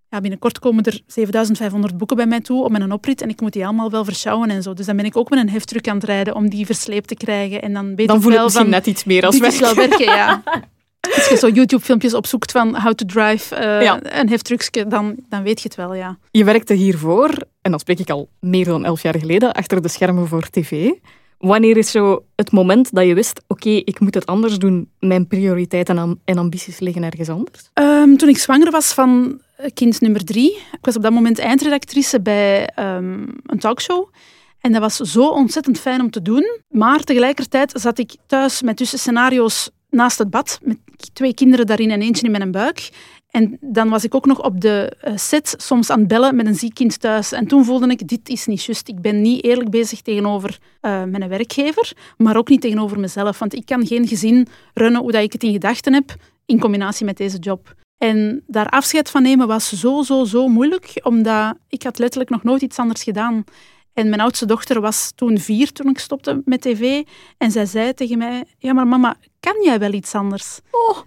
Ja, 0.09 0.21
binnenkort 0.21 0.59
komen 0.59 0.83
er 0.83 1.01
7500 1.07 1.97
boeken 1.97 2.15
bij 2.15 2.25
mij 2.25 2.41
toe 2.41 2.63
op 2.63 2.71
mijn 2.71 2.91
oprit 2.91 3.21
en 3.21 3.29
ik 3.29 3.41
moet 3.41 3.53
die 3.53 3.65
allemaal 3.65 3.91
wel 3.91 4.05
verschouwen 4.05 4.49
en 4.49 4.63
zo. 4.63 4.73
Dus 4.73 4.85
dan 4.85 4.95
ben 4.95 5.05
ik 5.05 5.17
ook 5.17 5.29
met 5.29 5.39
een 5.39 5.49
heftruck 5.49 5.87
aan 5.87 5.95
het 5.95 6.03
rijden 6.03 6.35
om 6.35 6.49
die 6.49 6.65
versleept 6.65 7.07
te 7.07 7.15
krijgen. 7.15 7.61
En 7.61 7.73
dan 7.73 7.95
weet 7.95 8.07
dan 8.07 8.15
ik 8.15 8.21
voel 8.21 8.31
wel 8.31 8.43
misschien 8.43 8.63
van, 8.63 8.73
net 8.73 8.87
iets 8.87 9.03
meer 9.03 9.25
als 9.25 9.39
werk. 9.39 9.53
wel 9.53 9.75
werken, 9.75 10.05
ja. 10.05 10.43
Als 11.15 11.27
je 11.29 11.37
zo 11.37 11.49
YouTube-filmpjes 11.49 12.13
opzoekt 12.13 12.51
van 12.51 12.75
how 12.75 12.93
to 12.93 13.05
drive 13.05 13.55
uh, 13.55 13.81
ja. 13.81 13.99
een 14.01 14.29
heftruckje, 14.29 14.87
dan, 14.87 15.15
dan 15.29 15.43
weet 15.43 15.61
je 15.61 15.67
het 15.67 15.77
wel, 15.77 15.93
ja. 15.93 16.17
Je 16.31 16.43
werkte 16.43 16.73
hiervoor 16.73 17.37
en 17.61 17.71
dan 17.71 17.79
spreek 17.79 17.99
ik 17.99 18.09
al 18.09 18.29
meer 18.39 18.65
dan 18.65 18.85
elf 18.85 19.01
jaar 19.01 19.19
geleden, 19.19 19.51
achter 19.51 19.81
de 19.81 19.87
schermen 19.87 20.27
voor 20.27 20.49
tv. 20.49 20.91
Wanneer 21.37 21.77
is 21.77 21.91
zo 21.91 22.25
het 22.35 22.51
moment 22.51 22.93
dat 22.93 23.05
je 23.05 23.13
wist, 23.13 23.41
oké, 23.47 23.69
ik 23.69 23.99
moet 23.99 24.13
het 24.13 24.25
anders 24.25 24.57
doen, 24.57 24.89
mijn 24.99 25.27
prioriteiten 25.27 26.19
en 26.25 26.37
ambities 26.37 26.79
liggen 26.79 27.03
ergens 27.03 27.29
anders? 27.29 27.69
Um, 27.73 28.17
toen 28.17 28.29
ik 28.29 28.37
zwanger 28.37 28.71
was 28.71 28.93
van 28.93 29.41
kind 29.73 30.01
nummer 30.01 30.25
drie, 30.25 30.51
ik 30.55 30.79
was 30.85 30.95
op 30.95 31.01
dat 31.01 31.11
moment 31.11 31.39
eindredactrice 31.39 32.21
bij 32.21 32.69
um, 32.79 33.27
een 33.45 33.59
talkshow. 33.59 34.09
En 34.59 34.71
dat 34.71 34.81
was 34.81 34.95
zo 34.95 35.27
ontzettend 35.27 35.79
fijn 35.79 36.01
om 36.01 36.09
te 36.09 36.21
doen. 36.21 36.59
Maar 36.69 36.99
tegelijkertijd 36.99 37.71
zat 37.75 37.97
ik 37.97 38.15
thuis 38.27 38.61
met 38.61 38.77
tussen 38.77 38.99
scenario's 38.99 39.69
naast 39.89 40.17
het 40.17 40.29
bad, 40.29 40.59
met 40.63 40.77
twee 41.13 41.33
kinderen 41.33 41.65
daarin 41.65 41.91
en 41.91 42.01
eentje 42.01 42.25
in 42.25 42.31
mijn 42.31 42.51
buik. 42.51 42.89
En 43.31 43.57
dan 43.61 43.89
was 43.89 44.03
ik 44.03 44.15
ook 44.15 44.25
nog 44.25 44.43
op 44.43 44.61
de 44.61 44.97
eh, 45.01 45.17
set 45.17 45.55
soms 45.57 45.89
aan 45.89 45.99
het 45.99 46.07
bellen 46.07 46.35
met 46.35 46.45
een 46.45 46.55
ziek 46.55 46.73
kind 46.73 46.99
thuis. 46.99 47.31
En 47.31 47.47
toen 47.47 47.65
voelde 47.65 47.87
ik, 47.87 48.07
dit 48.07 48.29
is 48.29 48.45
niet 48.45 48.63
juist. 48.63 48.87
Ik 48.87 49.01
ben 49.01 49.21
niet 49.21 49.43
eerlijk 49.43 49.69
bezig 49.69 50.01
tegenover 50.01 50.57
uh, 50.81 51.03
mijn 51.03 51.27
werkgever, 51.27 51.93
maar 52.17 52.37
ook 52.37 52.49
niet 52.49 52.61
tegenover 52.61 52.99
mezelf. 52.99 53.39
Want 53.39 53.55
ik 53.55 53.65
kan 53.65 53.87
geen 53.87 54.07
gezin 54.07 54.47
runnen 54.73 55.01
hoe 55.01 55.11
dat 55.11 55.23
ik 55.23 55.33
het 55.33 55.43
in 55.43 55.51
gedachten 55.51 55.93
heb, 55.93 56.15
in 56.45 56.59
combinatie 56.59 57.05
met 57.05 57.17
deze 57.17 57.37
job. 57.37 57.75
En 57.97 58.43
daar 58.47 58.69
afscheid 58.69 59.09
van 59.09 59.21
nemen 59.21 59.47
was 59.47 59.79
zo, 59.79 60.01
zo, 60.01 60.23
zo 60.23 60.47
moeilijk, 60.47 60.99
omdat 61.03 61.55
ik 61.67 61.83
had 61.83 61.99
letterlijk 61.99 62.29
nog 62.29 62.43
nooit 62.43 62.61
iets 62.61 62.77
anders 62.77 63.03
gedaan. 63.03 63.43
En 63.93 64.09
mijn 64.09 64.21
oudste 64.21 64.45
dochter 64.45 64.81
was 64.81 65.11
toen 65.15 65.37
vier 65.37 65.71
toen 65.71 65.89
ik 65.89 65.99
stopte 65.99 66.41
met 66.45 66.61
tv. 66.61 67.03
En 67.37 67.51
zij 67.51 67.65
zei 67.65 67.93
tegen 67.93 68.17
mij, 68.17 68.43
ja 68.57 68.73
maar 68.73 68.87
mama, 68.87 69.15
kan 69.39 69.63
jij 69.63 69.79
wel 69.79 69.93
iets 69.93 70.15
anders? 70.15 70.59
Oh. 70.71 70.97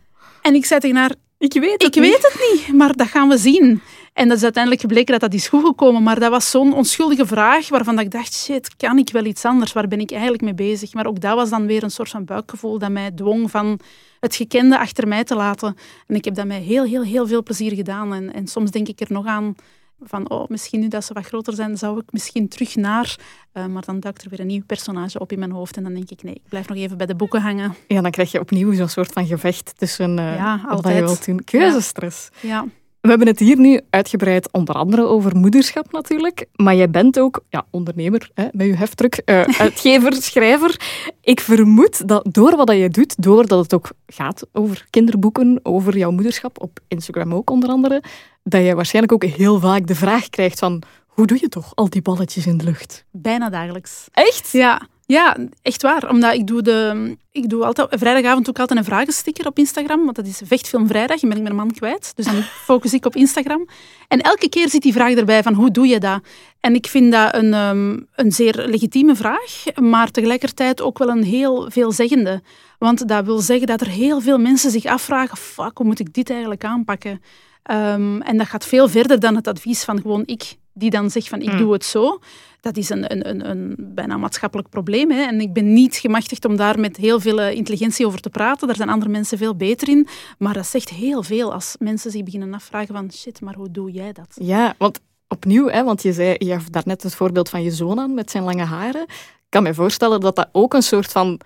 En 0.42 0.54
ik 0.54 0.64
zei 0.64 0.80
tegen 0.80 0.96
haar, 0.96 1.14
ik 1.38 1.52
weet 1.52 1.82
het 1.82 1.82
ik 1.82 1.94
niet. 1.94 2.12
weet 2.12 2.22
het 2.22 2.50
niet, 2.52 2.76
maar 2.76 2.96
dat 2.96 3.06
gaan 3.06 3.28
we 3.28 3.38
zien. 3.38 3.80
En 4.12 4.28
dat 4.28 4.36
is 4.36 4.42
uiteindelijk 4.42 4.82
gebleken 4.82 5.12
dat 5.12 5.20
dat 5.20 5.40
is 5.40 5.48
goed 5.48 5.64
gekomen. 5.64 6.02
Maar 6.02 6.20
dat 6.20 6.30
was 6.30 6.50
zo'n 6.50 6.74
onschuldige 6.74 7.26
vraag 7.26 7.68
waarvan 7.68 7.98
ik 7.98 8.10
dacht, 8.10 8.34
shit, 8.34 8.76
kan 8.76 8.98
ik 8.98 9.10
wel 9.10 9.24
iets 9.24 9.44
anders? 9.44 9.72
Waar 9.72 9.88
ben 9.88 10.00
ik 10.00 10.10
eigenlijk 10.10 10.42
mee 10.42 10.54
bezig? 10.54 10.94
Maar 10.94 11.06
ook 11.06 11.20
dat 11.20 11.34
was 11.34 11.50
dan 11.50 11.66
weer 11.66 11.82
een 11.82 11.90
soort 11.90 12.08
van 12.08 12.24
buikgevoel 12.24 12.78
dat 12.78 12.90
mij 12.90 13.10
dwong 13.10 13.50
van 13.50 13.80
het 14.20 14.36
gekende 14.36 14.78
achter 14.78 15.08
mij 15.08 15.24
te 15.24 15.34
laten. 15.34 15.76
En 16.06 16.14
ik 16.14 16.24
heb 16.24 16.34
dat 16.34 16.46
met 16.46 16.62
heel, 16.62 16.84
heel, 16.84 17.02
heel 17.02 17.26
veel 17.26 17.42
plezier 17.42 17.72
gedaan. 17.72 18.14
En, 18.14 18.32
en 18.32 18.46
soms 18.46 18.70
denk 18.70 18.88
ik 18.88 19.00
er 19.00 19.12
nog 19.12 19.26
aan 19.26 19.54
van 20.00 20.30
oh, 20.30 20.48
misschien 20.48 20.80
nu 20.80 20.88
dat 20.88 21.04
ze 21.04 21.12
wat 21.12 21.26
groter 21.26 21.54
zijn, 21.54 21.78
zou 21.78 21.98
ik 21.98 22.12
misschien 22.12 22.48
terug 22.48 22.76
naar... 22.76 23.16
Uh, 23.54 23.66
maar 23.66 23.82
dan 23.82 24.00
duikt 24.00 24.22
er 24.22 24.30
weer 24.30 24.40
een 24.40 24.46
nieuw 24.46 24.64
personage 24.66 25.18
op 25.18 25.32
in 25.32 25.38
mijn 25.38 25.50
hoofd 25.50 25.76
en 25.76 25.82
dan 25.82 25.94
denk 25.94 26.10
ik, 26.10 26.22
nee, 26.22 26.34
ik 26.34 26.48
blijf 26.48 26.68
nog 26.68 26.78
even 26.78 26.96
bij 26.96 27.06
de 27.06 27.14
boeken 27.14 27.40
hangen. 27.40 27.74
Ja, 27.88 28.00
dan 28.00 28.10
krijg 28.10 28.32
je 28.32 28.40
opnieuw 28.40 28.72
zo'n 28.72 28.88
soort 28.88 29.12
van 29.12 29.26
gevecht 29.26 29.72
tussen 29.76 30.18
uh, 30.18 30.36
ja, 30.36 30.60
wat 30.68 30.88
je 30.88 30.94
wilt 30.94 31.24
doen. 31.24 31.44
Keuzestress. 31.44 32.28
Ja. 32.40 32.66
We 33.04 33.10
hebben 33.10 33.28
het 33.28 33.38
hier 33.38 33.58
nu 33.58 33.80
uitgebreid 33.90 34.52
onder 34.52 34.74
andere 34.74 35.06
over 35.06 35.36
moederschap 35.36 35.92
natuurlijk, 35.92 36.46
maar 36.56 36.74
jij 36.74 36.90
bent 36.90 37.18
ook 37.18 37.44
ja, 37.48 37.66
ondernemer 37.70 38.30
hè, 38.34 38.46
met 38.52 38.66
je 38.66 38.74
heftruck, 38.74 39.22
uh, 39.24 39.42
uitgever, 39.64 40.12
schrijver. 40.12 40.80
Ik 41.20 41.40
vermoed 41.40 42.08
dat 42.08 42.26
door 42.30 42.56
wat 42.56 42.70
je 42.70 42.88
doet, 42.88 43.22
doordat 43.22 43.62
het 43.62 43.74
ook 43.74 43.90
gaat 44.06 44.46
over 44.52 44.86
kinderboeken, 44.90 45.60
over 45.62 45.96
jouw 45.98 46.10
moederschap, 46.10 46.60
op 46.62 46.78
Instagram 46.88 47.34
ook 47.34 47.50
onder 47.50 47.68
andere, 47.68 48.02
dat 48.42 48.64
je 48.64 48.74
waarschijnlijk 48.74 49.14
ook 49.14 49.30
heel 49.30 49.60
vaak 49.60 49.86
de 49.86 49.94
vraag 49.94 50.28
krijgt 50.28 50.58
van 50.58 50.82
hoe 51.06 51.26
doe 51.26 51.38
je 51.40 51.48
toch 51.48 51.72
al 51.74 51.90
die 51.90 52.02
balletjes 52.02 52.46
in 52.46 52.58
de 52.58 52.64
lucht? 52.64 53.04
Bijna 53.10 53.50
dagelijks. 53.50 54.08
Echt? 54.12 54.50
Ja, 54.52 54.88
ja, 55.06 55.36
echt 55.62 55.82
waar. 55.82 56.10
Omdat 56.10 56.34
ik 56.34 56.46
doe, 56.46 56.62
de, 56.62 57.16
ik 57.32 57.48
doe 57.48 57.64
altijd, 57.64 57.88
vrijdagavond 57.90 58.48
ook 58.48 58.58
altijd 58.58 58.78
een 58.78 58.84
vragensticker 58.84 59.46
op 59.46 59.58
Instagram. 59.58 60.04
Want 60.04 60.16
dat 60.16 60.26
is 60.26 60.40
Vechtfilm 60.44 60.86
Vrijdag 60.86 61.22
en 61.22 61.28
ben 61.28 61.36
ik 61.36 61.42
mijn 61.42 61.56
man 61.56 61.70
kwijt. 61.70 62.12
Dus 62.14 62.24
dan 62.24 62.42
focus 62.68 62.92
ik 62.92 63.06
op 63.06 63.16
Instagram. 63.16 63.68
En 64.08 64.20
elke 64.20 64.48
keer 64.48 64.68
zit 64.68 64.82
die 64.82 64.92
vraag 64.92 65.12
erbij 65.14 65.42
van 65.42 65.54
hoe 65.54 65.70
doe 65.70 65.86
je 65.86 66.00
dat? 66.00 66.20
En 66.60 66.74
ik 66.74 66.86
vind 66.86 67.12
dat 67.12 67.34
een, 67.34 67.54
um, 67.54 68.06
een 68.14 68.32
zeer 68.32 68.66
legitieme 68.66 69.14
vraag, 69.14 69.64
maar 69.80 70.10
tegelijkertijd 70.10 70.82
ook 70.82 70.98
wel 70.98 71.08
een 71.08 71.24
heel 71.24 71.70
veelzeggende. 71.70 72.42
Want 72.78 73.08
dat 73.08 73.24
wil 73.24 73.38
zeggen 73.38 73.66
dat 73.66 73.80
er 73.80 73.88
heel 73.88 74.20
veel 74.20 74.38
mensen 74.38 74.70
zich 74.70 74.84
afvragen, 74.84 75.36
fuck, 75.36 75.78
hoe 75.78 75.86
moet 75.86 76.00
ik 76.00 76.12
dit 76.12 76.30
eigenlijk 76.30 76.64
aanpakken? 76.64 77.22
Um, 77.70 78.22
en 78.22 78.36
dat 78.36 78.46
gaat 78.46 78.66
veel 78.66 78.88
verder 78.88 79.20
dan 79.20 79.36
het 79.36 79.48
advies 79.48 79.84
van 79.84 80.00
gewoon 80.00 80.22
ik, 80.26 80.56
die 80.72 80.90
dan 80.90 81.10
zegt 81.10 81.28
van 81.28 81.40
ik 81.40 81.52
mm. 81.52 81.58
doe 81.58 81.72
het 81.72 81.84
zo. 81.84 82.18
Dat 82.64 82.76
is 82.76 82.90
een, 82.90 83.12
een, 83.12 83.28
een, 83.28 83.50
een 83.50 83.74
bijna 83.78 84.16
maatschappelijk 84.16 84.68
probleem. 84.68 85.10
Hè. 85.10 85.22
En 85.22 85.40
ik 85.40 85.52
ben 85.52 85.72
niet 85.72 85.96
gemachtigd 85.96 86.44
om 86.44 86.56
daar 86.56 86.80
met 86.80 86.96
heel 86.96 87.20
veel 87.20 87.40
intelligentie 87.40 88.06
over 88.06 88.20
te 88.20 88.30
praten. 88.30 88.66
Daar 88.66 88.76
zijn 88.76 88.88
andere 88.88 89.10
mensen 89.10 89.38
veel 89.38 89.56
beter 89.56 89.88
in. 89.88 90.06
Maar 90.38 90.54
dat 90.54 90.66
zegt 90.66 90.88
heel 90.88 91.22
veel 91.22 91.52
als 91.52 91.76
mensen 91.78 92.10
zich 92.10 92.22
beginnen 92.22 92.54
afvragen 92.54 92.94
van 92.94 93.12
shit, 93.12 93.40
maar 93.40 93.54
hoe 93.54 93.70
doe 93.70 93.90
jij 93.90 94.12
dat? 94.12 94.36
Ja, 94.40 94.74
want 94.78 95.00
opnieuw, 95.28 95.68
hè, 95.68 95.84
want 95.84 96.02
je 96.02 96.12
zei, 96.12 96.34
je 96.38 96.52
gaf 96.52 96.68
daarnet 96.68 97.02
het 97.02 97.14
voorbeeld 97.14 97.48
van 97.48 97.62
je 97.62 97.70
zoon 97.70 98.00
aan 98.00 98.14
met 98.14 98.30
zijn 98.30 98.44
lange 98.44 98.64
haren. 98.64 99.02
Ik 99.02 99.46
kan 99.48 99.62
me 99.62 99.74
voorstellen 99.74 100.20
dat 100.20 100.36
dat 100.36 100.48
ook 100.52 100.74
een 100.74 100.82
soort 100.82 101.12
van 101.12 101.40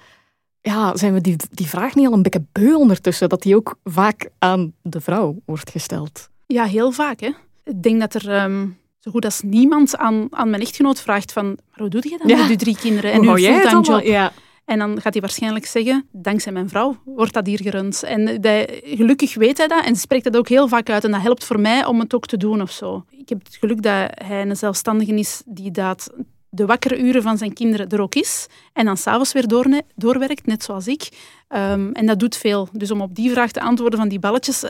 ja, 0.61 0.97
zijn 0.97 1.12
we 1.12 1.21
die, 1.21 1.37
die 1.51 1.66
vraag 1.66 1.95
niet 1.95 2.07
al 2.07 2.12
een 2.12 2.23
beetje 2.23 2.45
beu 2.53 2.75
ondertussen? 2.75 3.29
Dat 3.29 3.43
die 3.43 3.57
ook 3.57 3.79
vaak 3.85 4.31
aan 4.39 4.73
de 4.83 5.01
vrouw 5.01 5.37
wordt 5.45 5.71
gesteld. 5.71 6.29
Ja, 6.47 6.64
heel 6.64 6.93
vaak. 6.93 7.21
Hè. 7.21 7.31
Ik 7.64 7.83
denk 7.83 8.01
dat 8.01 8.14
er 8.14 8.43
um, 8.43 8.79
zo 8.99 9.11
goed 9.11 9.24
als 9.24 9.40
niemand 9.42 9.96
aan, 9.96 10.26
aan 10.30 10.51
mijn 10.51 10.62
echtgenoot 10.62 11.01
vraagt 11.01 11.32
van 11.32 11.46
maar 11.46 11.78
hoe 11.78 11.88
doe 11.88 12.11
je 12.11 12.18
dat 12.18 12.28
ja. 12.28 12.36
met 12.36 12.49
je 12.49 12.57
drie 12.57 12.76
kinderen 12.76 13.12
en 13.12 13.24
hoe 13.24 13.38
uw 13.38 13.44
fulltime 13.44 13.82
job? 13.82 14.03
Ja. 14.03 14.32
En 14.64 14.78
dan 14.78 15.01
gaat 15.01 15.12
hij 15.12 15.22
waarschijnlijk 15.22 15.66
zeggen, 15.66 16.07
dankzij 16.12 16.53
mijn 16.53 16.68
vrouw 16.68 16.96
wordt 17.05 17.32
dat 17.32 17.46
hier 17.46 17.61
gerund. 17.62 18.03
En 18.03 18.38
gelukkig 18.82 19.34
weet 19.34 19.59
hij 19.59 19.66
dat 19.66 19.84
en 19.84 19.96
spreekt 19.96 20.24
dat 20.24 20.36
ook 20.36 20.49
heel 20.49 20.68
vaak 20.68 20.90
uit. 20.90 21.05
En 21.05 21.11
dat 21.11 21.22
helpt 21.22 21.44
voor 21.44 21.61
mij 21.61 21.84
om 21.84 22.01
het 22.01 22.14
ook 22.14 22.26
te 22.26 22.36
doen 22.36 22.62
of 22.62 22.70
zo. 22.70 23.05
Ik 23.11 23.28
heb 23.28 23.44
het 23.44 23.57
geluk 23.57 23.82
dat 23.82 24.11
hij 24.24 24.40
een 24.40 24.57
zelfstandige 24.57 25.14
is 25.14 25.42
die 25.46 25.70
dat 25.70 26.11
de 26.49 26.66
wakkere 26.66 26.99
uren 26.99 27.22
van 27.22 27.38
zijn 27.38 27.53
kinderen 27.53 27.88
er 27.88 28.01
ook 28.01 28.14
is. 28.14 28.46
En 28.72 28.84
dan 28.84 28.96
s'avonds 28.96 29.32
weer 29.32 29.49
door, 29.49 29.80
doorwerkt, 29.94 30.46
net 30.46 30.62
zoals 30.62 30.86
ik. 30.86 31.09
Um, 31.49 31.92
en 31.92 32.07
dat 32.07 32.18
doet 32.18 32.36
veel. 32.36 32.68
Dus 32.72 32.90
om 32.90 33.01
op 33.01 33.14
die 33.14 33.30
vraag 33.30 33.51
te 33.51 33.61
antwoorden 33.61 33.99
van 33.99 34.09
die 34.09 34.18
balletjes, 34.18 34.64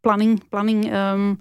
planning, 0.00 0.48
planning 0.48 0.94
um, 0.94 1.40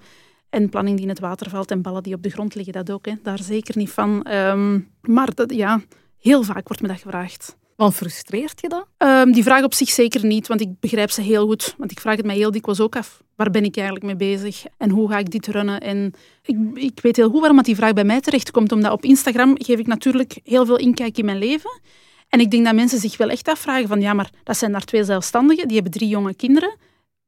en 0.54 0.70
planning 0.70 0.96
die 0.96 1.06
in 1.06 1.12
het 1.12 1.20
water 1.20 1.50
valt 1.50 1.72
en 1.72 1.82
ballen 1.82 2.04
die 2.04 2.14
op 2.14 2.24
de 2.24 2.30
grond 2.30 2.56
liggen, 2.56 2.74
dat 2.74 2.92
ook. 2.92 3.06
Hè. 3.06 3.14
Daar 3.24 3.40
zeker 3.42 3.78
niet 3.78 3.90
van. 3.90 4.32
Um, 4.32 4.90
maar 5.02 5.34
dat, 5.34 5.54
ja, 5.54 5.82
heel 6.20 6.44
vaak 6.44 6.68
wordt 6.68 6.82
me 6.82 6.88
dat 6.88 7.00
gevraagd. 7.00 7.58
Want 7.76 7.94
frustreert 7.94 8.62
je 8.62 8.70
dat? 8.70 8.88
Um, 8.98 9.32
die 9.32 9.44
vraag 9.44 9.64
op 9.64 9.74
zich 9.74 9.90
zeker 9.90 10.26
niet, 10.26 10.48
want 10.48 10.62
ik 10.62 10.80
begrijp 10.80 11.12
ze 11.12 11.22
heel 11.22 11.46
goed. 11.46 11.76
Want 11.78 11.92
ik 11.92 12.00
vraag 12.00 12.16
het 12.16 12.26
mij 12.26 12.36
heel 12.36 12.52
dikwijls 12.52 12.80
ook 12.80 12.96
af. 12.96 13.24
Waar 13.36 13.50
ben 13.50 13.64
ik 13.64 13.76
eigenlijk 13.76 14.06
mee 14.06 14.16
bezig? 14.16 14.64
En 14.78 14.90
hoe 14.90 15.10
ga 15.10 15.18
ik 15.18 15.32
dit 15.32 15.48
runnen? 15.48 15.80
En 15.80 16.14
ik, 16.44 16.58
ik 16.74 17.00
weet 17.02 17.16
heel 17.16 17.30
goed 17.30 17.40
waarom 17.40 17.62
die 17.62 17.76
vraag 17.76 17.94
bij 17.94 18.04
mij 18.04 18.22
terechtkomt. 18.22 18.72
Omdat 18.72 18.92
op 18.92 19.04
Instagram 19.04 19.56
geef 19.58 19.80
ik 19.80 19.88
natuurlijk 19.88 20.40
heel 20.44 20.66
veel 20.66 20.78
inkijk 20.78 21.18
in 21.18 21.26
mijn 21.26 21.38
leven. 21.38 21.82
En 22.30 22.40
ik 22.40 22.52
denk 22.52 22.66
dat 22.66 22.76
mensen 22.76 23.00
zich 23.00 23.18
wel 23.18 23.30
echt 23.30 23.48
afvragen 23.48 23.88
van... 23.88 24.02
Ja, 24.02 24.14
maar 24.14 24.30
dat 24.44 24.58
zijn 24.58 24.72
daar 24.72 24.86
twee 24.86 25.04
zelfstandigen. 25.04 25.68
Die 25.68 25.76
hebben 25.76 25.94
drie 25.94 26.10
jonge 26.10 26.36
kinderen. 26.36 26.76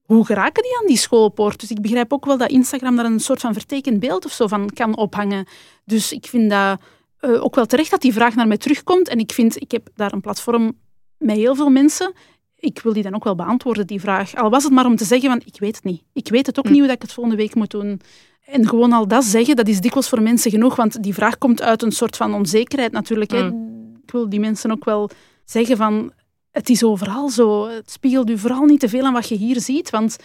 Hoe 0.05 0.25
geraken 0.25 0.63
die 0.63 0.77
aan 0.81 0.87
die 0.87 0.97
schoolpoort? 0.97 1.59
Dus 1.59 1.71
ik 1.71 1.81
begrijp 1.81 2.13
ook 2.13 2.25
wel 2.25 2.37
dat 2.37 2.49
Instagram 2.49 2.95
daar 2.95 3.05
een 3.05 3.19
soort 3.19 3.41
van 3.41 3.53
vertekend 3.53 3.99
beeld 3.99 4.25
of 4.25 4.31
zo 4.31 4.47
van 4.47 4.69
kan 4.69 4.97
ophangen. 4.97 5.45
Dus 5.85 6.11
ik 6.11 6.25
vind 6.25 6.49
dat 6.49 6.79
uh, 7.21 7.43
ook 7.43 7.55
wel 7.55 7.65
terecht 7.65 7.91
dat 7.91 8.01
die 8.01 8.13
vraag 8.13 8.35
naar 8.35 8.47
mij 8.47 8.57
terugkomt. 8.57 9.07
En 9.07 9.19
ik 9.19 9.31
vind, 9.31 9.61
ik 9.61 9.71
heb 9.71 9.89
daar 9.95 10.13
een 10.13 10.21
platform 10.21 10.73
met 11.17 11.35
heel 11.35 11.55
veel 11.55 11.69
mensen. 11.69 12.13
Ik 12.55 12.79
wil 12.79 12.93
die 12.93 13.03
dan 13.03 13.15
ook 13.15 13.23
wel 13.23 13.35
beantwoorden, 13.35 13.87
die 13.87 13.99
vraag. 13.99 14.35
Al 14.35 14.49
was 14.49 14.63
het 14.63 14.73
maar 14.73 14.85
om 14.85 14.95
te 14.95 15.05
zeggen 15.05 15.29
van, 15.29 15.41
ik 15.45 15.59
weet 15.59 15.75
het 15.75 15.83
niet. 15.83 16.03
Ik 16.13 16.29
weet 16.29 16.45
het 16.45 16.59
ook 16.59 16.65
hm. 16.65 16.71
niet 16.71 16.79
hoe 16.79 16.87
dat 16.87 16.97
ik 16.97 17.01
het 17.01 17.13
volgende 17.13 17.37
week 17.37 17.55
moet 17.55 17.71
doen. 17.71 18.01
En 18.45 18.67
gewoon 18.67 18.93
al 18.93 19.07
dat 19.07 19.23
zeggen, 19.23 19.55
dat 19.55 19.67
is 19.67 19.81
dikwijls 19.81 20.09
voor 20.09 20.21
mensen 20.21 20.51
genoeg. 20.51 20.75
Want 20.75 21.03
die 21.03 21.13
vraag 21.13 21.37
komt 21.37 21.61
uit 21.61 21.81
een 21.81 21.91
soort 21.91 22.15
van 22.17 22.33
onzekerheid 22.33 22.91
natuurlijk. 22.91 23.31
Hè. 23.31 23.47
Hm. 23.47 23.55
Ik 24.03 24.11
wil 24.11 24.29
die 24.29 24.39
mensen 24.39 24.71
ook 24.71 24.85
wel 24.85 25.09
zeggen 25.45 25.77
van, 25.77 26.11
het 26.55 26.69
is 26.69 26.83
overal 26.83 27.29
zo. 27.29 27.67
Het 27.67 27.91
spiegelt 27.91 28.29
u 28.29 28.37
vooral 28.37 28.65
niet 28.65 28.79
te 28.79 28.89
veel 28.89 29.05
aan 29.05 29.13
wat 29.13 29.29
je 29.29 29.35
hier 29.35 29.59
ziet. 29.59 29.89
Want 29.89 30.15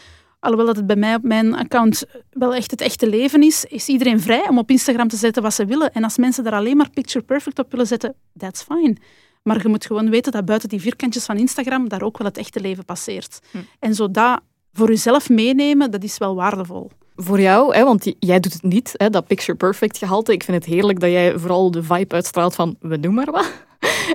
alhoewel 0.40 0.66
dat 0.66 0.76
het 0.76 0.86
bij 0.86 0.96
mij 0.96 1.14
op 1.14 1.22
mijn 1.22 1.54
account 1.54 2.04
wel 2.30 2.54
echt 2.54 2.70
het 2.70 2.80
echte 2.80 3.08
leven 3.08 3.42
is, 3.42 3.64
is 3.64 3.88
iedereen 3.88 4.20
vrij 4.20 4.48
om 4.48 4.58
op 4.58 4.70
Instagram 4.70 5.08
te 5.08 5.16
zetten 5.16 5.42
wat 5.42 5.54
ze 5.54 5.64
willen. 5.64 5.92
En 5.92 6.04
als 6.04 6.16
mensen 6.16 6.44
daar 6.44 6.52
alleen 6.52 6.76
maar 6.76 6.90
picture 6.90 7.24
perfect 7.24 7.58
op 7.58 7.70
willen 7.70 7.86
zetten, 7.86 8.14
that's 8.38 8.62
fine. 8.62 8.96
Maar 9.42 9.62
je 9.62 9.68
moet 9.68 9.86
gewoon 9.86 10.10
weten 10.10 10.32
dat 10.32 10.44
buiten 10.44 10.68
die 10.68 10.80
vierkantjes 10.80 11.24
van 11.24 11.36
Instagram 11.36 11.88
daar 11.88 12.02
ook 12.02 12.18
wel 12.18 12.26
het 12.26 12.38
echte 12.38 12.60
leven 12.60 12.84
passeert. 12.84 13.40
Hm. 13.50 13.58
En 13.78 13.94
zo 13.94 14.10
dat 14.10 14.40
voor 14.72 14.88
jezelf 14.88 15.28
meenemen, 15.28 15.90
dat 15.90 16.02
is 16.02 16.18
wel 16.18 16.34
waardevol. 16.34 16.90
Voor 17.16 17.40
jou, 17.40 17.74
hè, 17.74 17.84
want 17.84 18.12
jij 18.18 18.40
doet 18.40 18.52
het 18.52 18.62
niet, 18.62 18.94
hè, 18.96 19.10
dat 19.10 19.26
picture 19.26 19.58
perfect 19.58 19.98
gehalte. 19.98 20.32
Ik 20.32 20.42
vind 20.42 20.56
het 20.56 20.74
heerlijk 20.74 21.00
dat 21.00 21.10
jij 21.10 21.38
vooral 21.38 21.70
de 21.70 21.82
vibe 21.82 22.14
uitstraalt 22.14 22.54
van 22.54 22.76
we 22.80 23.00
doen 23.00 23.14
maar 23.14 23.30
wat. 23.30 23.52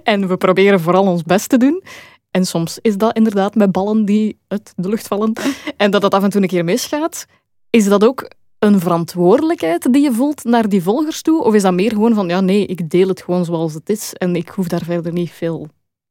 En 0.04 0.28
we 0.28 0.38
proberen 0.38 0.80
vooral 0.80 1.06
ons 1.06 1.24
best 1.24 1.50
te 1.50 1.58
doen. 1.58 1.84
En 2.32 2.46
soms 2.46 2.80
is 2.82 2.98
dat 2.98 3.16
inderdaad 3.16 3.56
met 3.56 3.72
ballen 3.72 4.06
die 4.06 4.38
uit 4.48 4.74
de 4.76 4.90
lucht 4.90 5.08
vallen. 5.08 5.34
En 5.78 5.92
dat 5.92 6.02
dat 6.02 6.14
af 6.14 6.24
en 6.24 6.30
toe 6.30 6.42
een 6.42 6.48
keer 6.48 6.64
misgaat. 6.64 7.26
Is 7.70 7.86
dat 7.86 8.04
ook 8.04 8.30
een 8.60 8.80
verantwoordelijkheid 8.80 9.94
die 9.94 10.02
je 10.02 10.12
voelt 10.12 10.44
naar 10.44 10.70
die 10.70 10.84
volgers 10.84 11.22
toe? 11.22 11.44
Of 11.44 11.54
is 11.54 11.62
dat 11.62 11.74
meer 11.74 11.92
gewoon 11.92 12.14
van, 12.14 12.28
ja 12.28 12.42
nee, 12.42 12.66
ik 12.66 12.90
deel 12.90 13.08
het 13.08 13.22
gewoon 13.22 13.46
zoals 13.46 13.74
het 13.74 13.90
is 13.90 14.14
en 14.14 14.36
ik 14.36 14.50
hoef 14.50 14.68
daar 14.68 14.84
verder 14.84 15.12
niet 15.12 15.32
veel 15.32 15.68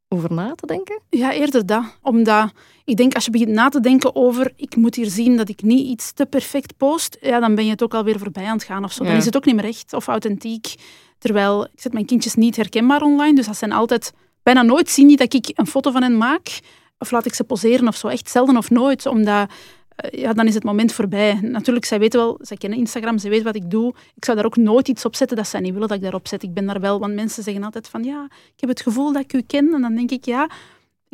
over 0.08 0.32
na 0.32 0.54
te 0.54 0.66
denken? 0.66 1.00
Ja, 1.10 1.32
eerder 1.32 1.66
dat. 1.66 1.82
Omdat 2.02 2.52
ik 2.84 2.96
denk, 2.96 3.14
als 3.14 3.24
je 3.24 3.30
begint 3.30 3.50
na 3.50 3.68
te 3.68 3.80
denken 3.80 4.14
over 4.16 4.52
ik 4.56 4.76
moet 4.76 4.94
hier 4.94 5.10
zien 5.10 5.36
dat 5.36 5.48
ik 5.48 5.62
niet 5.62 5.86
iets 5.86 6.12
te 6.12 6.26
perfect 6.26 6.76
post, 6.76 7.16
ja, 7.20 7.40
dan 7.40 7.54
ben 7.54 7.64
je 7.64 7.70
het 7.70 7.82
ook 7.82 7.94
alweer 7.94 8.18
voorbij 8.18 8.44
aan 8.44 8.56
het 8.56 8.64
gaan 8.64 8.84
of 8.84 8.92
zo. 8.92 9.02
Dan 9.04 9.12
Ja. 9.12 9.18
is 9.18 9.24
het 9.24 9.36
ook 9.36 9.44
niet 9.44 9.54
meer 9.54 9.64
echt 9.64 9.92
of 9.92 10.06
authentiek. 10.06 10.74
Terwijl 11.24 11.64
ik 11.64 11.80
zet 11.80 11.92
mijn 11.92 12.06
kindjes 12.06 12.34
niet 12.34 12.56
herkenbaar 12.56 13.02
online, 13.02 13.34
dus 13.34 13.46
dat 13.46 13.56
zijn 13.56 13.72
altijd... 13.72 14.12
Bijna 14.42 14.62
nooit 14.62 14.90
zien 14.90 15.16
dat 15.16 15.34
ik 15.34 15.50
een 15.54 15.66
foto 15.66 15.90
van 15.90 16.02
hen 16.02 16.16
maak, 16.16 16.60
of 16.98 17.10
laat 17.10 17.26
ik 17.26 17.34
ze 17.34 17.44
poseren 17.44 17.88
of 17.88 17.96
zo. 17.96 18.08
Echt 18.08 18.30
zelden 18.30 18.56
of 18.56 18.70
nooit, 18.70 19.06
omdat... 19.06 19.50
eh, 19.96 20.20
Ja, 20.20 20.32
dan 20.32 20.46
is 20.46 20.54
het 20.54 20.64
moment 20.64 20.92
voorbij. 20.92 21.38
Natuurlijk, 21.42 21.84
zij 21.84 21.98
weten 21.98 22.20
wel, 22.20 22.38
zij 22.40 22.56
kennen 22.56 22.78
Instagram, 22.78 23.18
ze 23.18 23.28
weten 23.28 23.44
wat 23.44 23.54
ik 23.56 23.70
doe. 23.70 23.94
Ik 24.14 24.24
zou 24.24 24.36
daar 24.36 24.46
ook 24.46 24.56
nooit 24.56 24.88
iets 24.88 25.04
op 25.04 25.14
zetten 25.16 25.36
dat 25.36 25.48
zij 25.48 25.60
niet 25.60 25.72
willen 25.72 25.88
dat 25.88 25.96
ik 25.96 26.02
daarop 26.02 26.28
zet. 26.28 26.42
Ik 26.42 26.54
ben 26.54 26.66
daar 26.66 26.80
wel, 26.80 26.98
want 26.98 27.14
mensen 27.14 27.42
zeggen 27.42 27.62
altijd 27.64 27.88
van 27.88 28.04
ja, 28.04 28.24
ik 28.30 28.60
heb 28.60 28.68
het 28.68 28.80
gevoel 28.80 29.12
dat 29.12 29.22
ik 29.22 29.32
u 29.32 29.42
ken. 29.42 29.74
En 29.74 29.80
dan 29.80 29.94
denk 29.94 30.10
ik 30.10 30.24
ja, 30.24 30.48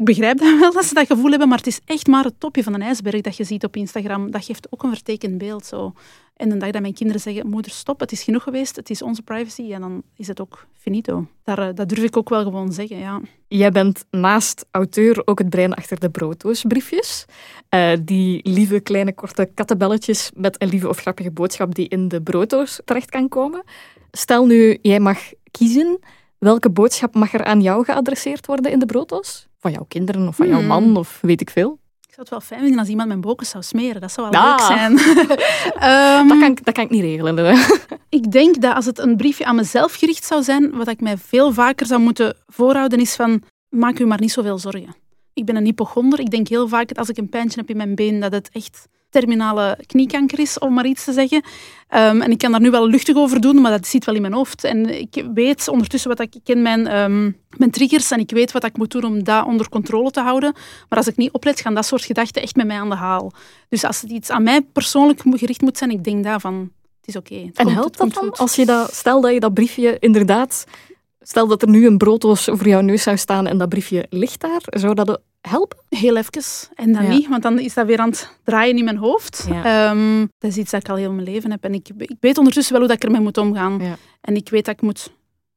ik 0.00 0.06
begrijp 0.06 0.38
dat 0.38 0.58
wel 0.58 0.72
dat 0.72 0.84
ze 0.84 0.94
dat 0.94 1.06
gevoel 1.06 1.30
hebben, 1.30 1.48
maar 1.48 1.58
het 1.58 1.66
is 1.66 1.80
echt 1.84 2.06
maar 2.06 2.24
het 2.24 2.40
topje 2.40 2.62
van 2.62 2.74
een 2.74 2.82
ijsberg 2.82 3.20
dat 3.20 3.36
je 3.36 3.44
ziet 3.44 3.64
op 3.64 3.76
Instagram. 3.76 4.30
Dat 4.30 4.44
geeft 4.44 4.66
ook 4.70 4.82
een 4.82 4.90
vertekend 4.90 5.38
beeld. 5.38 5.66
Zo. 5.66 5.92
En 6.36 6.48
de 6.48 6.56
dag 6.56 6.70
dat 6.70 6.80
mijn 6.80 6.94
kinderen 6.94 7.20
zeggen, 7.20 7.46
moeder, 7.46 7.70
stop, 7.70 8.00
het 8.00 8.12
is 8.12 8.22
genoeg 8.22 8.42
geweest, 8.42 8.76
het 8.76 8.90
is 8.90 9.02
onze 9.02 9.22
privacy, 9.22 9.72
en 9.72 9.80
dan 9.80 10.02
is 10.16 10.26
het 10.26 10.40
ook 10.40 10.66
finito. 10.72 11.26
Daar, 11.44 11.68
eh, 11.68 11.74
dat 11.74 11.88
durf 11.88 12.02
ik 12.02 12.16
ook 12.16 12.28
wel 12.28 12.42
gewoon 12.42 12.72
zeggen, 12.72 12.98
ja. 12.98 13.20
Jij 13.48 13.70
bent 13.70 14.04
naast 14.10 14.66
auteur 14.70 15.22
ook 15.24 15.38
het 15.38 15.50
brein 15.50 15.74
achter 15.74 16.00
de 16.00 16.10
brooddoosbriefjes. 16.10 17.24
Eh, 17.68 17.92
die 18.02 18.40
lieve 18.42 18.80
kleine 18.80 19.14
korte 19.14 19.50
kattenbelletjes 19.54 20.30
met 20.34 20.62
een 20.62 20.68
lieve 20.68 20.88
of 20.88 20.98
grappige 20.98 21.30
boodschap 21.30 21.74
die 21.74 21.88
in 21.88 22.08
de 22.08 22.22
brooddoos 22.22 22.80
terecht 22.84 23.10
kan 23.10 23.28
komen. 23.28 23.62
Stel 24.10 24.46
nu, 24.46 24.78
jij 24.82 25.00
mag 25.00 25.18
kiezen, 25.50 25.98
welke 26.38 26.70
boodschap 26.70 27.14
mag 27.14 27.32
er 27.32 27.44
aan 27.44 27.60
jou 27.60 27.84
geadresseerd 27.84 28.46
worden 28.46 28.70
in 28.70 28.78
de 28.78 28.86
brooddoos? 28.86 29.48
Van 29.60 29.70
jouw 29.72 29.84
kinderen 29.88 30.28
of 30.28 30.36
van 30.36 30.48
jouw 30.48 30.58
Hmm. 30.58 30.66
man 30.66 30.96
of 30.96 31.18
weet 31.22 31.40
ik 31.40 31.50
veel. 31.50 31.78
Ik 32.00 32.16
zou 32.16 32.20
het 32.20 32.30
wel 32.30 32.40
fijn 32.40 32.60
vinden 32.60 32.78
als 32.78 32.88
iemand 32.88 33.08
mijn 33.08 33.20
boken 33.20 33.46
zou 33.46 33.62
smeren. 33.64 34.00
Dat 34.00 34.12
zou 34.12 34.30
wel 34.30 34.40
leuk 34.42 34.60
zijn. 34.60 34.98
Ehm, 34.98 36.28
Dat 36.28 36.38
kan, 36.38 36.50
ik- 36.50 36.64
dat 36.64 36.74
kan 36.74 36.84
ik 36.84 36.90
niet 36.90 37.00
regelen. 37.02 37.58
Ik 38.08 38.32
denk 38.32 38.60
dat 38.60 38.74
als 38.74 38.86
het 38.86 38.98
een 38.98 39.16
briefje 39.16 39.44
aan 39.44 39.56
mezelf 39.56 39.94
gericht 39.94 40.24
zou 40.24 40.42
zijn, 40.42 40.70
wat 40.76 40.88
ik 40.88 41.00
mij 41.00 41.16
veel 41.18 41.52
vaker 41.52 41.86
zou 41.86 42.00
moeten 42.00 42.36
voorhouden, 42.46 43.00
is 43.00 43.14
van 43.16 43.42
maak 43.68 43.98
u 43.98 44.06
maar 44.06 44.20
niet 44.20 44.32
zoveel 44.32 44.58
zorgen. 44.58 44.94
Ik 45.32 45.44
ben 45.44 45.56
een 45.56 45.64
hypochonder. 45.64 46.20
Ik 46.20 46.30
denk 46.30 46.48
heel 46.48 46.68
vaak 46.68 46.88
dat 46.88 46.98
als 46.98 47.08
ik 47.08 47.16
een 47.18 47.28
pijntje 47.28 47.60
heb 47.60 47.70
in 47.70 47.76
mijn 47.76 47.94
been, 47.94 48.20
dat 48.20 48.32
het 48.32 48.48
echt 48.52 48.86
terminale 49.10 49.78
kniekanker 49.86 50.38
is, 50.38 50.58
om 50.58 50.74
maar 50.74 50.86
iets 50.86 51.04
te 51.04 51.12
zeggen. 51.12 51.42
Ehm, 51.88 52.20
en 52.20 52.30
ik 52.30 52.38
kan 52.38 52.50
daar 52.50 52.60
nu 52.60 52.70
wel 52.70 52.86
luchtig 52.86 53.16
over 53.16 53.40
doen, 53.40 53.60
maar 53.60 53.70
dat 53.70 53.86
zit 53.86 54.04
wel 54.04 54.14
in 54.14 54.20
mijn 54.20 54.32
hoofd. 54.32 54.64
En 54.64 55.00
ik 55.00 55.24
weet 55.34 55.68
ondertussen 55.68 56.10
wat 56.10 56.20
ik, 56.20 56.34
ik 56.34 56.44
ken 56.44 56.62
mijn, 56.62 56.86
ehm, 56.86 57.30
mijn 57.56 57.70
triggers 57.70 58.10
en 58.10 58.18
ik 58.18 58.30
weet 58.30 58.52
wat 58.52 58.64
ik 58.64 58.76
moet 58.76 58.90
doen 58.90 59.04
om 59.04 59.24
dat 59.24 59.46
onder 59.46 59.68
controle 59.68 60.10
te 60.10 60.20
houden. 60.20 60.52
Maar 60.88 60.98
als 60.98 61.06
ik 61.06 61.16
niet 61.16 61.32
oplet, 61.32 61.60
gaan 61.60 61.74
dat 61.74 61.86
soort 61.86 62.04
gedachten 62.04 62.42
echt 62.42 62.56
met 62.56 62.66
mij 62.66 62.78
aan 62.78 62.88
de 62.88 62.96
haal. 62.96 63.32
Dus 63.68 63.84
als 63.84 64.00
het 64.00 64.10
iets 64.10 64.30
aan 64.30 64.42
mij 64.42 64.60
persoonlijk 64.62 65.22
gericht 65.24 65.60
moet 65.60 65.78
zijn, 65.78 65.90
ik 65.90 66.04
denk 66.04 66.24
daarvan, 66.24 66.70
het 67.00 67.08
is 67.08 67.16
oké. 67.16 67.50
En 67.54 67.68
helpt 67.68 67.98
dat 67.98 68.14
dan? 68.14 68.24
goed. 68.24 68.38
Als 68.38 68.54
je 68.54 68.66
dat, 68.66 68.94
stel 68.94 69.20
dat 69.20 69.32
je 69.32 69.40
dat 69.40 69.54
briefje 69.54 69.96
inderdaad... 69.98 70.64
Stel 71.20 71.46
dat 71.46 71.62
er 71.62 71.68
nu 71.68 71.86
een 71.86 71.98
brooddoos 71.98 72.44
voor 72.44 72.68
jouw 72.68 72.80
neus 72.80 73.02
zou 73.02 73.16
staan 73.16 73.46
en 73.46 73.58
dat 73.58 73.68
briefje 73.68 74.06
ligt 74.10 74.40
daar. 74.40 74.60
Zou 74.64 74.94
dat 74.94 75.20
helpen? 75.40 75.78
Heel 75.88 76.16
even. 76.16 76.42
En 76.74 76.92
dan 76.92 77.02
Ja. 77.02 77.08
niet, 77.08 77.28
want 77.28 77.42
dan 77.42 77.58
is 77.58 77.74
dat 77.74 77.86
weer 77.86 77.98
aan 77.98 78.08
het 78.10 78.36
draaien 78.44 78.76
in 78.78 78.84
mijn 78.84 78.96
hoofd. 78.96 79.46
Ja. 79.50 79.90
Ehm, 79.90 80.20
dat 80.38 80.50
is 80.50 80.56
iets 80.56 80.70
dat 80.70 80.80
ik 80.80 80.88
al 80.88 80.96
heel 80.96 81.12
mijn 81.12 81.26
leven 81.26 81.50
heb. 81.50 81.64
En 81.64 81.74
ik, 81.74 81.88
ik 81.98 82.16
weet 82.20 82.38
ondertussen 82.38 82.72
wel 82.72 82.82
hoe 82.82 82.90
dat 82.90 83.02
ik 83.02 83.08
ermee 83.08 83.20
moet 83.22 83.38
omgaan. 83.38 83.78
Ja. 83.82 83.96
En 84.20 84.34
ik 84.34 84.48
weet 84.48 84.64
dat 84.64 84.74
ik 84.74 84.80
moet 84.82 85.12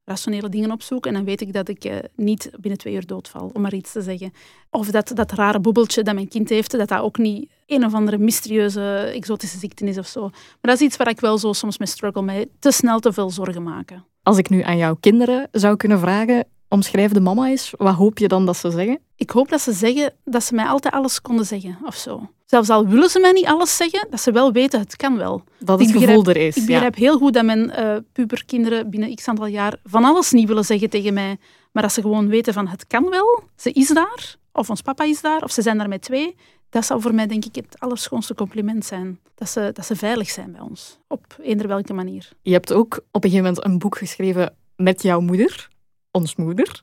rationele 0.06 0.50
dingen 0.50 0.72
opzoeken. 0.72 1.10
En 1.10 1.16
dan 1.16 1.26
weet 1.26 1.42
ik 1.42 1.54
dat 1.54 1.68
ik 1.68 1.84
eh, 1.84 1.98
niet 2.16 2.52
binnen 2.60 2.80
twee 2.80 2.94
uur 2.94 3.06
doodval, 3.06 3.50
om 3.54 3.62
maar 3.62 3.74
iets 3.74 3.92
te 3.92 4.02
zeggen. 4.02 4.32
Of 4.70 4.88
dat, 4.88 5.12
dat 5.14 5.32
rare 5.32 5.60
boebeltje 5.60 6.04
dat 6.04 6.14
mijn 6.14 6.28
kind 6.28 6.50
heeft, 6.50 6.72
dat 6.72 6.88
dat 6.88 7.02
ook 7.02 7.18
niet 7.18 7.52
een 7.66 7.86
of 7.86 7.94
andere 7.94 8.18
mysterieuze 8.18 9.12
exotische 9.14 9.58
ziekte 9.58 9.86
is 9.86 9.98
of 9.98 10.08
zo. 10.08 10.22
Maar 10.22 10.58
dat 10.62 10.76
is 10.76 10.82
iets 10.82 10.98
waar 10.98 11.10
ik 11.10 11.20
wel 11.20 11.38
zo 11.38 11.54
soms 11.54 11.78
mee 11.78 11.88
struggle, 11.88 12.22
met 12.22 12.48
te 12.60 12.72
snel 12.72 13.00
te 13.00 13.14
veel 13.14 13.30
zorgen 13.30 13.64
maken. 13.64 14.06
Als 14.24 14.38
ik 14.38 14.50
nu 14.50 14.62
aan 14.62 14.78
jouw 14.78 14.96
kinderen 15.00 15.48
zou 15.52 15.76
kunnen 15.76 16.00
vragen, 16.00 16.48
omschrijf 16.74 17.12
de 17.12 17.20
mama 17.20 17.48
eens, 17.48 17.74
wat 17.78 17.94
hoop 17.96 18.18
je 18.18 18.28
dan 18.28 18.46
dat 18.46 18.58
ze 18.58 18.72
zeggen? 18.72 19.00
Ik 19.16 19.30
hoop 19.30 19.50
dat 19.50 19.62
ze 19.62 19.72
zeggen 19.72 20.14
dat 20.26 20.44
ze 20.44 20.56
mij 20.56 20.66
altijd 20.66 20.94
alles 20.94 21.22
konden 21.22 21.46
zeggen, 21.46 21.78
of 21.86 21.96
zo. 21.96 22.30
Zelfs 22.46 22.70
al 22.70 22.88
willen 22.88 23.10
ze 23.10 23.20
mij 23.20 23.32
niet 23.32 23.46
alles 23.46 23.78
zeggen, 23.78 24.08
dat 24.10 24.22
ze 24.22 24.32
wel 24.32 24.52
weten, 24.52 24.80
het 24.80 24.96
kan 24.96 25.18
wel. 25.18 25.44
Dat 25.60 25.80
Ik 25.80 25.86
het 25.88 25.96
begrijp- 25.96 26.18
gevoel 26.18 26.34
er 26.34 26.42
is. 26.48 26.56
Ik 26.56 26.62
ja. 26.62 26.68
begrijp 26.68 26.96
heel 26.96 27.18
goed 27.18 27.34
dat 27.34 27.46
mijn 27.46 27.72
eh, 27.72 27.96
puberkinderen 28.14 28.90
binnen 28.90 29.16
x 29.16 29.28
aantal 29.28 29.46
jaar 29.46 29.76
van 29.84 30.04
alles 30.04 30.32
niet 30.32 30.48
willen 30.48 30.66
zeggen 30.66 30.90
tegen 30.90 31.14
mij. 31.14 31.38
Maar 31.72 31.84
dat 31.84 31.92
ze 31.94 32.02
gewoon 32.02 32.28
weten 32.28 32.54
van 32.54 32.68
het 32.68 32.88
kan 32.88 33.10
wel, 33.10 33.44
ze 33.56 33.72
is 33.72 33.88
daar, 33.88 34.36
of 34.52 34.70
ons 34.70 34.82
papa 34.82 35.04
is 35.04 35.22
daar, 35.22 35.44
of 35.44 35.52
ze 35.52 35.62
zijn 35.62 35.78
daar 35.78 35.88
met 35.90 36.02
twee. 36.02 36.36
Dat 36.70 36.86
zou 36.86 37.02
voor 37.02 37.14
mij 37.14 37.28
denk 37.28 37.46
ik 37.46 37.56
het 37.56 37.80
allerschoonste 37.80 38.34
compliment 38.36 38.86
zijn. 38.86 39.20
Dat 39.36 39.50
ze, 39.50 39.70
dat 39.74 39.86
ze 39.86 39.96
veilig 39.96 40.30
zijn 40.30 40.52
bij 40.52 40.62
ons, 40.62 41.00
op 41.08 41.26
eender 41.42 41.68
welke 41.68 41.94
manier. 41.94 42.30
Je 42.42 42.52
hebt 42.52 42.74
ook 42.74 42.96
op 43.12 43.24
een 43.24 43.30
gegeven 43.30 43.46
moment 43.46 43.66
een 43.66 43.80
boek 43.80 43.98
geschreven 43.98 44.56
met 44.76 45.02
jouw 45.02 45.20
moeder, 45.20 45.68
ons 46.14 46.36
moeder. 46.36 46.82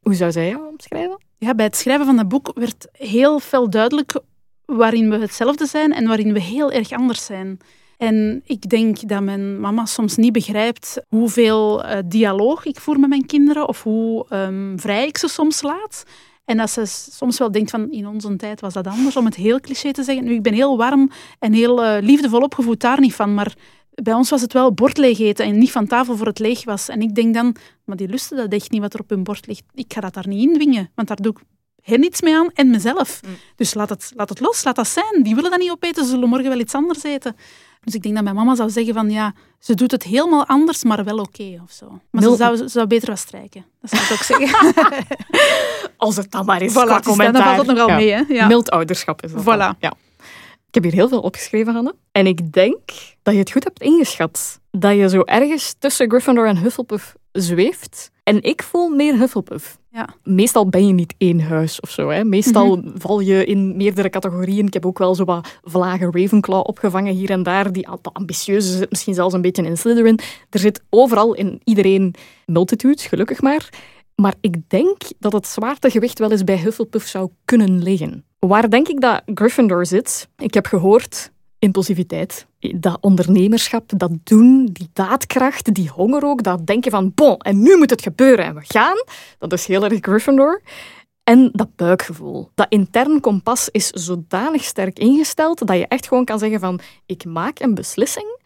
Hoe 0.00 0.14
zou 0.14 0.32
zij 0.32 0.48
jou 0.48 0.68
omschrijven? 0.68 1.24
Ja, 1.38 1.54
bij 1.54 1.64
het 1.64 1.76
schrijven 1.76 2.06
van 2.06 2.16
dat 2.16 2.28
boek 2.28 2.52
werd 2.54 2.88
heel 2.92 3.40
fel 3.40 3.70
duidelijk 3.70 4.20
waarin 4.64 5.10
we 5.10 5.16
hetzelfde 5.16 5.66
zijn 5.66 5.92
en 5.92 6.06
waarin 6.06 6.32
we 6.32 6.40
heel 6.40 6.72
erg 6.72 6.92
anders 6.92 7.24
zijn. 7.24 7.58
En 7.96 8.42
ik 8.44 8.68
denk 8.68 9.08
dat 9.08 9.22
mijn 9.22 9.60
mama 9.60 9.86
soms 9.86 10.16
niet 10.16 10.32
begrijpt 10.32 11.02
hoeveel 11.08 11.84
eh, 11.84 11.98
dialoog 12.04 12.64
ik 12.64 12.80
voer 12.80 13.00
met 13.00 13.08
mijn 13.08 13.26
kinderen 13.26 13.68
of 13.68 13.82
hoe 13.82 14.26
ehm, 14.28 14.78
vrij 14.78 15.06
ik 15.06 15.18
ze 15.18 15.28
soms 15.28 15.62
laat. 15.62 16.04
En 16.44 16.56
dat 16.56 16.70
ze 16.70 16.86
soms 17.10 17.38
wel 17.38 17.50
denkt 17.50 17.70
van 17.70 17.90
in 17.90 18.06
onze 18.06 18.36
tijd 18.36 18.60
was 18.60 18.72
dat 18.72 18.86
anders, 18.86 19.16
om 19.16 19.24
het 19.24 19.34
heel 19.34 19.60
cliché 19.60 19.92
te 19.92 20.02
zeggen. 20.02 20.24
Nu, 20.24 20.34
ik 20.34 20.42
ben 20.42 20.52
heel 20.52 20.76
warm 20.76 21.10
en 21.38 21.52
heel 21.52 21.84
eh, 21.84 22.02
liefdevol 22.02 22.40
opgevoed, 22.40 22.80
daar 22.80 23.00
niet 23.00 23.14
van. 23.14 23.34
Maar 23.34 23.54
bij 24.02 24.14
ons 24.14 24.30
was 24.30 24.40
het 24.40 24.52
wel 24.52 24.72
bord 24.72 24.96
leeg 24.98 25.18
eten 25.18 25.44
en 25.46 25.58
niet 25.58 25.72
van 25.72 25.86
tafel 25.86 26.16
voor 26.16 26.26
het 26.26 26.38
leeg 26.38 26.64
was. 26.64 26.88
En 26.88 27.00
ik 27.00 27.14
denk 27.14 27.34
dan, 27.34 27.56
maar 27.84 27.96
die 27.96 28.08
lusten 28.08 28.36
dat 28.36 28.52
echt 28.52 28.70
niet 28.70 28.80
wat 28.80 28.94
er 28.94 29.00
op 29.00 29.10
hun 29.10 29.22
bord 29.24 29.46
ligt. 29.46 29.62
Ik 29.74 29.92
ga 29.92 30.00
dat 30.00 30.14
daar 30.14 30.28
niet 30.28 30.48
indwingen, 30.48 30.90
want 30.94 31.08
daar 31.08 31.16
doe 31.22 31.32
ik 31.32 31.38
hen 31.82 32.04
iets 32.04 32.20
mee 32.20 32.36
aan 32.36 32.50
en 32.54 32.70
mezelf. 32.70 33.20
Mm. 33.26 33.36
Dus 33.56 33.74
laat 33.74 33.88
het, 33.88 34.12
laat 34.16 34.28
het 34.28 34.40
los, 34.40 34.64
laat 34.64 34.76
dat 34.76 34.88
zijn. 34.88 35.22
Die 35.22 35.34
willen 35.34 35.50
dat 35.50 35.60
niet 35.60 35.70
opeten, 35.70 36.04
ze 36.04 36.10
zullen 36.10 36.28
morgen 36.28 36.48
wel 36.48 36.58
iets 36.58 36.74
anders 36.74 37.02
eten. 37.02 37.36
Dus 37.84 37.94
ik 37.94 38.02
denk 38.02 38.14
dat 38.14 38.24
mijn 38.24 38.36
mama 38.36 38.54
zou 38.54 38.70
zeggen 38.70 38.94
van 38.94 39.10
ja, 39.10 39.34
ze 39.58 39.74
doet 39.74 39.90
het 39.90 40.02
helemaal 40.02 40.46
anders, 40.46 40.84
maar 40.84 41.04
wel 41.04 41.18
oké 41.18 41.60
of 41.64 41.70
zo. 41.70 41.86
Maar 42.10 42.22
Mil- 42.22 42.30
ze 42.30 42.36
zou, 42.36 42.56
ze 42.56 42.68
zou 42.68 42.86
beter 42.86 43.08
wat 43.08 43.18
strijken. 43.18 43.64
Dat 43.80 43.90
zou 43.90 44.02
ik 44.04 44.10
ook 44.12 44.22
zeggen. 44.22 44.74
Als 45.96 46.16
het 46.16 46.30
dan 46.30 46.44
maar 46.44 46.62
is, 46.62 46.70
voilà, 46.70 46.74
qua 46.74 46.84
dus 46.84 46.92
dan 46.92 47.02
commentaar. 47.02 47.54
valt 47.54 47.56
het 47.66 47.66
nogal 47.66 47.88
Ja. 47.88 47.96
mee. 47.96 48.10
Hè? 48.10 48.22
Ja. 48.28 48.46
Mild 48.46 48.70
ouderschap 48.70 49.22
is 49.22 49.32
dat. 49.32 49.42
Voilà. 49.42 49.44
dan. 49.44 49.74
Ja. 49.80 49.92
Ik 50.76 50.82
heb 50.82 50.92
hier 50.92 51.00
heel 51.00 51.10
veel 51.10 51.20
opgeschreven, 51.20 51.74
Hanne. 51.74 51.94
En 52.12 52.26
ik 52.26 52.52
denk 52.52 52.80
dat 53.22 53.34
je 53.34 53.40
het 53.40 53.52
goed 53.52 53.64
hebt 53.64 53.80
ingeschat. 53.80 54.60
Dat 54.70 54.96
je 54.96 55.08
zo 55.08 55.22
ergens 55.24 55.74
tussen 55.78 56.10
Gryffindor 56.10 56.46
en 56.46 56.56
Hufflepuff 56.56 57.16
zweeft. 57.32 58.10
En 58.22 58.42
ik 58.42 58.62
voel 58.62 58.88
meer 58.88 59.18
Hufflepuff. 59.18 59.78
Ja. 59.90 60.14
Meestal 60.22 60.68
ben 60.68 60.86
je 60.86 60.92
niet 60.92 61.14
één 61.18 61.40
huis 61.40 61.80
of 61.80 61.90
zo. 61.90 62.08
Hè. 62.08 62.24
Meestal 62.24 62.82
val 62.94 63.20
je 63.20 63.44
in 63.44 63.76
meerdere 63.76 64.10
categorieën. 64.10 64.66
Ik 64.66 64.72
heb 64.72 64.86
ook 64.86 64.98
wel 64.98 65.14
zo 65.14 65.24
wat 65.24 65.58
vlagen 65.62 66.12
Ravenclaw 66.12 66.66
opgevangen 66.66 67.14
hier 67.14 67.30
en 67.30 67.42
daar. 67.42 67.72
Die 67.72 67.88
de 68.02 68.10
ambitieuze 68.12 68.76
zit 68.76 68.90
misschien 68.90 69.14
zelfs 69.14 69.34
een 69.34 69.42
beetje 69.42 69.62
in 69.62 69.78
Slytherin. 69.78 70.18
Er 70.50 70.58
zit 70.58 70.82
overal 70.90 71.34
in 71.34 71.60
iedereen 71.64 72.14
multitudes, 72.46 73.06
gelukkig 73.06 73.40
maar. 73.40 73.68
Maar 74.14 74.34
ik 74.40 74.68
denk 74.68 74.96
dat 75.18 75.32
het 75.32 75.46
zwaartegewicht 75.46 76.18
wel 76.18 76.30
eens 76.30 76.44
bij 76.44 76.58
Hufflepuff 76.58 77.06
zou 77.06 77.30
kunnen 77.44 77.82
liggen. 77.82 78.24
Waar 78.38 78.70
denk 78.70 78.88
ik 78.88 79.00
dat 79.00 79.22
Gryffindor 79.34 79.86
zit? 79.86 80.28
Ik 80.36 80.54
heb 80.54 80.66
gehoord 80.66 81.30
impulsiviteit, 81.58 82.46
dat 82.58 82.98
ondernemerschap, 83.00 83.92
dat 83.96 84.10
doen, 84.22 84.68
die 84.72 84.88
daadkracht, 84.92 85.74
die 85.74 85.88
honger 85.88 86.24
ook, 86.24 86.42
dat 86.42 86.66
denken 86.66 86.90
van 86.90 87.12
bon, 87.14 87.38
en 87.38 87.62
nu 87.62 87.76
moet 87.76 87.90
het 87.90 88.02
gebeuren 88.02 88.44
en 88.44 88.54
we 88.54 88.62
gaan. 88.64 89.04
Dat 89.38 89.52
is 89.52 89.66
heel 89.66 89.84
erg 89.84 89.98
Gryffindor. 90.00 90.62
En 91.24 91.50
dat 91.52 91.76
buikgevoel. 91.76 92.50
Dat 92.54 92.66
intern 92.68 93.20
kompas 93.20 93.68
is 93.70 93.88
zodanig 93.88 94.64
sterk 94.64 94.98
ingesteld 94.98 95.66
dat 95.66 95.76
je 95.76 95.86
echt 95.86 96.08
gewoon 96.08 96.24
kan 96.24 96.38
zeggen 96.38 96.60
van 96.60 96.80
ik 97.06 97.24
maak 97.24 97.58
een 97.58 97.74
beslissing 97.74 98.38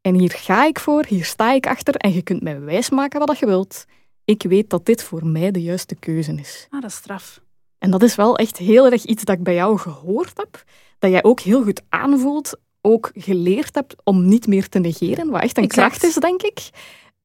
en 0.00 0.14
hier 0.14 0.30
ga 0.30 0.66
ik 0.66 0.78
voor, 0.78 1.04
hier 1.08 1.24
sta 1.24 1.52
ik 1.52 1.66
achter 1.66 1.94
en 1.94 2.12
je 2.12 2.22
kunt 2.22 2.42
mij 2.42 2.60
wijsmaken 2.60 3.26
wat 3.26 3.38
je 3.38 3.46
wilt. 3.46 3.84
Ik 4.24 4.42
weet 4.42 4.70
dat 4.70 4.86
dit 4.86 5.02
voor 5.02 5.26
mij 5.26 5.50
de 5.50 5.62
juiste 5.62 5.94
keuze 5.94 6.34
is. 6.34 6.66
Ah, 6.70 6.80
dat 6.80 6.90
is 6.90 6.96
straf. 6.96 7.40
En 7.78 7.90
dat 7.90 8.02
is 8.02 8.14
wel 8.14 8.36
echt 8.36 8.56
heel 8.56 8.90
erg 8.90 9.04
iets 9.04 9.24
dat 9.24 9.36
ik 9.36 9.42
bij 9.42 9.54
jou 9.54 9.78
gehoord 9.78 10.32
heb. 10.36 10.64
Dat 10.98 11.10
jij 11.10 11.22
ook 11.22 11.40
heel 11.40 11.62
goed 11.62 11.82
aanvoelt, 11.88 12.56
ook 12.80 13.10
geleerd 13.14 13.74
hebt 13.74 13.94
om 14.04 14.28
niet 14.28 14.46
meer 14.46 14.68
te 14.68 14.78
negeren, 14.78 15.30
wat 15.30 15.42
echt 15.42 15.56
een 15.56 15.64
Exact. 15.64 15.88
kracht 15.88 16.04
is, 16.04 16.14
denk 16.14 16.42
ik. 16.42 16.70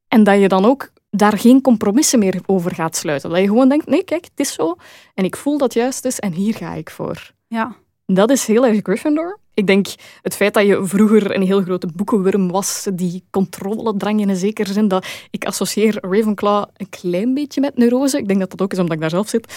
En 0.08 0.24
dat 0.24 0.40
je 0.40 0.48
dan 0.48 0.66
ook 0.66 0.92
daar 1.10 1.38
geen 1.38 1.62
compromissen 1.62 2.20
meer 2.20 2.42
over 2.46 2.76
gaat 2.76 2.96
sluiten. 2.96 3.30
Dat 3.30 3.40
je 3.40 3.48
gewoon 3.48 3.70
denkt, 3.70 3.86
nee, 3.88 4.04
kijk, 4.04 4.24
het 4.24 4.40
is 4.40 4.54
zo. 4.54 4.76
En 5.14 5.24
ik 5.24 5.36
voel 5.36 5.58
dat 5.58 5.74
juist 5.74 6.06
is 6.06 6.20
en 6.20 6.32
hier 6.32 6.56
ga 6.56 6.74
ik 6.74 6.90
voor. 6.90 7.32
Ja. 7.48 7.76
Dat 8.06 8.30
is 8.30 8.46
heel 8.46 8.66
erg 8.66 8.80
Gryffindor. 8.84 9.40
Ik 9.56 9.68
denk 9.68 9.88
het 10.22 10.36
feit 10.36 10.54
dat 10.54 10.66
je 10.66 10.86
vroeger 10.86 11.36
een 11.36 11.42
heel 11.42 11.62
grote 11.62 11.88
boekenworm 11.96 12.52
was, 12.52 12.88
die 12.94 13.24
controledrang 13.30 14.20
in 14.20 14.30
een 14.30 14.36
zekere 14.36 14.74
zin, 14.74 14.88
dat 14.88 15.06
ik 15.30 15.46
associeer 15.46 15.98
Ravenclaw 16.02 16.66
een 16.78 16.90
klein 16.90 17.34
beetje 17.34 17.62
met 17.62 17.78
neurose. 17.78 18.18
Ik 18.18 18.28
denk 18.28 18.40
dat 18.40 18.50
dat 18.50 18.62
ook 18.62 18.72
is 18.72 18.80
omdat 18.80 18.96
ik 18.96 19.02
daar 19.02 19.10
zelf 19.10 19.30
zit. 19.30 19.54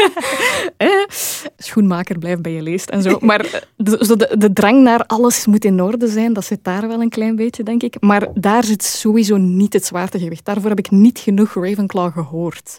eh, 0.76 0.88
schoenmaker 1.56 2.18
blijft 2.18 2.42
bij 2.42 2.52
je 2.52 2.62
leest 2.62 2.90
en 2.90 3.02
zo. 3.02 3.18
Maar 3.26 3.64
de, 3.76 4.16
de, 4.16 4.36
de, 4.38 4.52
drang 4.52 4.82
naar 4.82 5.04
alles 5.06 5.46
moet 5.46 5.64
in 5.64 5.82
orde 5.82 6.08
zijn, 6.08 6.32
dat 6.32 6.44
zit 6.44 6.64
daar 6.64 6.88
wel 6.88 7.00
een 7.00 7.08
klein 7.08 7.36
beetje, 7.36 7.62
denk 7.62 7.82
ik. 7.82 8.00
Maar 8.00 8.28
daar 8.34 8.64
zit 8.64 8.84
sowieso 8.84 9.36
niet 9.36 9.72
het 9.72 9.84
zwaartegewicht. 9.84 10.44
Daarvoor 10.44 10.68
heb 10.68 10.78
ik 10.78 10.90
niet 10.90 11.18
genoeg 11.18 11.54
Ravenclaw 11.54 12.12
gehoord. 12.12 12.78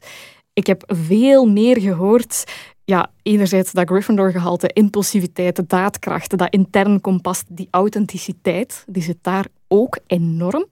Ik 0.53 0.67
heb 0.67 0.83
veel 0.87 1.45
meer 1.45 1.79
gehoord 1.81 2.43
ja, 2.89 3.11
enerzijds 3.21 3.71
dat 3.71 3.89
Gryffindor-gehalte, 3.89 4.69
impulsiviteit, 4.73 5.55
de 5.55 5.65
daadkracht, 5.67 6.37
dat 6.37 6.53
intern 6.53 7.01
kompas, 7.01 7.43
die 7.47 7.67
authenticiteit, 7.71 8.83
die 8.87 9.03
zit 9.03 9.17
daar 9.21 9.45
ook 9.67 9.97
enorm. 10.05 10.65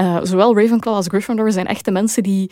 Uh, 0.00 0.18
zowel 0.22 0.58
Ravenclaw 0.58 0.94
als 0.94 1.06
Gryffindor 1.06 1.52
zijn 1.52 1.66
echte 1.66 1.90
mensen 1.90 2.22
die 2.22 2.50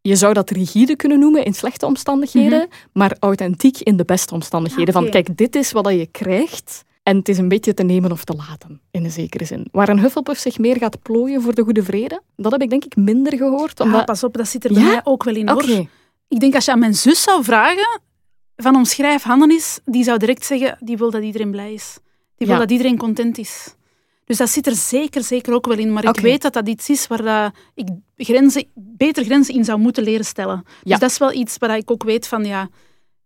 je 0.00 0.16
zou 0.16 0.32
dat 0.32 0.50
rigide 0.50 0.96
kunnen 0.96 1.18
noemen 1.18 1.44
in 1.44 1.54
slechte 1.54 1.86
omstandigheden, 1.86 2.58
mhm. 2.58 2.68
maar 2.92 3.16
authentiek 3.18 3.78
in 3.80 3.96
de 3.96 4.04
beste 4.04 4.34
omstandigheden. 4.34 4.94
Van 4.94 5.10
kijk, 5.10 5.36
dit 5.36 5.56
is 5.56 5.72
wat 5.72 5.88
je 5.88 6.06
krijgt. 6.06 6.84
En 7.02 7.16
het 7.16 7.28
is 7.28 7.38
een 7.38 7.48
beetje 7.48 7.74
te 7.74 7.82
nemen 7.82 8.12
of 8.12 8.24
te 8.24 8.34
laten, 8.36 8.80
in 8.90 9.04
een 9.04 9.10
zekere 9.10 9.44
zin. 9.44 9.68
Waar 9.72 9.88
een 9.88 10.00
Hufflepuff 10.00 10.40
zich 10.40 10.58
meer 10.58 10.76
gaat 10.76 11.02
plooien 11.02 11.42
voor 11.42 11.54
de 11.54 11.62
goede 11.62 11.82
vrede, 11.82 12.20
dat 12.36 12.52
heb 12.52 12.62
ik 12.62 12.70
denk 12.70 12.84
ik 12.84 12.96
minder 12.96 13.36
gehoord. 13.36 13.80
Omdat... 13.80 14.04
pas 14.04 14.24
op, 14.24 14.36
dat 14.36 14.48
zit 14.48 14.64
er 14.64 14.72
bij 14.72 14.82
mij 14.82 15.00
ook 15.04 15.24
wel 15.24 15.34
in 15.34 15.48
hoor. 15.48 15.86
Ik 16.28 16.40
denk 16.40 16.54
als 16.54 16.64
je 16.64 16.72
aan 16.72 16.78
mijn 16.78 16.94
zus 16.94 17.22
zou 17.22 17.44
vragen, 17.44 18.00
van 18.56 18.76
omschrijf 18.76 19.22
Hannenis, 19.22 19.78
die 19.84 20.04
zou 20.04 20.18
direct 20.18 20.44
zeggen, 20.44 20.76
die 20.80 20.96
wil 20.96 21.10
dat 21.10 21.22
iedereen 21.22 21.50
blij 21.50 21.72
is. 21.72 21.98
Die 22.36 22.46
wil 22.46 22.58
dat 22.58 22.70
iedereen 22.70 22.98
content 22.98 23.38
is. 23.38 23.74
Dus 24.24 24.36
dat 24.36 24.48
zit 24.48 24.66
er 24.66 24.74
zeker, 24.74 25.22
zeker 25.22 25.54
ook 25.54 25.66
wel 25.66 25.78
in. 25.78 25.92
Maar 25.92 26.04
ik 26.04 26.20
weet 26.20 26.42
dat 26.42 26.52
dat 26.52 26.68
iets 26.68 26.88
is 26.88 27.06
waar 27.06 27.22
dat 27.22 27.52
ik 27.74 27.88
grenzen, 28.16 28.64
beter 28.74 29.24
grenzen 29.24 29.54
in 29.54 29.64
zou 29.64 29.78
moeten 29.78 30.02
leren 30.02 30.24
stellen. 30.24 30.62
Dus 30.82 30.98
dat 30.98 31.10
is 31.10 31.18
wel 31.18 31.32
iets 31.32 31.56
waar 31.58 31.76
ik 31.76 31.90
ook 31.90 32.04
weet 32.04 32.28
van, 32.28 32.44
ja, 32.44 32.68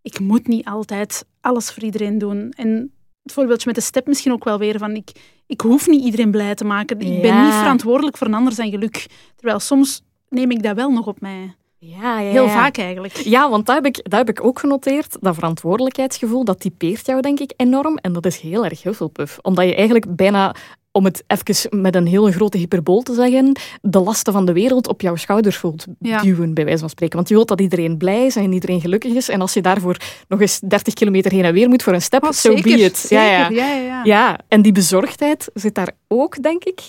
ik 0.03 0.20
moet 0.20 0.47
niet 0.47 0.64
altijd 0.66 1.24
alles 1.41 1.70
voor 1.70 1.83
iedereen 1.83 2.18
doen. 2.18 2.51
En 2.51 2.93
het 3.22 3.33
voorbeeldje 3.33 3.66
met 3.66 3.74
de 3.74 3.81
step 3.81 4.07
misschien 4.07 4.33
ook 4.33 4.45
wel 4.45 4.59
weer 4.59 4.78
van, 4.78 4.95
ik, 4.95 5.11
ik 5.47 5.61
hoef 5.61 5.87
niet 5.87 6.05
iedereen 6.05 6.31
blij 6.31 6.55
te 6.55 6.64
maken. 6.64 7.01
Ik 7.01 7.22
ben 7.22 7.45
niet 7.45 7.55
verantwoordelijk 7.55 8.16
voor 8.16 8.26
een 8.26 8.35
ander 8.35 8.53
zijn 8.53 8.70
geluk. 8.70 9.07
Terwijl 9.37 9.59
soms 9.59 10.03
neem 10.28 10.51
ik 10.51 10.62
dat 10.62 10.76
wel 10.76 10.91
nog 10.91 11.07
op 11.07 11.20
mij. 11.20 11.55
Ja, 11.83 12.20
ja, 12.20 12.31
Heel 12.31 12.49
vaak 12.49 12.78
eigenlijk. 12.78 13.16
Ja, 13.16 13.51
want 13.51 13.66
dat 13.66 13.74
heb, 13.74 13.87
ik, 13.87 14.01
dat 14.03 14.18
heb 14.18 14.28
ik 14.28 14.45
ook 14.45 14.59
genoteerd. 14.59 15.16
Dat 15.20 15.35
verantwoordelijkheidsgevoel, 15.35 16.45
dat 16.45 16.61
typeert 16.61 17.07
jou 17.07 17.20
denk 17.20 17.41
ik 17.41 17.53
enorm. 17.57 17.97
En 17.97 18.12
dat 18.12 18.26
is 18.26 18.39
heel 18.39 18.64
erg 18.64 18.83
Hufflepuff. 18.83 19.39
Omdat 19.43 19.64
je 19.64 19.74
eigenlijk 19.74 20.16
bijna 20.16 20.55
om 20.93 21.05
het 21.05 21.24
even 21.26 21.81
met 21.83 21.95
een 21.95 22.07
hele 22.07 22.33
grote 22.33 22.59
hyperbool 22.59 23.03
te 23.03 23.14
zeggen, 23.14 23.59
de 23.83 24.01
lasten 24.01 24.33
van 24.33 24.45
de 24.45 24.53
wereld 24.53 24.89
op 24.89 25.01
jouw 25.01 25.16
schouders 25.16 25.57
voelt 25.57 25.87
duwen, 25.99 26.55
bij 26.55 26.64
wijze 26.64 26.81
van 26.81 26.89
spreken. 26.91 27.16
Want 27.16 27.28
je 27.28 27.35
wilt 27.35 27.49
dat 27.49 27.61
iedereen 27.61 27.97
blij 27.97 28.26
is 28.26 28.37
en 28.37 28.53
iedereen 28.53 28.81
gelukkig 28.81 29.12
is. 29.12 29.28
En 29.28 29.41
als 29.41 29.53
je 29.53 29.61
daarvoor 29.61 29.97
nog 30.28 30.41
eens 30.41 30.59
30 30.59 30.95
kilometer 30.95 31.33
heen 31.33 31.45
en 31.45 31.53
weer 31.53 31.68
moet 31.68 31.83
voor 31.83 31.93
een 31.93 32.03
step, 32.03 32.33
zo 32.33 32.53
oh, 32.53 32.62
be 32.62 32.70
it. 32.70 33.07
Ja, 33.09 33.24
ja. 33.24 33.49
Ja, 33.49 33.74
ja, 33.74 34.05
ja, 34.05 34.39
en 34.49 34.62
die 34.62 34.72
bezorgdheid 34.72 35.51
zit 35.55 35.74
daar 35.74 35.93
ook, 36.09 36.43
denk 36.43 36.64
ik. 36.64 36.81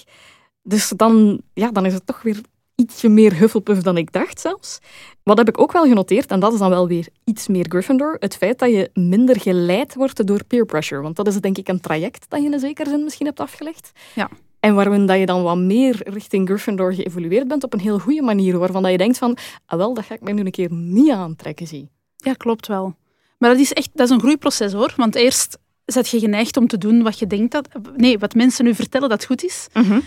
Dus 0.64 0.94
dan, 0.96 1.42
ja, 1.54 1.72
dan 1.72 1.86
is 1.86 1.94
het 1.94 2.06
toch 2.06 2.22
weer 2.22 2.42
ietsje 2.76 3.10
meer 3.10 3.38
Hufflepuff 3.38 3.82
dan 3.82 3.98
ik 3.98 4.12
dacht 4.12 4.40
zelfs. 4.40 4.80
Wat 5.24 5.38
heb 5.38 5.50
ik 5.50 5.60
ook 5.60 5.72
wel 5.72 5.84
genoteerd, 5.84 6.32
en 6.32 6.40
dat 6.40 6.54
is 6.54 6.60
dan 6.60 6.70
wel 6.70 6.88
weer 6.88 7.08
iets 7.24 7.48
meer 7.48 7.66
Gryffindor, 7.70 8.16
het 8.20 8.36
feit 8.36 8.60
dat 8.60 8.70
je 8.70 8.90
minder 8.94 9.40
geleid 9.40 9.96
wordt 9.96 10.28
door 10.28 10.44
peer 10.44 10.66
pressure. 10.66 11.02
Want 11.02 11.16
dat 11.16 11.28
is 11.28 11.36
denk 11.36 11.58
ik 11.58 11.68
een 11.68 11.80
traject 11.80 12.26
dat 12.30 12.40
je 12.40 12.46
in 12.46 12.54
een 12.54 12.60
zekere 12.60 12.90
zin 12.90 13.04
misschien 13.04 13.26
hebt 13.26 13.40
afgelegd. 13.40 13.92
Ja. 14.16 14.30
En 14.60 14.76
waarin 14.76 15.06
dat 15.06 15.20
je 15.20 15.26
dan 15.26 15.44
wat 15.44 15.58
meer 15.58 16.02
richting 16.04 16.48
Gryffindor 16.48 16.94
geëvolueerd 16.94 17.48
bent 17.48 17.64
op 17.64 17.74
een 17.74 17.80
heel 17.80 18.00
goede 18.00 18.22
manier, 18.22 18.58
waarvan 18.58 18.82
dat 18.82 18.92
je 18.92 18.98
denkt 18.98 19.18
van, 19.18 19.38
ah 19.66 19.78
wel, 19.78 19.94
dat 19.94 20.06
ga 20.06 20.14
ik 20.14 20.22
mij 20.22 20.34
nu 20.34 20.46
een 20.46 20.52
keer 20.52 20.74
niet 20.74 21.12
aantrekken, 21.12 21.68
zie. 21.68 21.90
Ja, 22.18 22.34
klopt 22.34 22.68
wel. 22.68 22.96
Maar 23.38 23.50
dat 23.50 23.60
is 23.60 23.74
echt 23.74 23.90
dat 23.94 24.08
is 24.08 24.14
een 24.14 24.20
groeiproces 24.20 24.74
hoor. 24.74 24.94
Want 24.96 25.16
eerst 25.16 25.58
zet 25.86 26.10
je 26.10 26.20
geneigd 26.20 26.58
om 26.58 26.68
te 26.68 26.78
doen 26.78 27.04
wat 27.04 27.20
je 27.20 27.28
denkt 27.28 27.52
dat... 27.52 27.68
Nee, 27.96 28.20
wat 28.20 28.34
mensen 28.34 28.66
nu 28.66 28.76
vertellen 28.76 29.10
dat 29.10 29.26
goed 29.26 29.44
is. 29.44 29.68
Mhm. 29.74 30.00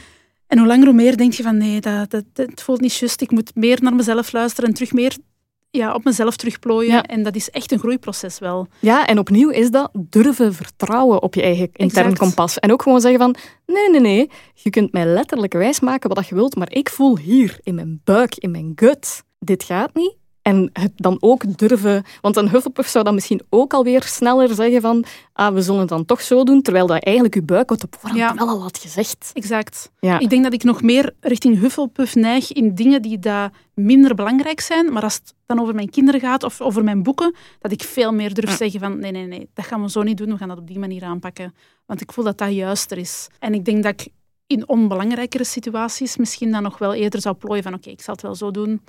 En 0.54 0.60
hoe 0.60 0.68
langer 0.68 0.86
hoe 0.86 0.94
meer 0.94 1.16
denk 1.16 1.32
je 1.32 1.42
van 1.42 1.56
nee, 1.56 1.80
dat, 1.80 2.10
dat, 2.10 2.24
het 2.32 2.62
voelt 2.62 2.80
niet 2.80 2.94
juist. 2.94 3.20
Ik 3.20 3.30
moet 3.30 3.54
meer 3.54 3.78
naar 3.82 3.94
mezelf 3.94 4.32
luisteren 4.32 4.68
en 4.68 4.74
terug 4.74 4.92
meer 4.92 5.16
ja, 5.70 5.94
op 5.94 6.04
mezelf 6.04 6.36
terugplooien. 6.36 7.04
En 7.04 7.22
dat 7.22 7.34
is 7.34 7.50
echt 7.50 7.72
een 7.72 7.78
groeiproces 7.78 8.38
wel. 8.38 8.66
Ja, 8.80 9.06
en 9.06 9.18
opnieuw 9.18 9.50
is 9.50 9.70
dat 9.70 9.90
durven 9.92 10.54
vertrouwen 10.54 11.22
op 11.22 11.34
je 11.34 11.42
eigen 11.42 11.68
intern 11.72 12.16
kompas. 12.16 12.58
En 12.58 12.72
ook 12.72 12.82
gewoon 12.82 13.00
zeggen 13.00 13.20
van, 13.20 13.34
nee, 13.66 13.90
nee, 13.90 14.00
nee, 14.00 14.30
je 14.54 14.70
kunt 14.70 14.92
mij 14.92 15.06
letterlijk 15.06 15.52
wijsmaken 15.52 16.14
wat 16.14 16.28
je 16.28 16.34
wilt, 16.34 16.56
maar 16.56 16.72
ik 16.72 16.88
voel 16.88 17.18
hier, 17.18 17.58
in 17.62 17.74
mijn 17.74 18.00
buik, 18.04 18.34
in 18.34 18.50
mijn 18.50 18.72
gut, 18.76 19.22
dit 19.38 19.62
gaat 19.62 19.94
niet. 19.94 20.16
En 20.44 20.70
het 20.72 20.92
dan 20.96 21.16
ook 21.20 21.58
durven... 21.58 22.04
Want 22.20 22.36
een 22.36 22.48
Hufflepuff 22.48 22.88
zou 22.88 23.04
dan 23.04 23.14
misschien 23.14 23.42
ook 23.48 23.72
alweer 23.72 24.02
sneller 24.02 24.54
zeggen 24.54 24.80
van 24.80 25.04
ah, 25.32 25.54
we 25.54 25.62
zullen 25.62 25.80
het 25.80 25.88
dan 25.88 26.04
toch 26.04 26.20
zo 26.20 26.44
doen, 26.44 26.62
terwijl 26.62 26.86
dat 26.86 27.02
eigenlijk 27.02 27.34
je 27.34 27.42
buik 27.42 27.70
op 27.70 27.96
voorhand 27.98 28.20
ja. 28.20 28.34
wel 28.34 28.48
al 28.48 28.62
had 28.62 28.78
gezegd. 28.78 29.30
Exact. 29.32 29.90
Ja. 30.00 30.18
Ik 30.18 30.30
denk 30.30 30.42
dat 30.42 30.52
ik 30.52 30.62
nog 30.62 30.82
meer 30.82 31.14
richting 31.20 31.60
Hufflepuff 31.60 32.14
neig 32.14 32.52
in 32.52 32.74
dingen 32.74 33.02
die 33.02 33.18
daar 33.18 33.52
minder 33.74 34.14
belangrijk 34.14 34.60
zijn, 34.60 34.92
maar 34.92 35.02
als 35.02 35.14
het 35.14 35.34
dan 35.46 35.60
over 35.60 35.74
mijn 35.74 35.90
kinderen 35.90 36.20
gaat 36.20 36.42
of 36.42 36.60
over 36.60 36.84
mijn 36.84 37.02
boeken, 37.02 37.34
dat 37.58 37.72
ik 37.72 37.82
veel 37.82 38.12
meer 38.12 38.34
durf 38.34 38.56
zeggen 38.56 38.80
van 38.80 38.98
nee, 38.98 39.12
nee, 39.12 39.26
nee, 39.26 39.48
dat 39.54 39.64
gaan 39.64 39.82
we 39.82 39.90
zo 39.90 40.02
niet 40.02 40.16
doen, 40.16 40.30
we 40.30 40.36
gaan 40.36 40.48
dat 40.48 40.58
op 40.58 40.66
die 40.66 40.78
manier 40.78 41.04
aanpakken. 41.04 41.54
Want 41.86 42.00
ik 42.00 42.12
voel 42.12 42.24
dat 42.24 42.38
dat 42.38 42.52
juister 42.52 42.98
is. 42.98 43.28
En 43.38 43.54
ik 43.54 43.64
denk 43.64 43.82
dat 43.82 44.00
ik 44.00 44.08
in 44.46 44.68
onbelangrijkere 44.68 45.44
situaties 45.44 46.16
misschien 46.16 46.50
dan 46.50 46.62
nog 46.62 46.78
wel 46.78 46.94
eerder 46.94 47.20
zou 47.20 47.34
plooien 47.34 47.62
van 47.62 47.74
oké, 47.74 47.90
ik 47.90 48.02
zal 48.02 48.14
het 48.14 48.22
wel 48.22 48.34
zo 48.34 48.50
doen 48.50 48.80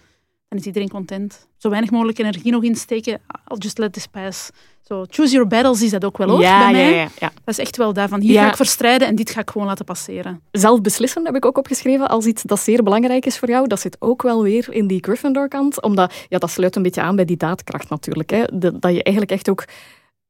dan 0.56 0.64
is 0.64 0.66
iedereen 0.66 0.89
content. 0.89 1.47
Zo 1.58 1.70
weinig 1.70 1.91
mogelijk 1.91 2.18
energie 2.18 2.51
nog 2.51 2.64
insteken. 2.64 3.14
I'll 3.47 3.58
just 3.58 3.78
let 3.78 3.93
this 3.93 4.08
pass. 4.08 4.49
So, 4.82 5.06
choose 5.10 5.34
your 5.34 5.47
battles 5.47 5.82
is 5.82 5.91
dat 5.91 6.06
ook 6.06 6.18
wel 6.18 6.30
hoor, 6.30 6.41
ja, 6.41 6.60
bij 6.60 6.72
mij. 6.72 6.95
Ja, 6.95 7.08
ja, 7.20 7.32
Dat 7.43 7.58
is 7.58 7.58
echt 7.58 7.78
wel 7.78 7.93
daarvan. 7.93 8.22
Hier 8.22 8.39
ga 8.39 8.47
ik 8.47 8.56
verstrijden 8.56 9.08
en 9.08 9.16
dit 9.16 9.30
ga 9.30 9.39
ik 9.39 9.49
gewoon 9.49 9.68
laten 9.68 9.86
passeren. 9.86 10.41
Zelf 10.51 10.82
beslissen 10.82 11.26
heb 11.26 11.36
ik 11.36 11.45
ook 11.45 11.58
opgeschreven 11.58 12.08
als 12.10 12.26
iets 12.26 12.43
dat 12.43 12.60
zeer 12.60 12.84
belangrijk 12.84 13.26
is 13.26 13.38
voor 13.38 13.49
jou. 13.49 13.68
Dat 13.68 13.80
zit 13.80 13.97
ook 13.99 14.22
wel 14.22 14.43
weer 14.43 14.68
in 14.70 14.88
die 14.88 15.03
Gryffindor-kant. 15.03 15.82
Omdat, 15.82 16.14
ja, 16.30 16.38
dat 16.38 16.49
sluit 16.49 16.76
een 16.76 16.82
beetje 16.82 17.01
aan 17.01 17.16
bij 17.16 17.26
die 17.26 17.38
daadkracht 17.38 17.89
natuurlijk. 17.89 18.30
Hè. 18.30 18.43
dat 18.58 18.93
je 18.93 19.03
eigenlijk 19.03 19.32
echt 19.32 19.49
ook 19.49 19.66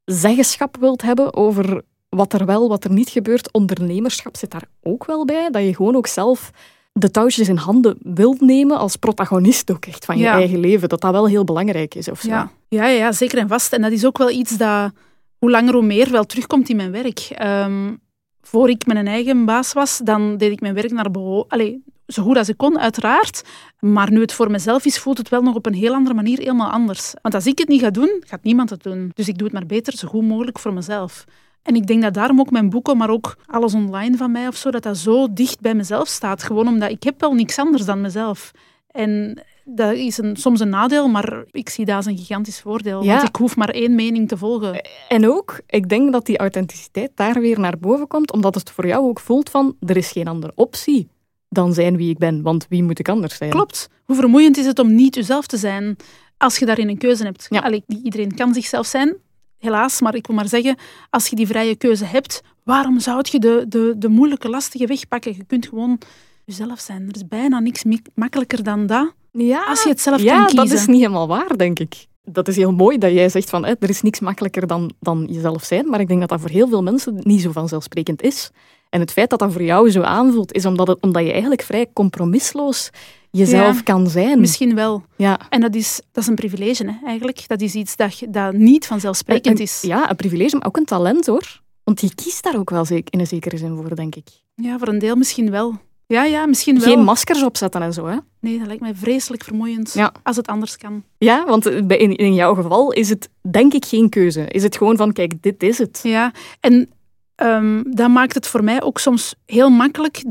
zeggenschap 0.04 0.76
wilt 0.80 1.02
hebben 1.02 1.34
over 1.34 1.82
wat 2.08 2.32
er 2.32 2.46
wel, 2.46 2.68
wat 2.68 2.84
er 2.84 2.92
niet 2.92 3.08
gebeurt. 3.08 3.52
Ondernemerschap 3.52 4.36
zit 4.36 4.50
daar 4.50 4.68
ook 4.82 5.04
wel 5.04 5.24
bij. 5.24 5.50
Dat 5.50 5.62
je 5.62 5.74
gewoon 5.74 5.96
ook 5.96 6.06
zelf 6.06 6.50
de 6.98 7.10
touwtjes 7.10 7.48
in 7.48 7.56
handen 7.56 7.98
wilt 8.02 8.40
nemen 8.40 8.78
als 8.78 8.96
protagonist 8.96 9.70
ook 9.70 9.86
echt 9.86 10.04
van 10.04 10.18
je 10.18 10.26
eigen 10.26 10.58
leven. 10.58 10.88
Dat 10.88 11.00
dat 11.00 11.12
wel 11.12 11.26
heel 11.26 11.44
belangrijk 11.44 11.94
is 11.94 12.08
of 12.08 12.20
zo. 12.20 12.28
Ja. 12.28 12.50
Ja, 12.68 12.86
ja, 12.86 13.12
zeker 13.12 13.38
en 13.38 13.48
vast. 13.48 13.72
En 13.72 13.82
dat 13.82 13.92
is 13.92 14.04
ook 14.04 14.18
wel 14.18 14.30
iets 14.30 14.56
dat 14.56 14.92
hoe 15.38 15.50
langer 15.50 15.74
hoe 15.74 15.82
meer 15.82 16.10
wel 16.10 16.24
terugkomt 16.24 16.68
in 16.68 16.76
mijn 16.76 16.90
werk. 16.90 17.36
Um, 17.42 17.98
voor 18.40 18.70
ik 18.70 18.86
mijn 18.86 19.06
eigen 19.06 19.44
baas 19.44 19.72
was, 19.72 20.00
dan 20.04 20.36
deed 20.36 20.52
ik 20.52 20.60
mijn 20.60 20.74
werk 20.74 20.90
naar 20.90 21.10
Allee, 21.48 21.82
zo 22.06 22.22
goed 22.22 22.36
als 22.36 22.48
ik 22.48 22.56
kon, 22.56 22.78
uiteraard. 22.78 23.42
Maar 23.80 24.12
nu 24.12 24.20
het 24.20 24.32
voor 24.32 24.50
mezelf 24.50 24.84
is, 24.84 24.98
voelt 24.98 25.18
het 25.18 25.28
wel 25.28 25.42
nog 25.42 25.54
op 25.54 25.66
een 25.66 25.74
heel 25.74 25.94
andere 25.94 26.14
manier 26.14 26.38
helemaal 26.38 26.70
anders. 26.70 27.14
Want 27.22 27.34
als 27.34 27.46
ik 27.46 27.58
het 27.58 27.68
niet 27.68 27.80
ga 27.80 27.90
doen, 27.90 28.22
gaat 28.26 28.42
niemand 28.42 28.70
het 28.70 28.82
doen. 28.82 29.10
Dus 29.14 29.28
ik 29.28 29.38
doe 29.38 29.46
het 29.46 29.56
maar 29.56 29.66
beter, 29.66 29.96
zo 29.96 30.08
goed 30.08 30.22
mogelijk 30.22 30.58
voor 30.58 30.72
mezelf. 30.72 31.24
En 31.66 31.74
ik 31.74 31.86
denk 31.86 32.02
dat 32.02 32.14
daarom 32.14 32.40
ook 32.40 32.50
mijn 32.50 32.70
boeken, 32.70 32.96
maar 32.96 33.10
ook 33.10 33.36
alles 33.46 33.74
online 33.74 34.16
van 34.16 34.32
mij 34.32 34.48
of 34.48 34.56
zo, 34.56 34.70
dat 34.70 34.82
dat 34.82 34.96
zo 34.96 35.32
dicht 35.32 35.60
bij 35.60 35.74
mezelf 35.74 36.08
staat. 36.08 36.42
Gewoon 36.42 36.68
omdat 36.68 36.90
ik 36.90 37.02
heb 37.02 37.20
wel 37.20 37.32
niks 37.32 37.58
anders 37.58 37.84
dan 37.84 38.00
mezelf. 38.00 38.50
En 38.90 39.42
dat 39.64 39.92
is 39.92 40.18
een, 40.18 40.36
soms 40.36 40.60
een 40.60 40.68
nadeel, 40.68 41.08
maar 41.08 41.44
ik 41.50 41.68
zie 41.68 41.84
dat 41.84 41.96
als 41.96 42.06
een 42.06 42.18
gigantisch 42.18 42.60
voordeel. 42.60 43.04
Want 43.04 43.22
ik 43.22 43.36
hoef 43.36 43.56
maar 43.56 43.68
één 43.68 43.94
mening 43.94 44.28
te 44.28 44.36
volgen. 44.36 44.80
En 45.08 45.28
ook, 45.28 45.60
ik 45.66 45.88
denk 45.88 46.12
dat 46.12 46.26
die 46.26 46.38
authenticiteit 46.38 47.10
daar 47.14 47.40
weer 47.40 47.60
naar 47.60 47.78
boven 47.78 48.06
komt, 48.06 48.32
omdat 48.32 48.54
het 48.54 48.70
voor 48.70 48.86
jou 48.86 49.08
ook 49.08 49.20
voelt 49.20 49.50
van, 49.50 49.76
er 49.86 49.96
is 49.96 50.10
geen 50.10 50.28
andere 50.28 50.52
optie 50.54 51.08
dan 51.48 51.74
zijn 51.74 51.96
wie 51.96 52.10
ik 52.10 52.18
ben, 52.18 52.42
want 52.42 52.66
wie 52.68 52.82
moet 52.82 52.98
ik 52.98 53.08
anders 53.08 53.36
zijn? 53.36 53.50
Klopt. 53.50 53.88
Hoe 54.04 54.16
vermoeiend 54.16 54.56
is 54.56 54.66
het 54.66 54.78
om 54.78 54.94
niet 54.94 55.14
jezelf 55.14 55.46
te 55.46 55.56
zijn 55.56 55.96
als 56.36 56.58
je 56.58 56.66
daarin 56.66 56.88
een 56.88 56.98
keuze 56.98 57.24
hebt? 57.24 57.46
Ja. 57.50 57.60
Allee, 57.60 57.84
iedereen 57.86 58.34
kan 58.34 58.54
zichzelf 58.54 58.86
zijn, 58.86 59.16
helaas, 59.58 60.00
maar 60.00 60.14
ik 60.14 60.26
wil 60.26 60.36
maar 60.36 60.48
zeggen, 60.48 60.76
als 61.10 61.26
je 61.26 61.36
die 61.36 61.46
vrije 61.46 61.76
keuze 61.76 62.04
hebt, 62.04 62.42
waarom 62.62 63.00
zou 63.00 63.24
je 63.30 63.38
de, 63.38 63.64
de, 63.68 63.94
de 63.98 64.08
moeilijke, 64.08 64.48
lastige 64.48 64.86
weg 64.86 65.08
pakken? 65.08 65.36
Je 65.36 65.44
kunt 65.44 65.66
gewoon 65.68 65.98
jezelf 66.44 66.80
zijn. 66.80 67.08
Er 67.08 67.14
is 67.14 67.28
bijna 67.28 67.60
niks 67.60 67.84
makkelijker 68.14 68.62
dan 68.62 68.86
dat. 68.86 69.12
Ja, 69.30 69.64
als 69.64 69.82
je 69.82 69.88
het 69.88 70.00
zelf 70.00 70.22
ja, 70.22 70.36
kan 70.36 70.46
kiezen. 70.46 70.68
dat 70.68 70.78
is 70.78 70.86
niet 70.86 71.00
helemaal 71.00 71.28
waar, 71.28 71.56
denk 71.56 71.78
ik. 71.78 72.06
Dat 72.22 72.48
is 72.48 72.56
heel 72.56 72.72
mooi 72.72 72.98
dat 72.98 73.12
jij 73.12 73.28
zegt 73.28 73.50
van 73.50 73.64
hè, 73.64 73.74
er 73.78 73.88
is 73.88 74.02
niks 74.02 74.20
makkelijker 74.20 74.66
dan, 74.66 74.92
dan 75.00 75.26
jezelf 75.30 75.64
zijn, 75.64 75.88
maar 75.88 76.00
ik 76.00 76.08
denk 76.08 76.20
dat 76.20 76.28
dat 76.28 76.40
voor 76.40 76.50
heel 76.50 76.68
veel 76.68 76.82
mensen 76.82 77.16
niet 77.18 77.40
zo 77.40 77.52
vanzelfsprekend 77.52 78.22
is. 78.22 78.50
En 78.88 79.00
het 79.00 79.12
feit 79.12 79.30
dat 79.30 79.38
dat 79.38 79.52
voor 79.52 79.62
jou 79.62 79.90
zo 79.90 80.02
aanvoelt, 80.02 80.52
is 80.52 80.66
omdat, 80.66 80.88
het, 80.88 81.00
omdat 81.00 81.24
je 81.24 81.30
eigenlijk 81.30 81.62
vrij 81.62 81.86
compromisloos 81.92 82.90
jezelf 83.36 83.82
kan 83.82 84.08
zijn. 84.08 84.40
Misschien 84.40 84.74
wel. 84.74 85.04
Ja. 85.16 85.40
En 85.48 85.60
dat 85.60 85.74
is, 85.74 86.00
dat 86.12 86.22
is 86.22 86.28
een 86.28 86.34
privilege, 86.34 86.84
hè, 86.84 87.06
eigenlijk. 87.06 87.48
Dat 87.48 87.60
is 87.60 87.74
iets 87.74 87.96
dat, 87.96 88.22
dat 88.28 88.52
niet 88.52 88.86
vanzelfsprekend 88.86 89.60
is. 89.60 89.80
Ja, 89.80 90.10
een 90.10 90.16
privilege, 90.16 90.56
maar 90.56 90.66
ook 90.66 90.76
een 90.76 90.84
talent 90.84 91.26
hoor. 91.26 91.60
Want 91.84 92.00
je 92.00 92.14
kiest 92.14 92.42
daar 92.42 92.58
ook 92.58 92.70
wel 92.70 92.84
zeker, 92.84 93.12
in 93.12 93.20
een 93.20 93.26
zekere 93.26 93.56
zin 93.56 93.76
voor, 93.76 93.94
denk 93.94 94.14
ik. 94.14 94.28
Ja, 94.54 94.78
voor 94.78 94.88
een 94.88 94.98
deel 94.98 95.16
misschien 95.16 95.50
wel. 95.50 95.74
Ja, 96.06 96.24
ja, 96.24 96.46
misschien 96.46 96.78
wel. 96.78 96.88
Geen 96.88 97.04
maskers 97.04 97.42
opzetten 97.42 97.82
en 97.82 97.92
zo, 97.92 98.06
hè? 98.06 98.16
Nee, 98.40 98.58
dat 98.58 98.66
lijkt 98.66 98.82
mij 98.82 98.94
vreselijk 98.94 99.44
vermoeiend. 99.44 99.92
Ja. 99.92 100.12
Als 100.22 100.36
het 100.36 100.46
anders 100.46 100.76
kan. 100.76 101.04
Ja, 101.18 101.44
want 101.46 101.66
eh, 101.66 101.76
in, 101.76 102.16
in 102.16 102.34
jouw 102.34 102.54
geval 102.54 102.92
is 102.92 103.08
het 103.08 103.28
denk 103.50 103.74
ik 103.74 103.84
geen 103.84 104.08
keuze. 104.08 104.46
Is 104.46 104.62
het 104.62 104.76
gewoon 104.76 104.96
van, 104.96 105.12
kijk, 105.12 105.42
dit 105.42 105.62
is 105.62 105.78
het. 105.78 106.00
Ja, 106.02 106.32
en 106.60 106.90
ehm, 107.34 107.82
dat 107.90 108.08
maakt 108.08 108.34
het 108.34 108.46
voor 108.46 108.64
mij 108.64 108.82
ook 108.82 108.98
soms 108.98 109.34
heel 109.46 109.70
makkelijk. 109.70 110.22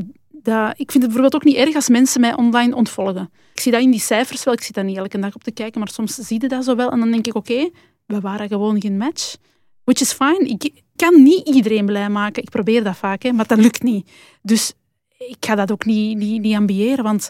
Dat, 0.46 0.70
ik 0.70 0.90
vind 0.90 1.04
het 1.04 1.12
bijvoorbeeld 1.12 1.34
ook 1.34 1.44
niet 1.44 1.56
erg 1.56 1.74
als 1.74 1.88
mensen 1.88 2.20
mij 2.20 2.36
online 2.36 2.74
ontvolgen. 2.74 3.30
Ik 3.54 3.60
zie 3.60 3.72
dat 3.72 3.80
in 3.80 3.90
die 3.90 4.00
cijfers 4.00 4.44
wel. 4.44 4.54
Ik 4.54 4.60
zit 4.62 4.74
daar 4.74 4.84
niet 4.84 4.96
elke 4.96 5.18
dag 5.18 5.34
op 5.34 5.44
te 5.44 5.50
kijken, 5.50 5.80
maar 5.80 5.88
soms 5.88 6.14
zie 6.14 6.40
je 6.40 6.48
dat 6.48 6.64
zo 6.64 6.76
wel. 6.76 6.90
En 6.90 6.98
dan 6.98 7.10
denk 7.10 7.26
ik, 7.26 7.34
oké, 7.34 7.70
we 8.06 8.20
waren 8.20 8.48
gewoon 8.48 8.80
geen 8.80 8.96
match. 8.96 9.36
Which 9.84 10.00
is 10.00 10.12
fine. 10.12 10.38
Ik 10.58 10.82
kan 10.96 11.22
niet 11.22 11.48
iedereen 11.48 11.86
blij 11.86 12.08
maken. 12.08 12.42
Ik 12.42 12.50
probeer 12.50 12.84
dat 12.84 12.96
vaak, 12.96 13.22
hè, 13.22 13.32
maar 13.32 13.46
dat 13.46 13.58
lukt 13.58 13.82
niet. 13.82 14.10
Dus 14.42 14.72
ik 15.18 15.36
ga 15.40 15.54
dat 15.54 15.72
ook 15.72 15.84
niet, 15.84 16.16
niet, 16.16 16.40
niet 16.40 16.56
ambiëren, 16.56 17.04
want 17.04 17.28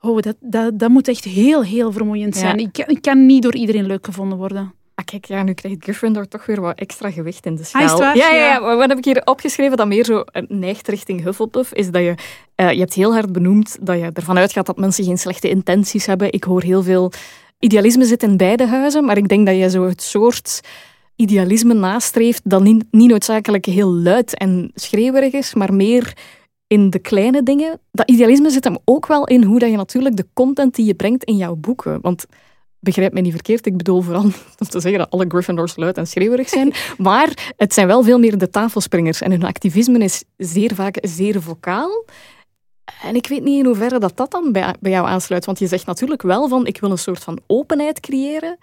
oh, 0.00 0.20
dat, 0.20 0.36
dat, 0.40 0.78
dat 0.78 0.90
moet 0.90 1.08
echt 1.08 1.24
heel, 1.24 1.62
heel 1.64 1.92
vermoeiend 1.92 2.34
Ja. 2.34 2.40
zijn. 2.40 2.58
Ik 2.86 2.98
kan 3.00 3.26
niet 3.26 3.42
door 3.42 3.54
iedereen 3.54 3.86
leuk 3.86 4.04
gevonden 4.06 4.38
worden. 4.38 4.74
Ah, 4.98 5.04
kijk, 5.04 5.24
ja, 5.24 5.42
nu 5.42 5.52
krijgt 5.52 5.82
Gryffindor 5.82 6.28
toch 6.28 6.46
weer 6.46 6.60
wat 6.60 6.78
extra 6.78 7.10
gewicht 7.10 7.46
in 7.46 7.56
de 7.56 7.64
schaal. 7.64 7.80
Ah, 7.82 7.86
is 7.86 7.92
het 7.92 8.00
waar? 8.00 8.16
Ja, 8.16 8.30
ja, 8.30 8.44
Ja. 8.44 8.60
Maar 8.60 8.76
Wat 8.76 8.88
heb 8.88 8.98
ik 8.98 9.04
hier 9.04 9.22
opgeschreven 9.24 9.76
dat 9.76 9.86
meer 9.86 10.04
zo 10.04 10.20
eh, 10.20 10.42
neigt 10.48 10.88
richting 10.88 11.22
Hufflepuff, 11.22 11.72
is 11.72 11.90
dat 11.90 12.02
je... 12.02 12.14
eh, 12.54 12.72
je 12.72 12.78
hebt 12.78 12.94
heel 12.94 13.12
hard 13.12 13.32
benoemd 13.32 13.76
dat 13.80 13.98
je 13.98 14.10
ervan 14.12 14.38
uitgaat 14.38 14.66
dat 14.66 14.76
mensen 14.76 15.04
geen 15.04 15.18
slechte 15.18 15.48
intenties 15.48 16.06
hebben. 16.06 16.32
Ik 16.32 16.44
hoor 16.44 16.62
heel 16.62 16.82
veel... 16.82 17.12
Idealisme 17.58 18.04
zit 18.04 18.22
in 18.22 18.36
beide 18.36 18.66
huizen, 18.66 19.04
maar 19.04 19.16
ik 19.16 19.28
denk 19.28 19.46
dat 19.46 19.56
je 19.56 19.70
zo 19.70 19.86
het 19.86 20.02
soort 20.02 20.60
idealisme 21.16 21.74
nastreeft 21.74 22.40
dat 22.50 22.62
niet, 22.62 22.84
niet 22.90 23.10
noodzakelijk 23.10 23.66
heel 23.66 23.92
luid 23.92 24.36
en 24.36 24.70
schreeuwerig 24.74 25.32
is, 25.32 25.54
maar 25.54 25.74
meer 25.74 26.16
in 26.66 26.90
de 26.90 26.98
kleine 26.98 27.42
dingen. 27.42 27.80
Dat 27.92 28.10
idealisme 28.10 28.50
zit 28.50 28.64
hem 28.64 28.78
ook 28.84 29.06
wel 29.06 29.26
in 29.26 29.42
hoe 29.42 29.58
dat 29.58 29.70
je 29.70 29.76
natuurlijk 29.76 30.16
de 30.16 30.26
content 30.32 30.74
die 30.74 30.86
je 30.86 30.94
brengt 30.94 31.24
in 31.24 31.36
jouw 31.36 31.54
boeken... 31.54 31.98
Want 32.00 32.26
begrijp 32.86 33.12
me 33.12 33.20
niet 33.20 33.32
verkeerd, 33.32 33.66
ik 33.66 33.76
bedoel 33.76 34.00
vooral 34.00 34.22
om 34.58 34.68
te 34.68 34.80
zeggen 34.80 34.98
dat 34.98 35.10
alle 35.10 35.24
Gryffindors 35.28 35.76
luid 35.76 35.96
en 35.96 36.06
schreeuwerig 36.06 36.48
zijn. 36.48 36.72
Maar 37.08 37.52
het 37.56 37.74
zijn 37.74 37.86
wel 37.86 38.02
veel 38.02 38.18
meer 38.18 38.38
de 38.38 38.50
tafelspringers. 38.50 39.20
En 39.20 39.30
hun 39.30 39.44
activisme 39.44 39.98
is 39.98 40.24
zeer 40.36 40.74
vaak 40.74 40.98
zeer 41.00 41.42
vocaal. 41.42 42.04
En 43.02 43.14
ik 43.14 43.26
weet 43.26 43.42
niet 43.42 43.58
in 43.58 43.64
hoeverre 43.64 43.98
dat, 43.98 44.16
dat 44.16 44.30
dan 44.30 44.52
bij, 44.52 44.74
bij 44.80 44.90
jou 44.90 45.06
aansluit. 45.06 45.44
Want 45.44 45.58
je 45.58 45.66
zegt 45.66 45.86
natuurlijk 45.86 46.22
wel 46.22 46.48
van, 46.48 46.66
ik 46.66 46.80
wil 46.80 46.90
een 46.90 46.98
soort 46.98 47.22
van 47.22 47.40
openheid 47.46 48.00
creëren. 48.00 48.58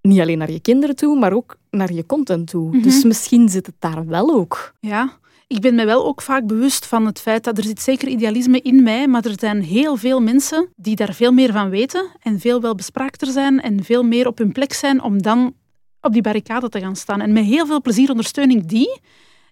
Niet 0.00 0.20
alleen 0.20 0.38
naar 0.38 0.50
je 0.50 0.60
kinderen 0.60 0.96
toe, 0.96 1.18
maar 1.18 1.32
ook 1.32 1.56
naar 1.70 1.92
je 1.92 2.06
content 2.06 2.48
toe. 2.48 2.68
Mhm. 2.68 2.82
Dus 2.82 3.04
misschien 3.04 3.48
zit 3.48 3.66
het 3.66 3.74
daar 3.78 4.06
wel 4.06 4.34
ook. 4.34 4.74
Ja, 4.80 5.18
ik 5.52 5.60
ben 5.60 5.74
me 5.74 5.84
wel 5.84 6.06
ook 6.06 6.22
vaak 6.22 6.46
bewust 6.46 6.86
van 6.86 7.06
het 7.06 7.20
feit 7.20 7.44
dat 7.44 7.58
er 7.58 7.64
zit 7.64 7.80
zeker 7.80 8.08
idealisme 8.08 8.60
in 8.60 8.82
mij, 8.82 9.08
maar 9.08 9.24
er 9.24 9.38
zijn 9.38 9.62
heel 9.62 9.96
veel 9.96 10.20
mensen 10.20 10.68
die 10.76 10.96
daar 10.96 11.14
veel 11.14 11.32
meer 11.32 11.52
van 11.52 11.70
weten 11.70 12.06
en 12.22 12.40
veel 12.40 12.60
wel 12.60 12.74
bespraakter 12.74 13.28
zijn 13.28 13.60
en 13.60 13.84
veel 13.84 14.02
meer 14.02 14.26
op 14.26 14.38
hun 14.38 14.52
plek 14.52 14.72
zijn 14.72 15.02
om 15.02 15.22
dan 15.22 15.54
op 16.00 16.12
die 16.12 16.22
barricade 16.22 16.68
te 16.68 16.80
gaan 16.80 16.96
staan. 16.96 17.20
En 17.20 17.32
met 17.32 17.44
heel 17.44 17.66
veel 17.66 17.80
plezier 17.80 18.10
ondersteun 18.10 18.50
ik 18.50 18.68
die 18.68 19.00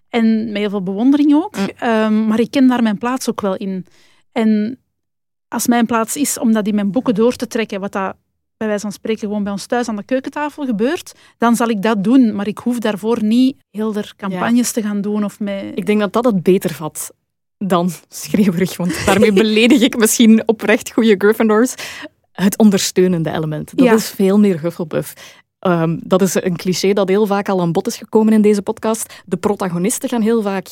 en 0.09 0.45
met 0.45 0.57
heel 0.57 0.69
veel 0.69 0.83
bewondering 0.83 1.33
ook. 1.33 1.57
Mm. 1.57 1.69
Ehm, 1.77 2.27
maar 2.27 2.39
ik 2.39 2.51
ken 2.51 2.67
daar 2.67 2.83
mijn 2.83 2.97
plaats 2.97 3.29
ook 3.29 3.41
wel 3.41 3.55
in. 3.55 3.85
En 4.31 4.79
als 5.47 5.67
mijn 5.67 5.85
plaats 5.85 6.15
is 6.15 6.39
om 6.39 6.53
dat 6.53 6.67
in 6.67 6.75
mijn 6.75 6.91
boeken 6.91 7.15
door 7.15 7.35
te 7.35 7.47
trekken, 7.47 7.79
wat 7.79 7.91
dat 7.91 8.15
bij 8.61 8.69
wijze 8.69 8.85
van 8.85 8.91
spreken 8.95 9.19
gewoon 9.27 9.43
bij 9.43 9.51
ons 9.51 9.65
thuis 9.65 9.87
aan 9.87 9.95
de 9.95 10.03
keukentafel 10.03 10.65
gebeurt, 10.65 11.13
dan 11.37 11.55
zal 11.55 11.67
ik 11.67 11.81
dat 11.81 12.03
doen. 12.03 12.35
Maar 12.35 12.47
ik 12.47 12.57
hoef 12.57 12.79
daarvoor 12.79 13.23
niet 13.23 13.55
heel 13.69 13.95
er 13.95 14.13
campagnes 14.17 14.71
te 14.71 14.81
gaan 14.81 15.01
doen 15.01 15.23
of 15.23 15.39
met... 15.39 15.63
Ik 15.75 15.85
denk 15.85 15.99
dat 15.99 16.13
dat 16.13 16.25
het 16.25 16.43
beter 16.43 16.73
vat 16.73 17.11
dan 17.57 17.89
schreeuwerig. 18.09 18.77
Want 18.77 19.05
daarmee 19.05 19.33
beledig 19.33 19.81
ik 19.81 19.97
misschien 19.97 20.47
oprecht 20.47 20.91
goede 20.91 21.15
Gryffindors. 21.17 21.73
Het 22.31 22.57
ondersteunende 22.57 23.31
element. 23.31 23.77
Dat 23.77 23.85
Ja. 23.85 23.93
is 23.93 24.09
veel 24.09 24.39
meer 24.39 24.61
Hufflepuff. 24.61 25.13
Ehm, 25.59 25.97
dat 26.03 26.21
is 26.21 26.33
een 26.43 26.55
cliché 26.55 26.93
dat 26.93 27.09
heel 27.09 27.25
vaak 27.25 27.49
al 27.49 27.61
aan 27.61 27.71
bod 27.71 27.87
is 27.87 27.97
gekomen 27.97 28.33
in 28.33 28.41
deze 28.41 28.61
podcast. 28.61 29.13
De 29.25 29.37
protagonisten 29.37 30.09
gaan 30.09 30.21
heel 30.21 30.41
vaak 30.41 30.67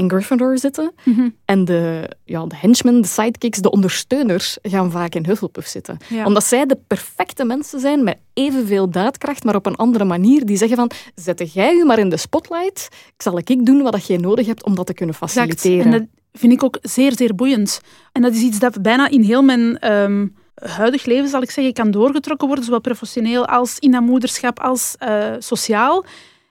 in 0.00 0.10
Gryffindor 0.10 0.58
zitten. 0.58 0.92
Mhm. 1.04 1.28
En 1.44 1.64
de, 1.64 2.10
ja, 2.24 2.46
de 2.46 2.56
henchmen, 2.56 3.00
de 3.00 3.06
sidekicks, 3.08 3.58
de 3.58 3.70
ondersteuners 3.70 4.58
gaan 4.62 4.90
vaak 4.90 5.14
in 5.14 5.24
Hufflepuff 5.24 5.68
zitten. 5.68 5.96
Ja. 6.08 6.24
Omdat 6.24 6.44
zij 6.44 6.66
de 6.66 6.78
perfecte 6.86 7.44
mensen 7.44 7.80
zijn 7.80 8.04
met 8.04 8.18
evenveel 8.32 8.90
daadkracht, 8.90 9.44
maar 9.44 9.54
op 9.54 9.66
een 9.66 9.76
andere 9.76 10.04
manier. 10.04 10.46
Die 10.46 10.56
zeggen 10.56 10.76
van, 10.76 10.90
zet 11.14 11.52
jij 11.52 11.74
u 11.74 11.84
maar 11.84 11.98
in 11.98 12.08
de 12.08 12.16
spotlight. 12.16 12.88
Ik 13.16 13.22
zal 13.22 13.38
ik 13.38 13.66
doen 13.66 13.82
wat 13.82 14.06
jij 14.06 14.16
nodig 14.16 14.46
hebt 14.46 14.64
om 14.64 14.74
dat 14.74 14.86
te 14.86 14.94
kunnen 14.94 15.14
Exact. 15.14 15.32
faciliteren. 15.32 15.92
En 15.92 15.98
dat 15.98 16.08
vind 16.32 16.52
ik 16.52 16.64
ook 16.64 16.78
zeer, 16.82 17.12
zeer 17.16 17.34
boeiend. 17.34 17.80
En 18.12 18.22
dat 18.22 18.34
is 18.34 18.40
iets 18.40 18.58
dat 18.58 18.82
bijna 18.82 19.08
in 19.08 19.22
heel 19.22 19.42
mijn 19.42 19.78
ehm, 19.78 20.26
huidig 20.54 21.04
leven, 21.04 21.28
zal 21.28 21.42
ik 21.42 21.50
zeggen, 21.50 21.72
kan 21.72 21.90
doorgetrokken 21.90 22.46
worden, 22.46 22.64
zowel 22.64 22.80
professioneel 22.80 23.46
als 23.46 23.78
in 23.78 23.90
dat 23.90 24.02
moederschap, 24.02 24.60
als 24.60 24.94
eh, 24.98 25.34
sociaal. 25.38 26.04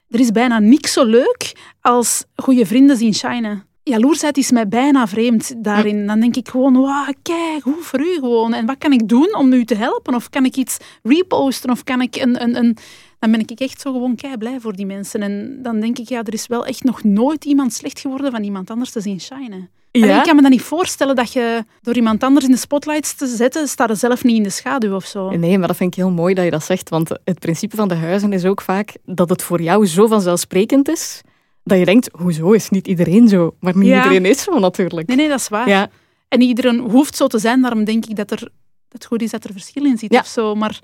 Er 0.09 0.19
is 0.19 0.31
bijna 0.31 0.59
niks 0.59 0.93
zo 0.93 1.03
leuk 1.05 1.55
als 1.81 2.23
goede 2.35 2.65
vrienden 2.65 2.97
zien 2.97 3.13
shinen. 3.13 3.63
Jaloersheid 3.83 4.37
is 4.37 4.51
mij 4.51 4.67
bijna 4.67 5.07
vreemd 5.07 5.63
daarin. 5.63 6.07
Dan 6.07 6.19
denk 6.19 6.35
ik 6.35 6.49
gewoon, 6.49 6.81
wauw, 6.81 7.13
kijk, 7.21 7.63
hoe 7.63 7.81
voor 7.81 7.99
u 7.99 8.13
gewoon. 8.13 8.53
En 8.53 8.65
wat 8.65 8.77
kan 8.77 8.91
ik 8.91 9.07
doen 9.07 9.35
om 9.35 9.53
u 9.53 9.65
te 9.65 9.75
helpen? 9.75 10.15
Of 10.15 10.29
kan 10.29 10.45
ik 10.45 10.55
iets 10.55 10.77
reposten? 11.03 11.69
Of 11.69 11.83
kan 11.83 12.01
ik 12.01 12.15
een... 12.15 12.41
een, 12.41 12.55
een 12.55 12.77
dan 13.19 13.31
ben 13.31 13.39
ik 13.39 13.59
echt 13.59 13.81
zo 13.81 13.91
gewoon 13.91 14.15
kei 14.15 14.37
blij 14.37 14.59
voor 14.59 14.75
die 14.75 14.85
mensen. 14.85 15.21
En 15.21 15.59
dan 15.61 15.79
denk 15.79 15.97
ik, 15.97 16.09
ja, 16.09 16.23
er 16.23 16.33
is 16.33 16.47
wel 16.47 16.65
echt 16.65 16.83
nog 16.83 17.03
nooit 17.03 17.45
iemand 17.45 17.73
slecht 17.73 17.99
geworden 17.99 18.31
van 18.31 18.43
iemand 18.43 18.69
anders 18.69 18.91
te 18.91 19.01
zien 19.01 19.21
shinen. 19.21 19.69
Ja? 19.91 20.07
En 20.09 20.17
ik 20.17 20.23
kan 20.23 20.35
me 20.35 20.41
dan 20.41 20.51
niet 20.51 20.61
voorstellen 20.61 21.15
dat 21.15 21.33
je 21.33 21.65
door 21.81 21.95
iemand 21.95 22.23
anders 22.23 22.45
in 22.45 22.51
de 22.51 22.57
spotlights 22.57 23.13
te 23.13 23.27
zetten, 23.27 23.67
staat 23.67 23.89
er 23.89 23.95
zelf 23.95 24.23
niet 24.23 24.35
in 24.37 24.43
de 24.43 24.49
schaduw 24.49 24.95
of 24.95 25.05
zo. 25.05 25.29
Nee, 25.29 25.57
maar 25.57 25.67
dat 25.67 25.77
vind 25.77 25.91
ik 25.95 25.97
heel 26.03 26.11
mooi 26.11 26.33
dat 26.33 26.45
je 26.45 26.51
dat 26.51 26.63
zegt. 26.63 26.89
Want 26.89 27.09
het 27.23 27.39
principe 27.39 27.75
van 27.75 27.87
de 27.87 27.95
huizen 27.95 28.33
is 28.33 28.45
ook 28.45 28.61
vaak 28.61 28.95
dat 29.05 29.29
het 29.29 29.43
voor 29.43 29.61
jou 29.61 29.85
zo 29.87 30.07
vanzelfsprekend 30.07 30.87
is, 30.89 31.21
dat 31.63 31.79
je 31.79 31.85
denkt, 31.85 32.09
hoezo 32.11 32.51
is 32.51 32.69
niet 32.69 32.87
iedereen 32.87 33.27
zo? 33.27 33.55
Maar 33.59 33.77
niet 33.77 33.87
Ja. 33.87 33.97
iedereen 34.03 34.25
is 34.25 34.43
zo 34.43 34.59
natuurlijk. 34.59 35.07
Nee, 35.07 35.17
nee, 35.17 35.27
dat 35.27 35.39
is 35.39 35.47
waar. 35.47 35.67
Ja, 35.69 35.89
En 36.27 36.41
iedereen 36.41 36.79
hoeft 36.79 37.15
zo 37.15 37.27
te 37.27 37.39
zijn, 37.39 37.61
daarom 37.61 37.83
denk 37.83 38.05
ik 38.05 38.15
dat, 38.15 38.31
er, 38.31 38.39
dat 38.39 38.49
het 38.89 39.05
goed 39.05 39.21
is 39.21 39.31
dat 39.31 39.43
er 39.43 39.51
verschil 39.51 39.85
in 39.85 39.97
zit 39.97 40.13
Ja. 40.13 40.19
of 40.19 40.27
zo. 40.27 40.55
Maar 40.55 40.79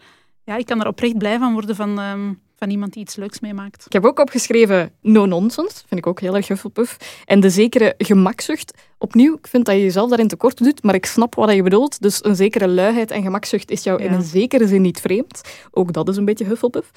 ja, 0.45 0.55
ik 0.55 0.65
kan 0.65 0.81
er 0.81 0.87
oprecht 0.87 1.17
blij 1.17 1.37
van 1.37 1.53
worden 1.53 1.75
van, 1.75 1.99
ehm, 1.99 2.33
van 2.55 2.69
iemand 2.69 2.93
die 2.93 3.01
iets 3.01 3.15
leuks 3.15 3.39
meemaakt. 3.39 3.85
Ik 3.85 3.93
heb 3.93 4.05
ook 4.05 4.19
opgeschreven 4.19 4.91
no-nonsense. 5.01 5.83
Vind 5.87 5.99
ik 5.99 6.07
ook 6.07 6.19
heel 6.19 6.35
erg 6.35 6.47
Hufflepuff. 6.47 7.21
En 7.25 7.39
de 7.39 7.49
zekere 7.49 7.93
gemakzucht. 7.97 8.73
Opnieuw, 8.97 9.33
ik 9.33 9.47
vind 9.47 9.65
dat 9.65 9.75
je 9.75 9.81
jezelf 9.81 10.09
daarin 10.09 10.27
tekort 10.27 10.57
doet, 10.57 10.83
maar 10.83 10.95
ik 10.95 11.05
snap 11.05 11.35
wat 11.35 11.53
je 11.53 11.63
bedoelt. 11.63 12.01
Dus 12.01 12.23
een 12.23 12.35
zekere 12.35 12.67
luiheid 12.67 13.11
en 13.11 13.23
gemakzucht 13.23 13.71
is 13.71 13.83
jou 13.83 14.03
in 14.03 14.13
een 14.13 14.21
zekere 14.21 14.67
zin 14.67 14.81
niet 14.81 14.99
vreemd. 14.99 15.41
Ook 15.71 15.93
dat 15.93 16.09
is 16.09 16.17
een 16.17 16.25
beetje 16.25 16.45
Hufflepuff. 16.45 16.91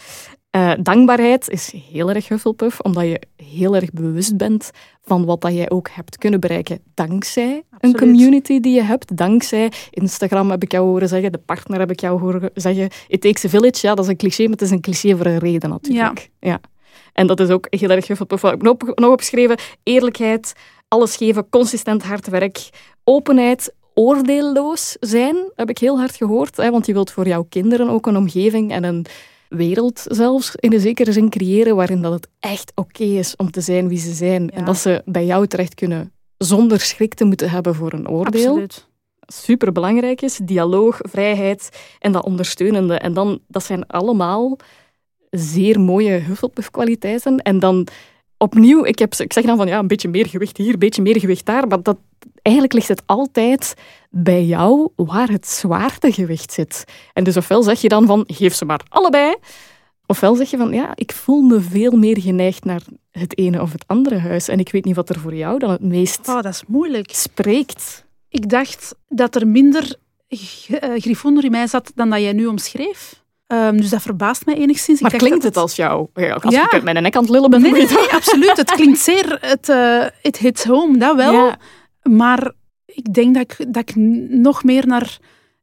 Eh, 0.50 0.72
dankbaarheid 0.80 1.48
is 1.48 1.72
heel 1.90 2.10
erg 2.10 2.28
Hufflepuff, 2.28 2.80
omdat 2.80 3.04
je 3.04 3.20
heel 3.36 3.76
erg 3.76 3.90
bewust 3.90 4.36
bent 4.36 4.70
van 5.02 5.24
wat 5.24 5.40
dat 5.40 5.54
jij 5.54 5.70
ook 5.70 5.88
hebt 5.88 6.18
kunnen 6.18 6.40
bereiken 6.40 6.80
dankzij 6.94 7.62
een 7.80 7.96
community 7.96 8.60
die 8.60 8.74
je 8.74 8.82
hebt. 8.82 9.16
Dankzij 9.16 9.72
Instagram 9.90 10.50
heb 10.50 10.62
ik 10.62 10.72
jou 10.72 10.86
horen 10.86 11.08
zeggen, 11.08 11.32
de 11.32 11.38
partner 11.38 11.78
heb 11.78 11.90
ik 11.90 12.00
jou 12.00 12.20
horen 12.20 12.50
zeggen. 12.54 12.88
It 13.08 13.20
takes 13.20 13.44
a 13.44 13.48
village, 13.48 13.86
ja, 13.86 13.94
dat 13.94 14.04
is 14.04 14.10
een 14.10 14.16
cliché, 14.16 14.42
maar 14.42 14.52
het 14.52 14.62
is 14.62 14.70
een 14.70 14.80
cliché 14.80 15.16
voor 15.16 15.26
een 15.26 15.38
reden 15.38 15.70
natuurlijk. 15.70 16.30
ja. 16.40 16.60
En 17.12 17.26
dat 17.26 17.40
is 17.40 17.48
ook 17.48 17.66
heel 17.70 17.90
erg 17.90 18.06
Hufflepuff. 18.06 18.42
Wat 18.42 18.50
heb 18.50 18.82
ik 18.88 18.98
nog 18.98 19.10
opgeschreven? 19.10 19.56
Eerlijkheid, 19.82 20.52
alles 20.88 21.16
geven, 21.16 21.48
consistent 21.48 22.02
hard 22.02 22.28
werk, 22.28 22.68
openheid, 23.04 23.74
oordeelloos 23.94 24.96
zijn, 25.00 25.36
heb 25.54 25.70
ik 25.70 25.78
heel 25.78 25.98
hard 25.98 26.16
gehoord. 26.16 26.56
Hè, 26.56 26.70
want 26.70 26.86
je 26.86 26.92
wilt 26.92 27.10
voor 27.10 27.26
jouw 27.26 27.46
kinderen 27.48 27.88
ook 27.88 28.06
een 28.06 28.16
omgeving 28.16 28.72
en 28.72 28.84
een 28.84 29.06
wereld 29.48 30.04
zelfs 30.08 30.54
in 30.54 30.72
een 30.72 30.80
zekere 30.80 31.12
zin 31.12 31.30
creëren 31.30 31.76
waarin 31.76 32.02
dat 32.02 32.12
het 32.12 32.28
echt 32.40 32.72
oké 32.74 33.04
is 33.04 33.36
om 33.36 33.50
te 33.50 33.60
zijn 33.60 33.88
wie 33.88 33.98
ze 33.98 34.12
zijn. 34.12 34.42
Ja. 34.42 34.50
En 34.50 34.64
dat 34.64 34.76
ze 34.76 35.02
bij 35.04 35.24
jou 35.26 35.46
terecht 35.46 35.74
kunnen 35.74 36.12
zonder 36.38 36.80
schrik 36.80 37.14
te 37.14 37.24
moeten 37.24 37.50
hebben 37.50 37.74
voor 37.74 37.92
een 37.92 38.08
oordeel 38.08 38.48
Absoluut. 38.48 38.86
super 39.20 39.72
belangrijk 39.72 40.22
is. 40.22 40.40
Dialoog, 40.42 40.98
vrijheid 41.00 41.68
en 41.98 42.12
dat 42.12 42.24
ondersteunende. 42.24 42.98
En 42.98 43.12
dan, 43.12 43.40
dat 43.46 43.64
zijn 43.64 43.86
allemaal 43.86 44.56
zeer 45.30 45.80
mooie 45.80 46.10
Hufflepuff-kwaliteiten. 46.10 47.38
En 47.38 47.58
dan 47.58 47.86
opnieuw, 48.38 48.84
ik, 48.84 48.98
heb, 48.98 49.14
ik 49.14 49.32
zeg 49.32 49.44
dan 49.44 49.56
van 49.56 49.66
ja, 49.66 49.78
een 49.78 49.86
beetje 49.86 50.08
meer 50.08 50.26
gewicht 50.26 50.56
hier, 50.56 50.72
een 50.72 50.78
beetje 50.78 51.02
meer 51.02 51.20
gewicht 51.20 51.46
daar. 51.46 51.66
Maar 51.66 51.82
dat, 51.82 51.96
eigenlijk 52.42 52.74
ligt 52.74 52.88
het 52.88 53.02
altijd 53.06 53.74
bij 54.10 54.44
jou 54.44 54.88
waar 54.96 55.28
het 55.28 55.48
zwaartegewicht 55.48 56.52
zit. 56.52 56.84
En 57.12 57.24
dus 57.24 57.36
ofwel 57.36 57.62
zeg 57.62 57.80
je 57.80 57.88
dan 57.88 58.06
van 58.06 58.24
geef 58.26 58.54
ze 58.54 58.64
maar 58.64 58.80
allebei. 58.88 59.34
Ofwel 60.06 60.34
zeg 60.34 60.50
je 60.50 60.56
van 60.56 60.72
ja, 60.72 60.92
ik 60.94 61.12
voel 61.12 61.42
me 61.42 61.60
veel 61.60 61.92
meer 61.92 62.20
geneigd 62.20 62.64
naar 62.64 62.82
het 63.10 63.38
ene 63.38 63.62
of 63.62 63.72
het 63.72 63.84
andere 63.86 64.18
huis. 64.18 64.48
En 64.48 64.58
ik 64.58 64.72
weet 64.72 64.84
niet 64.84 64.96
wat 64.96 65.08
er 65.08 65.20
voor 65.20 65.34
jou 65.34 65.58
dan 65.58 65.70
het 65.70 65.82
meest 65.82 66.28
Oh, 66.28 66.34
dat 66.34 66.52
is 66.52 66.62
moeilijk. 66.66 67.10
spreekt. 67.14 68.04
Ik 68.28 68.48
dacht 68.48 68.94
dat 69.08 69.34
er 69.34 69.46
minder 69.46 69.96
uh, 70.28 70.38
Gryffindor 70.96 71.44
in 71.44 71.50
mij 71.50 71.66
zat 71.66 71.92
dan 71.94 72.10
dat 72.10 72.20
jij 72.20 72.32
nu 72.32 72.46
omschreef. 72.46 73.22
Um, 73.52 73.76
dus 73.76 73.90
dat 73.90 74.02
verbaast 74.02 74.46
mij 74.46 74.54
enigszins. 74.54 75.00
Maar 75.00 75.16
klinkt 75.16 75.42
het 75.42 75.56
als 75.56 75.76
jou? 75.76 76.06
Als 76.40 76.54
ja. 76.54 76.64
ik 76.64 76.72
met 76.72 76.82
mijn 76.82 77.02
nek 77.02 77.16
aan 77.16 77.22
het 77.22 77.30
lullen 77.30 77.50
ben? 77.50 77.60
Nee, 77.60 77.72
nee, 77.72 77.86
nee 77.86 78.12
absoluut. 78.12 78.56
Het 78.56 78.70
klinkt 78.70 78.98
zeer... 78.98 79.38
Het, 79.40 79.68
uh, 79.68 80.06
it 80.22 80.36
hits 80.38 80.64
home, 80.64 80.98
dat 80.98 81.16
wel. 81.16 81.32
Ja. 81.32 81.58
Maar 82.02 82.52
ik 82.84 83.14
denk 83.14 83.34
dat 83.34 83.42
ik, 83.42 83.72
dat 83.72 83.88
ik 83.88 83.96
nog 84.28 84.64
meer 84.64 84.86
naar... 84.86 85.18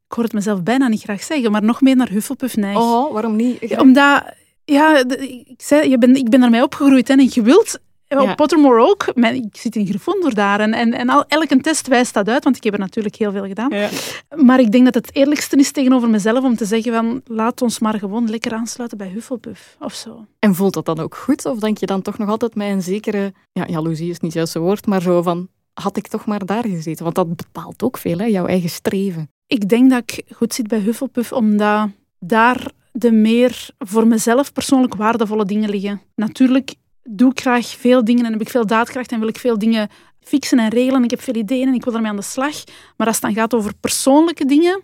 Ik 0.08 0.12
hoor 0.12 0.24
het 0.24 0.34
mezelf 0.34 0.64
bijna 0.64 0.88
niet 0.88 1.02
graag 1.02 1.24
zeggen, 1.24 1.52
maar 1.52 1.64
nog 1.64 1.82
meer 1.82 1.96
naar 1.96 2.10
Hufflepuff 2.10 2.56
neig. 2.56 2.78
Oh, 2.78 3.14
waarom 3.14 3.36
niet? 3.36 3.78
omdat... 3.78 4.24
Ja, 4.66 5.04
ik, 5.20 5.54
zei, 5.58 5.90
je 5.90 5.98
ben, 5.98 6.16
ik 6.16 6.30
ben 6.30 6.44
ermee 6.44 6.64
opgegroeid 6.64 7.08
hè, 7.08 7.14
en 7.14 7.30
je 7.30 7.42
wilt 7.42 7.80
op 8.10 8.36
Pottermore 8.36 8.82
ook. 8.82 9.06
ik 9.16 9.58
zit 9.58 9.76
in 9.76 9.86
Gryffindor 9.88 10.34
daar. 10.34 10.60
En, 10.60 10.74
en, 10.74 10.94
en 10.94 11.10
al, 11.10 11.24
elke 11.28 11.58
test 11.58 11.88
wijst 11.88 12.14
dat 12.14 12.30
uit, 12.30 12.44
want 12.44 12.56
ik 12.56 12.64
heb 12.64 12.74
er 12.74 12.80
natuurlijk 12.80 13.16
heel 13.16 13.32
veel 13.32 13.46
gedaan. 13.46 13.70
Ja. 13.70 13.90
Maar 14.36 14.60
ik 14.60 14.72
denk 14.72 14.86
dat 14.86 14.94
het 14.94 15.16
eerlijkste 15.16 15.56
is 15.56 15.72
tegenover 15.72 16.10
mezelf 16.10 16.44
om 16.44 16.56
te 16.56 16.66
zeggen 16.66 16.94
van 16.94 17.22
laat 17.26 17.62
ons 17.62 17.80
maar 17.80 18.00
gewoon 18.00 18.30
lekker 18.30 18.54
aansluiten 18.54 18.98
bij 18.98 19.08
Hufflepuff 19.08 19.76
of 19.80 19.94
zo. 19.94 20.26
En 20.40 20.56
voelt 20.56 20.74
dat 20.74 20.86
dan 20.86 21.00
ook 21.00 21.16
goed? 21.16 21.46
Of 21.46 21.60
denk 21.60 21.78
je 21.78 21.86
dan 21.86 22.02
toch 22.02 22.18
nog 22.18 22.30
altijd 22.30 22.56
met 22.56 22.68
een 22.68 22.82
zekere... 22.82 23.34
Ja, 23.52 23.66
jaloezie 23.68 24.10
is 24.10 24.20
niet 24.20 24.22
het 24.22 24.34
juiste 24.34 24.60
woord, 24.60 24.86
maar 24.86 25.02
zo 25.02 25.22
van 25.22 25.48
had 25.74 25.98
ik 25.98 26.08
toch 26.08 26.26
maar 26.26 26.46
daar 26.46 26.66
gezeten? 26.68 27.04
Want 27.04 27.16
dat 27.16 27.36
bepaalt 27.36 27.84
ook 27.84 27.98
veel, 27.98 28.18
hè, 28.18 28.26
jouw 28.26 28.46
eigen 28.46 28.70
streven. 28.70 29.30
Ik 29.48 29.70
denk 29.70 29.90
dat 29.90 30.04
ik 30.06 30.24
goed 30.36 30.54
zit 30.54 30.68
bij 30.68 30.80
Hufflepuff, 30.80 31.32
omdat 31.32 31.90
daar 32.20 32.72
de 32.92 33.12
meer 33.12 33.70
voor 33.78 34.08
mezelf 34.08 34.54
persoonlijk 34.54 34.96
waardevolle 34.96 35.46
dingen 35.46 35.70
liggen. 35.70 36.02
Natuurlijk 36.16 36.76
doe 37.10 37.32
ik 37.32 37.40
graag 37.40 37.68
veel 37.68 38.04
dingen 38.04 38.26
en 38.26 38.32
heb 38.32 38.42
ik 38.42 38.50
veel 38.50 38.66
daadkracht 38.66 39.12
en 39.12 39.20
wil 39.20 39.28
ik 39.28 39.38
veel 39.38 39.58
dingen 39.58 39.90
fixen 40.20 40.60
en 40.60 40.70
regelen. 40.70 41.04
Ik 41.04 41.10
heb 41.10 41.22
veel 41.22 41.36
ideeën 41.36 41.68
en 41.68 41.74
ik 41.74 41.84
wil 41.84 41.94
ermee 41.94 42.10
aan 42.10 42.16
de 42.16 42.22
slag. 42.22 42.64
Maar 42.98 43.08
als 43.08 43.16
het 43.16 43.26
dan 43.26 43.34
gaat 43.34 43.54
over 43.54 43.74
persoonlijke 43.80 44.46
dingen, 44.46 44.82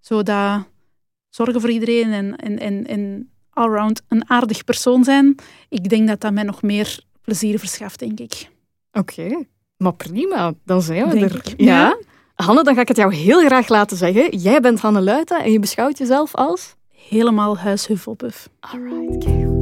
zodat 0.00 0.64
zorgen 1.28 1.60
voor 1.60 1.70
iedereen 1.70 2.12
en, 2.12 2.36
en, 2.36 2.58
en, 2.58 2.86
en 2.86 3.30
allround 3.50 4.02
een 4.08 4.30
aardig 4.30 4.64
persoon 4.64 5.04
zijn, 5.04 5.34
ik 5.68 5.88
denk 5.88 6.08
dat 6.08 6.20
dat 6.20 6.32
mij 6.32 6.42
nog 6.42 6.62
meer 6.62 6.98
plezier 7.22 7.58
verschaft, 7.58 7.98
denk 7.98 8.20
ik. 8.20 8.48
Oké, 8.92 9.44
maar 9.76 9.94
prima. 9.94 10.52
Dan 10.64 10.82
zijn 10.82 11.08
we 11.08 11.20
er. 11.20 11.54
ja. 11.56 11.96
Hanne, 12.34 12.62
dan 12.62 12.74
ga 12.74 12.80
ik 12.80 12.88
het 12.88 12.96
jou 12.96 13.14
heel 13.14 13.44
graag 13.44 13.68
laten 13.68 13.96
zeggen. 13.96 14.38
Jij 14.38 14.60
bent 14.60 14.80
Hanne 14.80 15.00
Luiten 15.00 15.42
en 15.42 15.52
je 15.52 15.58
beschouwt 15.58 15.98
jezelf 15.98 16.34
als... 16.34 16.74
Helemaal 17.08 17.58
huis 17.58 17.86
Huffelpuff. 17.86 18.48
Alright, 18.60 19.24
kijk. 19.24 19.53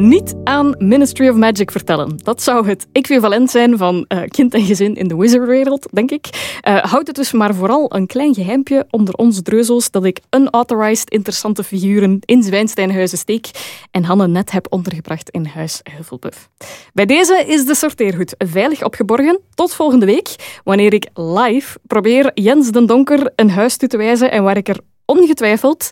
Niet 0.00 0.34
aan 0.44 0.74
Ministry 0.78 1.28
of 1.28 1.36
Magic 1.36 1.70
vertellen. 1.70 2.18
Dat 2.22 2.42
zou 2.42 2.68
het 2.68 2.86
equivalent 2.92 3.50
zijn 3.50 3.78
van 3.78 4.04
uh, 4.08 4.22
kind 4.28 4.54
en 4.54 4.64
gezin 4.64 4.94
in 4.94 5.08
de 5.08 5.16
wizardwereld, 5.16 5.88
denk 5.92 6.10
ik. 6.10 6.58
Uh, 6.68 6.76
houd 6.78 7.06
het 7.06 7.16
dus 7.16 7.32
maar 7.32 7.54
vooral 7.54 7.94
een 7.94 8.06
klein 8.06 8.34
geheimpje 8.34 8.86
onder 8.90 9.14
onze 9.14 9.42
dreuzels 9.42 9.90
dat 9.90 10.04
ik 10.04 10.20
unauthorized 10.30 11.10
interessante 11.10 11.64
figuren 11.64 12.18
in 12.24 12.42
Zwijnsteinhuizen 12.42 13.18
steek 13.18 13.50
en 13.90 14.04
Hanne 14.04 14.28
net 14.28 14.50
heb 14.50 14.66
ondergebracht 14.70 15.30
in 15.30 15.46
Huis 15.46 15.80
Heuvelbuff. 15.82 16.48
Bij 16.92 17.06
deze 17.06 17.44
is 17.46 17.64
de 17.64 17.74
sorteerhoed 17.74 18.34
veilig 18.38 18.84
opgeborgen. 18.84 19.40
Tot 19.54 19.74
volgende 19.74 20.06
week, 20.06 20.60
wanneer 20.64 20.92
ik 20.92 21.08
live 21.14 21.78
probeer 21.86 22.30
Jens 22.34 22.70
den 22.70 22.86
Donker 22.86 23.32
een 23.36 23.50
huis 23.50 23.76
toe 23.76 23.88
te 23.88 23.96
wijzen 23.96 24.30
en 24.30 24.42
waar 24.42 24.56
ik 24.56 24.68
er 24.68 24.80
ongetwijfeld 25.04 25.90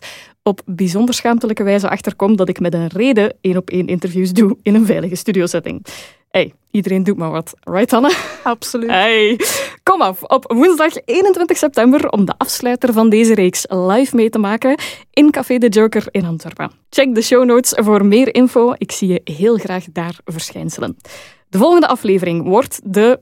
op 0.49 0.61
bijzonder 0.65 1.15
schaamtelijke 1.15 1.63
wijze 1.63 1.89
achterkom 1.89 2.35
dat 2.35 2.49
ik 2.49 2.59
met 2.59 2.73
een 2.73 2.87
reden 2.87 3.33
één 3.41 3.57
op 3.57 3.69
één 3.69 3.87
interviews 3.87 4.31
doe 4.31 4.57
in 4.61 4.75
een 4.75 4.85
veilige 4.85 5.15
studiosetting. 5.15 5.85
Hey, 6.29 6.53
iedereen 6.71 7.03
doet 7.03 7.17
maar 7.17 7.31
wat. 7.31 7.53
Right, 7.63 7.93
Anne? 7.93 8.15
Absoluut. 8.43 8.89
Hey. 8.89 9.39
Kom 9.83 10.01
af 10.01 10.23
op 10.23 10.53
woensdag 10.53 10.93
21 11.05 11.57
september 11.57 12.09
om 12.09 12.25
de 12.25 12.33
afsluiter 12.37 12.93
van 12.93 13.09
deze 13.09 13.33
reeks 13.33 13.65
live 13.67 14.15
mee 14.15 14.29
te 14.29 14.39
maken 14.39 14.79
in 15.13 15.31
Café 15.31 15.57
de 15.57 15.67
Joker 15.67 16.07
in 16.11 16.25
Antwerpen. 16.25 16.71
Check 16.89 17.15
de 17.15 17.21
show 17.21 17.45
notes 17.45 17.85
voor 17.85 18.05
meer 18.05 18.35
info. 18.35 18.73
Ik 18.77 18.91
zie 18.91 19.07
je 19.07 19.21
heel 19.23 19.57
graag 19.57 19.85
daar 19.91 20.15
verschijnselen. 20.25 20.97
De 21.49 21.57
volgende 21.57 21.87
aflevering 21.87 22.47
wordt 22.47 22.79
de 22.83 23.19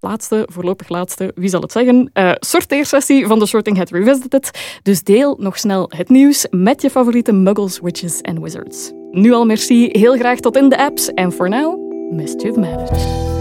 laatste, 0.00 0.48
voorlopig 0.52 0.88
laatste, 0.88 1.32
wie 1.34 1.48
zal 1.48 1.60
het 1.60 1.72
zeggen, 1.72 2.10
uh, 2.14 2.32
sorteersessie 2.34 3.26
van 3.26 3.38
de 3.38 3.46
Sorting 3.46 3.76
Hat 3.76 3.90
Revisited. 3.90 4.50
Dus 4.82 5.02
deel 5.02 5.36
nog 5.38 5.58
snel 5.58 5.90
het 5.96 6.08
nieuws 6.08 6.46
met 6.50 6.82
je 6.82 6.90
favoriete 6.90 7.32
muggles, 7.32 7.80
witches 7.80 8.20
en 8.20 8.42
wizards. 8.42 8.92
Nu 9.10 9.32
al 9.32 9.46
merci, 9.46 9.88
heel 9.92 10.16
graag 10.16 10.40
tot 10.40 10.56
in 10.56 10.68
de 10.68 10.78
apps 10.78 11.08
en 11.08 11.32
voor 11.32 11.48
now, 11.48 11.78
mischief 12.12 12.56
managed. 12.56 13.39